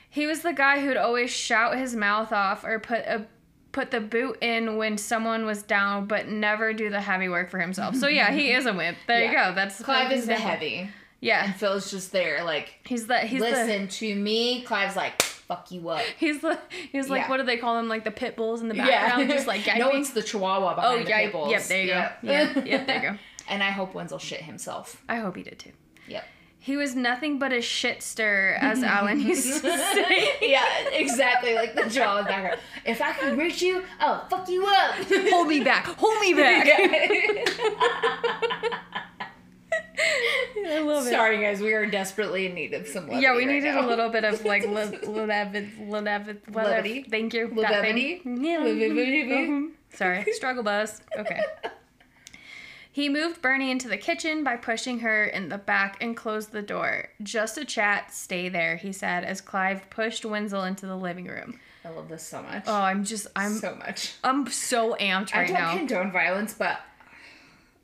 He 0.09 0.27
was 0.27 0.41
the 0.41 0.55
guy 0.55 0.81
who'd 0.81 0.97
always 0.97 1.31
shout 1.31 1.77
his 1.77 1.95
mouth 1.95 2.33
off 2.33 2.65
or 2.65 2.79
put 2.79 3.01
a 3.01 3.27
put 3.71 3.91
the 3.91 4.01
boot 4.01 4.39
in 4.41 4.79
when 4.79 4.97
someone 4.97 5.45
was 5.45 5.63
down, 5.63 6.07
but 6.07 6.27
never 6.27 6.73
do 6.73 6.89
the 6.89 7.03
heavy 7.03 7.29
work 7.29 7.51
for 7.51 7.59
himself. 7.59 7.97
So 7.97 8.09
yeah, 8.09 8.31
he 8.33 8.51
is 8.51 8.65
a 8.65 8.73
wimp. 8.73 8.97
There 9.07 9.27
you 9.27 9.31
go. 9.31 9.53
That's 9.55 9.83
Clive 9.83 10.11
is 10.11 10.27
the 10.27 10.37
heavy, 10.37 10.89
Yeah. 11.21 11.45
and 11.45 11.55
Phil's 11.55 11.91
just 11.91 12.13
there, 12.13 12.43
like 12.45 12.77
He's 12.87 13.07
the 13.09 13.19
he's 13.19 13.43
the 13.43 13.51
listen 13.51 13.89
to 13.89 14.15
me. 14.15 14.63
Clive's 14.63 14.97
like 14.97 15.21
fuck 15.21 15.71
you 15.71 15.87
up. 15.91 16.01
he's 16.17 16.41
the 16.41 16.59
he's 16.93 17.11
like 17.11 17.25
Yeah. 17.25 17.29
what 17.29 17.37
do 17.37 17.43
they 17.43 17.59
call 17.59 17.77
them? 17.77 17.89
Like 17.91 18.05
the 18.05 18.11
pit 18.11 18.37
bulls 18.37 18.63
in 18.63 18.69
the 18.69 18.75
background, 18.75 19.29
just 19.29 19.47
like 19.47 19.67
no, 19.77 19.91
it's 19.91 20.13
the 20.13 20.23
Chihuahua 20.23 20.73
Oh 20.73 20.77
behind 20.77 21.05
the 21.07 21.11
yeah, 21.11 21.21
pit 21.25 21.33
bulls. 21.33 21.51
yep, 21.51 21.63
there 21.65 21.83
you 21.83 21.89
Yep. 21.89 22.23
go. 22.23 22.31
Yeah, 22.31 22.59
yep, 22.65 22.87
there 22.87 22.97
you 23.05 23.11
go. 23.11 23.19
and 23.51 23.63
I 23.63 23.71
hope 23.71 23.93
Wenzel 23.93 24.19
shit 24.19 24.41
himself. 24.41 25.03
I 25.11 25.17
hope 25.17 25.37
he 25.37 25.43
did 25.43 25.59
too. 25.59 25.73
Yep. 26.09 26.25
He 26.65 26.79
was 26.79 26.97
nothing 26.97 27.39
but 27.39 27.53
a 27.53 27.61
shit 27.61 28.03
stir, 28.03 28.57
as 28.59 28.83
Alan 28.83 29.21
used 29.21 29.61
to 29.63 29.77
say. 29.79 30.31
yeah, 30.41 30.65
exactly. 30.93 31.55
Like 31.55 31.75
the 31.75 31.91
jaw 31.91 32.17
in 32.21 32.25
the 32.25 32.31
background. 32.31 32.59
If 32.87 33.03
I 33.03 33.13
can 33.13 33.37
reach 33.37 33.61
you, 33.61 33.83
I'll 34.01 34.27
fuck 34.29 34.49
you 34.49 34.65
up. 34.67 34.95
Hold 35.31 35.49
me 35.49 35.63
back. 35.63 35.85
Hold 35.85 36.19
me 36.23 36.33
back. 36.33 36.67
I 40.67 40.79
love 40.81 41.07
it. 41.07 41.11
Sorry, 41.11 41.39
guys. 41.41 41.61
We 41.61 41.73
are 41.75 41.85
desperately 41.87 42.47
in 42.47 42.55
need 42.55 42.73
of 42.75 42.87
some 42.89 43.05
levity 43.09 43.23
Yeah, 43.23 43.33
we 43.37 43.45
right 43.45 43.55
needed 43.55 43.75
now. 43.75 43.87
a 43.87 43.89
little 43.89 44.09
bit 44.09 44.25
of 44.25 44.43
like 44.45 44.63
le- 44.67 44.93
levity? 45.07 47.05
Thank 47.11 47.35
you. 47.35 47.49
Levity? 47.55 48.23
Levity? 48.25 49.29
Mhm. 49.29 49.71
Sorry, 49.93 50.25
struggle 50.33 50.63
bus. 50.63 51.01
Okay. 51.19 51.41
He 52.95 53.09
moved 53.09 53.43
Bernie 53.43 53.73
into 53.73 53.89
the 53.89 53.97
kitchen 53.97 54.45
by 54.45 54.55
pushing 54.55 55.01
her 55.01 55.25
in 55.25 55.49
the 55.49 55.59
back 55.59 56.01
and 56.01 56.17
closed 56.17 56.53
the 56.53 56.63
door. 56.63 57.09
Just 57.21 57.59
a 57.59 57.65
chat, 57.65 58.15
stay 58.15 58.49
there, 58.49 58.77
he 58.77 58.93
said 58.93 59.25
as 59.25 59.41
Clive 59.41 59.91
pushed 59.91 60.25
Wenzel 60.25 60.63
into 60.63 60.87
the 60.87 60.95
living 60.95 61.27
room. 61.27 61.59
I 61.85 61.89
love 61.89 62.09
this 62.09 62.23
so 62.23 62.41
much. 62.41 62.63
Oh, 62.69 62.73
I'm 62.73 63.03
just 63.03 63.27
I'm 63.35 63.55
so 63.55 63.75
much. 63.75 64.13
I'm 64.23 64.47
so 64.47 64.95
amped 65.01 65.35
right 65.35 65.51
now. 65.51 65.71
I 65.71 65.73
don't 65.73 65.73
now. 65.73 65.77
condone 65.79 66.13
violence, 66.13 66.55
but 66.55 66.83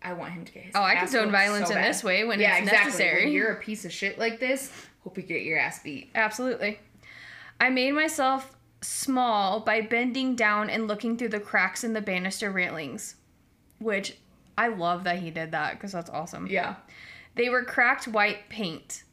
I 0.00 0.12
want 0.12 0.34
him 0.34 0.44
to 0.44 0.52
get 0.52 0.62
his 0.66 0.76
Oh, 0.76 0.82
I 0.84 0.94
condone 0.94 1.32
violence 1.32 1.66
so 1.66 1.74
in 1.74 1.80
bad. 1.80 1.88
this 1.92 2.04
way 2.04 2.22
when 2.22 2.38
yeah, 2.38 2.58
it's 2.58 2.68
exactly. 2.68 2.86
necessary. 2.86 3.24
When 3.24 3.32
you're 3.32 3.50
a 3.50 3.60
piece 3.60 3.84
of 3.84 3.90
shit 3.92 4.16
like 4.16 4.38
this, 4.38 4.70
hope 5.02 5.16
you 5.16 5.24
get 5.24 5.42
your 5.42 5.58
ass 5.58 5.82
beat. 5.82 6.10
Absolutely. 6.14 6.78
I 7.58 7.68
made 7.68 7.94
myself 7.94 8.56
small 8.80 9.58
by 9.58 9.80
bending 9.80 10.36
down 10.36 10.70
and 10.70 10.86
looking 10.86 11.16
through 11.16 11.30
the 11.30 11.40
cracks 11.40 11.82
in 11.82 11.94
the 11.94 12.00
banister 12.00 12.52
railings, 12.52 13.16
which 13.80 14.16
I 14.60 14.68
love 14.68 15.04
that 15.04 15.18
he 15.18 15.30
did 15.30 15.52
that 15.52 15.72
because 15.72 15.92
that's 15.92 16.10
awesome. 16.10 16.46
Yeah. 16.46 16.74
They 17.34 17.48
were 17.48 17.64
cracked 17.64 18.06
white 18.06 18.50
paint. 18.50 19.04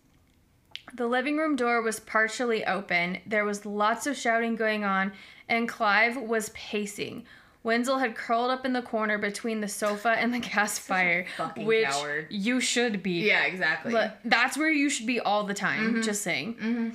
The 0.93 1.07
living 1.07 1.37
room 1.37 1.55
door 1.55 1.81
was 1.81 2.01
partially 2.01 2.65
open. 2.65 3.19
There 3.25 3.45
was 3.45 3.65
lots 3.65 4.07
of 4.07 4.17
shouting 4.17 4.57
going 4.57 4.83
on, 4.83 5.13
and 5.47 5.69
Clive 5.69 6.17
was 6.17 6.49
pacing. 6.49 7.25
Wenzel 7.63 7.97
had 7.97 8.13
curled 8.13 8.51
up 8.51 8.65
in 8.65 8.73
the 8.73 8.81
corner 8.81 9.17
between 9.17 9.61
the 9.61 9.69
sofa 9.69 10.09
and 10.09 10.33
the 10.33 10.39
gas 10.53 10.77
fire, 10.77 11.25
fucking 11.37 11.65
which 11.65 11.87
coward. 11.87 12.27
you 12.29 12.59
should 12.59 13.01
be. 13.01 13.25
Yeah, 13.25 13.45
exactly. 13.45 13.93
But 13.93 14.19
that's 14.25 14.57
where 14.57 14.71
you 14.71 14.89
should 14.89 15.07
be 15.07 15.21
all 15.21 15.45
the 15.45 15.53
time, 15.53 15.93
mm-hmm. 15.93 16.01
just 16.01 16.23
saying. 16.23 16.55
Mm-hmm. 16.55 16.89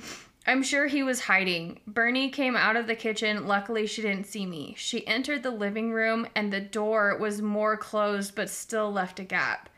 I'm 0.45 0.61
sure 0.61 0.87
he 0.87 1.03
was 1.03 1.21
hiding. 1.21 1.79
Bernie 1.87 2.29
came 2.29 2.55
out 2.57 2.75
of 2.75 2.87
the 2.87 2.95
kitchen. 2.95 3.47
Luckily, 3.47 3.87
she 3.87 4.01
didn't 4.01 4.27
see 4.27 4.45
me. 4.45 4.75
She 4.77 5.07
entered 5.07 5.41
the 5.41 5.51
living 5.51 5.91
room, 5.91 6.27
and 6.35 6.51
the 6.51 6.59
door 6.59 7.17
was 7.17 7.41
more 7.41 7.77
closed 7.77 8.35
but 8.35 8.49
still 8.49 8.91
left 8.91 9.19
a 9.19 9.23
gap. 9.23 9.69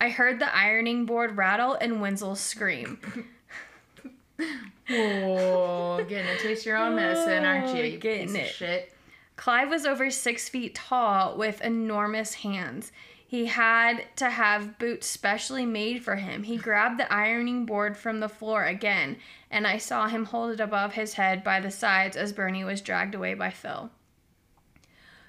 I 0.00 0.08
heard 0.10 0.38
the 0.38 0.54
ironing 0.56 1.06
board 1.06 1.36
rattle 1.36 1.74
and 1.74 2.00
Wenzel 2.00 2.34
scream. 2.36 2.98
Whoa, 4.88 6.04
getting 6.08 6.30
a 6.30 6.38
taste 6.38 6.62
of 6.62 6.66
your 6.66 6.76
own 6.76 6.94
medicine, 6.96 7.44
aren't 7.44 7.76
you? 7.76 7.84
you 7.84 7.98
Getting 7.98 8.34
it. 8.36 8.48
shit. 8.48 8.92
Clive 9.36 9.68
was 9.68 9.86
over 9.86 10.10
six 10.10 10.48
feet 10.48 10.74
tall 10.74 11.36
with 11.36 11.60
enormous 11.60 12.34
hands. 12.34 12.90
He 13.30 13.44
had 13.44 14.06
to 14.16 14.30
have 14.30 14.78
boots 14.78 15.06
specially 15.06 15.66
made 15.66 16.02
for 16.02 16.16
him. 16.16 16.44
He 16.44 16.56
grabbed 16.56 16.98
the 16.98 17.12
ironing 17.12 17.66
board 17.66 17.94
from 17.94 18.20
the 18.20 18.28
floor 18.28 18.64
again, 18.64 19.18
and 19.50 19.66
I 19.66 19.76
saw 19.76 20.08
him 20.08 20.24
hold 20.24 20.52
it 20.52 20.60
above 20.60 20.94
his 20.94 21.12
head 21.14 21.44
by 21.44 21.60
the 21.60 21.70
sides 21.70 22.16
as 22.16 22.32
Bernie 22.32 22.64
was 22.64 22.80
dragged 22.80 23.14
away 23.14 23.34
by 23.34 23.50
Phil. 23.50 23.90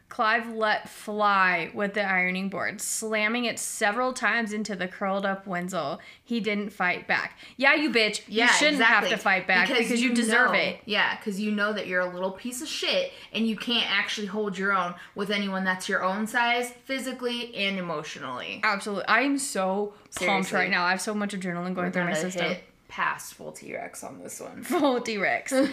Clive 0.09 0.49
let 0.49 0.89
fly 0.89 1.69
with 1.73 1.93
the 1.93 2.03
ironing 2.03 2.49
board, 2.49 2.81
slamming 2.81 3.45
it 3.45 3.59
several 3.59 4.11
times 4.11 4.53
into 4.53 4.75
the 4.75 4.87
curled 4.87 5.23
up 5.23 5.45
Wenzel. 5.45 5.99
He 6.23 6.39
didn't 6.39 6.71
fight 6.71 7.07
back. 7.07 7.37
Yeah, 7.57 7.75
you 7.75 7.91
bitch. 7.91 8.23
Yeah, 8.27 8.45
you 8.47 8.53
shouldn't 8.53 8.77
exactly. 8.77 9.09
have 9.11 9.19
to 9.19 9.23
fight 9.23 9.45
back 9.45 9.67
because, 9.67 10.01
you, 10.01 10.13
deserve 10.15 10.51
know- 10.51 10.57
it. 10.57 10.79
Yeah, 10.85 11.15
because 11.15 11.39
you 11.39 11.51
know 11.51 11.73
that 11.73 11.85
you're 11.85 12.01
a 12.01 12.11
little 12.11 12.31
piece 12.31 12.61
of 12.63 12.67
shit 12.67 13.13
and 13.33 13.47
you 13.47 13.55
can't 13.55 13.89
actually 13.89 14.27
hold 14.27 14.57
your 14.57 14.73
own 14.73 14.95
with 15.13 15.29
anyone 15.29 15.63
that's 15.63 15.87
your 15.87 16.03
own 16.03 16.25
size, 16.25 16.71
physically 16.85 17.53
and 17.55 17.77
emotionally. 17.77 18.61
Absolutely. 18.63 19.05
I'm 19.07 19.37
so 19.37 19.93
pumped 20.15 20.51
right 20.51 20.71
now. 20.71 20.85
I 20.85 20.91
have 20.91 21.01
so 21.01 21.13
much 21.13 21.35
adrenaline 21.35 21.75
going 21.75 21.91
through 21.91 22.05
my 22.05 22.13
system. 22.13 22.45
hit 22.45 22.63
past 22.87 23.35
full 23.35 23.51
T 23.51 23.73
Rex 23.75 24.03
on 24.03 24.17
this 24.19 24.39
one. 24.39 24.63
Full 24.63 25.01
T 25.01 25.19
Rex. 25.19 25.53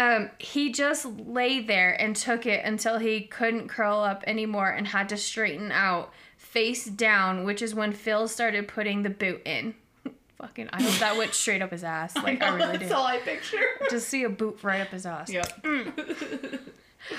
Um, 0.00 0.30
he 0.38 0.72
just 0.72 1.04
lay 1.04 1.60
there 1.60 1.92
and 2.00 2.16
took 2.16 2.46
it 2.46 2.64
until 2.64 2.98
he 2.98 3.20
couldn't 3.20 3.68
curl 3.68 4.00
up 4.00 4.24
anymore 4.26 4.70
and 4.70 4.86
had 4.86 5.10
to 5.10 5.18
straighten 5.18 5.70
out 5.70 6.10
face 6.38 6.86
down, 6.86 7.44
which 7.44 7.60
is 7.60 7.74
when 7.74 7.92
Phil 7.92 8.26
started 8.26 8.66
putting 8.66 9.02
the 9.02 9.10
boot 9.10 9.42
in. 9.44 9.74
Fucking, 10.38 10.70
I 10.72 10.82
hope 10.82 10.98
that 11.00 11.18
went 11.18 11.34
straight 11.34 11.60
up 11.60 11.70
his 11.70 11.84
ass. 11.84 12.16
Like, 12.22 12.42
I, 12.42 12.48
really 12.48 12.72
do. 12.72 12.78
That's 12.78 12.82
did. 12.84 12.92
all 12.92 13.06
I 13.06 13.18
picture. 13.18 13.60
Just 13.90 14.08
see 14.08 14.24
a 14.24 14.30
boot 14.30 14.60
right 14.62 14.80
up 14.80 14.88
his 14.88 15.04
ass. 15.04 15.30
Yep. 15.30 15.64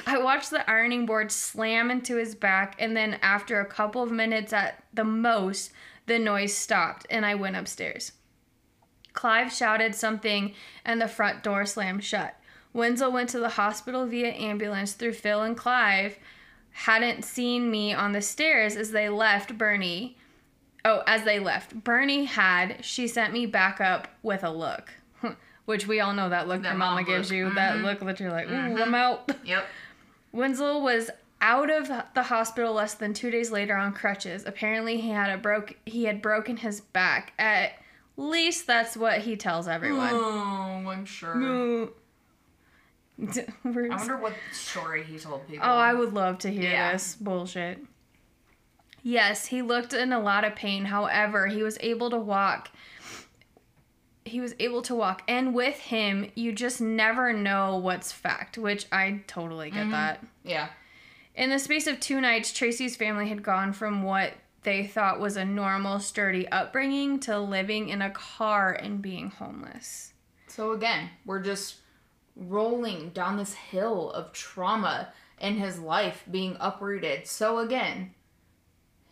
I 0.08 0.18
watched 0.18 0.50
the 0.50 0.68
ironing 0.68 1.06
board 1.06 1.32
slam 1.32 1.92
into 1.92 2.16
his 2.16 2.34
back, 2.34 2.76
and 2.80 2.98
then 2.98 3.20
after 3.22 3.60
a 3.60 3.66
couple 3.68 4.02
of 4.02 4.12
minutes 4.12 4.54
at 4.54 4.84
the 4.92 5.04
most, 5.04 5.72
the 6.08 6.18
noise 6.18 6.58
stopped, 6.58 7.06
and 7.12 7.28
I 7.28 7.36
went 7.36 7.58
upstairs. 7.58 8.14
Clive 9.14 9.54
shouted 9.54 9.94
something, 9.94 10.56
and 10.84 11.00
the 11.00 11.08
front 11.08 11.44
door 11.44 11.68
slammed 11.68 12.04
shut. 12.04 12.36
Wenzel 12.74 13.12
went 13.12 13.30
to 13.30 13.40
the 13.40 13.50
hospital 13.50 14.06
via 14.06 14.30
ambulance 14.30 14.94
through 14.94 15.14
Phil 15.14 15.42
and 15.42 15.58
Clive. 15.58 16.18
Hadn't 16.72 17.26
seen 17.26 17.70
me 17.70 17.94
on 17.94 18.14
the 18.14 18.22
stairs 18.22 18.76
as 18.76 18.92
they 18.92 19.10
left 19.10 19.58
Bernie. 19.58 20.18
Oh, 20.86 21.04
as 21.06 21.24
they 21.24 21.40
left. 21.40 21.84
Bernie 21.84 22.26
had. 22.26 22.84
She 22.84 23.08
sent 23.08 23.34
me 23.34 23.46
back 23.46 23.82
up 23.82 24.08
with 24.24 24.44
a 24.44 24.50
look. 24.50 24.94
Which 25.66 25.86
we 25.86 26.00
all 26.00 26.14
know 26.14 26.30
that 26.30 26.48
look 26.48 26.64
That 26.64 26.70
your 26.70 26.78
mama 26.78 27.02
mom 27.02 27.06
gives 27.06 27.30
look. 27.30 27.38
you. 27.38 27.54
That 27.54 27.76
mm-hmm. 27.76 27.86
look 27.86 28.00
that 28.00 28.20
you're 28.20 28.32
like, 28.32 28.48
ooh, 28.48 28.52
mm-hmm. 28.52 28.82
I'm 28.82 28.96
out. 28.96 29.32
Yep. 29.44 29.66
Wenzel 30.32 30.82
was 30.82 31.12
out 31.42 31.70
of 31.70 31.92
the 32.14 32.24
hospital 32.24 32.74
less 32.74 32.94
than 32.94 33.14
two 33.14 33.32
days 33.32 33.52
later 33.52 33.76
on 33.76 33.94
crutches. 33.94 34.46
Apparently, 34.46 35.02
he 35.02 35.10
had 35.10 35.30
a 35.30 35.38
broke 35.38 35.76
he 35.86 36.06
had 36.06 36.22
broken 36.22 36.58
his 36.58 36.82
back. 36.82 37.34
At 37.38 37.74
least 38.16 38.66
that's 38.66 38.96
what 38.96 39.20
he 39.20 39.36
tells 39.36 39.68
everyone. 39.68 40.12
Oh, 40.14 40.84
I'm 40.88 41.06
sure. 41.06 41.90
I 43.66 43.70
wonder 43.70 44.18
what 44.18 44.34
story 44.52 45.04
he 45.04 45.20
told 45.20 45.48
people. 45.48 45.66
oh, 45.68 45.74
I 45.74 45.94
would 45.94 46.14
love 46.14 46.40
to 46.40 46.50
hear 46.50 46.72
Yeah. 46.72 46.94
this 46.94 47.16
bullshit. 47.16 47.80
Yes, 49.04 49.48
he 49.48 49.62
looked 49.62 49.94
in 49.94 50.14
a 50.14 50.20
lot 50.20 50.44
of 50.44 50.56
pain. 50.56 50.86
However, 50.86 51.48
he 51.48 51.64
was 51.64 51.78
able 51.82 52.10
to 52.10 52.18
walk. 52.18 52.70
He 54.26 54.40
was 54.40 54.54
able 54.60 54.84
to 54.84 54.96
walk, 54.96 55.24
and 55.28 55.54
with 55.56 55.78
him, 55.78 56.32
you 56.36 56.52
just 56.52 56.80
never 56.80 57.34
know 57.34 57.78
what's 57.78 58.12
fact, 58.12 58.58
which 58.58 58.86
I 58.92 59.24
totally 59.26 59.72
get 59.72 59.82
mm-hmm. 59.82 59.92
that. 59.92 60.26
Yeah. 60.44 60.70
In 61.36 61.50
the 61.50 61.60
space 61.60 61.88
of 61.88 62.00
two 62.00 62.22
nights, 62.22 62.54
Tracie's 62.54 62.96
family 62.96 63.30
had 63.30 63.42
gone 63.42 63.74
from 63.74 64.04
what 64.04 64.34
they 64.64 64.86
thought 64.86 65.20
was 65.20 65.38
a 65.38 65.46
normal, 65.46 66.00
sturdy 66.00 66.48
upbringing 66.50 67.20
to 67.22 67.40
living 67.40 67.90
in 67.90 68.02
a 68.02 68.12
car 68.12 68.74
and 68.74 69.02
being 69.02 69.32
homeless. 69.32 70.14
So 70.48 70.74
again, 70.74 71.10
we're 71.26 71.42
just 71.42 71.78
rolling 72.50 73.10
down 73.10 73.38
this 73.38 73.54
hill 73.54 74.12
of 74.12 74.34
trauma 74.34 75.14
in 75.40 75.56
his 75.56 75.80
life 75.80 76.24
being 76.30 76.58
uprooted. 76.60 77.28
So 77.28 77.60
again, 77.60 78.14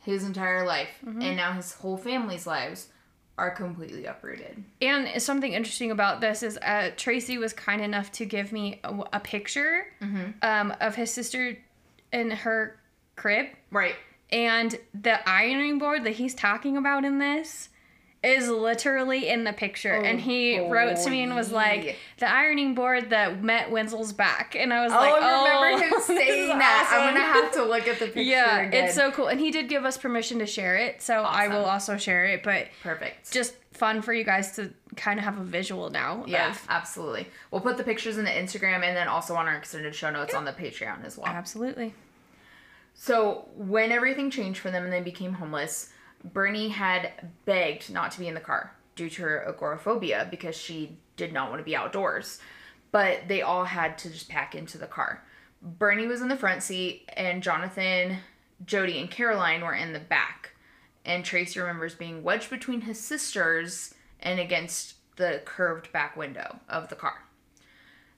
his 0.04 0.24
entire 0.24 0.66
life 0.66 0.90
and 1.22 1.36
now 1.36 1.54
his 1.54 1.74
whole 1.74 1.98
family's 1.98 2.48
lives 2.48 2.90
are 3.38 3.52
completely 3.52 4.06
uprooted. 4.06 4.64
And 4.82 5.22
something 5.22 5.54
interesting 5.54 5.92
about 5.92 6.20
this 6.20 6.44
is 6.44 6.58
uh, 6.58 6.92
Tracie 6.98 7.38
was 7.38 7.54
kind 7.54 7.82
enough 7.82 8.12
to 8.14 8.26
give 8.26 8.52
me 8.52 8.82
a, 8.84 8.94
a 9.14 9.20
picture 9.20 9.88
um, 10.42 10.74
of 10.82 10.96
his 10.96 11.12
sister 11.12 11.58
in 12.12 12.32
her 12.32 12.80
crib. 13.16 13.48
Right. 13.72 13.96
And 14.32 14.78
the 14.94 15.28
ironing 15.28 15.80
board 15.80 16.04
that 16.04 16.12
he's 16.12 16.36
talking 16.36 16.78
about 16.78 17.06
in 17.06 17.20
this 17.20 17.70
is 18.22 18.50
literally 18.50 19.30
in 19.30 19.46
the 19.46 19.54
picture. 19.54 19.94
and 19.94 20.20
he 20.20 20.60
wrote 20.60 20.98
to 20.98 21.10
me 21.10 21.24
and 21.24 21.34
was 21.36 21.54
oh, 21.54 21.56
like, 21.56 21.96
the 22.18 22.30
ironing 22.30 22.76
board 22.76 23.12
that 23.12 23.42
met 23.42 23.72
Wenzel's 23.72 24.12
back. 24.12 24.58
And 24.60 24.74
I 24.74 24.84
was 24.84 24.92
Oh, 24.92 24.98
like, 24.98 25.22
I 25.24 25.70
remember 25.70 25.86
oh, 25.86 25.98
him 25.98 26.02
saying 26.18 26.48
that. 26.58 26.90
I'm 26.92 27.14
gonna 27.14 27.26
have 27.26 27.52
to 27.54 27.64
look 27.64 27.88
at 27.88 27.98
the 28.00 28.06
picture 28.08 28.22
Yeah, 28.22 28.60
again. 28.64 28.86
it's 28.86 28.96
so 28.96 29.12
cool. 29.12 29.28
And 29.28 29.40
he 29.40 29.52
did 29.52 29.70
give 29.70 29.86
us 29.86 29.98
permission 29.98 30.40
to 30.40 30.46
share 30.46 30.76
it. 30.76 31.02
So 31.02 31.24
I 31.24 31.48
will 31.48 31.64
also 31.64 31.96
share 31.96 32.26
it. 32.26 32.44
But 32.44 32.68
perfect. 32.84 33.32
just 33.32 33.56
fun 33.72 34.02
for 34.02 34.12
you 34.14 34.26
guys 34.26 34.54
to 34.58 34.74
kind 34.98 35.18
of 35.18 35.24
have 35.24 35.38
a 35.40 35.44
visual 35.44 35.90
now. 35.90 36.26
yeah, 36.28 36.50
Of, 36.50 36.66
absolutely. 36.68 37.26
We'll 37.52 37.62
put 37.62 37.78
the 37.78 37.84
pictures 37.86 38.18
in 38.18 38.26
the 38.26 38.32
Instagram 38.32 38.84
and 38.84 38.98
then 38.98 39.08
also 39.08 39.36
on 39.36 39.48
our 39.48 39.56
extended 39.56 39.96
show 39.96 40.10
notes 40.12 40.34
on 40.34 40.44
the 40.44 40.52
Patreon 40.52 41.06
as 41.06 41.18
well. 41.18 41.28
absolutely. 41.28 41.94
So 42.96 43.46
when 43.56 43.94
everything 43.94 44.30
changed 44.30 44.60
for 44.60 44.72
them 44.72 44.84
and 44.84 44.92
they 44.92 45.00
became 45.02 45.34
homeless, 45.34 45.90
Bernie 46.24 46.70
had 46.70 47.32
begged 47.46 47.92
not 47.92 48.12
to 48.12 48.20
be 48.20 48.28
in 48.28 48.34
the 48.34 48.40
car 48.40 48.76
due 48.96 49.10
to 49.10 49.22
her 49.22 49.48
agoraphobia 49.48 50.28
because 50.30 50.58
she 50.58 50.98
did 51.16 51.32
not 51.32 51.50
want 51.50 51.60
to 51.60 51.66
be 51.66 51.76
outdoors. 51.76 52.40
But 52.92 53.28
they 53.28 53.42
all 53.42 53.66
had 53.66 53.98
to 54.00 54.10
just 54.10 54.30
pack 54.30 54.56
into 54.56 54.78
the 54.78 54.88
car. 54.88 55.24
Bernie 55.62 56.08
was 56.08 56.22
in 56.22 56.28
the 56.28 56.36
front 56.36 56.64
seat, 56.64 57.08
and 57.16 57.44
Jonathan, 57.44 58.18
Jody, 58.66 59.00
and 59.00 59.12
Caroline 59.12 59.62
were 59.62 59.74
in 59.74 59.94
the 59.94 60.00
back. 60.00 60.54
And 61.06 61.24
Tracie 61.24 61.60
remembers 61.60 61.96
being 61.96 62.24
wedged 62.24 62.50
between 62.50 62.82
his 62.82 63.00
sisters 63.00 63.94
and 64.20 64.40
against 64.40 64.96
the 65.18 65.42
curved 65.46 65.92
back 65.92 66.16
window 66.18 66.60
of 66.68 66.90
the 66.90 66.96
car. 66.96 67.26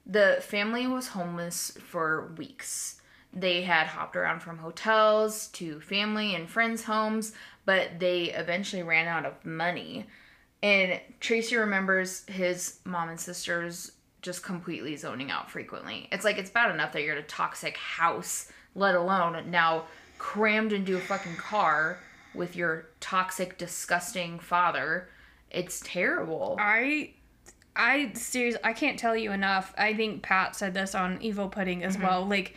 The 0.06 0.40
family 0.42 0.88
was 0.88 1.10
homeless 1.10 1.78
for 1.80 2.34
weeks. 2.38 3.02
They 3.34 3.62
had 3.62 3.88
hopped 3.88 4.16
around 4.16 4.42
from 4.42 4.58
hotels 4.58 5.48
to 5.50 5.80
family 5.80 6.36
and 6.36 6.50
friends' 6.50 6.84
homes, 6.84 7.34
but 7.66 8.00
they 8.00 8.26
eventually 8.32 8.84
ran 8.84 9.08
out 9.08 9.26
of 9.26 9.46
money. 9.46 10.06
And 10.64 11.00
Tracie 11.20 11.56
remembers 11.56 12.26
his 12.28 12.80
mom 12.86 13.10
and 13.10 13.20
sisters 13.20 13.94
just 14.22 14.44
completely 14.44 14.96
zoning 14.96 15.32
out 15.32 15.50
frequently. 15.50 16.08
It's 16.12 16.24
like 16.24 16.38
it's 16.38 16.50
bad 16.50 16.72
enough 16.72 16.94
that 16.94 17.02
you're 17.02 17.16
in 17.16 17.24
a 17.24 17.28
toxic 17.28 17.78
house, 17.78 18.52
let 18.76 18.96
alone 18.96 19.50
now 19.50 19.86
crammed 20.18 20.72
into 20.74 20.96
a 20.96 21.00
fucking 21.00 21.36
car 21.38 21.98
with 22.34 22.56
your 22.56 22.88
toxic, 23.00 23.58
disgusting 23.58 24.40
father. 24.40 25.10
It's 25.50 25.82
terrible. 25.84 26.58
I 26.60 27.14
I 27.76 28.12
seriously 28.14 28.62
I 28.64 28.74
can't 28.74 29.00
tell 29.00 29.18
you 29.18 29.32
enough. 29.32 29.74
I 29.78 29.94
think 29.94 30.22
Pat 30.22 30.56
said 30.56 30.74
this 30.74 30.94
on 30.94 31.22
Evil 31.22 31.50
Pudding 31.50 31.84
as 31.84 31.96
mm-hmm. 31.96 32.06
well. 32.06 32.26
Like 32.28 32.56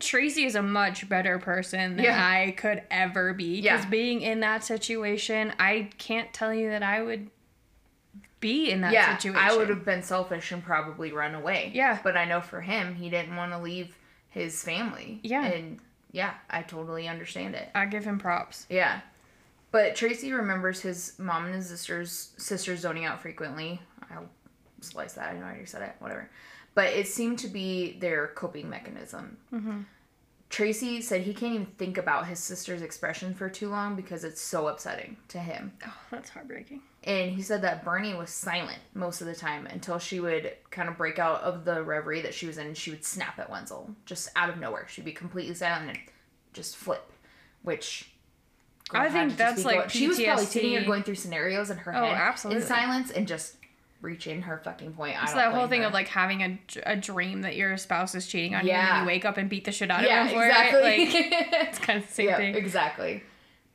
Tracie 0.00 0.44
is 0.44 0.54
a 0.54 0.62
much 0.62 1.08
better 1.08 1.38
person 1.38 1.96
than 1.96 2.04
Yeah. 2.04 2.26
I 2.26 2.50
could 2.52 2.82
ever 2.90 3.32
be. 3.32 3.60
Because 3.62 3.84
Yeah. 3.84 3.90
being 3.90 4.22
in 4.22 4.40
that 4.40 4.64
situation, 4.64 5.52
I 5.58 5.90
can't 5.98 6.32
tell 6.32 6.52
you 6.52 6.70
that 6.70 6.82
I 6.82 7.02
would 7.02 7.30
be 8.40 8.70
in 8.70 8.82
that 8.82 8.92
yeah, 8.92 9.16
situation. 9.16 9.40
I 9.40 9.56
would 9.56 9.70
have 9.70 9.84
been 9.84 10.02
selfish 10.02 10.52
and 10.52 10.62
probably 10.62 11.12
run 11.12 11.34
away. 11.34 11.70
Yeah. 11.72 11.98
But 12.02 12.16
I 12.16 12.26
know 12.26 12.40
for 12.40 12.60
him, 12.60 12.94
he 12.94 13.08
didn't 13.08 13.36
want 13.36 13.52
to 13.52 13.58
leave 13.58 13.96
his 14.28 14.62
family. 14.62 15.20
Yeah. 15.22 15.44
And 15.46 15.78
yeah, 16.12 16.34
I 16.50 16.62
totally 16.62 17.08
understand 17.08 17.54
it. 17.54 17.70
I 17.74 17.86
give 17.86 18.04
him 18.04 18.18
props. 18.18 18.66
Yeah. 18.68 19.00
But 19.70 19.96
Tracie 19.96 20.32
remembers 20.32 20.80
his 20.80 21.18
mom 21.18 21.46
and 21.46 21.54
his 21.54 21.68
sisters 21.68 22.32
sisters 22.36 22.80
zoning 22.80 23.04
out 23.06 23.22
frequently. 23.22 23.80
I'll 24.10 24.28
slice 24.80 25.14
that. 25.14 25.30
I 25.30 25.32
know 25.38 25.46
I 25.46 25.48
already 25.50 25.66
said 25.66 25.82
it. 25.82 25.96
Whatever. 25.98 26.28
But 26.74 26.86
it 26.92 27.06
seemed 27.06 27.38
to 27.40 27.48
be 27.48 27.96
their 28.00 28.28
coping 28.34 28.68
mechanism. 28.68 29.36
Mm-hmm. 29.52 29.80
Tracie 30.50 31.00
said 31.02 31.22
he 31.22 31.34
can't 31.34 31.54
even 31.54 31.66
think 31.66 31.98
about 31.98 32.26
his 32.28 32.38
sister's 32.38 32.80
expression 32.82 33.34
for 33.34 33.48
too 33.48 33.68
long 33.68 33.96
because 33.96 34.22
it's 34.22 34.40
so 34.40 34.68
upsetting 34.68 35.16
to 35.28 35.38
him. 35.38 35.72
Oh, 35.84 35.92
that's 36.10 36.30
heartbreaking. 36.30 36.80
And 37.02 37.30
he 37.32 37.42
said 37.42 37.62
that 37.62 37.84
Bernie 37.84 38.14
was 38.14 38.30
silent 38.30 38.78
most 38.94 39.20
of 39.20 39.26
the 39.26 39.34
time 39.34 39.66
until 39.66 39.98
she 39.98 40.20
would 40.20 40.52
kind 40.70 40.88
of 40.88 40.96
break 40.96 41.18
out 41.18 41.40
of 41.42 41.64
the 41.64 41.82
reverie 41.82 42.22
that 42.22 42.34
she 42.34 42.46
was 42.46 42.56
in 42.58 42.66
and 42.68 42.76
she 42.76 42.90
would 42.90 43.04
snap 43.04 43.38
at 43.38 43.50
Wenzel 43.50 43.90
just 44.06 44.28
out 44.36 44.48
of 44.48 44.58
nowhere. 44.58 44.86
She'd 44.88 45.04
be 45.04 45.12
completely 45.12 45.54
silent 45.54 45.90
and 45.90 45.98
just 46.52 46.76
flip, 46.76 47.10
which. 47.62 48.10
I 48.92 49.08
think 49.10 49.36
that's 49.36 49.64
like 49.64 49.76
going- 49.76 49.88
She 49.88 50.06
was 50.08 50.20
probably 50.22 50.44
sitting 50.44 50.70
here 50.70 50.84
going 50.84 51.02
through 51.02 51.14
scenarios 51.16 51.70
in 51.70 51.78
her 51.78 51.94
Oh, 51.96 52.04
head 52.04 52.16
absolutely. 52.16 52.62
in 52.62 52.68
silence 52.68 53.10
and 53.10 53.26
just 53.26 53.56
reaching 54.04 54.42
her 54.42 54.58
fucking 54.62 54.92
point. 54.92 55.20
I 55.20 55.26
don't 55.26 55.36
that 55.36 55.54
whole 55.54 55.66
thing 55.66 55.80
her. 55.80 55.88
of 55.88 55.92
like 55.92 56.08
having 56.08 56.42
a, 56.42 56.58
a 56.84 56.96
dream 56.96 57.42
that 57.42 57.56
your 57.56 57.76
spouse 57.76 58.14
is 58.14 58.26
cheating 58.26 58.54
on 58.54 58.64
you 58.66 58.72
and 58.72 58.86
then 58.86 59.00
you 59.00 59.06
wake 59.06 59.24
up 59.24 59.38
and 59.38 59.50
beat 59.50 59.64
the 59.64 59.72
shit 59.72 59.90
out 59.90 60.02
yeah, 60.02 60.24
of 60.24 60.30
him 60.30 60.38
for 60.38 60.46
exactly. 60.46 61.02
it. 61.02 61.14
Like, 61.32 61.52
it's 61.68 61.78
kind 61.78 61.98
of 61.98 62.06
the 62.06 62.12
same 62.12 62.28
yeah, 62.28 62.36
thing. 62.36 62.54
exactly. 62.54 63.22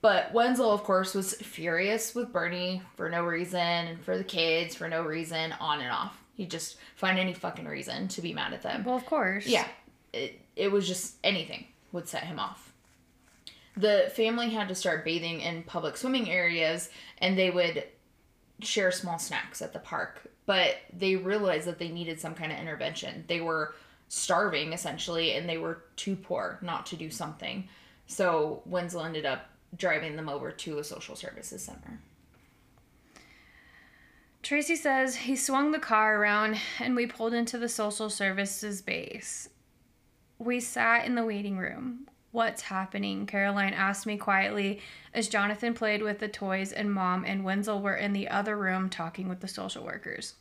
But 0.02 0.32
Wenzel, 0.34 0.72
of 0.72 0.84
course, 0.84 1.14
was 1.14 1.34
furious 1.34 2.16
with 2.16 2.32
Bernie 2.32 2.82
for 2.96 3.10
no 3.10 3.26
reason 3.26 3.60
and 3.60 4.00
for 4.00 4.18
the 4.18 4.24
kids 4.24 4.76
for 4.76 4.88
no 4.88 5.02
reason, 5.02 5.54
on 5.60 5.82
and 5.82 5.92
off. 5.92 6.18
He'd 6.36 6.50
just 6.50 6.78
find 6.96 7.20
any 7.20 7.34
fucking 7.34 7.66
reason 7.66 8.08
to 8.10 8.22
be 8.22 8.34
mad 8.34 8.54
at 8.54 8.62
them. 8.62 8.86
Well, 8.86 8.96
of 8.96 9.06
course. 9.06 9.46
Yeah, 9.46 9.68
it, 10.14 10.40
it 10.56 10.72
was 10.72 10.88
just 10.88 11.16
anything 11.22 11.66
would 11.92 12.08
set 12.08 12.24
him 12.24 12.40
off. 12.40 12.72
The 13.76 14.12
family 14.16 14.50
had 14.50 14.70
to 14.70 14.76
start 14.76 15.04
bathing 15.04 15.42
in 15.42 15.64
public 15.64 15.98
swimming 15.98 16.30
areas 16.30 16.90
and 17.18 17.38
they 17.38 17.50
would 17.50 17.84
share 18.62 18.92
small 18.92 19.20
snacks 19.20 19.62
at 19.62 19.74
the 19.74 19.80
park, 19.80 20.22
but 20.46 20.78
they 20.94 21.16
realized 21.16 21.68
that 21.68 21.80
they 21.80 21.90
needed 21.90 22.20
some 22.20 22.34
kind 22.34 22.52
of 22.52 22.60
intervention. 22.60 23.24
They 23.28 23.42
were 23.42 23.76
starving 24.08 24.74
essentially 24.74 25.34
and 25.34 25.48
they 25.48 25.58
were 25.58 25.84
too 25.96 26.16
poor 26.16 26.60
not 26.62 26.86
to 26.88 26.96
do 26.96 27.10
something. 27.10 27.68
So 28.08 28.64
Wenzel 28.66 29.04
ended 29.04 29.26
up 29.26 29.50
driving 29.78 30.16
them 30.16 30.30
over 30.30 30.52
to 30.52 30.80
a 30.80 30.84
social 30.84 31.16
services 31.16 31.62
center. 31.62 32.00
Tracie 34.42 34.76
says 34.76 35.16
he 35.16 35.36
swung 35.36 35.72
the 35.72 35.80
car 35.80 36.18
around 36.18 36.58
and 36.80 36.96
we 36.96 37.06
pulled 37.06 37.34
into 37.34 37.58
the 37.58 37.70
social 37.70 38.10
services 38.10 38.82
base. 38.82 39.50
We 40.40 40.60
sat 40.60 41.06
in 41.06 41.16
the 41.16 41.26
waiting 41.26 41.58
room. 41.58 42.08
What's 42.32 42.62
happening? 42.62 43.26
Caroline 43.26 43.74
asked 43.74 44.06
me 44.06 44.16
quietly 44.16 44.82
as 45.14 45.28
Jonathan 45.28 45.74
played 45.74 46.04
with 46.04 46.20
the 46.20 46.28
toys 46.28 46.72
and 46.72 46.94
mom 46.94 47.26
and 47.26 47.44
Wenzel 47.44 47.82
were 47.82 47.96
in 47.96 48.14
the 48.14 48.28
other 48.28 48.56
room 48.56 48.90
talking 48.90 49.28
with 49.28 49.40
the 49.40 49.48
social 49.48 49.84
workers. 49.84 50.36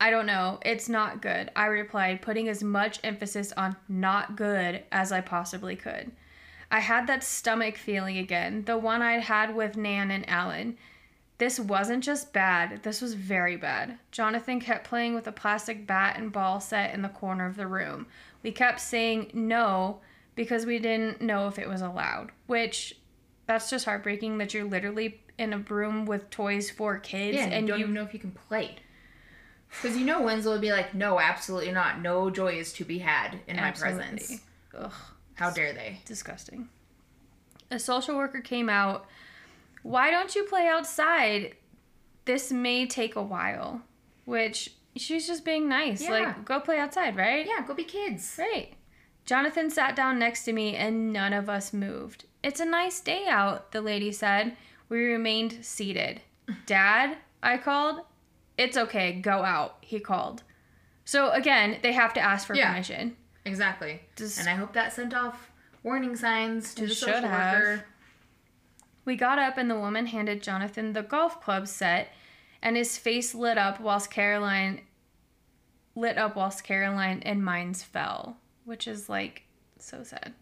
I 0.00 0.10
don't 0.10 0.26
know. 0.26 0.60
It's 0.64 0.88
not 0.88 1.22
good, 1.22 1.50
I 1.56 1.66
replied, 1.66 2.22
putting 2.22 2.48
as 2.48 2.62
much 2.62 3.00
emphasis 3.02 3.52
on 3.56 3.76
not 3.88 4.36
good 4.36 4.84
as 4.92 5.10
I 5.12 5.22
possibly 5.22 5.74
could. 5.74 6.12
I 6.70 6.80
had 6.80 7.06
that 7.06 7.24
stomach 7.24 7.76
feeling 7.76 8.18
again, 8.18 8.64
the 8.64 8.76
one 8.76 9.00
I'd 9.00 9.22
had 9.22 9.56
with 9.56 9.76
Nan 9.78 10.10
and 10.10 10.28
Alan. 10.28 10.76
This 11.38 11.58
wasn't 11.58 12.04
just 12.04 12.32
bad, 12.32 12.82
this 12.82 13.00
was 13.00 13.14
very 13.14 13.56
bad. 13.56 13.98
Jonathan 14.12 14.60
kept 14.60 14.86
playing 14.86 15.14
with 15.14 15.26
a 15.26 15.32
plastic 15.32 15.86
bat 15.86 16.16
and 16.18 16.30
ball 16.30 16.60
set 16.60 16.92
in 16.92 17.00
the 17.00 17.08
corner 17.08 17.46
of 17.46 17.56
the 17.56 17.66
room. 17.66 18.06
We 18.42 18.52
kept 18.52 18.80
saying 18.80 19.30
no 19.32 20.00
because 20.38 20.64
we 20.64 20.78
didn't 20.78 21.20
know 21.20 21.48
if 21.48 21.58
it 21.58 21.68
was 21.68 21.82
allowed, 21.82 22.30
which 22.46 22.94
that's 23.46 23.68
just 23.68 23.84
heartbreaking 23.84 24.38
that 24.38 24.54
you're 24.54 24.64
literally 24.64 25.20
in 25.36 25.52
a 25.52 25.58
room 25.58 26.06
with 26.06 26.30
toys 26.30 26.70
for 26.70 26.96
kids 26.96 27.36
Yeah, 27.36 27.44
and 27.46 27.52
and 27.52 27.66
you 27.66 27.72
don't 27.72 27.80
even 27.80 27.92
know 27.92 28.04
if 28.04 28.14
you 28.14 28.20
can 28.20 28.30
play. 28.30 28.76
Because 29.68 29.96
you 29.96 30.06
know 30.06 30.22
Wenzel 30.22 30.52
would 30.52 30.60
be 30.60 30.70
like, 30.70 30.94
no, 30.94 31.18
absolutely 31.18 31.72
not. 31.72 32.00
No 32.00 32.30
joy 32.30 32.52
is 32.52 32.72
to 32.74 32.84
be 32.84 32.98
had 32.98 33.40
in 33.48 33.56
my 33.56 33.72
presence. 33.72 34.40
Ugh. 34.78 34.92
How 35.34 35.50
dare 35.50 35.72
they? 35.72 36.00
disgusting. 36.04 36.68
A 37.72 37.80
social 37.80 38.16
worker 38.16 38.40
came 38.40 38.68
out. 38.68 39.06
Why 39.82 40.12
don't 40.12 40.34
you 40.36 40.44
play 40.44 40.68
outside? 40.68 41.56
This 42.26 42.52
may 42.52 42.86
take 42.86 43.16
a 43.16 43.22
while. 43.22 43.82
Which 44.24 44.70
she's 44.96 45.26
just 45.26 45.44
being 45.44 45.68
nice. 45.68 46.00
Yeah. 46.00 46.10
Like, 46.10 46.44
go 46.44 46.60
play 46.60 46.78
outside, 46.78 47.16
right? 47.16 47.44
Yeah, 47.44 47.66
go 47.66 47.74
be 47.74 47.84
kids. 47.84 48.36
Right. 48.38 48.74
Jonathan 49.32 49.68
sat 49.68 49.94
down 49.94 50.18
next 50.18 50.46
to 50.46 50.54
me 50.54 50.74
and 50.74 51.12
none 51.12 51.34
of 51.34 51.50
us 51.50 51.74
moved. 51.74 52.24
It's 52.42 52.60
a 52.60 52.64
nice 52.64 52.98
day 52.98 53.26
out, 53.28 53.72
the 53.72 53.82
lady 53.82 54.10
said. 54.10 54.56
We 54.88 55.04
remained 55.04 55.58
seated. 55.66 56.22
Dad, 56.64 57.18
I 57.42 57.58
called. 57.58 58.00
It's 58.56 58.78
okay, 58.78 59.12
go 59.12 59.44
out, 59.44 59.76
he 59.82 60.00
called. 60.00 60.44
So 61.04 61.30
again, 61.32 61.76
they 61.82 61.92
have 61.92 62.14
to 62.14 62.20
ask 62.20 62.46
for 62.46 62.54
Yeah. 62.54 62.70
permission. 62.72 63.18
Exactly. 63.44 64.00
Just- 64.16 64.38
and 64.40 64.48
I 64.48 64.54
hope 64.54 64.72
that 64.72 64.94
sent 64.94 65.12
off 65.12 65.50
warning 65.82 66.16
signs 66.16 66.72
to 66.76 66.86
the 66.86 66.94
social 66.94 67.28
have. 67.28 67.52
worker. 67.60 67.84
We 69.04 69.14
got 69.14 69.38
up 69.38 69.58
and 69.58 69.70
the 69.70 69.78
woman 69.78 70.06
handed 70.06 70.42
Jonathan 70.42 70.94
the 70.94 71.02
golf 71.02 71.42
club 71.42 71.68
set 71.68 72.14
and 72.62 72.76
his 72.78 72.96
face 72.96 73.34
lit 73.34 73.58
up 73.58 73.78
whilst 73.78 74.10
Caroline 74.10 74.80
lit 75.94 76.16
up 76.16 76.34
whilst 76.34 76.64
Caroline 76.64 77.20
and 77.26 77.44
mine's 77.44 77.82
fell, 77.82 78.38
which 78.68 78.86
is 78.86 79.08
like 79.08 79.42
so 79.78 80.02
sad. 80.02 80.34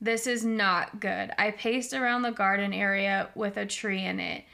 This 0.00 0.26
is 0.26 0.44
not 0.44 1.00
good. 1.00 1.30
I 1.38 1.50
paced 1.52 1.92
around 1.92 2.22
the 2.22 2.32
garden 2.32 2.72
area 2.72 3.28
with 3.34 3.58
a 3.58 3.66
tree 3.66 4.04
in 4.04 4.18
it. 4.18 4.44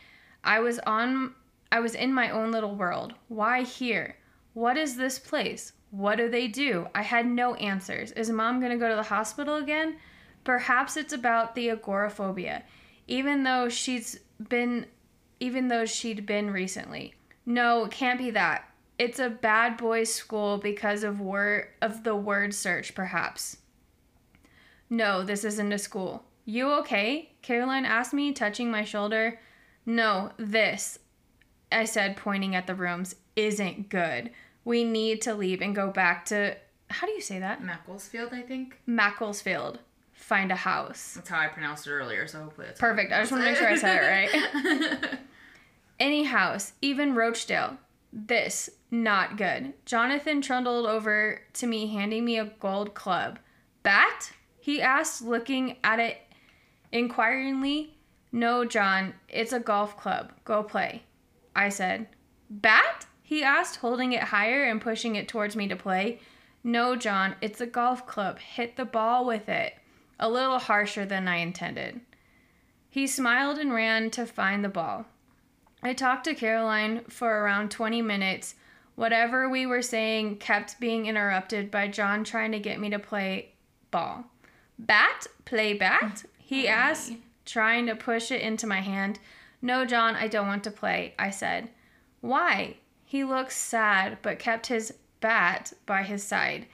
I 0.43 0.59
was 0.61 0.79
on 0.81 1.35
I 1.71 1.81
was 1.81 1.95
in 1.95 2.13
my 2.13 2.31
own 2.31 2.51
little 2.51 2.75
world. 2.75 3.15
Why 3.29 3.63
here? 3.63 4.17
What 4.55 4.77
is 4.77 4.97
this 4.97 5.19
place? 5.19 5.73
What 5.91 6.17
do 6.17 6.29
they 6.29 6.49
do? 6.49 6.89
I 6.95 7.03
had 7.03 7.27
no 7.27 7.55
answers. 7.55 8.11
Is 8.13 8.31
mom 8.31 8.59
going 8.59 8.73
to 8.73 8.79
go 8.79 8.89
to 8.89 8.97
the 8.97 9.03
hospital 9.03 9.57
again? 9.57 9.97
Perhaps 10.45 10.97
it's 10.97 11.13
about 11.13 11.55
the 11.55 11.71
agoraphobia, 11.71 12.65
even 13.07 13.45
though 13.45 13.69
she's 13.69 14.19
been 14.49 14.87
even 15.41 15.69
though 15.69 15.87
she'd 15.87 16.27
been 16.27 16.51
recently. 16.51 17.15
No, 17.47 17.85
it 17.85 17.93
can't 17.93 18.19
be 18.19 18.31
that. 18.33 18.69
It's 18.99 19.19
a 19.21 19.31
bad 19.31 19.77
boys 19.77 20.13
school 20.13 20.59
because 20.59 21.05
of 21.05 21.21
word 21.21 21.69
of 21.81 22.03
the 22.05 22.17
word 22.17 22.53
search 22.53 22.95
perhaps. 22.95 23.59
No, 24.91 25.23
this 25.23 25.45
isn't 25.45 25.73
a 25.73 25.79
school. 25.79 26.25
You 26.45 26.71
okay? 26.81 27.33
Caroline 27.43 27.85
asked 27.85 28.15
me, 28.15 28.33
touching 28.33 28.71
my 28.71 28.83
shoulder. 28.83 29.39
No, 29.85 30.33
this, 30.39 30.99
I 31.71 31.85
said, 31.85 32.17
pointing 32.17 32.55
at 32.55 32.67
the 32.67 32.75
rooms, 32.75 33.15
isn't 33.37 33.91
good. 33.91 34.31
We 34.65 34.85
need 34.85 35.21
to 35.23 35.35
leave 35.35 35.61
and 35.61 35.75
go 35.75 35.91
back 35.91 36.25
to. 36.27 36.57
How 36.91 37.07
do 37.07 37.13
you 37.13 37.21
say 37.21 37.39
that? 37.39 37.63
Macclesfield, 37.63 38.33
I 38.33 38.43
think. 38.43 38.81
Macclesfield. 38.87 39.79
Find 40.13 40.51
a 40.51 40.57
house. 40.57 41.15
That's 41.15 41.29
how 41.29 41.39
I 41.39 41.49
pronounced 41.49 41.87
it 41.87 41.93
earlier, 41.93 42.27
so 42.27 42.43
hopefully 42.43 42.67
that's 42.67 42.81
Perfect. 42.81 43.13
I 43.13 43.21
just 43.21 43.31
want 43.31 43.45
to 43.45 43.51
make 43.51 43.59
sure 43.59 43.69
I 43.69 43.77
said 43.77 44.03
it 44.03 45.03
right. 45.11 45.21
Any 46.01 46.25
house, 46.25 46.73
even 46.81 47.15
Rochdale. 47.15 47.77
This, 48.13 48.71
not 48.91 49.37
good. 49.37 49.75
Jonathan 49.85 50.41
trundled 50.41 50.87
over 50.87 51.43
to 51.55 51.67
me, 51.67 51.89
handing 51.89 52.25
me 52.25 52.39
a 52.39 52.53
gold 52.61 52.95
club. 52.95 53.39
Bat? 53.83 54.33
He 54.61 54.81
asked, 54.81 55.23
looking 55.23 55.77
at 55.85 56.01
it 56.01 56.19
inquiringly. 56.93 57.97
No, 58.33 58.65
John, 58.65 59.15
it's 59.29 59.53
a 59.53 59.61
golf 59.61 59.97
club. 59.97 60.33
Go 60.45 60.63
play. 60.63 61.05
I 61.55 61.69
said. 61.69 62.09
Bat? 62.51 63.07
He 63.23 63.43
asked, 63.43 63.77
holding 63.77 64.13
it 64.13 64.23
higher 64.23 64.65
and 64.65 64.81
pushing 64.81 65.17
it 65.17 65.29
towards 65.29 65.55
me 65.55 65.69
to 65.69 65.77
play. 65.77 66.21
No, 66.65 66.97
John, 66.97 67.37
it's 67.41 67.61
a 67.61 67.67
golf 67.67 68.07
club. 68.07 68.39
Hit 68.39 68.77
the 68.77 68.85
ball 68.85 69.27
with 69.27 69.49
it. 69.49 69.75
A 70.19 70.29
little 70.29 70.59
harsher 70.59 71.05
than 71.05 71.29
I 71.29 71.37
intended. 71.37 72.01
He 72.91 73.07
smiled 73.07 73.59
and 73.59 73.73
ran 73.73 74.11
to 74.11 74.27
find 74.27 74.65
the 74.65 74.69
ball. 74.69 75.07
I 75.83 75.93
talked 75.93 76.25
to 76.25 76.35
Caroline 76.35 77.05
for 77.09 77.43
around 77.43 77.71
20 77.71 78.03
minutes. 78.03 78.55
Whatever 78.97 79.49
we 79.49 79.65
were 79.67 79.83
saying 79.83 80.39
kept 80.39 80.81
being 80.81 81.07
interrupted 81.07 81.71
by 81.71 81.89
John 81.89 82.25
trying 82.25 82.53
to 82.53 82.59
get 82.59 82.81
me 82.81 82.91
to 82.91 82.99
play 82.99 83.53
ball. 83.91 84.25
Bat? 84.79 85.29
Play 85.45 85.75
bat? 85.75 86.25
He 86.39 86.67
oh, 86.67 86.71
asked, 86.71 87.13
trying 87.45 87.87
to 87.87 87.95
push 87.95 88.31
it 88.31 88.43
into 88.43 88.67
my 88.67 88.81
hand. 88.81 89.21
No, 89.63 89.85
John, 89.85 90.15
I 90.17 90.29
don't 90.29 90.47
want 90.47 90.65
to 90.65 90.71
play, 90.71 91.15
I 91.19 91.31
said. 91.31 91.69
Why? 92.21 92.77
He 93.05 93.25
looked 93.25 93.53
sad, 93.53 94.19
but 94.23 94.39
kept 94.39 94.67
his 94.67 94.95
bat 95.21 95.73
by 95.87 96.03
his 96.03 96.23
side. 96.23 96.67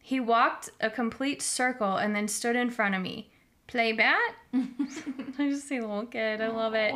He 0.00 0.20
walked 0.20 0.70
a 0.80 0.88
complete 0.88 1.42
circle 1.42 1.96
and 1.96 2.14
then 2.14 2.28
stood 2.28 2.56
in 2.56 2.70
front 2.70 2.94
of 2.94 3.02
me. 3.02 3.30
Play 3.66 3.92
bat? 3.92 4.34
I 4.54 5.50
just 5.50 5.68
see 5.68 5.78
a 5.78 5.80
little 5.80 6.06
kid. 6.06 6.40
I 6.40 6.48
love 6.48 6.74
it. 6.74 6.94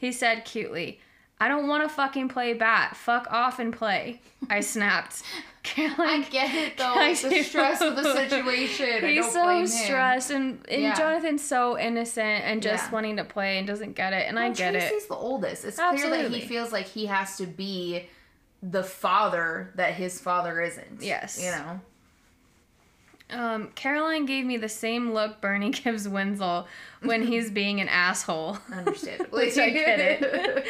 He 0.00 0.12
said 0.12 0.46
cutely, 0.46 0.98
I 1.38 1.46
don't 1.48 1.68
want 1.68 1.82
to 1.84 1.94
fucking 1.94 2.28
play 2.30 2.54
bat. 2.54 2.96
Fuck 2.96 3.26
off 3.30 3.58
and 3.58 3.70
play. 3.72 4.22
I 4.48 4.60
snapped. 4.72 5.22
Caroline, 5.62 6.22
I 6.22 6.28
get 6.30 6.54
it 6.54 6.78
though. 6.78 6.84
I 6.94 7.12
the 7.12 7.42
stress 7.42 7.82
of 7.82 7.94
the 7.94 8.14
situation. 8.14 9.04
I 9.04 9.12
He's 9.12 9.30
so 9.30 9.66
stressed, 9.66 10.30
and, 10.30 10.64
and 10.70 10.80
Yeah. 10.82 10.94
Jonathan's 10.94 11.44
so 11.46 11.78
innocent 11.78 12.44
and 12.44 12.62
just 12.62 12.86
Yeah. 12.86 12.90
wanting 12.92 13.18
to 13.18 13.24
play 13.24 13.58
and 13.58 13.66
doesn't 13.66 13.92
get 13.94 14.14
it, 14.14 14.26
and 14.26 14.38
I 14.38 14.46
Well, 14.46 14.54
get 14.54 14.74
it. 14.74 14.90
He's 14.90 15.06
the 15.06 15.14
oldest. 15.16 15.66
It's 15.66 15.76
clear 15.76 16.08
that 16.08 16.30
he 16.30 16.40
feels 16.40 16.72
like 16.72 16.86
he 16.86 17.04
has 17.06 17.36
to 17.36 17.46
be 17.46 18.08
the 18.62 18.82
father 18.82 19.72
that 19.76 19.92
his 19.94 20.18
father 20.18 20.62
isn't. 20.62 21.02
Yes. 21.02 21.38
You 21.42 21.50
know? 21.50 21.80
Um, 23.32 23.70
Caroline 23.74 24.26
gave 24.26 24.44
me 24.44 24.56
the 24.56 24.68
same 24.68 25.12
look 25.12 25.40
Bernie 25.40 25.70
gives 25.70 26.08
Wenzel 26.08 26.66
when 27.02 27.22
he's 27.22 27.50
being 27.60 27.80
an 27.80 27.88
asshole. 27.88 28.58
Understandably. 28.72 29.46
Which 29.46 29.58
I 29.58 29.70
get 29.70 30.00
it. 30.00 30.66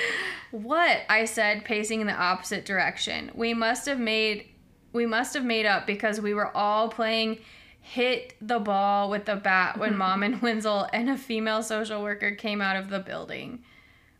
what? 0.51 1.01
I 1.09 1.25
said, 1.25 1.65
pacing 1.65 2.01
in 2.01 2.07
the 2.07 2.15
opposite 2.15 2.65
direction. 2.65 3.31
We 3.35 3.55
must 3.55 3.87
have 3.87 3.99
made 3.99 4.47
we 4.93 5.07
must 5.07 5.35
have 5.35 5.45
made 5.45 5.67
up 5.67 5.87
because 5.87 6.21
we 6.21 6.35
were 6.35 6.55
all 6.57 6.89
playing 6.89 7.39
hit 7.81 8.35
the 8.41 8.59
ball 8.59 9.09
with 9.09 9.25
the 9.25 9.37
bat 9.37 9.79
when 9.79 9.97
mom 9.97 10.23
and 10.23 10.43
Wenzel 10.43 10.89
and 10.93 11.09
a 11.09 11.17
female 11.17 11.63
social 11.63 12.03
worker 12.03 12.33
came 12.33 12.61
out 12.61 12.77
of 12.77 12.91
the 12.91 12.99
building. 12.99 13.65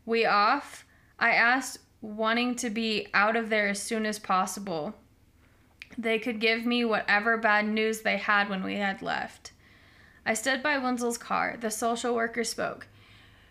We 0.07 0.27
off? 0.27 0.87
I 1.19 1.33
asked, 1.33 1.79
wanting 2.01 2.55
to 2.57 2.71
be 2.71 3.09
out 3.13 3.37
of 3.37 3.51
there 3.51 3.69
as 3.69 3.83
soon 3.83 4.07
as 4.07 4.19
possible. 4.19 4.95
They 5.99 6.19
could 6.19 6.41
give 6.41 6.65
me 6.65 6.85
whatever 6.85 7.37
bad 7.37 7.67
news 7.67 8.01
they 8.01 8.17
had 8.17 8.49
when 8.49 8.63
we 8.63 8.77
had 8.77 9.03
left. 9.03 9.53
I 10.25 10.35
stood 10.35 10.63
by 10.63 10.79
Wenzel's 10.79 11.19
car. 11.19 11.57
The 11.61 11.71
social 11.71 12.15
worker 12.15 12.45
spoke. 12.45 12.87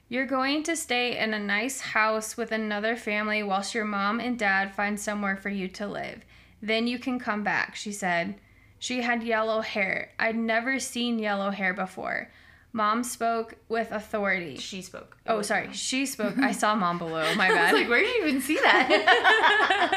You're 0.07 0.25
going 0.25 0.63
to 0.63 0.75
stay 0.75 1.17
in 1.17 1.33
a 1.33 1.39
nice 1.39 1.81
house 1.81 2.35
with 2.35 2.51
another 2.51 2.95
family 2.95 3.43
whilst 3.43 3.75
your 3.75 3.85
mom 3.85 4.19
and 4.19 4.39
dad 4.39 4.73
find 4.73 4.99
somewhere 4.99 5.37
for 5.37 5.49
you 5.49 5.67
to 5.67 5.87
live. 5.87 6.25
Then 6.61 6.87
you 6.87 6.97
can 6.97 7.19
come 7.19 7.43
back, 7.43 7.75
she 7.75 7.91
said. 7.91 8.35
She 8.79 9.01
had 9.01 9.21
yellow 9.21 9.61
hair. 9.61 10.11
I'd 10.17 10.35
never 10.35 10.79
seen 10.79 11.19
yellow 11.19 11.51
hair 11.51 11.73
before. 11.73 12.29
Mom 12.71 13.03
spoke 13.03 13.55
with 13.67 13.91
authority. 13.91 14.57
She 14.57 14.81
spoke. 14.81 15.17
Oh, 15.25 15.41
sorry. 15.41 15.73
She 15.73 16.05
spoke. 16.05 16.37
I 16.37 16.51
saw 16.61 16.75
mom 16.75 16.97
below. 16.97 17.33
My 17.35 17.49
bad. 17.49 17.73
like, 17.73 17.89
where 17.89 18.01
did 18.01 18.15
you 18.15 18.25
even 18.27 18.41
see 18.41 18.55
that? 18.55 19.95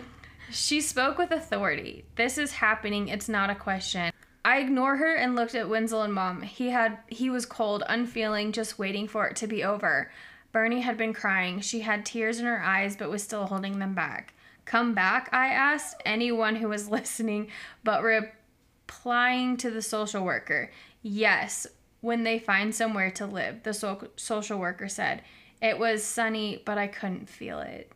She 0.50 0.80
spoke 0.80 1.18
with 1.18 1.30
authority. 1.30 2.04
This 2.16 2.38
is 2.38 2.52
happening. 2.52 3.08
It's 3.08 3.28
not 3.28 3.50
a 3.50 3.54
question. 3.54 4.12
I 4.44 4.58
ignore 4.58 4.96
her 4.96 5.14
and 5.14 5.36
looked 5.36 5.54
at 5.54 5.68
Wenzel 5.68 6.02
and 6.02 6.14
Mom. 6.14 6.42
He 6.42 6.70
had 6.70 6.98
he 7.08 7.28
was 7.28 7.44
cold, 7.44 7.82
unfeeling, 7.86 8.52
just 8.52 8.78
waiting 8.78 9.06
for 9.08 9.26
it 9.26 9.36
to 9.36 9.46
be 9.46 9.62
over. 9.62 10.10
Bernie 10.50 10.80
had 10.80 10.96
been 10.96 11.12
crying. 11.12 11.60
She 11.60 11.80
had 11.80 12.06
tears 12.06 12.38
in 12.38 12.46
her 12.46 12.62
eyes 12.62 12.96
but 12.96 13.10
was 13.10 13.22
still 13.22 13.46
holding 13.46 13.78
them 13.78 13.94
back. 13.94 14.32
Come 14.64 14.94
back, 14.94 15.28
I 15.32 15.48
asked 15.48 16.02
anyone 16.04 16.56
who 16.56 16.68
was 16.68 16.88
listening, 16.90 17.48
but 17.84 18.02
replying 18.88 19.56
to 19.58 19.70
the 19.70 19.82
social 19.82 20.24
worker. 20.24 20.70
Yes, 21.02 21.66
when 22.00 22.22
they 22.22 22.38
find 22.38 22.74
somewhere 22.74 23.10
to 23.12 23.26
live, 23.26 23.62
the 23.62 23.74
so- 23.74 24.08
social 24.16 24.58
worker 24.58 24.88
said. 24.88 25.22
It 25.60 25.78
was 25.78 26.02
sunny, 26.02 26.62
but 26.64 26.78
I 26.78 26.86
couldn't 26.86 27.28
feel 27.28 27.58
it. 27.60 27.92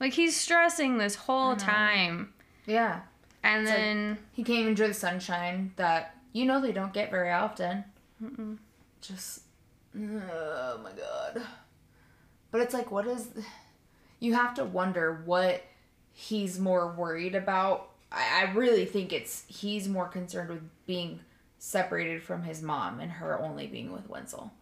Like 0.00 0.14
he's 0.14 0.36
stressing 0.36 0.98
this 0.98 1.14
whole 1.14 1.54
time. 1.56 2.32
Yeah. 2.66 3.02
And 3.42 3.66
like- 3.66 3.74
then 3.74 4.18
He 4.32 4.42
can't 4.42 4.66
enjoy 4.68 4.88
the 4.88 4.94
sunshine 4.94 5.72
that 5.76 6.16
you 6.32 6.44
know 6.44 6.60
they 6.60 6.72
don't 6.72 6.92
get 6.92 7.10
very 7.10 7.30
often. 7.30 7.84
Just 9.00 9.42
oh 9.94 10.80
my 10.82 10.90
god. 10.92 11.42
But 12.50 12.62
it's 12.62 12.74
like, 12.74 12.90
what 12.90 13.06
is? 13.06 13.28
You 14.18 14.34
have 14.34 14.54
to 14.54 14.64
wonder 14.64 15.22
what 15.24 15.62
he's 16.12 16.58
more 16.58 16.90
worried 16.92 17.34
about. 17.34 17.90
I, 18.16 18.46
I 18.46 18.52
really 18.52 18.86
think 18.86 19.12
it's 19.12 19.44
he's 19.46 19.88
more 19.88 20.08
concerned 20.08 20.48
with 20.48 20.62
being 20.86 21.20
separated 21.58 22.22
from 22.22 22.42
his 22.42 22.62
mom 22.62 23.00
and 23.00 23.12
her 23.12 23.40
only 23.40 23.66
being 23.66 23.92
with 23.92 24.08
Wenzel. 24.08 24.52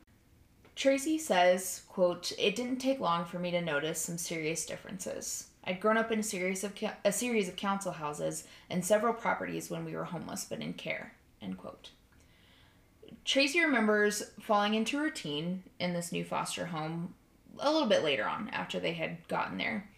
Tracie 0.75 1.19
says, 1.19 1.83
quote, 1.89 2.33
It 2.39 2.57
didn't 2.57 2.79
take 2.79 2.99
long 2.99 3.25
for 3.25 3.39
me 3.39 3.53
to 3.53 3.61
notice 3.61 4.01
some 4.01 4.19
serious 4.19 4.67
differences. 4.67 5.49
I'd 5.63 5.81
grown 5.81 5.97
up 5.97 6.11
in 6.11 6.19
a 6.19 6.23
series 6.23 6.65
of 6.65 6.73
a 7.05 7.13
series 7.13 7.49
of 7.49 7.57
council 7.57 7.93
houses 7.93 8.45
and 8.69 8.85
several 8.85 9.15
properties 9.15 9.71
when 9.71 9.85
we 9.85 9.95
were 9.95 10.05
homeless 10.05 10.45
but 10.45 10.61
in 10.61 10.75
care. 10.75 11.15
End 11.41 11.57
quote. 11.57 11.91
Tracie 13.25 13.61
remembers 13.61 14.25
falling 14.41 14.75
into 14.75 15.01
routine 15.01 15.63
in 15.79 15.95
this 15.95 16.13
new 16.13 16.25
foster 16.25 16.67
home 16.67 17.15
a 17.59 17.71
little 17.71 17.89
bit 17.89 18.03
later 18.03 18.25
on 18.25 18.51
after 18.51 18.81
they 18.81 18.93
had 18.93 19.27
gotten 19.29 19.57
there. 19.57 19.89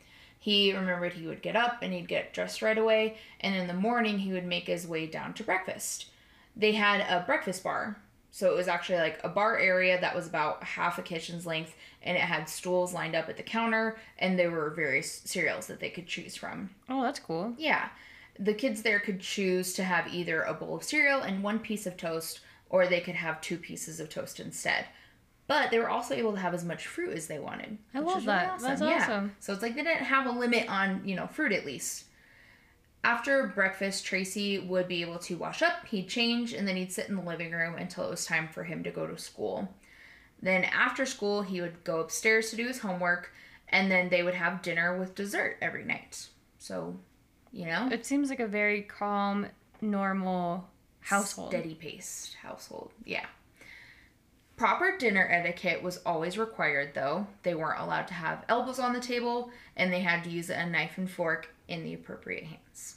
He 0.46 0.72
remembered 0.72 1.14
he 1.14 1.26
would 1.26 1.42
get 1.42 1.56
up 1.56 1.78
and 1.82 1.92
he'd 1.92 2.06
get 2.06 2.32
dressed 2.32 2.62
right 2.62 2.78
away, 2.78 3.16
and 3.40 3.56
in 3.56 3.66
the 3.66 3.74
morning 3.74 4.20
he 4.20 4.32
would 4.32 4.46
make 4.46 4.68
his 4.68 4.86
way 4.86 5.04
down 5.08 5.34
to 5.34 5.42
breakfast. 5.42 6.06
They 6.54 6.70
had 6.70 7.00
a 7.00 7.26
breakfast 7.26 7.64
bar, 7.64 8.00
so 8.30 8.52
it 8.52 8.56
was 8.56 8.68
actually 8.68 8.98
like 8.98 9.18
a 9.24 9.28
bar 9.28 9.58
area 9.58 10.00
that 10.00 10.14
was 10.14 10.28
about 10.28 10.62
half 10.62 11.00
a 11.00 11.02
kitchen's 11.02 11.46
length, 11.46 11.74
and 12.00 12.16
it 12.16 12.20
had 12.20 12.48
stools 12.48 12.94
lined 12.94 13.16
up 13.16 13.28
at 13.28 13.36
the 13.36 13.42
counter, 13.42 13.98
and 14.20 14.38
there 14.38 14.52
were 14.52 14.70
various 14.70 15.20
cereals 15.24 15.66
that 15.66 15.80
they 15.80 15.90
could 15.90 16.06
choose 16.06 16.36
from. 16.36 16.70
oh, 16.88 17.02
that's 17.02 17.18
cool. 17.18 17.52
Yeah. 17.58 17.88
The 18.38 18.54
kids 18.54 18.82
there 18.82 19.00
could 19.00 19.18
choose 19.18 19.72
to 19.72 19.82
have 19.82 20.14
either 20.14 20.42
a 20.42 20.54
bowl 20.54 20.76
of 20.76 20.84
cereal 20.84 21.22
and 21.22 21.42
one 21.42 21.58
piece 21.58 21.86
of 21.86 21.96
toast, 21.96 22.38
or 22.70 22.86
they 22.86 23.00
could 23.00 23.16
have 23.16 23.40
two 23.40 23.58
pieces 23.58 23.98
of 23.98 24.10
toast 24.10 24.38
instead. 24.38 24.86
But 25.48 25.70
they 25.70 25.78
were 25.78 25.88
also 25.88 26.14
able 26.14 26.32
to 26.32 26.40
have 26.40 26.54
as 26.54 26.64
much 26.64 26.86
fruit 26.88 27.12
as 27.16 27.28
they 27.28 27.38
wanted. 27.38 27.78
I 27.94 28.00
love 28.00 28.14
really 28.16 28.26
that. 28.26 28.58
That's 28.60 28.82
awesome. 28.82 29.36
So 29.38 29.52
it's 29.52 29.62
like 29.62 29.76
they 29.76 29.84
didn't 29.84 30.04
have 30.04 30.26
a 30.26 30.30
limit 30.36 30.68
on, 30.68 31.02
you 31.04 31.14
know, 31.14 31.28
fruit 31.28 31.52
at 31.52 31.64
least. 31.64 32.04
After 33.04 33.46
breakfast, 33.46 34.04
Tracie 34.04 34.58
would 34.58 34.88
be 34.88 35.02
able 35.02 35.18
to 35.20 35.36
wash 35.36 35.62
up, 35.62 35.86
he'd 35.86 36.08
change, 36.08 36.52
and 36.52 36.66
then 36.66 36.74
he'd 36.74 36.92
sit 36.92 37.08
in 37.08 37.14
the 37.14 37.22
living 37.22 37.52
room 37.52 37.76
until 37.76 38.04
it 38.04 38.10
was 38.10 38.24
time 38.26 38.48
for 38.48 38.64
him 38.64 38.82
to 38.82 38.90
go 38.90 39.06
to 39.06 39.16
school. 39.16 39.72
Then 40.42 40.64
after 40.64 41.06
school, 41.06 41.42
he 41.42 41.60
would 41.60 41.84
go 41.84 42.00
upstairs 42.00 42.50
to 42.50 42.56
do 42.56 42.66
his 42.66 42.80
homework, 42.80 43.32
and 43.68 43.88
then 43.90 44.08
they 44.08 44.24
would 44.24 44.34
have 44.34 44.60
dinner 44.60 44.98
with 44.98 45.14
dessert 45.14 45.56
every 45.62 45.84
night. 45.84 46.28
So, 46.58 46.98
you 47.52 47.66
know, 47.66 47.88
It 47.92 48.04
seems 48.04 48.28
like 48.28 48.40
a 48.40 48.46
very 48.48 48.82
calm, 48.82 49.46
normal 49.80 50.68
household. 51.00 51.50
steady 51.52 51.74
paced 51.76 52.34
household. 52.34 52.90
Yeah. 53.04 53.26
Proper 54.56 54.96
dinner 54.96 55.28
etiquette 55.30 55.82
was 55.82 55.98
always 56.06 56.38
required, 56.38 56.94
though. 56.94 57.26
They 57.42 57.54
weren't 57.54 57.80
allowed 57.80 58.08
to 58.08 58.14
have 58.14 58.44
elbows 58.48 58.78
on 58.78 58.94
the 58.94 59.00
table, 59.00 59.50
and 59.76 59.92
they 59.92 60.00
had 60.00 60.24
to 60.24 60.30
use 60.30 60.48
a 60.48 60.64
knife 60.64 60.96
and 60.96 61.10
fork 61.10 61.50
in 61.68 61.84
the 61.84 61.92
appropriate 61.92 62.44
hands. 62.44 62.96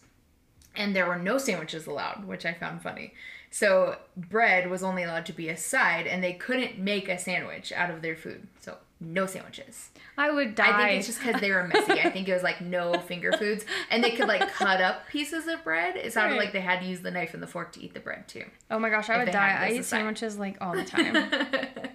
And 0.75 0.95
there 0.95 1.07
were 1.07 1.17
no 1.17 1.37
sandwiches 1.37 1.85
allowed, 1.85 2.25
which 2.25 2.45
I 2.45 2.53
found 2.53 2.81
funny. 2.81 3.13
So 3.51 3.97
bread 4.15 4.69
was 4.69 4.83
only 4.83 5.03
allowed 5.03 5.25
to 5.25 5.33
be 5.33 5.49
a 5.49 5.57
side, 5.57 6.07
and 6.07 6.23
they 6.23 6.33
couldn't 6.33 6.79
make 6.79 7.09
a 7.09 7.19
sandwich 7.19 7.73
out 7.73 7.91
of 7.91 8.01
their 8.01 8.15
food. 8.15 8.47
So 8.61 8.77
no 9.01 9.25
sandwiches. 9.25 9.89
I 10.17 10.29
would 10.31 10.55
die. 10.55 10.69
I 10.83 10.87
think 10.89 10.97
it's 10.99 11.07
just 11.07 11.19
because 11.23 11.39
they 11.39 11.51
were 11.51 11.65
messy. 11.67 11.93
I 12.01 12.09
think 12.09 12.27
it 12.27 12.33
was 12.33 12.43
like 12.43 12.59
no 12.61 12.93
finger 13.07 13.31
foods, 13.31 13.63
and 13.89 14.03
they 14.03 14.11
could 14.11 14.27
like 14.27 14.51
cut 14.51 14.81
up 14.81 15.07
pieces 15.07 15.47
of 15.47 15.63
bread. 15.63 15.95
It 15.95 16.11
sounded 16.13 16.35
Right. 16.35 16.45
like 16.45 16.53
they 16.53 16.59
had 16.61 16.81
to 16.81 16.85
use 16.85 16.99
the 17.01 17.11
knife 17.11 17.33
and 17.33 17.41
the 17.41 17.47
fork 17.47 17.71
to 17.73 17.81
eat 17.81 17.93
the 17.93 17.99
bread 18.01 18.27
too. 18.27 18.45
oh 18.69 18.77
my 18.79 18.89
gosh, 18.89 19.09
I 19.09 19.17
would 19.23 19.31
die. 19.31 19.57
I 19.59 19.71
eat 19.71 19.85
sandwiches 19.85 20.37
like 20.37 20.57
all 20.61 20.73
the 20.75 20.83
time. 20.85 21.31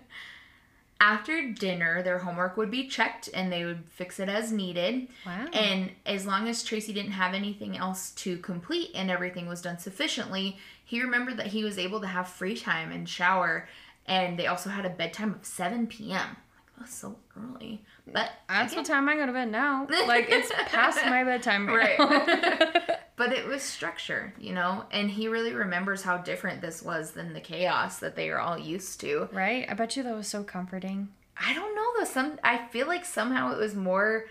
After 1.01 1.51
dinner, 1.51 2.03
their 2.03 2.19
homework 2.21 2.57
would 2.57 2.71
be 2.71 2.89
checked, 2.89 3.29
and 3.35 3.53
they 3.53 3.65
would 3.65 3.85
fix 3.91 4.19
it 4.21 4.29
as 4.29 4.51
needed. 4.53 5.09
Wow. 5.27 5.47
And 5.53 5.91
as 6.07 6.25
long 6.25 6.49
as 6.49 6.63
Tracie 6.63 6.95
didn't 6.95 7.13
have 7.13 7.35
anything 7.35 7.77
else 7.77 8.13
to 8.13 8.39
complete 8.39 8.91
and 8.95 9.11
everything 9.11 9.47
was 9.47 9.61
done 9.61 9.79
sufficiently, 9.79 10.57
he 10.83 11.03
remembered 11.03 11.37
that 11.37 11.49
he 11.49 11.63
was 11.65 11.79
able 11.79 12.01
to 12.01 12.07
have 12.07 12.29
free 12.29 12.57
time 12.57 12.91
and 12.91 13.07
shower. 13.07 13.69
And 14.07 14.39
they 14.39 14.47
also 14.47 14.71
had 14.71 14.87
a 14.87 14.91
bedtime 14.91 15.35
of 15.35 15.45
7 15.45 15.89
p.m. 15.89 16.37
That's 16.79 16.95
so 16.95 17.17
early. 17.37 17.83
But 18.13 18.31
That's 18.49 18.75
what 18.75 18.85
time 18.85 19.09
I 19.09 19.17
go 19.17 19.27
to 19.27 19.33
bed 19.33 19.51
now. 19.51 19.87
Like 20.07 20.27
it's 20.29 20.51
past 20.67 21.05
my 21.07 21.23
bedtime 21.25 21.67
right, 21.69 21.99
Right. 21.99 22.81
but 23.17 23.33
it 23.33 23.47
was 23.47 23.63
structure, 23.63 24.35
you 24.39 24.53
know? 24.53 24.85
And 24.91 25.11
he 25.11 25.29
really 25.29 25.55
remembers 25.55 26.03
how 26.03 26.19
different 26.19 26.61
this 26.61 26.83
was 26.83 27.13
than 27.13 27.33
the 27.33 27.41
chaos 27.41 27.99
that 28.01 28.17
they 28.17 28.29
are 28.31 28.39
all 28.41 28.59
used 28.59 29.01
to. 29.01 29.29
right? 29.33 29.67
I 29.69 29.75
bet 29.75 29.97
you 29.97 30.03
that 30.03 30.15
was 30.17 30.27
so 30.29 30.43
comforting. 30.43 31.09
I 31.37 31.55
don't 31.55 31.75
know 31.75 31.87
though. 31.99 32.05
Some 32.05 32.39
I 32.45 32.67
feel 32.69 32.87
like 32.87 33.05
somehow 33.05 33.53
it 33.53 33.59
was 33.59 33.75
more 33.75 34.27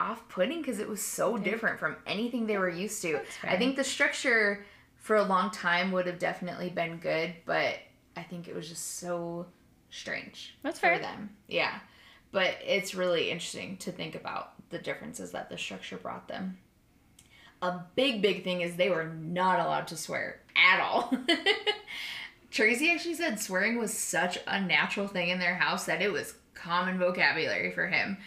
off-putting 0.00 0.60
because 0.60 0.80
it 0.80 0.88
was 0.88 1.00
so 1.00 1.36
different 1.38 1.78
from 1.78 1.96
anything 2.06 2.46
they 2.46 2.58
were 2.58 2.68
used 2.68 3.00
to. 3.02 3.20
I 3.44 3.56
think 3.56 3.76
the 3.76 3.84
structure 3.84 4.66
for 4.96 5.16
a 5.16 5.22
long 5.22 5.50
time 5.50 5.92
would 5.92 6.06
have 6.06 6.18
definitely 6.18 6.70
been 6.70 6.98
good, 6.98 7.34
but 7.46 7.76
I 8.16 8.22
think 8.22 8.48
it 8.48 8.54
was 8.54 8.68
just 8.68 8.98
so 8.98 9.46
strange. 9.94 10.56
That's 10.62 10.78
fair 10.78 10.96
for 10.96 11.02
them. 11.02 11.30
Yeah, 11.48 11.78
but 12.32 12.56
it's 12.64 12.94
really 12.94 13.30
interesting 13.30 13.76
to 13.78 13.92
think 13.92 14.14
about 14.14 14.52
the 14.70 14.78
differences 14.78 15.32
that 15.32 15.48
the 15.48 15.58
structure 15.58 15.96
brought 15.96 16.28
them. 16.28 16.58
A 17.62 17.80
big, 17.94 18.20
big 18.20 18.44
thing 18.44 18.60
is 18.60 18.76
they 18.76 18.90
were 18.90 19.06
not 19.06 19.60
allowed 19.60 19.86
to 19.88 19.96
swear 19.96 20.40
at 20.56 20.80
all. 20.80 21.14
Tracie 22.50 22.90
actually 22.90 23.14
said 23.14 23.40
swearing 23.40 23.78
was 23.78 23.96
such 23.96 24.38
a 24.46 24.60
natural 24.60 25.08
thing 25.08 25.28
in 25.28 25.38
their 25.38 25.54
house 25.54 25.86
that 25.86 26.02
it 26.02 26.12
was 26.12 26.34
common 26.54 26.98
vocabulary 26.98 27.70
for 27.70 27.86
him. 27.86 28.18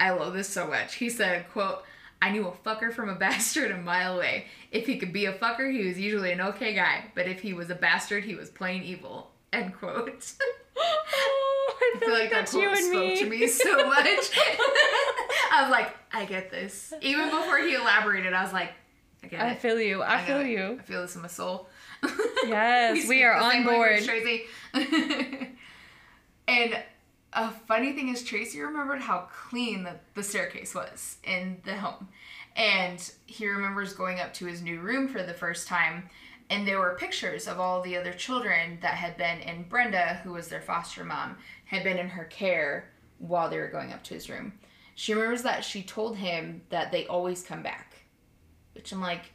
I 0.00 0.10
love 0.10 0.34
this 0.34 0.48
so 0.48 0.66
much. 0.66 0.94
He 0.94 1.10
said, 1.10 1.48
quote, 1.52 1.84
I 2.20 2.30
knew 2.30 2.46
a 2.46 2.52
fucker 2.52 2.92
from 2.92 3.08
a 3.08 3.14
bastard 3.18 3.70
a 3.70 3.76
mile 3.76 4.16
away. 4.16 4.46
If 4.70 4.86
he 4.86 4.98
could 4.98 5.12
be 5.12 5.26
a 5.26 5.32
fucker, 5.32 5.70
he 5.70 5.86
was 5.86 5.98
usually 5.98 6.32
an 6.32 6.40
okay 6.40 6.74
guy. 6.74 7.04
But 7.14 7.28
if 7.28 7.40
he 7.40 7.52
was 7.52 7.70
a 7.70 7.74
bastard, 7.74 8.24
he 8.24 8.34
was 8.34 8.50
plain 8.50 8.82
evil. 8.82 9.30
End 9.52 9.74
quote. 9.74 10.32
Oh, 10.84 11.74
I 11.80 11.92
I 11.96 11.98
feel 12.00 12.10
like 12.14 12.30
that 12.30 12.36
that's 12.40 12.54
you 12.54 12.60
quote 12.68 12.76
and 12.78 12.86
spoke 12.86 13.06
me. 13.06 13.18
to 13.18 13.26
me 13.28 13.46
so 13.48 13.76
much. 13.88 14.06
I 15.52 15.60
was 15.62 15.70
like, 15.70 15.94
I 16.12 16.24
get 16.24 16.50
this. 16.50 16.92
Even 17.00 17.26
before 17.30 17.58
he 17.58 17.74
elaborated, 17.74 18.32
I 18.32 18.42
was 18.42 18.52
like, 18.52 18.72
I 19.22 19.26
get 19.28 19.40
I 19.40 19.50
it. 19.52 19.58
feel 19.60 19.80
you. 19.80 20.02
I, 20.02 20.16
get 20.18 20.26
feel 20.26 20.40
it. 20.40 20.46
you. 20.48 20.78
I 20.80 20.82
feel 20.82 21.02
this 21.02 21.14
in 21.16 21.22
my 21.22 21.28
soul. 21.28 21.68
Yes, 22.44 22.94
we 22.94 23.02
speak 23.02 23.22
are 23.24 23.34
on 23.34 23.62
board. 23.62 24.02
Tracie. 24.02 24.46
and 26.48 26.76
a 27.32 27.50
funny 27.68 27.92
thing 27.92 28.08
is, 28.08 28.22
Tracie 28.24 28.60
remembered 28.60 29.00
how 29.00 29.28
clean 29.32 29.84
the, 29.84 29.92
the 30.14 30.22
staircase 30.24 30.74
was 30.74 31.18
in 31.24 31.58
the 31.64 31.76
home. 31.76 32.08
And 32.56 33.10
he 33.26 33.46
remembers 33.48 33.94
going 33.94 34.20
up 34.20 34.34
to 34.34 34.46
his 34.46 34.60
new 34.60 34.80
room 34.80 35.08
for 35.08 35.22
the 35.22 35.32
first 35.32 35.68
time, 35.68 36.10
and 36.52 36.68
there 36.68 36.78
were 36.78 36.96
pictures 36.96 37.48
of 37.48 37.58
all 37.58 37.80
the 37.80 37.96
other 37.96 38.12
children 38.12 38.78
that 38.82 38.94
had 38.94 39.16
been 39.16 39.40
in 39.40 39.62
Brenda, 39.62 40.20
who 40.22 40.34
was 40.34 40.48
their 40.48 40.60
foster 40.60 41.02
mom, 41.02 41.38
had 41.64 41.82
been 41.82 41.96
in 41.96 42.08
her 42.08 42.24
care 42.24 42.90
while 43.16 43.48
they 43.48 43.56
were 43.56 43.68
going 43.68 43.90
up 43.90 44.04
to 44.04 44.14
his 44.14 44.28
room. 44.28 44.52
She 44.94 45.14
remembers 45.14 45.42
that 45.44 45.64
she 45.64 45.82
told 45.82 46.18
him 46.18 46.60
that 46.68 46.92
they 46.92 47.06
always 47.06 47.42
come 47.42 47.62
back, 47.62 48.04
which 48.74 48.92
I'm 48.92 49.00
like, 49.00 49.32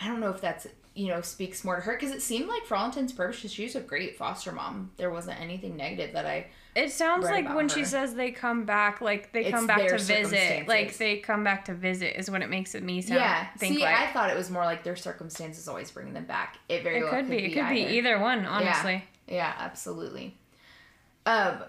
I 0.00 0.08
don't 0.08 0.18
know 0.18 0.30
if 0.30 0.40
that's 0.40 0.66
you 0.96 1.06
know 1.06 1.20
speaks 1.20 1.62
more 1.62 1.76
to 1.76 1.82
her 1.82 1.92
because 1.94 2.10
it 2.10 2.22
seemed 2.22 2.48
like 2.48 2.64
for 2.64 2.76
all 2.76 2.86
intents 2.86 3.12
purposes 3.12 3.52
she 3.52 3.62
was 3.62 3.76
a 3.76 3.80
great 3.80 4.18
foster 4.18 4.50
mom. 4.50 4.90
There 4.96 5.12
wasn't 5.12 5.40
anything 5.40 5.76
negative 5.76 6.12
that 6.14 6.26
I. 6.26 6.48
It 6.78 6.92
sounds 6.92 7.24
Right 7.24 7.44
like 7.44 7.56
when 7.56 7.68
she 7.68 7.84
says 7.84 8.14
they 8.14 8.30
come 8.30 8.64
back, 8.64 9.00
like 9.00 9.32
they 9.32 9.46
It's 9.46 9.50
come 9.50 9.66
back 9.66 9.88
to 9.88 9.98
visit. 9.98 10.68
Like 10.68 10.96
they 10.96 11.18
come 11.18 11.42
back 11.42 11.64
to 11.64 11.74
visit 11.74 12.16
is 12.16 12.30
what 12.30 12.40
it 12.40 12.48
makes 12.48 12.76
it 12.76 12.84
me 12.84 13.02
sound. 13.02 13.18
yeah, 13.18 13.48
see, 13.56 13.80
like. 13.80 13.96
I 13.96 14.06
thought 14.12 14.30
it 14.30 14.36
was 14.36 14.48
more 14.48 14.64
like 14.64 14.84
their 14.84 14.94
circumstances 14.94 15.66
always 15.66 15.90
bringing 15.90 16.14
them 16.14 16.26
back. 16.26 16.58
It 16.68 16.84
very 16.84 17.00
it 17.00 17.02
well 17.02 17.10
could 17.10 17.28
be. 17.28 17.38
It 17.38 17.54
could 17.54 17.68
be 17.68 17.80
either. 17.80 17.90
either 17.90 18.18
one, 18.20 18.44
honestly. 18.44 19.04
Yeah, 19.26 19.52
absolutely. 19.58 20.38
Um, 21.26 21.64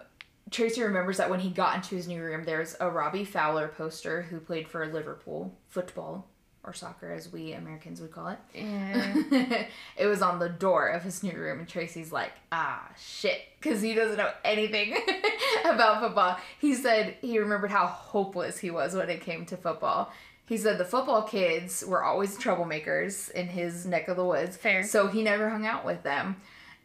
Tracie 0.52 0.84
remembers 0.84 1.18
that 1.18 1.30
when 1.30 1.40
he 1.40 1.50
got 1.50 1.76
into 1.76 1.96
his 1.96 2.08
new 2.08 2.22
room, 2.24 2.44
there's 2.44 2.76
a 2.80 2.90
Robbie 2.90 3.26
Fowler 3.26 3.68
poster 3.68 4.22
who 4.22 4.40
played 4.40 4.68
for 4.68 4.86
Liverpool 4.88 5.58
football 5.68 6.29
or 6.70 6.74
soccer 6.74 7.12
as 7.12 7.32
we 7.32 7.54
Americans 7.54 8.00
would 8.00 8.12
call 8.12 8.28
it. 8.28 8.38
Yeah. 8.54 9.66
it 9.98 10.06
was 10.06 10.22
on 10.22 10.40
the 10.40 10.50
door 10.50 10.88
of 10.88 11.04
his 11.04 11.24
new 11.24 11.34
room, 11.34 11.60
and 11.60 11.68
Tracie's 11.68 12.12
like, 12.12 12.32
ah, 12.52 12.88
shit, 12.98 13.42
because 13.60 13.82
he 13.82 13.94
doesn't 13.94 14.18
know 14.18 14.32
anything 14.46 14.96
about 15.66 16.02
football. 16.02 16.38
He 16.60 16.76
said 16.76 17.16
he 17.22 17.40
remembered 17.40 17.72
how 17.72 17.88
hopeless 17.88 18.60
he 18.60 18.70
was 18.70 18.94
when 18.94 19.10
it 19.10 19.22
came 19.22 19.46
to 19.48 19.58
football. 19.58 20.12
He 20.48 20.58
said 20.58 20.78
the 20.78 20.86
football 20.86 21.24
kids 21.24 21.84
were 21.86 22.04
always 22.04 22.38
troublemakers 22.38 23.30
in 23.32 23.48
his 23.48 23.86
neck 23.86 24.08
of 24.08 24.16
the 24.16 24.26
woods. 24.26 24.58
Fair. 24.58 24.84
So 24.84 25.08
he 25.08 25.24
never 25.24 25.50
hung 25.50 25.66
out 25.66 25.86
with 25.86 26.04
them. 26.04 26.38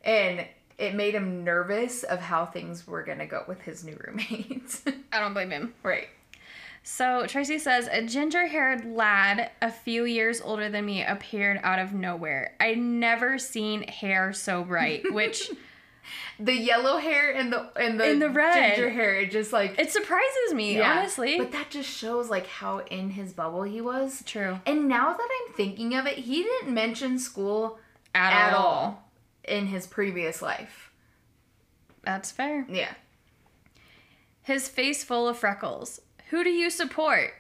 And 0.05 0.47
it 0.77 0.94
made 0.94 1.15
him 1.15 1.44
nervous 1.44 2.02
of 2.02 2.20
how 2.20 2.47
things 2.47 2.86
were 2.86 3.02
going 3.02 3.19
to 3.19 3.27
go 3.27 3.44
with 3.47 3.61
his 3.62 3.85
new 3.85 3.97
roommates. 4.06 4.82
I 5.12 5.20
don't 5.20 5.32
blame 5.32 5.51
him. 5.51 5.74
right. 5.82 6.09
So 6.86 7.24
Tracie 7.27 7.59
says 7.59 7.89
a 7.90 8.02
ginger 8.02 8.47
haired 8.47 8.85
lad 8.85 9.51
a 9.62 9.70
few 9.70 10.05
years 10.05 10.43
older 10.43 10.69
than 10.69 10.85
me 10.85 11.02
appeared 11.02 11.59
out 11.62 11.78
of 11.78 11.94
nowhere. 11.94 12.55
I'd 12.61 12.77
never 12.78 13.39
seen 13.39 13.82
hair 13.85 14.35
so 14.35 14.62
bright, 14.65 15.02
which 15.12 15.51
The 16.39 16.52
yellow 16.52 16.98
hair 16.98 17.32
and 17.35 17.51
the 17.51 17.70
and 17.81 17.98
the, 17.98 18.05
And 18.05 18.20
the 18.20 18.28
red. 18.28 18.74
ginger 18.77 18.90
hair, 18.90 19.15
it 19.15 19.31
just 19.31 19.51
like 19.51 19.78
it 19.78 19.90
surprises 19.90 20.52
me, 20.52 20.77
Yeah, 20.77 20.98
honestly. 20.98 21.39
But 21.39 21.52
that 21.52 21.70
just 21.70 21.89
shows 21.89 22.28
like 22.28 22.47
how 22.47 22.81
in 22.81 23.11
his 23.11 23.32
bubble 23.32 23.62
he 23.62 23.81
was. 23.81 24.23
True. 24.27 24.61
And 24.66 24.86
now 24.86 25.15
that 25.15 25.28
I'm 25.48 25.55
thinking 25.55 25.94
of 25.94 26.05
it, 26.06 26.19
he 26.19 26.43
didn't 26.43 26.74
mention 26.74 27.19
school 27.19 27.78
At, 28.15 28.48
at, 28.48 28.52
all. 28.55 28.66
all. 28.66 29.11
in 29.44 29.69
his 29.69 29.86
previous 29.86 30.43
life. 30.43 30.90
That's 32.02 32.31
fair. 32.31 32.66
Yeah. 32.69 32.93
His 34.43 34.69
face 34.69 35.02
full 35.02 35.27
of 35.27 35.39
freckles. 35.39 36.02
Who 36.31 36.45
do 36.45 36.51
you 36.51 36.71
support? 36.71 37.33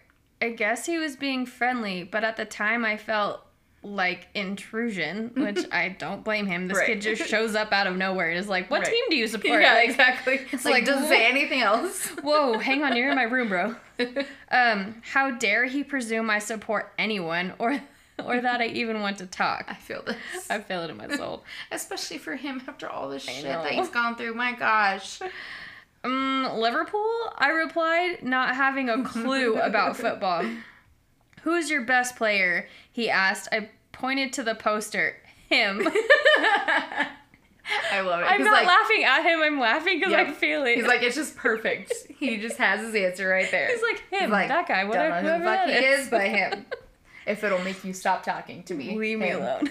I 0.42 0.50
guess 0.50 0.86
he 0.86 0.98
was 0.98 1.16
being 1.16 1.46
friendly, 1.46 2.04
but 2.04 2.24
at 2.24 2.36
the 2.36 2.44
time 2.44 2.84
I 2.84 2.96
felt 2.96 3.40
like 3.82 4.28
intrusion, 4.34 5.30
which 5.36 5.64
I 5.72 5.90
don't 5.90 6.24
blame 6.24 6.46
him. 6.46 6.68
This 6.68 6.78
Right. 6.78 6.86
kid 6.88 7.00
just 7.02 7.28
shows 7.28 7.54
up 7.54 7.72
out 7.72 7.86
of 7.86 7.96
nowhere 7.96 8.30
and 8.30 8.38
is 8.38 8.48
like, 8.48 8.70
What 8.70 8.82
Right. 8.82 8.90
team 8.90 9.04
do 9.10 9.16
you 9.16 9.26
support? 9.28 9.60
yeah, 9.62 9.74
Like, 9.74 9.88
exactly. 9.90 10.40
It's 10.52 10.64
like, 10.64 10.74
like, 10.74 10.84
doesn't 10.86 11.08
say 11.08 11.26
anything 11.26 11.60
else. 11.60 12.06
Whoa, 12.22 12.58
hang 12.58 12.82
on, 12.82 12.96
you're 12.96 13.10
in 13.10 13.16
my 13.16 13.24
room, 13.24 13.48
bro. 13.48 13.74
Um, 14.50 14.96
how 15.02 15.30
dare 15.32 15.64
he 15.66 15.84
presume 15.84 16.30
I 16.30 16.38
support 16.38 16.92
anyone 16.98 17.54
or 17.58 17.80
or 18.24 18.40
that 18.40 18.60
I 18.60 18.66
even 18.66 19.00
want 19.00 19.18
to 19.18 19.26
talk? 19.26 19.66
I 19.68 19.74
feel 19.74 20.02
this. 20.06 20.48
I 20.48 20.60
feel 20.60 20.82
it 20.82 20.90
in 20.90 20.96
my 20.96 21.08
soul. 21.16 21.42
Especially 21.72 22.18
for 22.18 22.36
him 22.36 22.62
after 22.68 22.88
all 22.88 23.08
the 23.08 23.18
shit 23.18 23.42
that 23.44 23.72
he's 23.72 23.88
gone 23.88 24.14
through. 24.16 24.34
My 24.34 24.52
gosh. 24.52 25.18
Um, 26.04 26.48
Liverpool? 26.54 27.10
I 27.36 27.48
replied, 27.48 28.22
not 28.22 28.54
having 28.54 28.88
a 28.88 29.02
clue 29.02 29.56
about 29.60 29.96
football. 29.96 30.44
Who's 31.42 31.70
your 31.70 31.82
best 31.82 32.16
player? 32.16 32.68
He 32.92 33.10
asked. 33.10 33.48
I 33.52 33.70
pointed 33.92 34.32
to 34.34 34.42
the 34.42 34.54
poster. 34.54 35.16
Him. 35.48 35.86
I 37.92 38.00
love 38.00 38.20
it. 38.20 38.24
I'm 38.24 38.42
not 38.42 38.52
like, 38.52 38.66
laughing 38.66 39.04
at 39.04 39.22
him. 39.22 39.42
I'm 39.42 39.60
laughing 39.60 39.98
because 39.98 40.12
I 40.12 40.32
feel 40.32 40.64
it. 40.64 40.76
He's 40.76 40.86
like, 40.86 41.02
it's 41.02 41.16
just 41.16 41.36
perfect. 41.36 41.92
He 42.08 42.38
just 42.38 42.56
has 42.56 42.80
his 42.80 42.94
answer 42.94 43.28
right 43.28 43.50
there. 43.50 43.68
He's 43.68 43.82
like 43.82 43.98
him. 44.10 44.20
He's 44.20 44.30
like, 44.30 44.48
that 44.48 44.68
guy. 44.68 44.80
Don't 44.80 44.88
Whatever. 44.90 45.22
know 45.22 45.32
who 45.34 45.38
the 45.38 45.44
fuck 45.44 45.68
he 45.68 45.74
is. 45.74 46.00
is, 46.00 46.10
but 46.10 46.22
him. 46.22 46.66
If 47.26 47.42
it'll 47.42 47.60
make 47.60 47.82
you 47.84 47.94
stop 47.94 48.22
talking 48.22 48.64
to 48.64 48.74
me, 48.74 48.94
Leave 48.98 49.18
me 49.18 49.30
alone. 49.30 49.70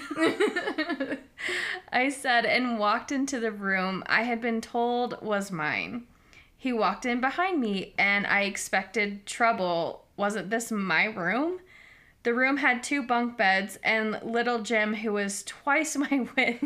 I 1.91 2.10
said 2.10 2.45
and 2.47 2.80
walked 2.80 3.11
into 3.11 3.39
the 3.39 3.51
room 3.51 4.03
I 4.07 4.23
had 4.23 4.41
been 4.41 4.60
told 4.60 5.22
was 5.22 5.51
mine. 5.51 6.05
He 6.64 6.72
walked 6.72 7.06
in 7.06 7.19
behind 7.19 7.60
me 7.60 7.94
and 7.98 8.26
I 8.26 8.44
expected 8.44 9.26
trouble. 9.26 10.06
Wasn't 10.15 10.49
this 10.49 10.72
my 10.72 11.07
room? 11.07 11.60
The 12.23 12.34
room 12.34 12.56
had 12.56 12.81
two 12.81 13.03
bunk 13.03 13.35
beds 13.35 13.77
and 13.84 14.18
little 14.23 14.60
Jim, 14.60 14.94
who 14.94 15.11
was 15.11 15.44
twice 15.44 15.98
my 15.98 16.26
width. 16.38 16.64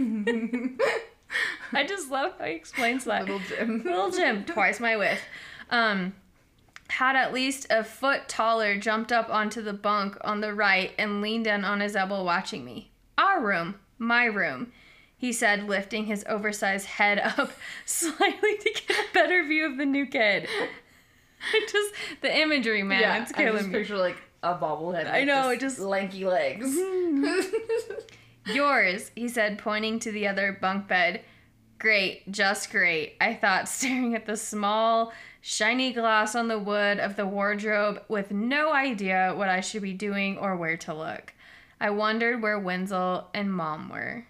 I 1.74 1.84
just 1.84 2.12
love 2.12 2.34
how 2.38 2.46
he 2.46 2.52
explains 2.52 3.06
that. 3.06 3.24
Little 3.24 3.40
Jim. 3.40 3.82
Little 3.86 4.12
Jim, 4.12 4.46
twice 4.46 4.80
my 4.80 4.96
width, 4.98 5.22
um, 5.72 6.14
had 6.90 7.16
at 7.16 7.34
least 7.34 7.66
a 7.72 7.84
foot 7.84 8.30
taller, 8.30 8.78
jumped 8.78 9.12
up 9.12 9.32
onto 9.32 9.64
the 9.64 9.74
bunk 9.74 10.16
on 10.22 10.42
the 10.42 10.54
right 10.54 10.94
and 11.00 11.24
leaned 11.24 11.48
in 11.48 11.66
on 11.66 11.80
his 11.80 11.96
elbow 11.96 12.24
watching 12.24 12.64
me. 12.64 12.92
Our 13.18 13.44
room, 13.44 13.80
my 13.98 14.26
room, 14.26 14.72
he 15.18 15.34
said, 15.34 15.68
lifting 15.68 16.06
his 16.06 16.24
oversized 16.30 16.86
head 16.86 17.20
up 17.20 17.52
slightly 17.86 18.58
to 18.58 18.72
get 18.88 18.92
a 18.98 19.14
better 19.14 19.44
view 19.46 19.66
of 19.66 19.78
the 19.78 19.86
new 19.86 20.06
kid. 20.06 20.48
It 21.54 21.70
just, 21.72 21.94
the 22.22 22.36
imagery, 22.40 22.84
man, 22.84 23.02
yeah, 23.02 23.22
it's 23.22 23.32
I 23.34 23.34
just 23.34 23.46
killing 23.46 23.72
me. 23.72 23.80
picture 23.80 23.98
like 23.98 24.18
a 24.44 24.56
bobblehead. 24.56 25.12
I 25.12 25.24
know, 25.24 25.50
it 25.50 25.60
just- 25.60 25.80
lanky 25.80 26.26
legs. 26.26 26.76
Yours, 28.46 29.12
he 29.16 29.28
said, 29.28 29.58
pointing 29.60 30.00
to 30.00 30.12
the 30.12 30.28
other 30.28 30.58
bunk 30.62 30.88
bed. 30.88 31.22
Great, 31.80 32.32
just 32.32 32.72
great. 32.72 33.16
I 33.20 33.34
thought, 33.34 33.68
staring 33.70 34.16
at 34.16 34.26
the 34.26 34.38
small, 34.38 35.12
shiny 35.42 35.92
glass 35.94 36.34
on 36.34 36.48
the 36.48 36.58
wood 36.58 37.00
of 37.00 37.16
the 37.16 37.26
wardrobe 37.28 38.02
with 38.08 38.32
no 38.32 38.72
idea 38.74 39.34
what 39.36 39.50
I 39.50 39.60
should 39.62 39.82
be 39.82 39.94
doing 39.94 40.38
or 40.38 40.56
where 40.56 40.78
to 40.78 40.94
look. 40.94 41.34
I 41.80 41.90
wondered 41.92 42.42
where 42.42 42.58
Wenzel 42.58 43.28
and 43.34 43.54
Mom 43.54 43.90
were. 43.90 44.26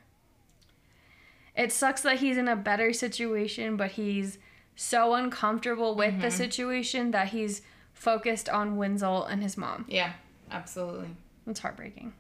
It 1.58 1.72
sucks 1.72 2.02
that 2.02 2.20
he's 2.20 2.38
in 2.38 2.48
a 2.48 2.56
better 2.56 2.94
situation, 2.94 3.76
but 3.78 3.92
he's 3.92 4.38
so 4.76 5.16
uncomfortable 5.16 5.96
with 5.96 6.22
the 6.22 6.28
mm-hmm. 6.28 6.38
situation 6.38 7.12
that 7.12 7.30
he's 7.30 7.64
focused 7.94 8.48
on 8.48 8.78
Wenzel 8.78 9.26
and 9.26 9.42
his 9.42 9.58
mom. 9.58 9.86
yeah, 9.90 10.14
absolutely. 10.52 11.10
It's 11.48 11.60
heartbreaking. 11.60 12.14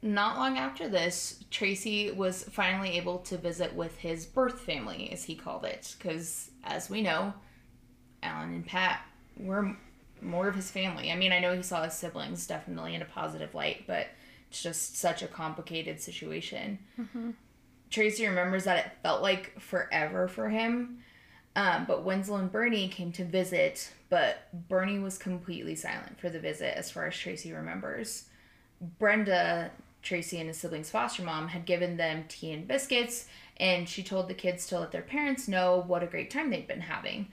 Not 0.00 0.36
long 0.36 0.58
after 0.58 0.88
this, 0.88 1.42
Tracie 1.50 2.12
was 2.12 2.44
finally 2.44 2.96
able 2.96 3.18
to 3.20 3.36
visit 3.36 3.74
with 3.74 3.98
his 3.98 4.26
birth 4.26 4.60
family, 4.60 5.10
as 5.10 5.24
he 5.24 5.34
called 5.34 5.64
it, 5.64 5.96
because 5.98 6.50
as 6.62 6.88
we 6.88 7.02
know, 7.02 7.34
Alan 8.22 8.54
and 8.54 8.66
Pat 8.66 9.00
were 9.36 9.74
more 10.20 10.46
of 10.46 10.54
his 10.54 10.70
family. 10.70 11.10
I 11.10 11.16
mean, 11.16 11.32
I 11.32 11.40
know 11.40 11.56
he 11.56 11.62
saw 11.62 11.82
his 11.82 11.94
siblings 11.94 12.46
definitely 12.46 12.94
in 12.94 13.02
a 13.02 13.06
positive 13.06 13.54
light, 13.54 13.84
but 13.86 14.06
it's 14.50 14.62
just 14.62 14.96
such 14.96 15.22
a 15.22 15.26
complicated 15.26 16.00
situation. 16.00 16.78
Mm-hmm. 17.00 17.30
Tracie 17.90 18.26
remembers 18.26 18.64
that 18.64 18.86
it 18.86 18.92
felt 19.02 19.22
like 19.22 19.60
forever 19.60 20.28
for 20.28 20.48
him. 20.48 20.98
Um, 21.54 21.86
but 21.86 22.04
Wenzel 22.04 22.36
and 22.36 22.52
Bernie 22.52 22.88
came 22.88 23.12
to 23.12 23.24
visit, 23.24 23.90
but 24.10 24.48
Bernie 24.68 24.98
was 24.98 25.16
completely 25.16 25.74
silent 25.74 26.20
for 26.20 26.28
the 26.28 26.38
visit, 26.38 26.76
as 26.76 26.90
far 26.90 27.06
as 27.06 27.16
Tracie 27.16 27.52
remembers. 27.52 28.26
Brenda, 28.98 29.70
Tracie 30.02 30.38
and 30.38 30.48
his 30.48 30.58
siblings' 30.58 30.90
foster 30.90 31.22
mom, 31.22 31.48
had 31.48 31.64
given 31.64 31.96
them 31.96 32.26
tea 32.28 32.52
and 32.52 32.68
biscuits, 32.68 33.26
and 33.56 33.88
she 33.88 34.02
told 34.02 34.28
the 34.28 34.34
kids 34.34 34.66
to 34.66 34.78
let 34.78 34.92
their 34.92 35.00
parents 35.00 35.48
know 35.48 35.82
what 35.86 36.02
a 36.02 36.06
great 36.06 36.30
time 36.30 36.50
they'd 36.50 36.68
been 36.68 36.82
having. 36.82 37.28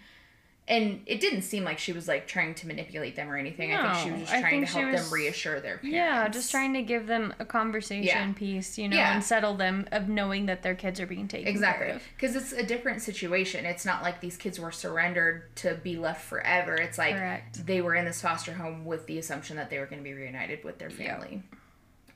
And 0.65 1.01
it 1.05 1.19
didn't 1.19 1.41
seem 1.41 1.65
like 1.65 1.77
she 1.77 1.91
was 1.91 2.07
like 2.07 2.25
trying 2.25 2.55
to 2.55 2.67
manipulate 2.67 3.17
them 3.17 3.29
or 3.29 3.35
anything. 3.35 3.71
No, 3.71 3.81
I 3.81 3.93
think 3.95 4.05
she 4.05 4.11
was 4.11 4.21
just 4.29 4.39
trying 4.39 4.61
to 4.61 4.67
help 4.67 4.91
was- 4.93 5.03
them 5.03 5.13
reassure 5.13 5.59
their 5.59 5.77
parents. 5.77 5.93
Yeah, 5.93 6.29
just 6.29 6.51
trying 6.51 6.73
to 6.75 6.81
give 6.81 7.05
them 7.05 7.33
a 7.37 7.43
conversation 7.43 8.05
Yeah. 8.29 8.33
piece, 8.33 8.77
you 8.77 8.87
know, 8.87 8.95
Yeah. 8.95 9.13
and 9.13 9.21
settle 9.21 9.55
them 9.55 9.85
of 9.91 10.07
knowing 10.07 10.45
that 10.45 10.63
their 10.63 10.73
kids 10.73 11.01
are 11.01 11.05
being 11.05 11.27
taken 11.27 11.49
Exactly. 11.49 11.87
care 11.87 11.95
of. 11.97 12.03
Because 12.15 12.37
it's 12.37 12.53
a 12.53 12.63
different 12.63 13.01
situation. 13.01 13.65
It's 13.65 13.83
not 13.83 14.03
like 14.03 14.21
these 14.21 14.37
kids 14.37 14.57
were 14.57 14.71
surrendered 14.71 15.53
to 15.57 15.73
be 15.75 15.97
left 15.97 16.23
forever. 16.23 16.75
It's 16.75 16.97
like 16.97 17.15
Correct. 17.15 17.65
they 17.65 17.81
were 17.81 17.95
in 17.95 18.05
this 18.05 18.21
foster 18.21 18.53
home 18.53 18.85
with 18.85 19.05
the 19.05 19.17
assumption 19.19 19.57
that 19.57 19.69
they 19.69 19.79
were 19.79 19.85
going 19.85 19.99
to 20.01 20.03
be 20.09 20.13
reunited 20.13 20.63
with 20.63 20.79
their 20.79 20.89
family. 20.89 21.43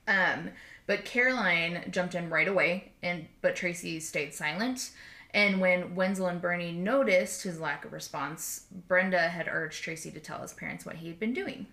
Um, 0.06 0.52
but 0.86 1.04
Caroline 1.04 1.84
jumped 1.90 2.14
in 2.14 2.30
right 2.30 2.48
away, 2.48 2.92
and 3.02 3.26
but 3.42 3.56
Tracie 3.56 4.00
stayed 4.00 4.32
silent. 4.32 4.90
And 5.34 5.60
when 5.60 5.94
Wenzel 5.94 6.28
and 6.28 6.40
Bernie 6.40 6.72
noticed 6.72 7.42
his 7.42 7.60
lack 7.60 7.84
of 7.84 7.92
response, 7.92 8.66
Brenda 8.88 9.28
had 9.28 9.48
urged 9.50 9.82
Tracie 9.82 10.10
to 10.10 10.20
tell 10.20 10.40
his 10.40 10.54
parents 10.54 10.86
what 10.86 10.96
he 10.96 11.08
had 11.08 11.20
been 11.20 11.34
doing. 11.34 11.66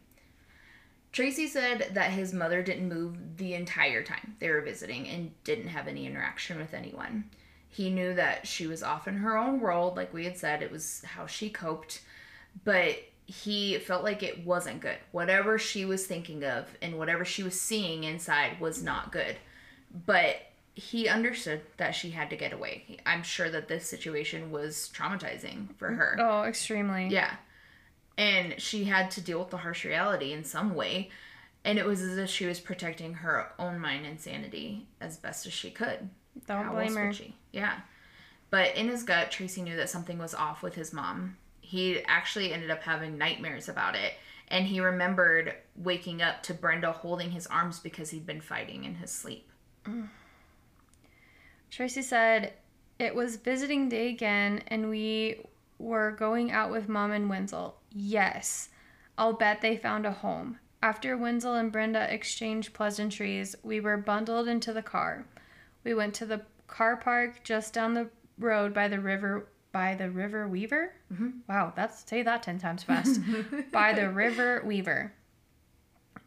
Tracie 1.13 1.47
said 1.47 1.91
that 1.93 2.11
his 2.11 2.33
mother 2.33 2.61
didn't 2.61 2.89
move 2.89 3.37
the 3.37 3.53
entire 3.53 4.03
time 4.03 4.35
they 4.39 4.49
were 4.49 4.59
visiting 4.59 5.07
and 5.07 5.31
didn't 5.45 5.69
have 5.69 5.87
any 5.87 6.05
interaction 6.05 6.59
with 6.59 6.73
anyone. 6.73 7.29
He 7.69 7.89
knew 7.89 8.13
that 8.15 8.45
she 8.45 8.67
was 8.67 8.83
off 8.83 9.07
in 9.07 9.15
her 9.17 9.37
own 9.37 9.61
world, 9.61 9.95
like 9.95 10.13
we 10.13 10.25
had 10.25 10.37
said, 10.37 10.61
it 10.61 10.71
was 10.71 11.03
how 11.05 11.25
she 11.25 11.49
coped, 11.49 12.01
but 12.65 12.97
he 13.25 13.77
felt 13.79 14.03
like 14.03 14.23
it 14.23 14.45
wasn't 14.45 14.81
good. 14.81 14.97
Whatever 15.11 15.57
she 15.57 15.85
was 15.85 16.05
thinking 16.05 16.43
of 16.43 16.67
and 16.81 16.97
whatever 16.97 17.25
she 17.25 17.43
was 17.43 17.59
seeing 17.59 18.03
inside 18.03 18.59
was 18.59 18.83
not 18.83 19.11
good. 19.11 19.37
But 20.05 20.35
he 20.75 21.07
understood 21.07 21.61
that 21.77 21.95
she 21.95 22.11
had 22.11 22.29
to 22.29 22.35
get 22.35 22.51
away. 22.51 22.97
I'm 23.05 23.23
sure 23.23 23.49
that 23.49 23.69
this 23.69 23.87
situation 23.89 24.51
was 24.51 24.91
traumatizing 24.93 25.73
for 25.77 25.87
her. 25.93 26.17
Oh, 26.19 26.43
extremely. 26.43 27.07
Yeah. 27.07 27.31
And 28.17 28.59
she 28.61 28.83
had 28.83 29.09
to 29.11 29.21
deal 29.21 29.39
with 29.39 29.49
the 29.49 29.57
harsh 29.57 29.85
reality 29.85 30.33
in 30.33 30.43
some 30.43 30.75
way. 30.75 31.09
And 31.63 31.79
it 31.79 31.85
was 31.85 32.01
as 32.01 32.17
if 32.17 32.29
she 32.29 32.45
was 32.45 32.59
protecting 32.59 33.15
her 33.15 33.51
own 33.57 33.79
mind 33.79 34.05
and 34.05 34.19
sanity 34.19 34.87
as 34.99 35.17
best 35.17 35.45
as 35.45 35.53
she 35.53 35.71
could. 35.71 36.09
Don't 36.45 36.65
How 36.65 36.73
blame 36.73 36.95
her. 36.95 37.13
she? 37.13 37.35
Yeah. 37.51 37.79
But 38.49 38.75
in 38.75 38.89
his 38.89 39.03
gut, 39.03 39.31
Tracie 39.31 39.61
knew 39.61 39.77
that 39.77 39.89
something 39.89 40.17
was 40.17 40.35
off 40.35 40.61
with 40.61 40.75
his 40.75 40.93
mom. 40.93 41.37
He 41.61 42.03
actually 42.05 42.53
ended 42.53 42.69
up 42.69 42.83
having 42.83 43.17
nightmares 43.17 43.69
about 43.69 43.95
it. 43.95 44.13
And 44.49 44.67
he 44.67 44.79
remembered 44.79 45.55
waking 45.75 46.21
up 46.21 46.43
to 46.43 46.53
Brenda 46.53 46.91
holding 46.91 47.31
his 47.31 47.47
arms 47.47 47.79
because 47.79 48.11
he'd 48.11 48.27
been 48.27 48.41
fighting 48.41 48.83
in 48.83 48.95
his 48.95 49.09
sleep. 49.09 49.49
Mm. 49.85 50.09
Tracie 51.71 52.01
said, 52.01 52.53
It 52.99 53.15
was 53.15 53.37
visiting 53.37 53.89
day 53.89 54.09
again, 54.09 54.63
and 54.67 54.89
we 54.89 55.45
were 55.77 56.11
going 56.11 56.51
out 56.51 56.71
with 56.71 56.89
Mom 56.89 57.11
and 57.11 57.29
Wenzel. 57.29 57.77
Yes, 57.91 58.69
I'll 59.17 59.33
bet 59.33 59.61
they 59.61 59.77
found 59.77 60.05
a 60.05 60.11
home. 60.11 60.59
After 60.81 61.17
Wenzel 61.17 61.55
and 61.55 61.71
Brenda 61.71 62.13
exchanged 62.13 62.73
pleasantries, 62.73 63.55
we 63.63 63.79
were 63.79 63.97
bundled 63.97 64.47
into 64.47 64.71
the 64.71 64.83
car. 64.83 65.25
We 65.83 65.93
went 65.93 66.13
to 66.15 66.25
the 66.25 66.41
car 66.67 66.97
park 66.97 67.43
just 67.43 67.73
down 67.73 67.93
the 67.93 68.09
road 68.37 68.73
by 68.73 68.87
the 68.87 68.99
river 68.99 69.47
by 69.71 69.93
the 69.95 70.09
river 70.09 70.47
Weaver. 70.47 70.93
Mm-hmm. 71.13 71.29
Wow, 71.49 71.73
that's 71.75 72.07
say 72.09 72.21
that 72.23 72.43
ten 72.43 72.59
times 72.59 72.83
fast. 72.83 73.19
by 73.71 73.93
the 73.93 74.09
river 74.09 74.61
Weaver. 74.65 75.13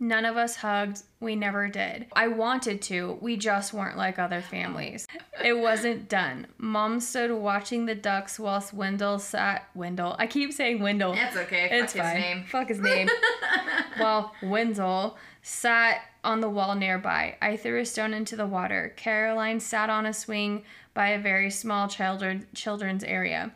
None 0.00 0.24
of 0.24 0.36
us 0.36 0.56
hugged. 0.56 1.02
We 1.20 1.34
never 1.34 1.68
did. 1.68 2.06
I 2.14 2.28
wanted 2.28 2.80
to. 2.82 3.18
We 3.20 3.36
just 3.36 3.72
weren't 3.72 3.96
like 3.96 4.18
other 4.18 4.40
families. 4.40 5.06
It 5.42 5.58
wasn't 5.58 6.08
done. 6.08 6.46
Mom 6.56 7.00
stood 7.00 7.32
watching 7.32 7.86
the 7.86 7.96
ducks 7.96 8.38
whilst 8.38 8.72
Wendell 8.72 9.18
sat. 9.18 9.68
Wendell. 9.74 10.14
I 10.18 10.28
keep 10.28 10.52
saying 10.52 10.80
Wendell. 10.80 11.14
That's 11.14 11.36
okay. 11.36 11.68
It's 11.72 11.92
Fuck 11.92 12.02
his 12.04 12.12
fine. 12.12 12.20
name. 12.20 12.44
Fuck 12.44 12.68
his 12.68 12.80
name. 12.80 13.08
While 13.98 14.32
Wenzel 14.42 15.16
sat 15.42 16.02
on 16.22 16.40
the 16.40 16.48
wall 16.48 16.74
nearby. 16.76 17.36
I 17.42 17.56
threw 17.56 17.80
a 17.80 17.84
stone 17.84 18.14
into 18.14 18.36
the 18.36 18.46
water. 18.46 18.92
Caroline 18.96 19.58
sat 19.58 19.90
on 19.90 20.06
a 20.06 20.12
swing 20.12 20.62
by 20.94 21.08
a 21.08 21.18
very 21.18 21.50
small 21.50 21.88
children, 21.88 22.46
children's 22.54 23.02
area. 23.02 23.52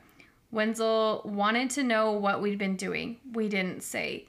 Wenzel 0.50 1.22
wanted 1.24 1.70
to 1.70 1.82
know 1.82 2.12
what 2.12 2.42
we'd 2.42 2.58
been 2.58 2.76
doing. 2.76 3.18
We 3.32 3.48
didn't 3.48 3.82
say. 3.82 4.26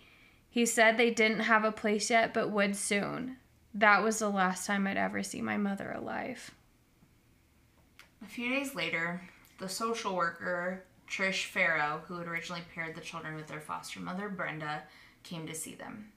He 0.54 0.68
said 0.68 0.98
they 0.98 1.10
didn't 1.10 1.40
have 1.40 1.64
a 1.64 1.72
place 1.72 2.12
yet, 2.12 2.32
but 2.32 2.52
would 2.52 2.76
soon. 2.76 3.38
That 3.74 4.04
was 4.04 4.20
the 4.20 4.30
last 4.30 4.68
time 4.68 4.86
I'd 4.86 4.98
ever 4.98 5.24
see 5.24 5.42
my 5.42 5.58
mother 5.58 5.92
alive. 5.92 6.52
A 8.22 8.28
few 8.28 8.52
days 8.52 8.76
later, 8.76 9.28
the 9.58 9.68
social 9.68 10.16
worker, 10.16 10.84
Trish 11.10 11.46
Farrow, 11.46 12.04
who 12.06 12.20
had 12.20 12.28
originally 12.28 12.62
paired 12.72 12.94
the 12.94 13.02
children 13.02 13.34
with 13.34 13.48
their 13.48 13.62
foster 13.62 14.00
mother, 14.00 14.30
Brenda, 14.30 14.84
came 15.24 15.48
to 15.48 15.56
see 15.56 15.74
them. 15.74 16.12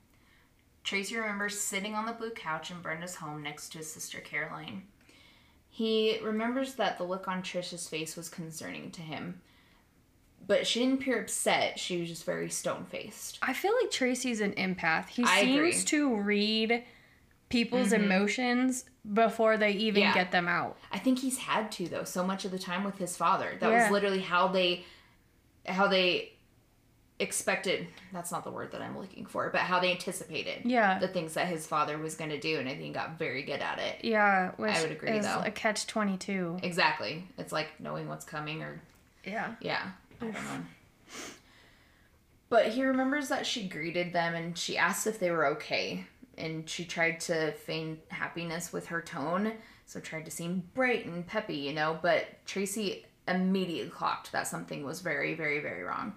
Tracie 0.85 1.17
remembers 1.17 1.59
sitting 1.59 1.95
on 1.95 2.05
the 2.05 2.13
blue 2.13 2.29
couch 2.29 2.71
in 2.71 2.83
Brenda's 2.83 3.15
home 3.15 3.43
next 3.43 3.71
to 3.71 3.79
his 3.79 3.91
sister 3.91 4.21
Caroline. 4.21 4.83
He 5.71 6.19
remembers 6.23 6.75
that 6.75 6.99
the 6.99 7.05
look 7.05 7.27
on 7.27 7.43
Trish's 7.43 7.89
face 7.89 8.15
was 8.17 8.29
concerning 8.29 8.91
to 8.91 9.01
him, 9.01 9.41
but 10.47 10.67
she 10.67 10.81
didn't 10.81 11.01
appear 11.01 11.21
upset. 11.21 11.79
She 11.79 11.99
was 12.01 12.09
just 12.09 12.25
very 12.25 12.49
stone 12.51 12.85
faced. 12.85 13.39
I 13.43 13.53
feel 13.53 13.73
like 13.83 13.91
Tracie's 13.91 14.41
an 14.41 14.53
empath. 14.53 15.09
He 15.09 15.25
I 15.25 15.41
seems 15.43 15.55
agree. 15.57 15.73
Mm-hmm. 15.73 15.85
to 15.87 16.17
read 16.17 16.85
people's 17.49 17.93
emotions 17.93 18.85
before 19.13 19.57
they 19.57 19.71
even 19.73 20.03
Yeah. 20.03 20.15
get 20.15 20.33
them 20.33 20.49
out. 20.49 20.77
I 20.91 20.99
think 20.99 21.21
he's 21.21 21.39
had 21.39 21.71
to 21.73 21.89
though 21.89 22.05
so 22.05 22.25
much 22.25 22.45
of 22.45 22.51
the 22.51 22.59
time 22.59 22.83
with 22.85 22.99
his 22.99 23.17
father. 23.17 23.57
That 23.61 23.71
Yeah. 23.71 23.83
was 23.85 23.91
literally 23.93 24.21
how 24.21 24.49
they 24.49 24.85
how 25.67 25.87
they 25.89 26.33
expected 27.19 27.89
that's 28.13 28.31
not 28.31 28.45
the 28.45 28.51
word 28.51 28.73
that 28.73 28.83
I'm 28.83 28.99
looking 28.99 29.25
for, 29.25 29.49
but 29.51 29.63
how 29.63 29.81
they 29.81 29.91
anticipated 29.91 30.63
Yeah. 30.67 30.99
the 30.99 31.09
things 31.09 31.33
that 31.35 31.47
his 31.47 31.67
father 31.67 31.97
was 31.97 32.15
going 32.15 32.31
to 32.31 32.39
do 32.39 32.59
and 32.59 32.69
I 32.69 32.73
think 32.73 32.83
he 32.85 32.91
got 32.91 33.19
very 33.19 33.43
good 33.43 33.61
at 33.61 33.79
it. 33.79 34.05
Yeah, 34.05 34.51
which 34.57 34.71
I 34.77 34.83
would 34.83 34.91
agree, 34.93 35.19
though. 35.21 35.43
a 35.45 35.51
catch 35.51 35.87
twenty 35.87 36.19
two. 36.19 36.59
Exactly. 36.63 37.27
It's 37.39 37.53
like 37.53 37.69
knowing 37.81 38.09
what's 38.09 38.25
coming 38.27 38.63
or 38.63 38.81
Yeah. 39.25 39.55
yeah, 39.61 39.91
But 42.49 42.69
he 42.69 42.85
remembers 42.85 43.29
that 43.29 43.47
she 43.47 43.69
greeted 43.69 44.13
them 44.13 44.35
and 44.35 44.57
she 44.57 44.79
asked 44.79 45.07
if 45.07 45.19
they 45.19 45.31
were 45.31 45.47
okay. 45.47 46.07
And 46.39 46.69
she 46.69 46.85
tried 46.85 47.21
to 47.21 47.53
feign 47.53 47.99
happiness 48.09 48.73
with 48.73 48.87
her 48.87 49.01
tone, 49.01 49.55
so 49.87 50.01
tried 50.01 50.27
to 50.27 50.31
seem 50.31 50.65
bright 50.75 51.07
and 51.07 51.27
peppy, 51.27 51.57
you 51.57 51.73
know. 51.73 51.99
But 52.01 52.45
Tracie 52.45 53.07
immediately 53.27 53.91
clocked 53.91 54.33
that 54.33 54.47
something 54.47 54.85
was 54.85 55.01
very, 55.01 55.35
very, 55.35 55.61
very 55.61 55.83
wrong. 55.83 56.15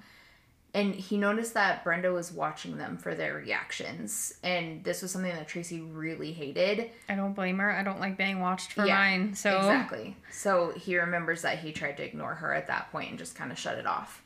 And 0.73 0.93
he 0.93 1.17
noticed 1.17 1.55
that 1.55 1.83
Brenda 1.83 2.11
was 2.13 2.31
watching 2.31 2.77
them 2.77 2.97
for 2.97 3.15
their 3.15 3.33
reactions. 3.33 4.35
And 4.43 4.83
this 4.83 5.01
was 5.01 5.09
something 5.11 5.31
that 5.33 5.47
Tracie 5.47 5.81
really 5.81 6.31
hated. 6.31 6.91
I 7.09 7.15
don't 7.15 7.33
blame 7.33 7.57
her. 7.57 7.71
I 7.71 7.81
don't 7.81 7.99
like 7.99 8.17
being 8.17 8.39
watched 8.39 8.73
for 8.73 8.85
Yeah, 8.85 8.95
mine. 8.97 9.33
So 9.33 9.57
Exactly. 9.57 10.15
So 10.31 10.71
he 10.77 10.97
remembers 10.99 11.41
that 11.41 11.57
he 11.59 11.71
tried 11.71 11.97
to 11.97 12.03
ignore 12.03 12.35
her 12.35 12.53
at 12.53 12.67
that 12.67 12.91
point 12.91 13.09
and 13.09 13.17
just 13.17 13.35
kind 13.35 13.51
of 13.51 13.57
shut 13.57 13.79
it 13.79 13.87
off. 13.87 14.23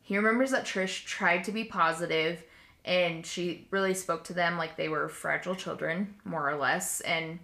He 0.00 0.16
remembers 0.16 0.52
that 0.52 0.64
Trish 0.64 1.04
tried 1.04 1.44
to 1.44 1.52
be 1.52 1.64
positive 1.64 2.42
and 2.86 3.26
she 3.26 3.66
really 3.70 3.92
spoke 3.92 4.24
to 4.24 4.32
them 4.32 4.56
like 4.56 4.76
they 4.76 4.88
were 4.88 5.10
fragile 5.10 5.54
children, 5.54 6.14
more 6.24 6.48
or 6.48 6.56
less. 6.56 7.02
And 7.02 7.40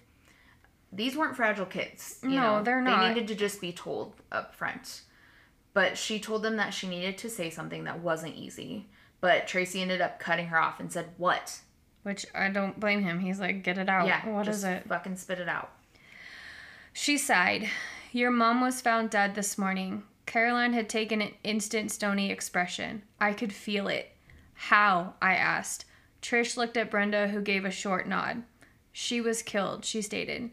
these 0.91 1.15
weren't 1.15 1.37
fragile 1.37 1.67
kids. 1.67 2.21
You 2.23 2.31
No, 2.31 2.59
know? 2.59 2.63
they're 2.63 2.81
not. 2.81 3.01
They 3.03 3.09
needed 3.09 3.29
to 3.29 3.35
just 3.35 3.61
be 3.61 3.73
told 3.73 4.15
up 4.33 4.55
front. 4.55 5.03
But 5.75 5.99
she 5.99 6.19
told 6.19 6.43
them 6.43 6.57
that 6.57 6.73
she 6.73 6.89
needed 6.89 7.19
to 7.19 7.29
say 7.29 7.51
something 7.51 7.85
that 7.85 8.01
wasn't 8.01 8.37
easy. 8.37 8.87
But 9.21 9.47
Tracie 9.47 9.83
ended 9.83 10.01
up 10.01 10.19
cutting 10.19 10.47
her 10.47 10.59
off 10.59 10.81
and 10.81 10.91
said, 10.91 11.09
What? 11.19 11.61
which 12.05 12.27
I 12.35 12.51
don't 12.51 12.79
blame 12.79 13.03
him. 13.03 13.19
He's 13.19 13.41
like, 13.41 13.63
get 13.63 13.79
it 13.79 13.89
out. 13.89 14.07
yeah, 14.07 14.29
What 14.29 14.47
is 14.47 14.63
it? 14.63 14.87
Fucking 14.87 15.17
spit 15.17 15.41
it 15.41 15.49
out. 15.49 15.71
She 16.93 17.19
sighed. 17.19 17.69
Your 18.13 18.31
mom 18.31 18.61
was 18.61 18.81
found 18.81 19.11
dead 19.11 19.35
this 19.35 19.59
morning. 19.59 20.05
Caroline 20.27 20.75
had 20.75 20.89
taken 20.89 21.21
an 21.23 21.33
instant 21.43 21.91
stony 21.91 22.31
expression. 22.31 23.03
I 23.21 23.33
could 23.33 23.53
feel 23.53 23.89
it. 23.89 24.13
How? 24.53 25.15
I 25.21 25.35
asked. 25.35 25.87
Trish 26.23 26.57
looked 26.57 26.77
at 26.77 26.91
Brenda, 26.91 27.29
who 27.29 27.41
gave 27.41 27.65
a 27.65 27.71
short 27.71 28.07
nod. 28.07 28.43
She 28.93 29.21
was 29.21 29.43
killed, 29.43 29.85
she 29.85 30.01
stated. 30.03 30.51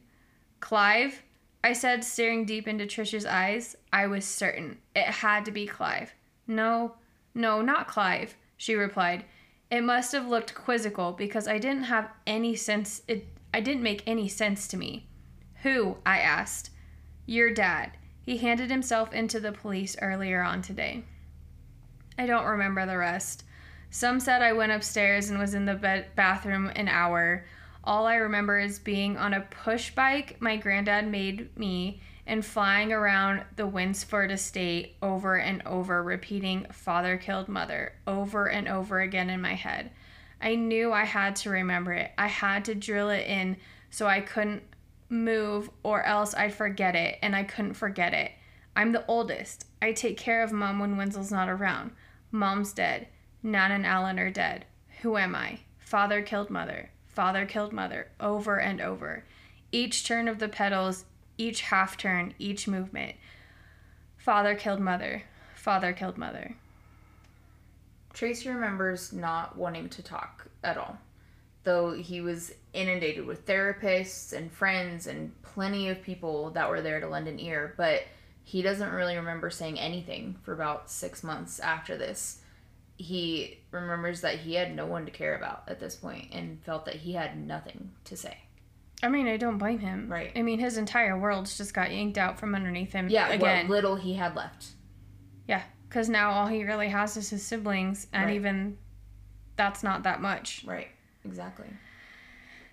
Clive? 0.61 1.21
I 1.63 1.73
said, 1.73 2.03
staring 2.03 2.45
deep 2.45 2.67
into 2.67 2.85
Trish's 2.85 3.25
eyes. 3.25 3.75
I 3.93 4.07
was 4.07 4.25
certain. 4.25 4.79
It 4.95 5.05
had 5.05 5.45
to 5.45 5.51
be 5.51 5.67
Clive. 5.67 6.13
No, 6.47 6.95
no, 7.35 7.61
not 7.61 7.87
Clive, 7.87 8.35
she 8.57 8.75
replied. 8.75 9.25
It 9.69 9.83
must 9.83 10.11
have 10.11 10.27
looked 10.27 10.55
quizzical 10.55 11.13
because 11.13 11.47
I 11.47 11.57
didn't 11.57 11.83
have 11.83 12.09
any 12.27 12.55
sense 12.55 13.01
it 13.07 13.25
I 13.53 13.59
didn't 13.59 13.83
make 13.83 14.03
any 14.07 14.27
sense 14.27 14.67
to 14.69 14.77
me. 14.77 15.07
Who? 15.63 15.97
I 16.05 16.19
asked. 16.19 16.71
Your 17.25 17.53
dad. 17.53 17.91
He 18.21 18.37
handed 18.37 18.69
himself 18.69 19.13
into 19.13 19.39
the 19.39 19.51
police 19.51 19.97
earlier 20.01 20.41
on 20.41 20.61
today. 20.61 21.03
I 22.17 22.25
don't 22.25 22.45
remember 22.45 22.85
the 22.85 22.97
rest. 22.97 23.43
Some 23.89 24.19
said 24.19 24.41
I 24.41 24.53
went 24.53 24.71
upstairs 24.71 25.29
and 25.29 25.39
was 25.39 25.53
in 25.53 25.65
the 25.65 25.75
bed- 25.75 26.15
bathroom 26.15 26.71
an 26.75 26.87
hour. 26.87 27.45
All 27.83 28.05
I 28.05 28.15
remember 28.15 28.59
is 28.59 28.79
being 28.79 29.17
on 29.17 29.33
a 29.33 29.41
push 29.41 29.93
bike 29.95 30.37
my 30.39 30.57
granddad 30.57 31.07
made 31.07 31.57
me 31.57 32.01
and 32.27 32.45
flying 32.45 32.93
around 32.93 33.43
the 33.55 33.65
Winsford 33.65 34.31
estate 34.31 34.95
over 35.01 35.37
and 35.37 35.63
over, 35.65 36.03
repeating 36.03 36.67
father 36.71 37.17
killed 37.17 37.47
mother 37.47 37.93
over 38.05 38.47
and 38.47 38.67
over 38.67 38.99
again 39.01 39.29
in 39.29 39.41
my 39.41 39.55
head. 39.55 39.91
I 40.39 40.55
knew 40.55 40.91
I 40.93 41.05
had 41.05 41.35
to 41.37 41.49
remember 41.49 41.93
it. 41.93 42.11
I 42.17 42.27
had 42.27 42.65
to 42.65 42.75
drill 42.75 43.09
it 43.09 43.27
in 43.27 43.57
so 43.89 44.07
I 44.07 44.21
couldn't 44.21 44.63
move 45.09 45.69
or 45.83 46.03
else 46.03 46.33
I'd 46.35 46.53
forget 46.53 46.95
it 46.95 47.17
and 47.21 47.35
I 47.35 47.43
couldn't 47.43 47.73
forget 47.73 48.13
it. 48.13 48.31
I'm 48.75 48.91
the 48.91 49.05
oldest. 49.07 49.65
I 49.81 49.91
take 49.91 50.17
care 50.17 50.43
of 50.43 50.51
mom 50.51 50.79
when 50.79 50.97
Wenzel's 50.97 51.31
not 51.31 51.49
around. 51.49 51.91
Mom's 52.31 52.73
dead. 52.73 53.07
Nan 53.43 53.71
and 53.71 53.85
Alan 53.85 54.19
are 54.19 54.31
dead. 54.31 54.65
Who 55.01 55.17
am 55.17 55.35
I? 55.35 55.59
Father 55.79 56.21
killed 56.21 56.49
mother. 56.49 56.91
Father 57.13 57.45
killed 57.45 57.73
mother. 57.73 58.09
Over 58.19 58.59
and 58.59 58.81
over. 58.81 59.25
Each 59.71 60.05
turn 60.05 60.27
of 60.27 60.39
the 60.39 60.49
pedals, 60.49 61.05
each 61.37 61.61
half 61.61 61.97
turn, 61.97 62.33
each 62.39 62.67
movement. 62.67 63.15
Father 64.17 64.55
killed 64.55 64.79
mother. 64.79 65.23
Father 65.55 65.93
killed 65.93 66.17
mother. 66.17 66.55
Tracie 68.13 68.49
remembers 68.49 69.13
not 69.13 69.57
wanting 69.57 69.89
to 69.89 70.03
talk 70.03 70.47
at 70.63 70.77
all, 70.77 70.97
though 71.63 71.93
he 71.93 72.19
was 72.19 72.53
inundated 72.73 73.25
with 73.25 73.45
therapists 73.45 74.33
and 74.33 74.51
friends 74.51 75.07
and 75.07 75.39
plenty 75.41 75.87
of 75.87 76.01
people 76.01 76.49
that 76.51 76.69
were 76.69 76.81
there 76.81 76.99
to 76.99 77.07
lend 77.07 77.27
an 77.27 77.39
ear, 77.39 77.73
but 77.77 78.03
he 78.43 78.61
doesn't 78.61 78.91
really 78.91 79.15
remember 79.15 79.49
saying 79.49 79.79
anything 79.79 80.35
for 80.43 80.53
about 80.53 80.89
six 80.91 81.23
months 81.23 81.59
after 81.59 81.97
this. 81.97 82.40
He 83.01 83.59
remembers 83.71 84.21
that 84.21 84.35
he 84.39 84.53
had 84.55 84.75
no 84.75 84.85
one 84.85 85.05
to 85.05 85.11
care 85.11 85.35
about 85.35 85.63
at 85.67 85.79
this 85.79 85.95
point 85.95 86.27
and 86.31 86.61
felt 86.63 86.85
that 86.85 86.95
he 86.95 87.13
had 87.13 87.37
nothing 87.37 87.91
to 88.05 88.15
say. 88.15 88.37
I 89.03 89.09
mean, 89.09 89.27
I 89.27 89.37
don't 89.37 89.57
blame 89.57 89.79
him. 89.79 90.07
Right. 90.11 90.31
I 90.35 90.43
mean, 90.43 90.59
his 90.59 90.77
entire 90.77 91.17
world's 91.17 91.57
just 91.57 91.73
got 91.73 91.91
yanked 91.91 92.17
out 92.19 92.39
from 92.39 92.53
underneath 92.53 92.91
him. 92.93 93.09
Yeah, 93.09 93.29
Again. 93.29 93.67
what 93.67 93.75
little 93.75 93.95
he 93.95 94.13
had 94.13 94.35
left. 94.35 94.67
Yeah, 95.47 95.63
because 95.89 96.07
now 96.07 96.31
all 96.31 96.47
he 96.47 96.63
really 96.63 96.89
has 96.89 97.17
is 97.17 97.29
his 97.31 97.43
siblings, 97.43 98.05
and 98.13 98.25
Right. 98.25 98.35
even 98.35 98.77
that's 99.55 99.81
not 99.81 100.03
that 100.03 100.21
much. 100.21 100.63
Right, 100.65 100.89
exactly. 101.25 101.67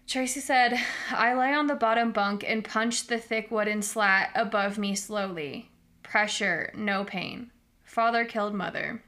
Tracie 0.07 0.41
said, 0.41 0.79
I 1.11 1.35
lay 1.35 1.53
on 1.55 1.67
the 1.67 1.75
bottom 1.75 2.13
bunk 2.13 2.45
and 2.47 2.65
punched 2.65 3.09
the 3.09 3.19
thick 3.19 3.51
wooden 3.51 3.83
slat 3.83 4.31
above 4.35 4.77
me 4.79 4.95
slowly. 4.95 5.71
Pressure, 6.03 6.71
no 6.75 7.05
pain. 7.05 7.51
Father 7.85 8.25
killed 8.25 8.55
mother. 8.55 9.03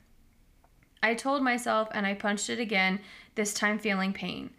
I 1.02 1.14
told 1.14 1.43
myself 1.43 1.89
and 1.93 2.06
I 2.06 2.14
punched 2.14 2.51
it 2.51 2.60
again, 2.60 3.01
this 3.35 3.55
time 3.55 3.78
feeling 3.78 4.12
pain. 4.12 4.51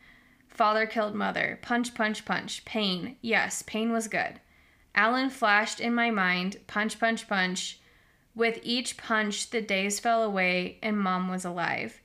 Father 0.48 0.86
killed 0.86 1.16
mother. 1.16 1.60
Punch, 1.62 1.94
punch, 1.94 2.26
punch. 2.26 2.66
Pain. 2.66 3.16
Yes, 3.22 3.64
pain 3.66 3.92
was 3.92 4.08
good. 4.08 4.40
Alan 4.94 5.30
flashed 5.30 5.80
in 5.80 5.94
my 5.94 6.12
mind. 6.12 6.58
Punch, 6.68 7.00
punch, 7.00 7.28
punch. 7.28 7.80
With 8.36 8.60
each 8.64 8.98
punch, 8.98 9.50
the 9.50 9.62
days 9.62 10.00
fell 10.00 10.24
away 10.24 10.78
and 10.82 11.00
mom 11.00 11.30
was 11.30 11.46
alive. 11.46 12.02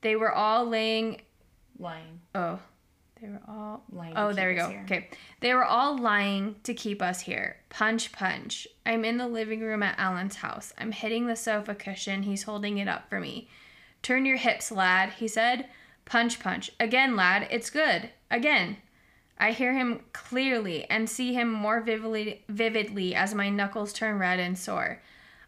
They 0.00 0.16
were 0.16 0.32
all 0.32 0.66
laying. 0.66 1.22
Lying. 1.78 2.20
Oh, 2.34 2.58
they 3.20 3.28
were 3.28 3.40
all. 3.48 3.84
Lying 3.92 4.14
oh, 4.16 4.26
to 4.26 4.30
Oh, 4.30 4.32
there 4.32 4.50
we 4.50 4.54
go. 4.56 4.68
here. 4.68 4.82
Okay. 4.84 5.08
They 5.40 5.54
were 5.54 5.64
all 5.64 5.96
lying 5.96 6.56
to 6.64 6.74
keep 6.74 7.00
us 7.00 7.20
here. 7.20 7.56
Punch, 7.70 8.12
punch. 8.12 8.66
I'm 8.84 9.04
in 9.04 9.16
the 9.16 9.28
living 9.28 9.60
room 9.60 9.82
at 9.82 9.98
Alan's 9.98 10.36
house. 10.36 10.72
I'm 10.78 10.92
hitting 10.92 11.26
the 11.26 11.36
sofa 11.36 11.74
cushion. 11.74 12.24
He's 12.24 12.42
holding 12.42 12.78
it 12.78 12.88
up 12.88 13.08
for 13.08 13.20
me. 13.20 13.48
Turn 14.02 14.26
your 14.26 14.36
hips, 14.36 14.70
lad, 14.70 15.10
he 15.14 15.28
said. 15.28 15.68
Punch, 16.04 16.40
punch. 16.40 16.70
Again, 16.80 17.16
lad. 17.16 17.46
It's 17.50 17.70
good. 17.70 18.10
Again. 18.30 18.78
I 19.38 19.52
hear 19.52 19.72
him 19.72 20.00
clearly 20.12 20.84
and 20.90 21.08
see 21.08 21.34
him 21.34 21.50
more 21.50 21.80
vividly, 21.80 22.44
vividly 22.48 23.14
as 23.14 23.34
my 23.34 23.48
knuckles 23.48 23.92
turn 23.92 24.18
red 24.18 24.38
and 24.38 24.56
sore. 24.58 25.00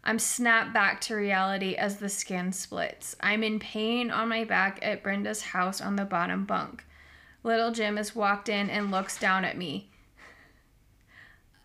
I'm 0.03 0.19
snapped 0.19 0.73
back 0.73 1.01
to 1.01 1.15
reality 1.15 1.75
as 1.75 1.97
the 1.97 2.09
skin 2.09 2.51
splits. 2.51 3.15
I'm 3.21 3.43
in 3.43 3.57
pain 3.59 4.11
on 4.11 4.29
my 4.29 4.43
back 4.43 4.79
at 4.81 5.01
Brenda's 5.01 5.41
house 5.41 5.81
on 5.81 5.95
the 5.95 6.05
bottom 6.05 6.45
bunk. 6.45 6.85
Little 7.43 7.71
Jim 7.71 7.97
has 7.97 8.15
walked 8.15 8.49
in 8.49 8.69
and 8.69 8.91
looks 8.91 9.17
down 9.17 9.45
at 9.45 9.57
me. 9.57 9.89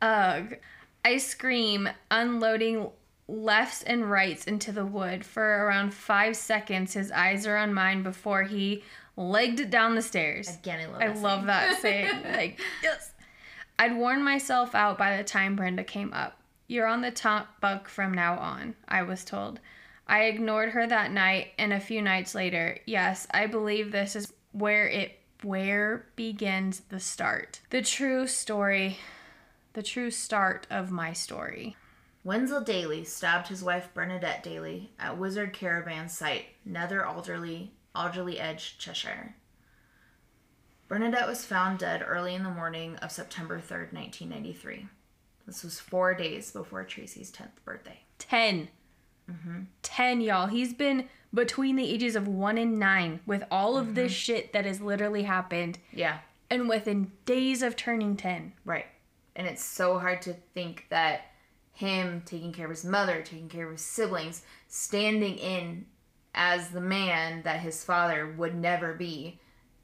Ugh. 0.01 0.57
I 1.05 1.17
scream, 1.17 1.89
unloading 2.11 2.91
lefts 3.31 3.82
and 3.82 4.11
rights 4.11 4.44
into 4.44 4.73
the 4.73 4.85
wood. 4.85 5.24
For 5.24 5.65
around 5.65 5.94
five 5.94 6.36
seconds, 6.36 6.94
his 6.94 7.12
eyes 7.12 7.47
are 7.47 7.57
on 7.57 7.73
mine 7.73 8.02
before 8.02 8.43
he 8.43 8.82
legged 9.16 9.61
it 9.61 9.70
down 9.70 9.94
the 9.94 10.02
stairs. 10.02 10.57
Again, 10.57 10.81
I 10.81 10.86
love 10.86 11.01
I 11.01 11.07
that 11.09 11.16
love 11.20 11.40
saying. 11.40 11.47
that 11.47 11.81
saying. 12.23 12.36
Like, 12.36 12.61
yes. 12.82 13.12
I'd 13.78 13.97
worn 13.97 14.23
myself 14.23 14.74
out 14.74 14.98
by 14.98 15.16
the 15.16 15.24
time 15.24 15.57
Brenda 15.57 15.85
came 15.85 16.12
up. 16.12 16.39
You're 16.66 16.86
on 16.86 17.01
the 17.01 17.11
top 17.11 17.61
bunk 17.61 17.89
from 17.89 18.12
now 18.12 18.39
on, 18.39 18.74
I 18.86 19.02
was 19.02 19.24
told. 19.24 19.61
I 20.07 20.24
ignored 20.24 20.70
her 20.70 20.86
that 20.86 21.12
night 21.12 21.52
and 21.59 21.73
a 21.73 21.81
few 21.81 22.02
nights 22.02 22.35
later. 22.35 22.78
Yes, 22.85 23.27
I 23.32 23.47
believe 23.47 23.90
this 23.93 24.16
is 24.16 24.32
where 24.52 24.89
it 24.89 25.19
where 25.43 26.07
begins 26.16 26.81
the 26.90 27.01
start. 27.01 27.61
The 27.70 27.81
true 27.81 28.27
story, 28.27 28.98
the 29.73 29.82
true 29.82 30.11
start 30.11 30.66
of 30.70 30.90
my 30.90 31.12
story. 31.12 31.77
Wenzel 32.23 32.61
Daly 32.61 33.05
stabbed 33.05 33.49
his 33.49 33.63
wife 33.65 33.89
Bernadette 33.95 34.43
Daly 34.43 34.91
at 34.99 35.17
Wizard 35.17 35.53
Caravan 35.53 36.09
site, 36.09 36.47
Nether 36.65 37.05
Alderley, 37.07 37.71
Alderley 37.95 38.39
Edge, 38.39 38.77
Cheshire. 38.79 39.35
Bernadette 40.89 41.27
was 41.29 41.45
found 41.45 41.79
dead 41.79 42.05
early 42.07 42.35
in 42.35 42.43
the 42.43 42.51
morning 42.51 42.97
of 42.97 43.13
September 43.13 43.59
3rd, 43.59 43.93
1993. 43.93 44.89
This 45.47 45.63
was 45.65 45.81
four 45.81 46.15
days 46.15 46.51
before 46.51 46.85
Tracie's 46.85 47.31
10th 47.33 47.65
birthday. 47.65 48.01
10. 48.19 48.69
Mm-hmm. 49.31 49.61
10, 49.83 50.21
y'all. 50.21 50.47
He's 50.49 50.75
been 50.75 51.09
between 51.33 51.77
the 51.77 51.89
ages 51.89 52.17
of 52.17 52.29
1 52.29 52.59
and 52.59 52.79
9 52.79 53.21
with 53.25 53.45
all 53.51 53.77
of 53.79 53.87
Mm-hmm. 53.87 53.95
this 53.95 54.13
shit 54.13 54.53
that 54.53 54.65
has 54.67 54.81
literally 54.81 55.23
happened. 55.23 55.79
Yeah, 55.93 56.19
And 56.51 56.69
within 56.69 57.13
days 57.25 57.63
of 57.63 57.77
turning 57.77 58.17
10. 58.17 58.53
right. 58.65 58.87
And 59.37 59.47
it's 59.47 59.65
so 59.65 59.99
hard 60.01 60.21
to 60.23 60.35
think 60.55 60.87
that 60.91 61.30
him 61.81 62.23
taking 62.27 62.52
care 62.52 62.66
of 62.66 62.70
his 62.70 62.85
mother, 62.85 63.23
taking 63.23 63.48
care 63.48 63.65
of 63.66 63.73
his 63.73 63.81
siblings, 63.85 64.43
standing 64.69 65.36
in 65.39 65.86
as 66.35 66.69
the 66.70 66.81
man 66.81 67.43
that 67.43 67.61
his 67.61 67.82
father 67.82 68.27
would 68.36 68.55
never 68.55 68.93
be 68.94 69.39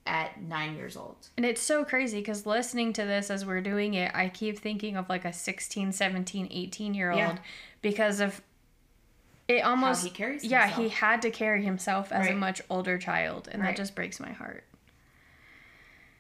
at 0.07 0.41
nine 0.41 0.77
years 0.77 0.97
old. 0.97 1.17
And 1.37 1.45
it's 1.47 1.61
so 1.61 1.85
crazy 1.85 2.19
because 2.21 2.47
listening 2.47 2.93
to 2.93 3.05
this 3.05 3.31
as 3.31 3.45
we're 3.47 3.61
doing 3.63 3.95
it, 3.95 4.13
I 4.15 4.29
keep 4.29 4.59
thinking 4.59 4.97
of 4.97 5.09
like 5.09 5.25
a 5.25 5.33
16, 5.33 5.91
17, 5.93 6.49
18 6.51 6.95
year 6.95 7.11
old 7.11 7.19
Yeah. 7.19 7.39
because 7.83 8.21
of 8.21 8.41
it 9.49 9.63
almost. 9.65 10.05
he 10.05 10.11
carries 10.11 10.45
Yeah, 10.45 10.67
himself. 10.67 10.83
he 10.83 10.89
had 10.91 11.23
to 11.23 11.31
carry 11.31 11.65
himself 11.65 12.13
as 12.13 12.29
a 12.29 12.35
much 12.35 12.61
older 12.69 12.99
child. 12.99 13.49
And 13.51 13.63
Right. 13.63 13.69
that 13.71 13.77
just 13.77 13.95
breaks 13.95 14.21
my 14.21 14.33
heart. 14.33 14.65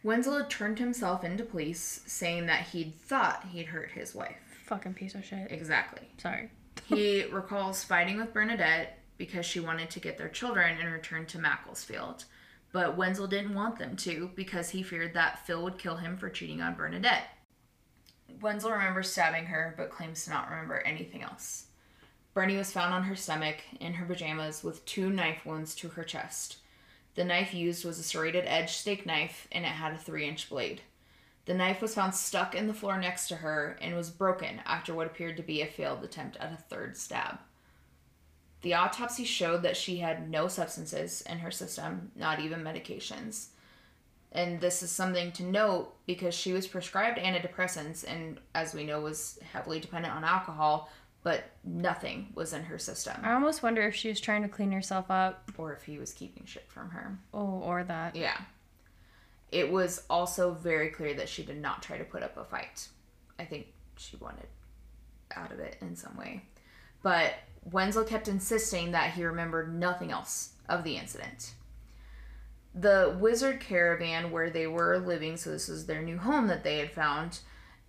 Wenzel 0.03 0.39
had 0.39 0.49
turned 0.51 0.79
himself 0.79 1.23
into 1.25 1.45
police, 1.45 2.01
saying 2.07 2.47
that 2.47 2.69
he'd 2.69 2.95
thought 2.95 3.47
he'd 3.53 3.67
hurt 3.67 3.91
his 3.93 4.15
wife. 4.15 4.46
Fucking 4.67 4.95
piece 4.95 5.15
of 5.15 5.25
shit. 5.25 5.51
Exactly. 5.51 6.09
Sorry. 6.19 6.51
He 6.89 7.25
recalls 7.25 7.85
fighting 7.85 8.19
with 8.19 8.33
Bernadette 8.33 8.99
because 9.17 9.47
she 9.47 9.61
wanted 9.61 9.91
to 9.91 10.01
get 10.01 10.19
their 10.19 10.29
children 10.29 10.79
and 10.81 10.93
return 10.93 11.25
to 11.27 11.39
Macclesfield. 11.39 12.25
But 12.73 12.97
Wenzel 12.97 13.29
didn't 13.29 13.55
want 13.55 13.79
them 13.79 13.97
to 13.97 14.31
because 14.35 14.71
he 14.71 14.83
feared 14.83 15.15
that 15.15 15.47
Phil 15.47 15.63
would 15.63 15.79
kill 15.79 15.97
him 15.97 16.17
for 16.17 16.29
cheating 16.29 16.61
on 16.61 16.75
Bernadette. 16.75 17.29
Wenzel 18.41 18.73
remembers 18.73 19.11
stabbing 19.11 19.47
her 19.47 19.73
but 19.77 19.91
claims 19.91 20.25
to 20.25 20.31
not 20.31 20.51
remember 20.51 20.81
anything 20.81 21.23
else. 21.23 21.67
Bernie 22.35 22.57
was 22.59 22.73
found 22.73 22.93
on 22.93 23.05
her 23.05 23.17
stomach 23.17 23.57
in 23.81 23.95
her 23.95 24.05
pajamas 24.05 24.63
with 24.63 24.85
two 24.85 25.09
knife 25.09 25.47
wounds 25.47 25.75
to 25.77 25.89
her 25.91 26.05
chest. 26.05 26.59
The 27.15 27.25
knife 27.25 27.55
used 27.55 27.85
was 27.85 27.99
a 27.99 28.03
serrated 28.03 28.45
edge 28.47 28.73
steak 28.77 29.07
knife 29.07 29.49
and 29.53 29.65
it 29.65 29.69
had 29.69 29.95
a 29.95 29.99
three 29.99 30.29
inch 30.29 30.51
blade. 30.51 30.83
The 31.47 31.55
knife 31.55 31.81
was 31.81 31.95
found 31.95 32.15
stuck 32.15 32.55
in 32.55 32.67
the 32.67 32.75
floor 32.75 32.99
next 32.99 33.29
to 33.29 33.37
her 33.37 33.79
and 33.81 33.95
was 33.95 34.11
broken 34.11 34.61
after 34.67 34.93
what 34.93 35.07
appeared 35.07 35.37
to 35.37 35.43
be 35.43 35.63
a 35.63 35.67
failed 35.67 36.05
attempt 36.05 36.37
at 36.39 36.53
a 36.53 36.57
third 36.57 36.97
stab. 36.97 37.39
The 38.63 38.75
autopsy 38.75 39.25
showed 39.25 39.63
that 39.63 39.77
she 39.77 39.99
had 39.99 40.29
no 40.29 40.49
substances 40.49 41.23
in 41.23 41.39
her 41.39 41.53
system, 41.53 42.11
not 42.17 42.41
even 42.41 42.65
medications. 42.65 43.47
And 44.33 44.61
this 44.61 44.83
is 44.83 44.91
something 44.91 45.31
to 45.33 45.45
note 45.45 45.95
because 46.05 46.35
she 46.35 46.53
was 46.53 46.67
prescribed 46.67 47.19
antidepressants 47.19 48.05
and, 48.05 48.41
as 48.55 48.75
we 48.75 48.83
know, 48.85 49.01
was 49.01 49.39
heavily 49.53 49.79
dependent 49.79 50.15
on 50.15 50.25
alcohol, 50.25 50.91
but 51.23 51.45
nothing 51.65 52.33
was 52.35 52.53
in 52.53 52.65
her 52.65 52.79
system. 52.79 53.17
I 53.23 53.35
almost 53.35 53.63
wonder 53.63 53.83
if 53.83 53.95
she 53.95 54.09
was 54.09 54.21
trying 54.21 54.43
to 54.43 54.49
clean 54.49 54.73
herself 54.73 55.11
up. 55.11 55.51
Or 55.57 55.73
if 55.73 55.85
he 55.85 55.99
was 55.99 56.13
keeping 56.13 56.45
shit 56.45 56.67
from 56.69 56.91
her. 56.91 57.17
Oh, 57.33 57.61
or 57.63 57.85
that. 57.85 58.17
Yeah. 58.17 58.37
It 59.57 59.73
was 59.73 60.03
also 60.11 60.53
very 60.53 60.91
clear 60.91 61.15
that 61.15 61.31
she 61.31 61.43
did 61.43 61.57
not 61.63 61.83
try 61.83 61.97
to 61.97 62.05
put 62.05 62.23
up 62.23 62.37
a 62.37 62.45
fight. 62.45 62.89
I 63.39 63.47
think 63.47 63.69
she 63.97 64.19
wanted 64.19 64.49
out 65.35 65.51
of 65.51 65.61
it 65.61 65.79
in 65.81 65.97
some 65.97 66.15
way. 66.19 66.43
But 67.03 67.33
Wenzel 67.65 68.05
kept 68.05 68.29
insisting 68.29 68.93
that 68.93 69.15
he 69.15 69.25
remembered 69.25 69.75
nothing 69.75 70.13
else 70.13 70.53
of 70.69 70.85
the 70.85 70.99
incident. 70.99 71.55
The 72.75 73.17
wizard 73.19 73.61
caravan 73.61 74.31
where 74.31 74.51
they 74.51 74.67
were 74.67 74.99
living, 74.99 75.39
so 75.39 75.49
this 75.49 75.69
was 75.69 75.87
their 75.87 76.03
new 76.03 76.19
home 76.19 76.49
that 76.49 76.63
they 76.63 76.77
had 76.77 76.91
found, 76.91 77.39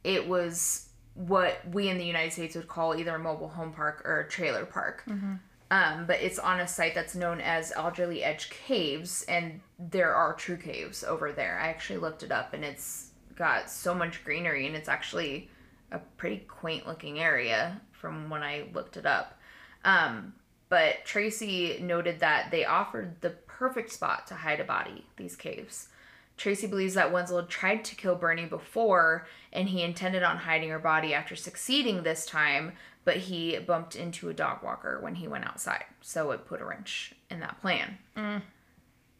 it 0.05 0.25
was 0.25 0.87
what 1.15 1.59
we 1.73 1.89
in 1.89 1.97
the 1.97 2.05
United 2.05 2.31
States 2.31 2.55
would 2.55 2.69
call 2.69 2.95
either 2.95 3.15
a 3.15 3.19
mobile 3.19 3.49
home 3.49 3.73
park 3.73 4.03
or 4.05 4.21
a 4.21 4.29
trailer 4.29 4.65
park. 4.65 5.03
Mm-hmm. 5.05 5.33
Um, 5.69 6.05
but 6.05 6.21
it's 6.21 6.39
on 6.39 6.61
a 6.61 6.67
site 6.67 6.95
that's 6.95 7.15
known 7.15 7.41
as 7.41 7.73
Alderley 7.73 8.23
Edge 8.23 8.49
Caves, 8.49 9.23
and 9.27 9.59
there 9.77 10.13
are 10.13 10.33
true 10.33 10.55
caves 10.55 11.03
over 11.03 11.33
there. 11.33 11.59
I 11.61 11.67
actually 11.67 11.99
looked 11.99 12.23
it 12.23 12.31
up, 12.31 12.53
and 12.53 12.63
it's 12.63 13.11
got 13.35 13.69
so 13.69 13.93
much 13.93 14.23
greenery, 14.23 14.65
and 14.65 14.75
it's 14.75 14.87
actually 14.87 15.49
a 15.91 15.99
pretty 16.17 16.37
quaint 16.47 16.87
looking 16.87 17.19
area 17.19 17.81
from 17.91 18.29
when 18.29 18.43
I 18.43 18.65
looked 18.73 18.95
it 18.95 19.05
up. 19.05 19.39
Um, 19.83 20.33
but 20.69 21.05
Tracie 21.05 21.79
noted 21.81 22.19
that 22.19 22.49
they 22.51 22.65
offered 22.65 23.19
the 23.21 23.31
perfect 23.31 23.91
spot 23.91 24.27
to 24.27 24.35
hide 24.35 24.59
a 24.59 24.65
body, 24.65 25.05
these 25.17 25.35
caves. 25.35 25.89
Tracie 26.37 26.67
believes 26.67 26.93
that 26.93 27.11
Wenzel 27.11 27.43
tried 27.43 27.83
to 27.85 27.95
kill 27.95 28.15
Bernie 28.15 28.45
before, 28.45 29.27
and 29.51 29.69
he 29.69 29.81
intended 29.81 30.23
on 30.23 30.37
hiding 30.37 30.69
her 30.69 30.79
body 30.79 31.13
after 31.13 31.35
succeeding 31.35 32.03
this 32.03 32.25
time, 32.25 32.73
but 33.07 33.15
he 33.15 33.57
bumped 33.59 33.95
into 33.95 34.27
a 34.27 34.33
dog 34.33 34.61
walker 34.61 34.99
when 34.99 35.15
he 35.15 35.29
went 35.29 35.45
outside, 35.45 35.85
so 36.01 36.31
it 36.31 36.45
put 36.45 36.59
a 36.59 36.65
wrench 36.65 37.13
in 37.31 37.39
that 37.39 37.61
plan. 37.61 37.97
Mm. 38.17 38.41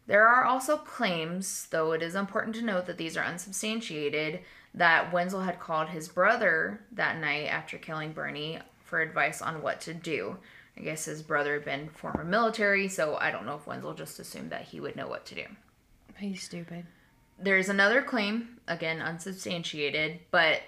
There 0.06 0.28
are 0.28 0.44
also 0.44 0.76
claims, 0.76 1.66
though 1.70 1.92
it 1.92 2.02
is 2.02 2.14
important 2.14 2.54
to 2.56 2.62
note 2.66 2.84
that 2.84 2.98
these 2.98 3.16
are 3.16 3.24
unsubstantiated, 3.24 4.40
that 4.74 5.10
Wenzel 5.10 5.40
had 5.40 5.58
called 5.58 5.88
his 5.88 6.06
brother 6.06 6.82
that 6.92 7.18
night 7.18 7.46
after 7.46 7.78
killing 7.78 8.12
Bernie 8.12 8.58
for 8.84 9.00
advice 9.00 9.40
on 9.40 9.62
what 9.62 9.80
to 9.80 9.94
do. 9.94 10.36
I 10.76 10.82
guess 10.82 11.06
his 11.06 11.22
brother 11.22 11.54
had 11.54 11.64
been 11.64 11.88
former 11.88 12.24
military, 12.24 12.88
so 12.88 13.16
I 13.16 13.30
don't 13.30 13.46
know 13.46 13.56
if 13.56 13.66
Wenzel 13.66 13.94
just 13.94 14.18
assumed 14.18 14.50
that 14.50 14.64
he 14.64 14.80
would 14.80 14.96
know 14.96 15.08
what 15.08 15.24
to 15.24 15.34
do. 15.34 15.44
He's 16.18 16.42
stupid. 16.42 16.84
There's 17.38 17.70
another 17.70 18.02
claim, 18.02 18.58
again 18.68 19.00
unsubstantiated, 19.00 20.20
but 20.30 20.60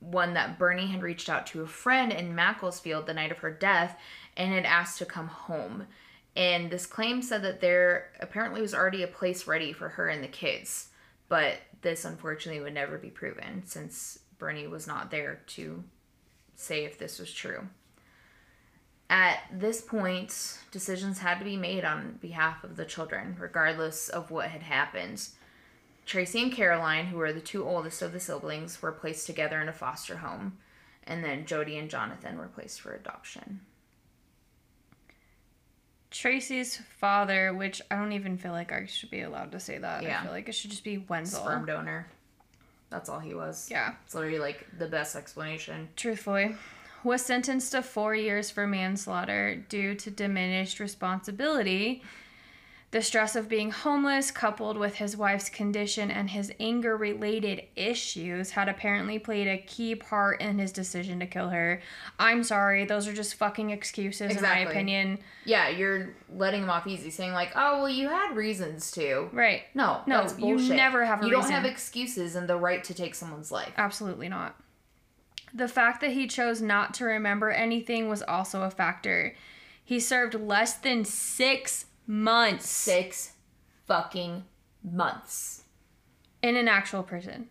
one 0.00 0.34
that 0.34 0.58
Bernie 0.58 0.86
had 0.86 1.02
reached 1.02 1.28
out 1.28 1.46
to 1.48 1.62
a 1.62 1.66
friend 1.66 2.12
in 2.12 2.34
Macclesfield 2.34 3.06
the 3.06 3.14
night 3.14 3.32
of 3.32 3.38
her 3.38 3.50
death 3.50 3.98
and 4.36 4.52
had 4.52 4.64
asked 4.64 4.98
to 4.98 5.06
come 5.06 5.28
home. 5.28 5.86
And 6.36 6.70
this 6.70 6.86
claim 6.86 7.22
said 7.22 7.42
that 7.42 7.60
there 7.60 8.10
apparently 8.20 8.60
was 8.60 8.74
already 8.74 9.02
a 9.02 9.08
place 9.08 9.46
ready 9.46 9.72
for 9.72 9.88
her 9.88 10.08
and 10.08 10.22
the 10.22 10.28
kids, 10.28 10.88
but 11.28 11.54
this 11.80 12.04
unfortunately 12.04 12.60
would 12.62 12.74
never 12.74 12.98
be 12.98 13.08
proven 13.08 13.62
since 13.64 14.18
Bernie 14.38 14.66
was 14.66 14.86
not 14.86 15.10
there 15.10 15.40
to 15.46 15.82
say 16.54 16.84
if 16.84 16.98
this 16.98 17.18
was 17.18 17.32
true. 17.32 17.68
At 19.08 19.38
this 19.52 19.80
point, 19.80 20.58
decisions 20.72 21.20
had 21.20 21.38
to 21.38 21.44
be 21.44 21.56
made 21.56 21.84
on 21.84 22.18
behalf 22.20 22.64
of 22.64 22.76
the 22.76 22.84
children, 22.84 23.36
regardless 23.38 24.08
of 24.08 24.30
what 24.30 24.48
had 24.48 24.62
happened. 24.62 25.28
Tracie 26.06 26.40
and 26.40 26.52
Caroline, 26.52 27.06
who 27.06 27.18
were 27.18 27.32
the 27.32 27.40
two 27.40 27.64
oldest 27.66 28.00
of 28.00 28.12
the 28.12 28.20
siblings, 28.20 28.80
were 28.80 28.92
placed 28.92 29.26
together 29.26 29.60
in 29.60 29.68
a 29.68 29.72
foster 29.72 30.18
home, 30.18 30.56
and 31.04 31.24
then 31.24 31.44
Jody 31.46 31.76
and 31.76 31.90
Jonathan 31.90 32.38
were 32.38 32.46
placed 32.46 32.80
for 32.80 32.94
adoption. 32.94 33.60
Tracie's 36.12 36.76
father, 36.98 37.52
which 37.52 37.82
I 37.90 37.96
don't 37.96 38.12
even 38.12 38.38
feel 38.38 38.52
like 38.52 38.72
I 38.72 38.86
should 38.86 39.10
be 39.10 39.22
allowed 39.22 39.52
to 39.52 39.60
say 39.60 39.78
that. 39.78 40.04
Yeah. 40.04 40.20
I 40.20 40.22
feel 40.22 40.32
like 40.32 40.48
it 40.48 40.54
should 40.54 40.70
just 40.70 40.84
be 40.84 40.98
Wenzel. 40.98 41.40
Sperm 41.42 41.66
donor. 41.66 42.06
That's 42.88 43.08
all 43.08 43.18
he 43.18 43.34
was. 43.34 43.68
Yeah. 43.70 43.94
It's 44.04 44.14
literally 44.14 44.38
like 44.38 44.64
the 44.78 44.86
best 44.86 45.16
explanation. 45.16 45.88
truthfully, 45.96 46.54
was 47.02 47.22
sentenced 47.24 47.72
to 47.72 47.82
four 47.82 48.14
years 48.14 48.50
for 48.50 48.66
manslaughter 48.66 49.56
due 49.68 49.94
to 49.96 50.10
diminished 50.10 50.78
responsibility. 50.78 52.02
The 52.92 53.02
stress 53.02 53.34
of 53.34 53.48
being 53.48 53.72
homeless, 53.72 54.30
coupled 54.30 54.78
with 54.78 54.94
his 54.94 55.16
wife's 55.16 55.48
condition 55.48 56.08
and 56.10 56.30
his 56.30 56.52
anger 56.60 56.96
related 56.96 57.64
issues, 57.74 58.50
had 58.50 58.68
apparently 58.68 59.18
played 59.18 59.48
a 59.48 59.58
key 59.58 59.96
part 59.96 60.40
in 60.40 60.60
his 60.60 60.70
decision 60.70 61.18
to 61.18 61.26
kill 61.26 61.48
her. 61.48 61.82
I'm 62.18 62.44
sorry, 62.44 62.84
those 62.84 63.08
are 63.08 63.12
just 63.12 63.34
fucking 63.34 63.70
excuses, 63.70 64.36
in 64.36 64.42
my 64.42 64.60
opinion. 64.60 65.18
Yeah, 65.44 65.68
you're 65.68 66.14
letting 66.32 66.62
him 66.62 66.70
off 66.70 66.86
easy, 66.86 67.10
saying 67.10 67.32
like, 67.32 67.52
"Oh, 67.56 67.78
well, 67.78 67.88
you 67.88 68.08
had 68.08 68.36
reasons 68.36 68.92
to." 68.92 69.30
Right. 69.32 69.64
No, 69.74 70.02
No, 70.06 70.24
you 70.38 70.56
never 70.56 71.04
have 71.04 71.24
You 71.24 71.30
don't 71.30 71.50
have 71.50 71.64
excuses 71.64 72.36
and 72.36 72.48
the 72.48 72.56
right 72.56 72.84
to 72.84 72.94
take 72.94 73.16
someone's 73.16 73.50
life. 73.50 73.72
Absolutely 73.76 74.28
not. 74.28 74.54
The 75.52 75.68
fact 75.68 76.00
that 76.02 76.12
he 76.12 76.28
chose 76.28 76.62
not 76.62 76.94
to 76.94 77.04
remember 77.04 77.50
anything 77.50 78.08
was 78.08 78.22
also 78.22 78.62
a 78.62 78.70
factor. 78.70 79.34
He 79.84 79.98
served 79.98 80.34
less 80.34 80.74
than 80.74 81.04
six 81.04 81.86
months 82.06 82.68
Six 82.68 83.32
fucking 83.86 84.44
months. 84.82 85.64
in 86.42 86.56
an 86.56 86.68
actual 86.68 87.02
prison. 87.02 87.48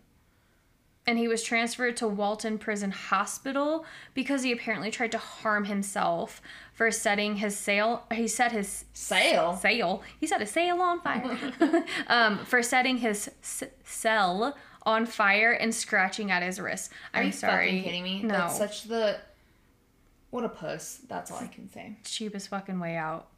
And 1.08 1.18
he 1.18 1.28
was 1.28 1.44
transferred 1.44 1.96
to 1.98 2.08
Walton 2.08 2.58
Prison 2.58 2.90
Hospital 2.90 3.84
because 4.12 4.42
he 4.42 4.50
apparently 4.50 4.90
tried 4.90 5.12
to 5.12 5.18
harm 5.18 5.66
himself 5.66 6.42
for 6.72 6.90
setting 6.90 7.36
his 7.36 7.56
sail. 7.56 8.02
He 8.12 8.26
set 8.26 8.50
his 8.50 8.86
Sail. 8.92 9.56
sail. 9.56 10.02
He 10.18 10.26
set 10.26 10.42
a 10.42 10.46
sail 10.46 10.80
on 10.80 11.00
fire. 11.00 11.38
um, 12.08 12.44
for 12.44 12.60
setting 12.60 12.96
his 12.96 13.28
s- 13.40 13.62
cell 13.84 14.56
on 14.84 15.06
fire 15.06 15.52
and 15.52 15.72
scratching 15.72 16.32
at 16.32 16.42
his 16.42 16.58
wrist. 16.58 16.90
Are 17.14 17.20
I'm 17.20 17.26
you 17.26 17.32
sorry. 17.32 17.66
fucking 17.66 17.82
kidding 17.84 18.02
me? 18.02 18.22
No. 18.24 18.34
That's 18.34 18.58
such 18.58 18.82
the. 18.84 19.18
What 20.30 20.42
a 20.44 20.48
puss. 20.48 21.02
That's 21.08 21.30
all 21.30 21.38
I 21.38 21.46
can 21.46 21.70
say. 21.70 21.98
cheapest 22.04 22.48
fucking 22.48 22.80
way 22.80 22.96
out. 22.96 23.28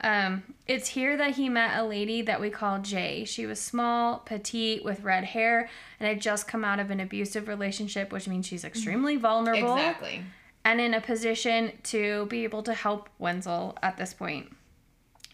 Um, 0.00 0.42
it's 0.66 0.88
here 0.88 1.16
that 1.16 1.34
he 1.36 1.48
met 1.48 1.78
a 1.78 1.84
lady 1.84 2.22
that 2.22 2.40
we 2.40 2.50
call 2.50 2.78
Jay. 2.78 3.24
She 3.24 3.46
was 3.46 3.60
small, 3.60 4.18
petite, 4.18 4.84
with 4.84 5.02
red 5.02 5.24
hair, 5.24 5.68
and 5.98 6.08
had 6.08 6.20
just 6.20 6.46
come 6.46 6.64
out 6.64 6.78
of 6.78 6.90
an 6.90 7.00
abusive 7.00 7.48
relationship, 7.48 8.12
which 8.12 8.28
means 8.28 8.46
she's 8.46 8.64
extremely 8.64 9.16
vulnerable 9.16 9.74
Exactly. 9.76 10.22
and 10.64 10.80
in 10.80 10.94
a 10.94 11.00
position 11.00 11.72
to 11.84 12.26
be 12.26 12.44
able 12.44 12.62
to 12.62 12.74
help 12.74 13.08
Wenzel 13.18 13.76
at 13.82 13.96
this 13.96 14.14
point. 14.14 14.54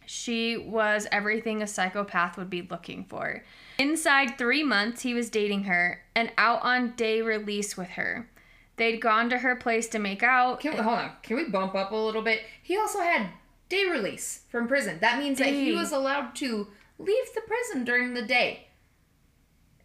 She 0.06 0.56
was 0.56 1.06
everything 1.12 1.62
a 1.62 1.66
psychopath 1.66 2.36
would 2.36 2.50
be 2.50 2.62
looking 2.62 3.04
for. 3.04 3.42
Inside 3.78 4.38
three 4.38 4.62
months, 4.62 5.02
he 5.02 5.14
was 5.14 5.30
dating 5.30 5.64
her 5.64 6.02
and 6.14 6.30
out 6.38 6.62
on 6.62 6.94
day 6.96 7.20
release 7.22 7.76
with 7.76 7.88
her. 7.90 8.28
They'd 8.76 9.00
gone 9.00 9.30
to 9.30 9.38
her 9.38 9.56
place 9.56 9.88
to 9.88 9.98
make 9.98 10.22
out. 10.22 10.60
Can 10.60 10.72
we, 10.74 10.78
hold 10.80 10.98
on. 10.98 11.10
Can 11.22 11.36
we 11.36 11.44
bump 11.48 11.74
up 11.74 11.90
a 11.92 11.96
little 11.96 12.22
bit? 12.22 12.40
He 12.62 12.76
also 12.76 13.00
had 13.00 13.28
day 13.74 13.90
release 13.90 14.42
from 14.48 14.68
prison. 14.68 14.98
That 15.00 15.18
means 15.18 15.38
that 15.38 15.48
he 15.48 15.72
was 15.74 15.92
allowed 15.92 16.34
to 16.36 16.68
leave 16.98 17.34
the 17.34 17.40
prison 17.42 17.84
during 17.84 18.14
the 18.14 18.22
day 18.22 18.68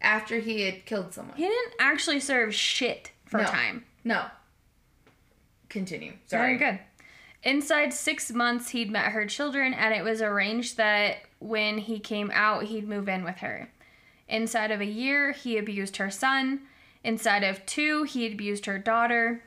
after 0.00 0.38
he 0.38 0.62
had 0.62 0.86
killed 0.86 1.12
someone. 1.12 1.36
He 1.36 1.44
didn't 1.44 1.74
actually 1.78 2.20
serve 2.20 2.54
shit 2.54 3.10
for 3.26 3.38
No. 3.38 3.44
time. 3.44 3.84
No. 4.04 4.26
Continue. 5.68 6.14
Sorry. 6.26 6.56
Very 6.56 6.72
good. 6.72 6.80
Inside 7.42 7.92
six 7.94 8.30
months, 8.30 8.70
he'd 8.70 8.90
met 8.90 9.12
her 9.12 9.24
children, 9.26 9.72
and 9.72 9.94
it 9.94 10.04
was 10.04 10.20
arranged 10.20 10.76
that 10.76 11.18
when 11.38 11.78
he 11.78 11.98
came 11.98 12.30
out, 12.34 12.64
he'd 12.64 12.86
move 12.88 13.08
in 13.08 13.24
with 13.24 13.38
her. 13.38 13.70
Inside 14.28 14.70
of 14.70 14.80
a 14.80 14.86
year, 14.86 15.32
he 15.32 15.56
abused 15.56 15.96
her 15.96 16.10
son. 16.10 16.62
Inside 17.02 17.42
of 17.42 17.64
two, 17.64 18.02
he 18.04 18.26
abused 18.26 18.66
her 18.66 18.78
daughter, 18.78 19.42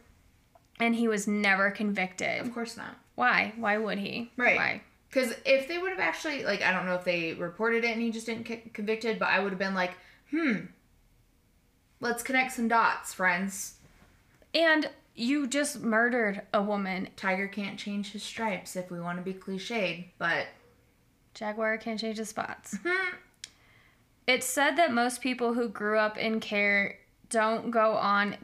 and 0.80 0.95
he 0.95 1.07
was 1.07 1.28
never 1.28 1.70
convicted. 1.70 2.41
Of 2.41 2.53
course 2.53 2.76
not. 2.76 2.98
Why? 3.15 3.53
Why 3.57 3.77
would 3.77 3.99
he? 3.99 4.31
Right. 4.38 4.57
Why? 4.57 4.81
Because 5.10 5.34
if 5.45 5.68
they 5.68 5.77
would 5.77 5.91
have 5.91 5.99
actually, 5.99 6.44
like, 6.44 6.64
I 6.64 6.72
don't 6.72 6.88
know 6.88 6.95
if 6.95 7.03
they 7.03 7.34
reported 7.34 7.84
it 7.84 7.91
and 7.91 8.02
he 8.02 8.11
just 8.11 8.26
didn't 8.26 8.45
get 8.45 8.73
convicted, 8.73 9.19
but 9.19 9.30
I 9.30 9.40
would 9.40 9.52
have 9.52 9.60
been 9.60 9.76
like, 9.76 9.91
hmm, 10.31 10.56
let's 11.99 12.23
connect 12.23 12.53
some 12.53 12.68
dots, 12.68 13.14
friends. 13.14 13.76
And 14.56 14.90
you 15.15 15.45
just 15.45 15.81
murdered 15.81 16.41
a 16.53 16.64
woman. 16.64 17.10
Tiger 17.15 17.48
can't 17.48 17.77
change 17.77 18.11
his 18.11 18.23
stripes 18.23 18.76
if 18.76 18.90
we 18.90 18.99
want 18.99 19.19
to 19.19 19.23
be 19.23 19.34
cliched, 19.38 20.06
but 20.18 20.48
Jaguar 21.35 21.77
can't 21.77 21.99
change 21.99 22.18
his 22.18 22.30
spots. 22.30 22.77
It's 24.26 24.45
said 24.45 24.77
that 24.77 24.94
most 24.94 25.22
people 25.22 25.53
who 25.53 25.68
grew 25.68 25.99
up 25.99 26.18
in 26.18 26.40
care 26.40 26.98
don't 27.30 27.72
go 27.72 27.94
on 27.94 28.38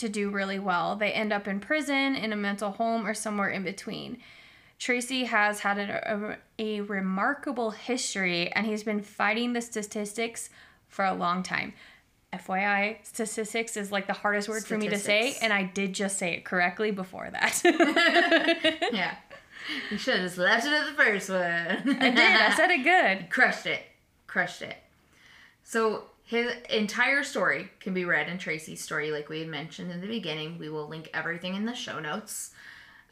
to 0.00 0.08
do 0.08 0.30
really 0.30 0.58
well. 0.58 0.96
They 0.96 1.12
end 1.12 1.32
up 1.32 1.46
in 1.48 1.60
prison, 1.60 2.14
in 2.14 2.32
a 2.32 2.36
mental 2.36 2.72
home, 2.72 3.06
or 3.06 3.14
somewhere 3.14 3.48
in 3.48 3.62
between. 3.62 4.18
Tracie 4.78 5.24
has 5.24 5.60
had 5.60 5.78
a, 5.78 6.38
a, 6.58 6.78
a 6.78 6.80
remarkable 6.80 7.70
history 7.70 8.50
and 8.52 8.66
he's 8.66 8.82
been 8.82 9.02
fighting 9.02 9.52
the 9.52 9.60
statistics 9.60 10.48
for 10.88 11.04
a 11.04 11.14
long 11.14 11.42
time. 11.42 11.74
FYI, 12.32 12.98
statistics 13.02 13.76
is 13.76 13.90
like 13.90 14.06
the 14.06 14.12
hardest 14.12 14.48
word 14.48 14.64
for 14.64 14.78
me 14.78 14.88
to 14.88 14.98
say, 14.98 15.36
and 15.42 15.52
I 15.52 15.64
did 15.64 15.92
just 15.92 16.16
say 16.16 16.34
it 16.34 16.44
correctly 16.44 16.92
before 16.92 17.28
that. 17.30 17.60
yeah. 18.92 19.16
You 19.90 19.98
should 19.98 20.14
have 20.14 20.24
just 20.24 20.38
left 20.38 20.66
it 20.66 20.72
at 20.72 20.86
the 20.86 20.92
first 20.92 21.28
one. 21.28 21.40
I 21.40 22.10
did, 22.10 22.18
I 22.18 22.54
said 22.54 22.70
it 22.70 22.84
good. 22.84 23.30
Crushed 23.30 23.66
it. 23.66 23.82
Crushed 24.26 24.62
it. 24.62 24.76
So 25.64 26.04
his 26.30 26.52
entire 26.70 27.24
story 27.24 27.72
can 27.80 27.92
be 27.92 28.04
read 28.04 28.28
in 28.28 28.38
Tracie's 28.38 28.80
story, 28.80 29.10
like 29.10 29.28
we 29.28 29.40
had 29.40 29.48
mentioned 29.48 29.90
in 29.90 30.00
the 30.00 30.06
beginning. 30.06 30.58
We 30.58 30.68
will 30.68 30.86
link 30.86 31.10
everything 31.12 31.56
in 31.56 31.64
the 31.64 31.74
show 31.74 31.98
notes. 31.98 32.52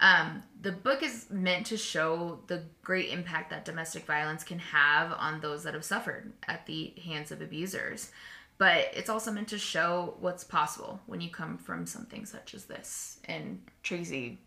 Um, 0.00 0.44
the 0.62 0.70
book 0.70 1.02
is 1.02 1.26
meant 1.28 1.66
to 1.66 1.76
show 1.76 2.38
the 2.46 2.62
great 2.80 3.10
impact 3.10 3.50
that 3.50 3.64
domestic 3.64 4.04
violence 4.04 4.44
can 4.44 4.60
have 4.60 5.12
on 5.18 5.40
those 5.40 5.64
that 5.64 5.74
have 5.74 5.84
suffered 5.84 6.32
at 6.46 6.64
the 6.66 6.94
hands 7.04 7.32
of 7.32 7.42
abusers. 7.42 8.12
But 8.56 8.92
it's 8.94 9.10
also 9.10 9.32
meant 9.32 9.48
to 9.48 9.58
show 9.58 10.14
what's 10.20 10.44
possible 10.44 11.00
when 11.06 11.20
you 11.20 11.28
come 11.28 11.58
from 11.58 11.86
something 11.86 12.24
such 12.24 12.54
as 12.54 12.66
this. 12.66 13.18
And 13.24 13.60
Tracie 13.82 14.38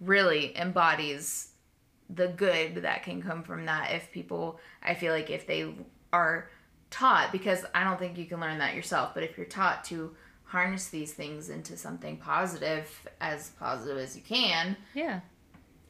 really 0.00 0.56
embodies 0.56 1.48
the 2.10 2.28
good 2.28 2.76
that 2.76 3.02
can 3.02 3.20
come 3.20 3.42
from 3.42 3.66
that 3.66 3.90
if 3.90 4.10
people 4.12 4.58
i 4.82 4.94
feel 4.94 5.12
like 5.12 5.28
if 5.28 5.46
they 5.46 5.74
are 6.10 6.48
taught 6.90 7.30
because 7.32 7.64
i 7.74 7.84
don't 7.84 7.98
think 7.98 8.16
you 8.18 8.24
can 8.26 8.40
learn 8.40 8.58
that 8.58 8.74
yourself 8.74 9.12
but 9.14 9.22
if 9.22 9.36
you're 9.36 9.46
taught 9.46 9.84
to 9.84 10.14
harness 10.44 10.88
these 10.88 11.12
things 11.12 11.50
into 11.50 11.76
something 11.76 12.16
positive 12.16 13.06
as 13.20 13.50
positive 13.58 13.98
as 13.98 14.16
you 14.16 14.22
can 14.22 14.76
Yeah. 14.94 15.20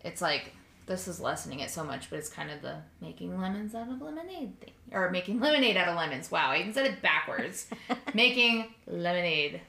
it's 0.04 0.20
like 0.20 0.52
this 0.86 1.06
is 1.06 1.20
lessening 1.20 1.60
it 1.60 1.70
so 1.70 1.84
much 1.84 2.08
but 2.10 2.18
it's 2.18 2.28
kind 2.30 2.50
of 2.50 2.62
the 2.62 2.76
making 3.00 3.38
lemons 3.40 3.74
out 3.74 3.88
of 3.90 4.00
lemonade 4.00 4.58
thing 4.60 4.72
or 4.90 5.10
making 5.10 5.38
lemonade 5.40 5.76
out 5.76 5.88
of 5.88 5.96
lemons 5.96 6.30
wow 6.30 6.50
i 6.50 6.58
even 6.58 6.72
said 6.72 6.86
it 6.86 7.00
backwards 7.02 7.68
making 8.14 8.66
lemonade 8.86 9.60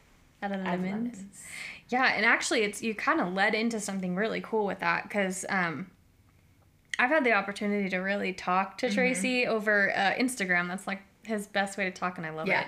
Out 0.41 0.51
of 0.53 0.61
lemons. 0.63 0.91
lemons 0.91 1.43
Yeah, 1.89 2.05
and 2.15 2.23
actually, 2.23 2.61
it's 2.61 2.83
you 2.83 2.93
kind 2.93 3.19
of 3.19 3.33
led 3.33 3.55
into 3.55 3.79
something 3.79 4.15
really 4.15 4.41
cool 4.41 4.65
with 4.67 4.79
that 4.79 5.03
because 5.03 5.43
um, 5.49 5.89
I've 6.99 7.09
had 7.09 7.23
the 7.23 7.33
opportunity 7.33 7.89
to 7.89 7.97
really 7.97 8.31
talk 8.31 8.77
Mm-hmm. 8.77 8.87
to 8.89 8.93
Tracie 8.93 9.47
over 9.47 9.91
uh, 9.95 10.13
Instagram. 10.13 10.67
That's 10.67 10.85
like 10.85 11.01
his 11.29 11.47
best 11.47 11.77
way 11.77 11.85
to 11.85 11.91
talk, 11.91 12.17
and 12.17 12.27
I 12.27 12.31
love 12.31 12.47
Yeah. 12.47 12.61
it. 12.61 12.67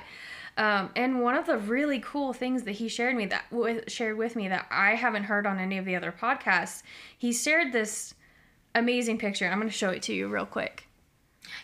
Um, 0.58 0.92
and 0.96 1.22
one 1.22 1.36
of 1.36 1.46
the 1.46 1.58
really 1.58 2.00
cool 2.00 2.34
things 2.34 2.64
that 2.64 2.74
he 2.74 2.88
shared 2.88 3.16
me 3.16 3.26
that 3.28 3.46
with, 3.52 3.90
shared 3.92 4.18
with 4.18 4.36
me 4.36 4.48
that 4.50 4.68
I 4.70 4.96
haven't 4.96 5.24
heard 5.24 5.46
on 5.48 5.60
any 5.60 5.78
of 5.78 5.86
the 5.86 5.96
other 5.96 6.12
podcasts, 6.12 6.84
he 7.18 7.32
shared 7.34 7.72
this 7.72 8.14
amazing 8.76 9.18
picture. 9.18 9.48
I'm 9.48 9.60
going 9.60 9.70
to 9.70 9.76
show 9.78 9.90
it 9.90 10.02
to 10.04 10.14
you 10.14 10.28
real 10.28 10.46
quick. 10.46 10.88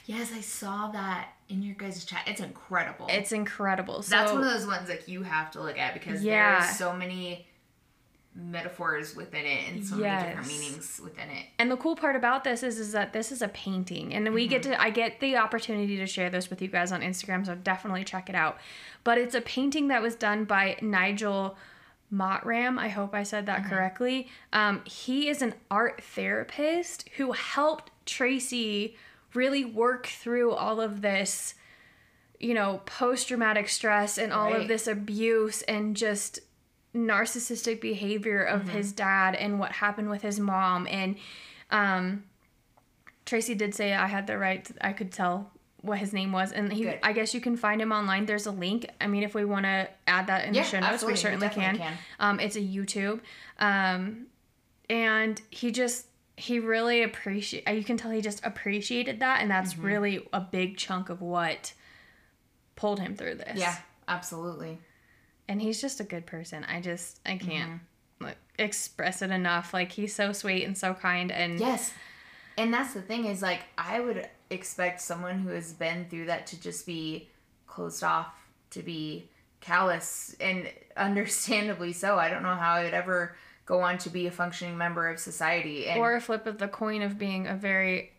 yes 0.06 0.32
i 0.34 0.42
saw 0.42 0.90
that 0.92 1.30
in 1.50 1.62
your 1.62 1.76
guys' 1.76 2.04
chat 2.04 2.22
it's 2.28 2.42
incredible 2.42 3.06
It's 3.10 3.32
incredible. 3.32 4.02
So 4.02 4.10
That's 4.16 4.32
one 4.34 4.44
of 4.44 4.50
those 4.50 4.66
ones 4.68 4.90
like 4.90 5.08
you 5.08 5.24
have 5.24 5.52
to 5.52 5.62
look 5.62 5.78
at 5.78 5.94
because 5.94 6.24
Yeah. 6.24 6.60
there's 6.60 6.78
so 6.78 6.92
many 6.94 7.47
metaphors 8.38 9.16
within 9.16 9.46
it 9.46 9.70
and 9.70 9.86
so 9.86 9.96
many 9.96 10.28
different 10.28 10.48
meanings 10.48 11.02
within 11.04 11.30
it. 11.30 11.48
And 11.58 11.72
the 11.72 11.78
cool 11.78 11.96
part 11.96 12.16
about 12.16 12.44
this 12.44 12.62
is 12.62 12.80
is 12.80 12.92
that 12.92 13.12
this 13.12 13.32
is 13.32 13.42
a 13.42 13.48
painting 13.48 14.14
and 14.14 14.32
we 14.34 14.48
get 14.48 14.64
to 14.64 14.80
I 14.80 14.92
get 14.92 15.20
the 15.20 15.38
opportunity 15.38 15.98
to 15.98 16.06
share 16.06 16.30
this 16.30 16.50
with 16.50 16.62
you 16.62 16.68
guys 16.68 16.92
on 16.92 17.02
Instagram 17.02 17.46
so 17.46 17.56
definitely 17.56 18.04
check 18.04 18.30
it 18.30 18.36
out. 18.36 18.58
But 19.04 19.18
it's 19.18 19.36
a 19.36 19.42
painting 19.42 19.88
that 19.88 20.02
was 20.02 20.16
done 20.16 20.46
by 20.46 20.78
Nigel 20.82 21.58
Motram. 22.14 22.78
I 22.78 22.90
hope 22.90 23.14
I 23.14 23.24
said 23.24 23.48
that 23.48 23.66
correctly. 23.66 24.30
Um, 24.54 24.82
he 24.86 25.28
is 25.28 25.42
an 25.42 25.56
art 25.70 26.02
therapist 26.04 27.10
who 27.18 27.32
helped 27.32 27.92
Tracie 28.06 28.96
really 29.34 29.66
work 29.66 30.08
through 30.08 30.54
all 30.54 30.80
of 30.80 31.02
this, 31.02 31.54
you 32.40 32.54
know, 32.54 32.82
post 32.86 33.28
traumatic 33.28 33.68
stress 33.68 34.18
and 34.18 34.32
all 34.32 34.54
of 34.54 34.68
this 34.68 34.88
abuse 34.88 35.64
and 35.64 35.98
just 35.98 36.40
narcissistic 36.98 37.80
behavior 37.82 38.44
of 38.44 38.70
his 38.70 38.92
dad 38.92 39.36
and 39.36 39.60
what 39.60 39.72
happened 39.72 40.10
with 40.10 40.22
his 40.22 40.40
mom. 40.40 40.88
And 40.90 41.16
um, 41.72 42.24
Tracie 43.26 43.56
did 43.56 43.76
say 43.76 43.94
I 43.94 44.08
had 44.08 44.28
the 44.28 44.38
right, 44.38 44.70
I 44.82 44.94
could 44.94 45.12
tell 45.12 45.52
what 45.82 46.00
his 46.00 46.12
name 46.14 46.32
was. 46.32 46.52
And 46.52 46.74
he, 46.74 46.84
Good. 46.84 47.00
I 47.04 47.14
guess 47.14 47.34
you 47.34 47.42
can 47.42 47.56
find 47.56 47.82
him 47.82 47.92
online. 47.92 48.26
There's 48.26 48.46
a 48.48 48.52
link. 48.52 48.90
I 49.00 49.08
mean, 49.08 49.24
if 49.24 49.36
we 49.36 49.46
want 49.46 49.66
to 49.66 49.88
add 50.08 50.28
that 50.28 50.46
in 50.46 50.54
Yeah, 50.54 50.64
the 50.64 50.68
show 50.68 50.80
notes, 50.80 50.94
absolutely. 50.94 51.08
we 51.08 51.14
We 51.14 51.22
certainly 51.22 51.48
definitely 51.48 51.78
can. 51.80 51.88
can. 51.90 51.98
Um, 52.20 52.40
it's 52.40 52.56
a 52.56 52.62
YouTube. 52.62 53.20
Um, 53.60 54.28
and 54.90 55.42
he 55.50 55.72
just, 55.72 56.08
he 56.36 56.60
really 56.60 57.04
appreciate. 57.04 57.68
You 57.70 57.84
can 57.84 57.98
tell 57.98 58.12
he 58.12 58.22
just 58.22 58.46
appreciated 58.46 59.20
that, 59.22 59.42
and 59.42 59.50
that's 59.52 59.74
Mm-hmm. 59.74 59.86
really 59.86 60.28
a 60.34 60.40
big 60.40 60.78
chunk 60.78 61.10
of 61.10 61.22
what 61.22 61.74
pulled 62.76 63.00
him 63.00 63.16
through 63.16 63.36
this. 63.36 63.58
Yeah, 63.60 63.76
absolutely. 64.08 64.78
And 65.48 65.62
he's 65.62 65.80
just 65.82 66.00
a 66.00 66.04
good 66.04 66.26
person. 66.26 66.64
I 66.66 66.82
just 66.82 67.20
I 67.26 67.38
can't 67.38 67.72
Mm-hmm. 67.72 68.26
like 68.26 68.38
express 68.60 69.22
it 69.22 69.32
enough. 69.32 69.74
Like 69.74 69.92
he's 69.92 70.14
so 70.16 70.32
sweet 70.34 70.64
and 70.64 70.78
so 70.78 70.94
kind, 70.94 71.32
and 71.32 71.60
Yes. 71.60 71.94
And 72.58 72.74
that's 72.74 72.94
the 72.94 73.02
thing 73.02 73.26
is 73.26 73.42
like 73.42 73.62
I 73.78 74.00
would 74.00 74.28
expect 74.50 75.02
someone 75.02 75.40
who 75.40 75.50
has 75.50 75.74
been 75.74 76.08
through 76.10 76.26
that 76.26 76.48
to 76.48 76.60
just 76.60 76.86
be 76.86 77.30
closed 77.68 78.04
off, 78.04 78.34
to 78.72 78.82
be 78.82 79.30
callous 79.62 80.36
and 80.40 80.70
understandably 80.98 81.94
so. 81.94 82.18
I 82.18 82.30
don't 82.30 82.44
know 82.44 82.56
how 82.56 82.74
I 82.74 82.84
would 82.84 82.94
ever 82.94 83.36
go 83.66 83.82
on 83.82 83.98
to 84.00 84.10
be 84.10 84.28
a 84.28 84.32
functioning 84.32 84.78
member 84.78 85.10
of 85.10 85.20
society 85.20 85.88
and 85.88 86.00
or 86.00 86.16
a 86.16 86.22
flip 86.22 86.48
of 86.48 86.58
the 86.58 86.68
coin 86.70 87.02
of 87.02 87.18
being 87.20 87.48
a 87.48 87.56
very 87.56 88.12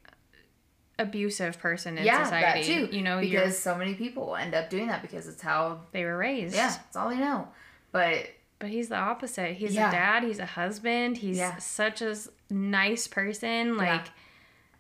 abusive 0.99 1.59
person 1.61 1.97
in 1.99 2.05
yeah, 2.05 2.25
society. 2.25 2.61
that 2.75 2.89
too. 2.91 2.97
You 2.97 3.03
know, 3.03 3.20
because 3.20 3.59
so 3.59 3.77
many 3.77 3.95
people 3.95 4.35
end 4.37 4.55
up 4.55 4.69
doing 4.70 4.89
that 4.89 5.03
because 5.03 5.29
it's 5.29 5.43
how 5.43 5.81
they 5.93 6.05
were 6.05 6.16
raised. 6.19 6.55
yeah, 6.55 6.75
it's 6.87 6.97
all 6.97 7.09
they 7.11 7.16
know. 7.16 7.49
But 7.93 8.27
But 8.59 8.70
he's 8.70 8.89
the 8.89 8.97
opposite. 8.97 9.55
He's 9.57 9.75
Yeah. 9.75 9.89
a 9.89 9.93
dad. 9.93 10.23
He's 10.25 10.39
a 10.41 10.47
husband. 10.47 11.19
He's 11.19 11.39
Yeah. 11.39 11.57
such 11.59 12.03
a 12.03 12.16
nice 12.51 13.07
person. 13.07 13.77
Like 13.77 14.07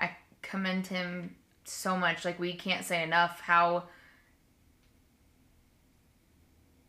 I 0.00 0.10
commend 0.42 0.88
him 0.88 1.36
so 1.64 1.96
much. 1.96 2.24
Like 2.24 2.38
we 2.40 2.54
can't 2.54 2.84
say 2.84 3.02
enough 3.02 3.40
how 3.40 3.84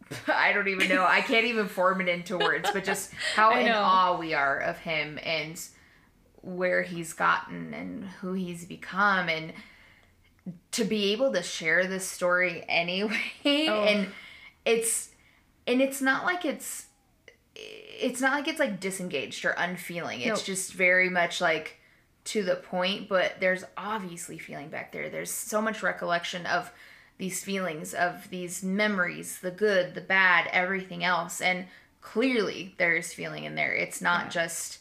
I 0.27 0.51
don't 0.53 0.67
even 0.67 0.89
know. 0.89 1.05
I 1.05 1.21
can't 1.21 1.45
even 1.45 1.67
form 1.67 2.01
it 2.01 2.07
into 2.07 2.37
words, 2.37 2.69
but 2.73 2.83
just 2.83 3.13
how 3.35 3.55
in 3.55 3.71
awe 3.71 4.17
we 4.17 4.33
are 4.33 4.57
of 4.57 4.79
him 4.79 5.19
and 5.23 5.61
where 6.41 6.83
he's 6.83 7.13
gotten 7.13 7.73
and 7.73 8.05
who 8.21 8.33
he's 8.33 8.65
become 8.65 9.27
and 9.29 9.53
to 10.71 10.83
be 10.83 11.11
able 11.11 11.31
to 11.33 11.43
share 11.43 11.85
this 11.87 12.07
story 12.07 12.63
anyway 12.69 13.17
Oh. 13.45 13.83
and 13.83 14.07
it's 14.65 15.09
and 15.67 15.81
it's 15.81 16.01
not 16.01 16.25
like 16.25 16.45
it's 16.45 16.87
it's 17.55 18.21
not 18.21 18.31
like 18.33 18.47
it's 18.47 18.59
like 18.59 18.79
disengaged 18.79 19.43
or 19.43 19.49
unfeeling. 19.51 20.21
It's 20.21 20.39
Nope. 20.39 20.45
just 20.45 20.73
very 20.73 21.09
much 21.09 21.41
like 21.41 21.77
to 22.25 22.43
the 22.43 22.55
point, 22.55 23.09
but 23.09 23.33
there's 23.41 23.65
obviously 23.75 24.37
feeling 24.37 24.69
back 24.69 24.91
there. 24.93 25.09
There's 25.09 25.31
so 25.31 25.61
much 25.61 25.83
recollection 25.83 26.45
of 26.45 26.71
these 27.17 27.43
feelings, 27.43 27.93
of 27.93 28.29
these 28.29 28.63
memories, 28.63 29.39
the 29.39 29.51
good, 29.51 29.95
the 29.95 30.01
bad, 30.01 30.47
everything 30.53 31.03
else. 31.03 31.41
And 31.41 31.65
clearly 32.01 32.75
there's 32.77 33.13
feeling 33.13 33.43
in 33.43 33.55
there. 33.55 33.73
It's 33.73 34.01
not 34.01 34.29
just 34.31 34.77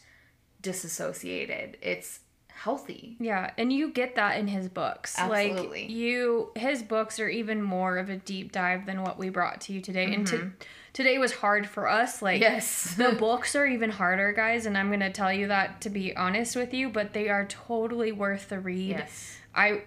disassociated. 0.61 1.77
It's 1.81 2.19
healthy. 2.47 3.15
Yeah, 3.19 3.51
and 3.57 3.71
you 3.71 3.91
get 3.91 4.15
that 4.15 4.37
in 4.37 4.47
his 4.47 4.67
books. 4.67 5.15
Absolutely. 5.17 5.81
Like 5.83 5.89
you 5.89 6.51
his 6.55 6.83
books 6.83 7.19
are 7.19 7.29
even 7.29 7.61
more 7.61 7.97
of 7.97 8.09
a 8.09 8.17
deep 8.17 8.51
dive 8.51 8.85
than 8.85 9.01
what 9.01 9.17
we 9.17 9.29
brought 9.29 9.61
to 9.61 9.73
you 9.73 9.81
today. 9.81 10.13
And 10.13 10.27
to, 10.27 10.51
today 10.93 11.17
was 11.17 11.31
hard 11.31 11.67
for 11.67 11.87
us. 11.87 12.21
Like 12.21 12.41
Mm-hmm. 12.41 12.53
Yes. 12.53 12.95
the 12.97 13.13
books 13.13 13.55
are 13.55 13.65
even 13.65 13.89
harder, 13.89 14.33
guys, 14.33 14.65
and 14.65 14.77
I'm 14.77 14.87
going 14.89 14.99
to 14.99 15.11
tell 15.11 15.31
you 15.31 15.47
that 15.47 15.81
to 15.81 15.89
be 15.89 16.15
honest 16.15 16.55
with 16.55 16.73
you, 16.73 16.89
but 16.89 17.13
they 17.13 17.29
are 17.29 17.45
totally 17.45 18.11
worth 18.11 18.49
the 18.49 18.59
read. 18.59 18.89
Yes. 18.89 19.37
I 19.55 19.83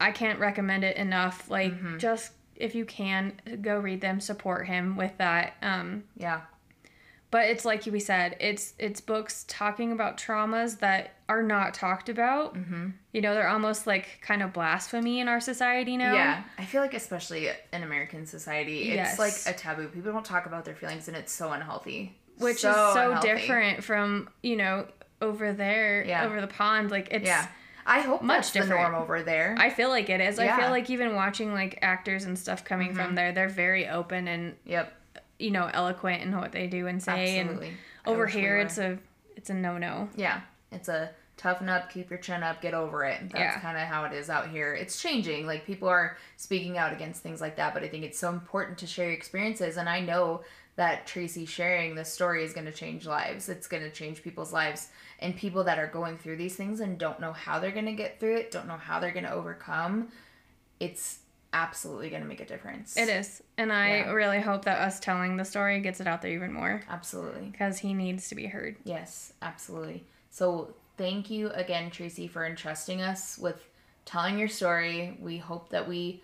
I 0.00 0.10
can't 0.10 0.40
recommend 0.40 0.82
it 0.84 0.96
enough. 0.96 1.48
Like 1.50 1.72
Mm-hmm. 1.72 1.98
just 1.98 2.32
if 2.56 2.74
you 2.74 2.84
can 2.86 3.34
go 3.60 3.78
read 3.78 4.00
them, 4.00 4.18
support 4.18 4.66
him 4.66 4.96
with 4.96 5.16
that. 5.18 5.54
Um 5.62 6.04
Yeah. 6.16 6.40
But 7.30 7.46
it's 7.50 7.64
like 7.64 7.84
we 7.86 8.00
said, 8.00 8.36
it's 8.40 8.74
it's 8.78 9.00
books 9.00 9.44
talking 9.48 9.92
about 9.92 10.16
traumas 10.16 10.78
that 10.78 11.12
are 11.28 11.42
not 11.42 11.74
talked 11.74 12.08
about. 12.08 12.54
Mm-hmm. 12.54 12.90
You 13.12 13.20
know, 13.20 13.34
they're 13.34 13.48
almost 13.48 13.86
like 13.86 14.20
kind 14.22 14.42
of 14.42 14.52
blasphemy 14.52 15.20
in 15.20 15.28
our 15.28 15.40
society 15.40 15.96
now. 15.96 16.14
Yeah, 16.14 16.42
I 16.58 16.64
feel 16.64 16.80
like 16.82 16.94
especially 16.94 17.48
in 17.72 17.82
American 17.82 18.26
society, 18.26 18.90
Yes. 18.94 19.18
it's 19.18 19.46
like 19.46 19.54
a 19.54 19.58
taboo. 19.58 19.88
People 19.88 20.12
don't 20.12 20.24
talk 20.24 20.46
about 20.46 20.64
their 20.64 20.74
feelings, 20.76 21.08
and 21.08 21.16
it's 21.16 21.32
so 21.32 21.52
unhealthy. 21.52 22.16
which 22.38 22.56
is 22.56 22.60
so 22.62 22.92
unhealthy. 23.12 23.28
different 23.28 23.82
from 23.82 24.28
you 24.42 24.56
know 24.56 24.86
over 25.22 25.52
there 25.52 26.04
Yeah. 26.04 26.24
over 26.26 26.40
the 26.40 26.46
pond. 26.46 26.90
Like 26.90 27.08
it's. 27.10 27.26
Yeah, 27.26 27.46
I 27.86 28.00
hope 28.02 28.22
Much 28.22 28.52
different. 28.52 28.80
norm 28.82 28.94
over 28.94 29.22
there. 29.22 29.54
I 29.58 29.70
feel 29.70 29.88
like 29.88 30.10
it 30.10 30.20
is. 30.20 30.38
I 30.38 30.44
Yeah. 30.44 30.50
Mm-hmm. 30.52 30.60
feel 30.60 30.70
like 30.70 30.90
even 30.90 31.14
watching 31.14 31.52
like 31.54 31.78
actors 31.82 32.24
and 32.24 32.38
stuff 32.38 32.64
coming 32.64 32.94
from 32.94 33.14
there, 33.14 33.32
they're 33.32 33.48
very 33.48 33.88
open 33.88 34.28
and 34.28 34.54
yep, 34.64 34.92
you 35.38 35.50
know 35.50 35.70
eloquent 35.72 36.22
in 36.22 36.36
what 36.36 36.52
they 36.52 36.66
do 36.66 36.86
and 36.86 37.02
say. 37.02 37.38
absolutely. 37.40 37.68
And 37.68 37.76
over 38.06 38.24
wish 38.24 38.34
we 38.34 38.40
here, 38.40 38.58
it's 38.58 38.78
a 38.78 38.98
it's 39.36 39.50
a 39.50 39.54
no 39.54 39.78
no. 39.78 40.08
yeah, 40.16 40.40
it's 40.72 40.88
a 40.88 41.10
toughen 41.36 41.68
up, 41.68 41.90
keep 41.92 42.08
your 42.08 42.18
chin 42.18 42.42
up, 42.42 42.62
get 42.62 42.72
over 42.72 43.04
it. 43.04 43.20
That's 43.20 43.34
Yeah. 43.34 43.60
kind 43.60 43.76
of 43.76 43.84
how 43.84 44.04
it 44.04 44.12
is 44.14 44.30
out 44.30 44.48
here. 44.48 44.72
It's 44.74 45.00
changing. 45.00 45.46
Like 45.46 45.66
people 45.66 45.86
are 45.88 46.16
speaking 46.38 46.78
out 46.78 46.92
against 46.94 47.22
things 47.22 47.40
like 47.42 47.56
that, 47.56 47.74
but 47.74 47.82
I 47.82 47.88
think 47.88 48.04
it's 48.04 48.18
so 48.18 48.30
important 48.30 48.78
to 48.78 48.86
share 48.86 49.06
your 49.06 49.14
experiences. 49.14 49.76
And 49.76 49.86
I 49.88 50.00
know 50.00 50.42
that 50.76 51.06
Tracie 51.06 51.44
sharing 51.46 51.94
this 51.94 52.10
story 52.12 52.42
is 52.42 52.52
going 52.54 52.64
to 52.66 52.72
change 52.72 53.06
lives. 53.06 53.48
It's 53.50 53.66
going 53.66 53.82
to 53.82 53.90
change 53.90 54.22
people's 54.22 54.52
lives. 54.52 54.88
And 55.18 55.36
people 55.36 55.64
that 55.64 55.78
are 55.78 55.86
going 55.86 56.16
through 56.18 56.36
these 56.36 56.56
things 56.56 56.80
and 56.80 56.98
don't 56.98 57.20
know 57.20 57.32
how 57.32 57.58
they're 57.58 57.70
going 57.70 57.86
to 57.86 57.92
get 57.92 58.18
through 58.20 58.36
it, 58.36 58.50
don't 58.50 58.66
know 58.66 58.76
how 58.76 58.98
they're 59.00 59.10
going 59.12 59.24
to 59.24 59.32
overcome, 59.32 60.08
it's 60.80 61.18
absolutely 61.56 62.10
going 62.10 62.22
to 62.22 62.28
make 62.28 62.40
a 62.40 62.44
difference. 62.44 62.96
It 62.96 63.08
is, 63.08 63.42
and 63.56 63.72
I 63.72 63.98
Yeah. 63.98 64.10
really 64.12 64.40
hope 64.40 64.64
that 64.66 64.78
us 64.80 65.00
telling 65.00 65.36
the 65.36 65.44
story 65.44 65.80
gets 65.80 66.00
it 66.00 66.06
out 66.06 66.20
there 66.22 66.32
even 66.32 66.52
more 66.52 66.82
Absolutely. 66.88 67.48
because 67.50 67.78
he 67.78 67.94
needs 67.94 68.28
to 68.28 68.34
be 68.34 68.46
heard. 68.46 68.76
Yes, 68.84 69.32
absolutely. 69.42 70.04
So 70.30 70.74
thank 70.98 71.30
you 71.30 71.48
again, 71.50 71.90
Tracie, 71.90 72.28
for 72.28 72.44
entrusting 72.44 73.00
us 73.00 73.38
with 73.38 73.68
telling 74.04 74.38
your 74.38 74.48
story. 74.48 75.16
We 75.20 75.38
hope 75.38 75.70
that 75.70 75.88
we 75.88 76.22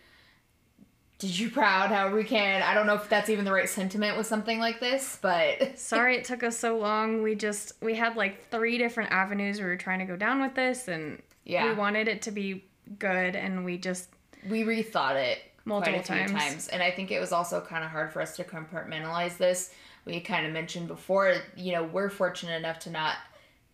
did 1.18 1.38
you 1.38 1.50
proud 1.50 1.90
however 1.90 2.16
we 2.16 2.24
can. 2.24 2.62
I 2.62 2.74
don't 2.74 2.86
know 2.86 2.94
if 2.96 3.09
that's 3.09 3.30
even 3.30 3.44
the 3.44 3.52
right 3.52 3.68
sentiment 3.68 4.16
with 4.18 4.26
something 4.26 4.59
like 4.59 4.80
this, 4.80 5.18
but 5.22 5.78
Sorry 5.78 6.16
it 6.16 6.24
took 6.24 6.42
us 6.42 6.59
so 6.59 6.76
long. 6.78 7.22
We 7.22 7.34
just 7.36 7.72
we 7.80 7.94
had 7.94 8.16
like 8.16 8.48
three 8.50 8.76
different 8.76 9.12
avenues 9.12 9.59
we 9.60 9.64
were 9.64 9.76
trying 9.76 10.00
to 10.00 10.04
go 10.04 10.16
down 10.16 10.42
with 10.42 10.54
this, 10.54 10.88
and 10.88 11.22
Yeah. 11.44 11.68
we 11.68 11.74
wanted 11.74 12.09
it 12.09 12.22
to 12.22 12.32
be 12.32 12.64
good, 12.98 13.36
and 13.36 13.64
we 13.64 13.78
just 13.78 14.09
we 14.48 14.64
rethought 14.64 15.16
it 15.16 15.39
Multiple 15.64 16.01
quite 16.02 16.20
a 16.20 16.28
few 16.28 16.36
times. 16.36 16.69
And 16.69 16.82
I 16.82 16.90
think 16.90 17.10
it 17.10 17.20
was 17.20 17.32
also 17.32 17.60
kind 17.60 17.85
of 17.85 17.90
hard 17.90 18.12
for 18.12 18.20
us 18.20 18.36
to 18.36 18.44
compartmentalize 18.44 19.36
this. 19.36 19.73
We 20.05 20.20
kind 20.20 20.47
of 20.47 20.52
mentioned 20.52 20.89
before, 20.89 21.35
you 21.56 21.73
know, 21.73 21.85
we're 21.85 22.10
fortunate 22.10 22.56
enough 22.56 22.81
to 22.81 22.90
not 22.90 23.16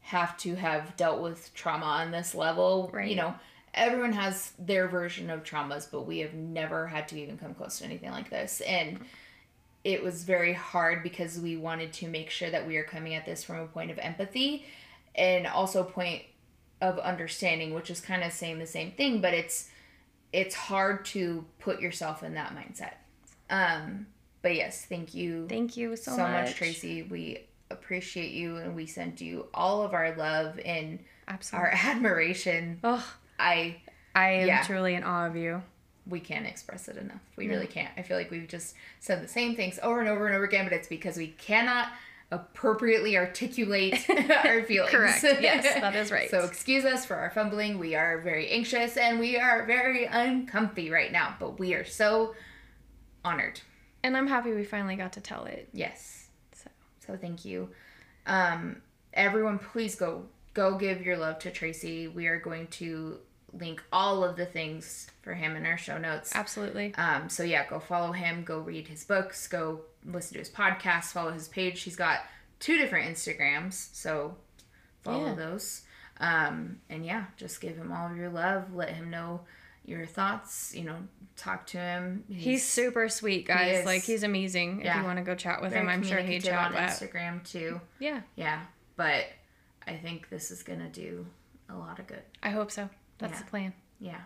have 0.00 0.36
to 0.38 0.54
have 0.54 0.96
dealt 0.96 1.20
with 1.20 1.52
trauma 1.54 1.86
on 1.86 2.10
this 2.10 2.34
level. 2.34 2.90
Right. 2.92 3.08
You 3.08 3.16
know, 3.16 3.34
everyone 3.74 4.12
has 4.12 4.52
their 4.58 4.88
version 4.88 5.30
of 5.30 5.44
traumas, 5.44 5.90
but 5.90 6.02
we 6.02 6.18
have 6.18 6.34
never 6.34 6.86
had 6.86 7.08
to 7.08 7.18
even 7.18 7.38
come 7.38 7.54
close 7.54 7.78
to 7.78 7.84
anything 7.84 8.10
like 8.10 8.28
this. 8.28 8.60
And 8.62 9.00
it 9.84 10.02
was 10.02 10.24
very 10.24 10.52
hard 10.52 11.02
because 11.02 11.38
we 11.38 11.56
wanted 11.56 11.92
to 11.94 12.08
make 12.08 12.28
sure 12.28 12.50
that 12.50 12.66
we 12.66 12.76
are 12.76 12.84
coming 12.84 13.14
at 13.14 13.24
this 13.24 13.44
from 13.44 13.60
a 13.60 13.66
point 13.66 13.90
of 13.90 13.98
empathy 13.98 14.66
and 15.14 15.46
also 15.46 15.82
point 15.82 16.22
of 16.80 16.98
understanding, 16.98 17.72
which 17.72 17.88
is 17.88 18.00
kind 18.00 18.22
of 18.22 18.32
saying 18.32 18.58
the 18.58 18.66
same 18.66 18.92
thing, 18.92 19.20
but 19.20 19.32
it's 19.32 19.70
it's 20.32 20.54
hard 20.54 21.04
to 21.06 21.44
put 21.58 21.80
yourself 21.80 22.22
in 22.22 22.34
that 22.34 22.54
mindset. 22.54 22.94
Um, 23.50 24.06
but 24.42 24.54
yes, 24.54 24.84
thank 24.84 25.14
you 25.14 25.46
thank 25.48 25.76
you 25.76 25.96
so, 25.96 26.12
so, 26.16 26.18
much. 26.28 26.54
Tracie. 26.54 27.02
We 27.02 27.46
appreciate 27.70 28.32
you 28.32 28.56
and 28.56 28.74
we 28.74 28.86
send 28.86 29.20
you 29.20 29.46
all 29.52 29.82
of 29.82 29.92
our 29.94 30.14
love 30.16 30.58
and 30.64 30.98
Absolutely. 31.26 31.68
our 31.70 31.74
admiration. 31.74 32.78
Oh, 32.84 33.14
I 33.38 33.76
I 34.14 34.30
am 34.32 34.46
Yeah. 34.48 34.62
truly 34.64 34.94
in 34.94 35.02
awe 35.04 35.26
of 35.26 35.36
you. 35.36 35.62
we 36.06 36.20
can't 36.20 36.46
express 36.46 36.88
it 36.88 36.96
enough. 36.96 37.20
We 37.36 37.48
really 37.48 37.66
can't. 37.66 37.90
I 37.98 38.00
feel 38.02 38.16
like 38.16 38.30
we've 38.30 38.48
just 38.48 38.74
said 38.98 39.22
the 39.22 39.28
same 39.28 39.54
things 39.56 39.78
over 39.82 40.00
and 40.00 40.08
over 40.08 40.26
and 40.26 40.34
over 40.34 40.44
again, 40.44 40.64
but 40.64 40.72
it's 40.72 40.88
because 40.88 41.18
we 41.18 41.28
cannot 41.28 41.88
appropriately 42.30 43.16
articulate 43.16 44.04
our 44.44 44.62
feelings. 44.62 44.90
Correct. 44.90 45.22
Yes, 45.22 45.80
that 45.80 45.96
is 45.96 46.10
right. 46.10 46.30
So 46.30 46.44
excuse 46.44 46.84
us 46.84 47.06
for 47.06 47.16
our 47.16 47.30
fumbling. 47.30 47.78
We 47.78 47.94
are 47.94 48.20
very 48.20 48.50
anxious 48.50 48.96
and 48.96 49.18
we 49.18 49.38
are 49.38 49.64
very 49.66 50.04
uncomfy 50.04 50.90
right 50.90 51.10
now, 51.10 51.36
but 51.40 51.58
we 51.58 51.74
are 51.74 51.84
so 51.84 52.34
honored. 53.24 53.60
And 54.02 54.16
I'm 54.16 54.26
happy 54.26 54.52
we 54.52 54.64
finally 54.64 54.96
got 54.96 55.12
to 55.14 55.20
tell 55.20 55.44
it. 55.46 55.68
Yes. 55.72 56.28
So 56.52 56.70
So 57.06 57.16
thank 57.16 57.44
you. 57.44 57.70
Um, 58.26 58.82
everyone, 59.14 59.58
please 59.58 59.94
go 59.94 60.26
go 60.54 60.76
give 60.76 61.02
your 61.02 61.16
love 61.16 61.38
to 61.40 61.50
Tracie. 61.50 62.08
We 62.08 62.26
are 62.26 62.38
going 62.38 62.66
to 62.66 63.18
link 63.52 63.82
all 63.92 64.22
of 64.24 64.36
the 64.36 64.46
things 64.46 65.08
for 65.22 65.34
him 65.34 65.56
in 65.56 65.64
our 65.66 65.78
show 65.78 65.98
notes. 65.98 66.34
Absolutely. 66.34 66.94
Um, 66.96 67.28
so 67.28 67.42
yeah, 67.42 67.66
go 67.68 67.80
follow 67.80 68.12
him, 68.12 68.44
go 68.44 68.58
read 68.58 68.88
his 68.88 69.04
books, 69.04 69.46
go 69.48 69.80
listen 70.04 70.34
to 70.34 70.38
his 70.40 70.50
podcast, 70.50 71.06
follow 71.12 71.32
his 71.32 71.48
page. 71.48 71.82
He's 71.82 71.96
got 71.96 72.20
two 72.60 72.76
different 72.76 73.10
Instagrams, 73.14 73.88
so 73.94 74.36
follow 75.02 75.28
Yeah. 75.28 75.34
those. 75.34 75.82
Um, 76.20 76.80
and 76.90 77.06
yeah, 77.06 77.24
just 77.36 77.60
give 77.60 77.76
him 77.76 77.92
all 77.92 78.10
of 78.10 78.16
your 78.16 78.28
love. 78.30 78.74
Let 78.74 78.90
him 78.90 79.08
know 79.10 79.40
your 79.84 80.04
thoughts. 80.04 80.74
You 80.74 80.84
know, 80.84 80.96
talk 81.36 81.66
to 81.68 81.78
him. 81.78 82.24
He's 82.28 82.66
super 82.66 83.08
sweet, 83.08 83.46
guys. 83.46 83.78
is. 83.80 83.86
Like 83.86 84.02
he's 84.02 84.24
amazing. 84.24 84.82
Yeah. 84.84 84.96
If 84.96 84.96
you 84.98 85.04
want 85.04 85.18
to 85.18 85.24
go 85.24 85.34
chat 85.34 85.62
with 85.62 85.70
very 85.72 85.82
him, 85.84 85.88
I'm 85.88 86.02
sure 86.02 86.18
he'd 86.18 86.44
chat 86.44 86.72
on. 86.72 86.74
Instagram 86.74 87.42
too. 87.48 87.80
Yeah, 88.00 88.20
Yeah, 88.36 88.60
but 88.96 89.24
I 89.86 89.94
think 89.94 90.28
this 90.28 90.50
is 90.50 90.62
gonna 90.62 90.88
do 90.90 91.24
a 91.70 91.76
lot 91.76 91.98
of 91.98 92.06
good. 92.08 92.22
I 92.42 92.50
hope 92.50 92.70
so. 92.70 92.90
That's 93.18 93.32
Yeah. 93.34 93.38
the 93.38 93.44
plan. 93.50 93.72
Yeah. 94.00 94.20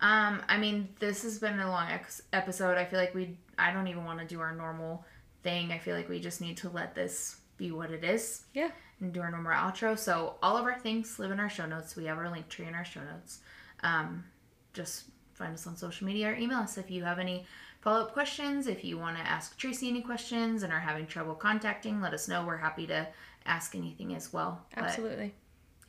Um, 0.00 0.42
I 0.48 0.56
mean, 0.58 0.88
this 0.98 1.22
has 1.24 1.38
been 1.38 1.58
a 1.60 1.68
long 1.68 1.88
ex- 1.90 2.22
episode. 2.32 2.78
I 2.78 2.84
feel 2.86 2.98
like 2.98 3.14
we, 3.14 3.36
I 3.58 3.72
don't 3.72 3.88
even 3.88 4.04
want 4.04 4.18
to 4.20 4.24
do 4.26 4.40
our 4.40 4.54
normal 4.54 5.04
thing. 5.42 5.72
I 5.72 5.78
feel 5.78 5.94
like 5.96 6.08
we 6.08 6.20
just 6.20 6.40
need 6.40 6.56
to 6.58 6.70
let 6.70 6.94
this 6.94 7.36
be 7.58 7.70
what 7.70 7.90
it 7.90 8.02
is 8.02 8.44
Yeah. 8.54 8.70
and 9.00 9.12
do 9.12 9.20
our 9.20 9.30
normal 9.30 9.52
outro. 9.52 9.98
So 9.98 10.36
all 10.42 10.56
of 10.56 10.64
our 10.64 10.78
things 10.78 11.18
live 11.18 11.30
in 11.30 11.38
our 11.40 11.50
show 11.50 11.66
notes. 11.66 11.96
We 11.96 12.06
have 12.06 12.16
our 12.16 12.30
link 12.30 12.48
tree 12.48 12.66
in 12.66 12.74
our 12.74 12.84
show 12.84 13.02
notes. 13.04 13.40
Um, 13.82 14.24
just 14.72 15.04
find 15.34 15.52
us 15.52 15.66
on 15.66 15.76
social 15.76 16.06
media 16.06 16.30
or 16.30 16.34
email 16.34 16.58
us 16.58 16.78
if 16.78 16.90
you 16.90 17.04
have 17.04 17.18
any 17.18 17.44
follow 17.82 18.00
up 18.02 18.12
questions. 18.14 18.66
If 18.66 18.84
you 18.84 18.96
want 18.98 19.18
to 19.18 19.22
ask 19.22 19.56
Tracie 19.58 19.88
any 19.88 20.00
questions 20.00 20.62
and 20.62 20.72
are 20.72 20.80
having 20.80 21.06
trouble 21.06 21.34
contacting, 21.34 22.00
let 22.00 22.14
us 22.14 22.26
know. 22.28 22.46
We're 22.46 22.56
happy 22.58 22.86
to 22.86 23.06
ask 23.44 23.74
anything 23.74 24.14
as 24.14 24.32
well. 24.32 24.64
But 24.74 24.84
Absolutely 24.84 25.34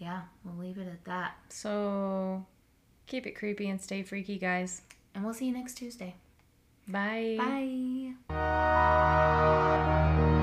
yeah, 0.01 0.21
we'll 0.43 0.57
leave 0.57 0.79
it 0.79 0.87
at 0.87 1.05
that. 1.05 1.35
So 1.49 2.45
keep 3.05 3.27
it 3.27 3.31
creepy 3.31 3.69
and 3.69 3.79
stay 3.79 4.01
freaky, 4.01 4.39
guys. 4.39 4.81
And 5.13 5.23
we'll 5.23 5.35
see 5.35 5.45
you 5.45 5.53
next 5.53 5.75
Tuesday. 5.75 6.15
Bye. 6.87 8.15
Bye. 8.27 10.37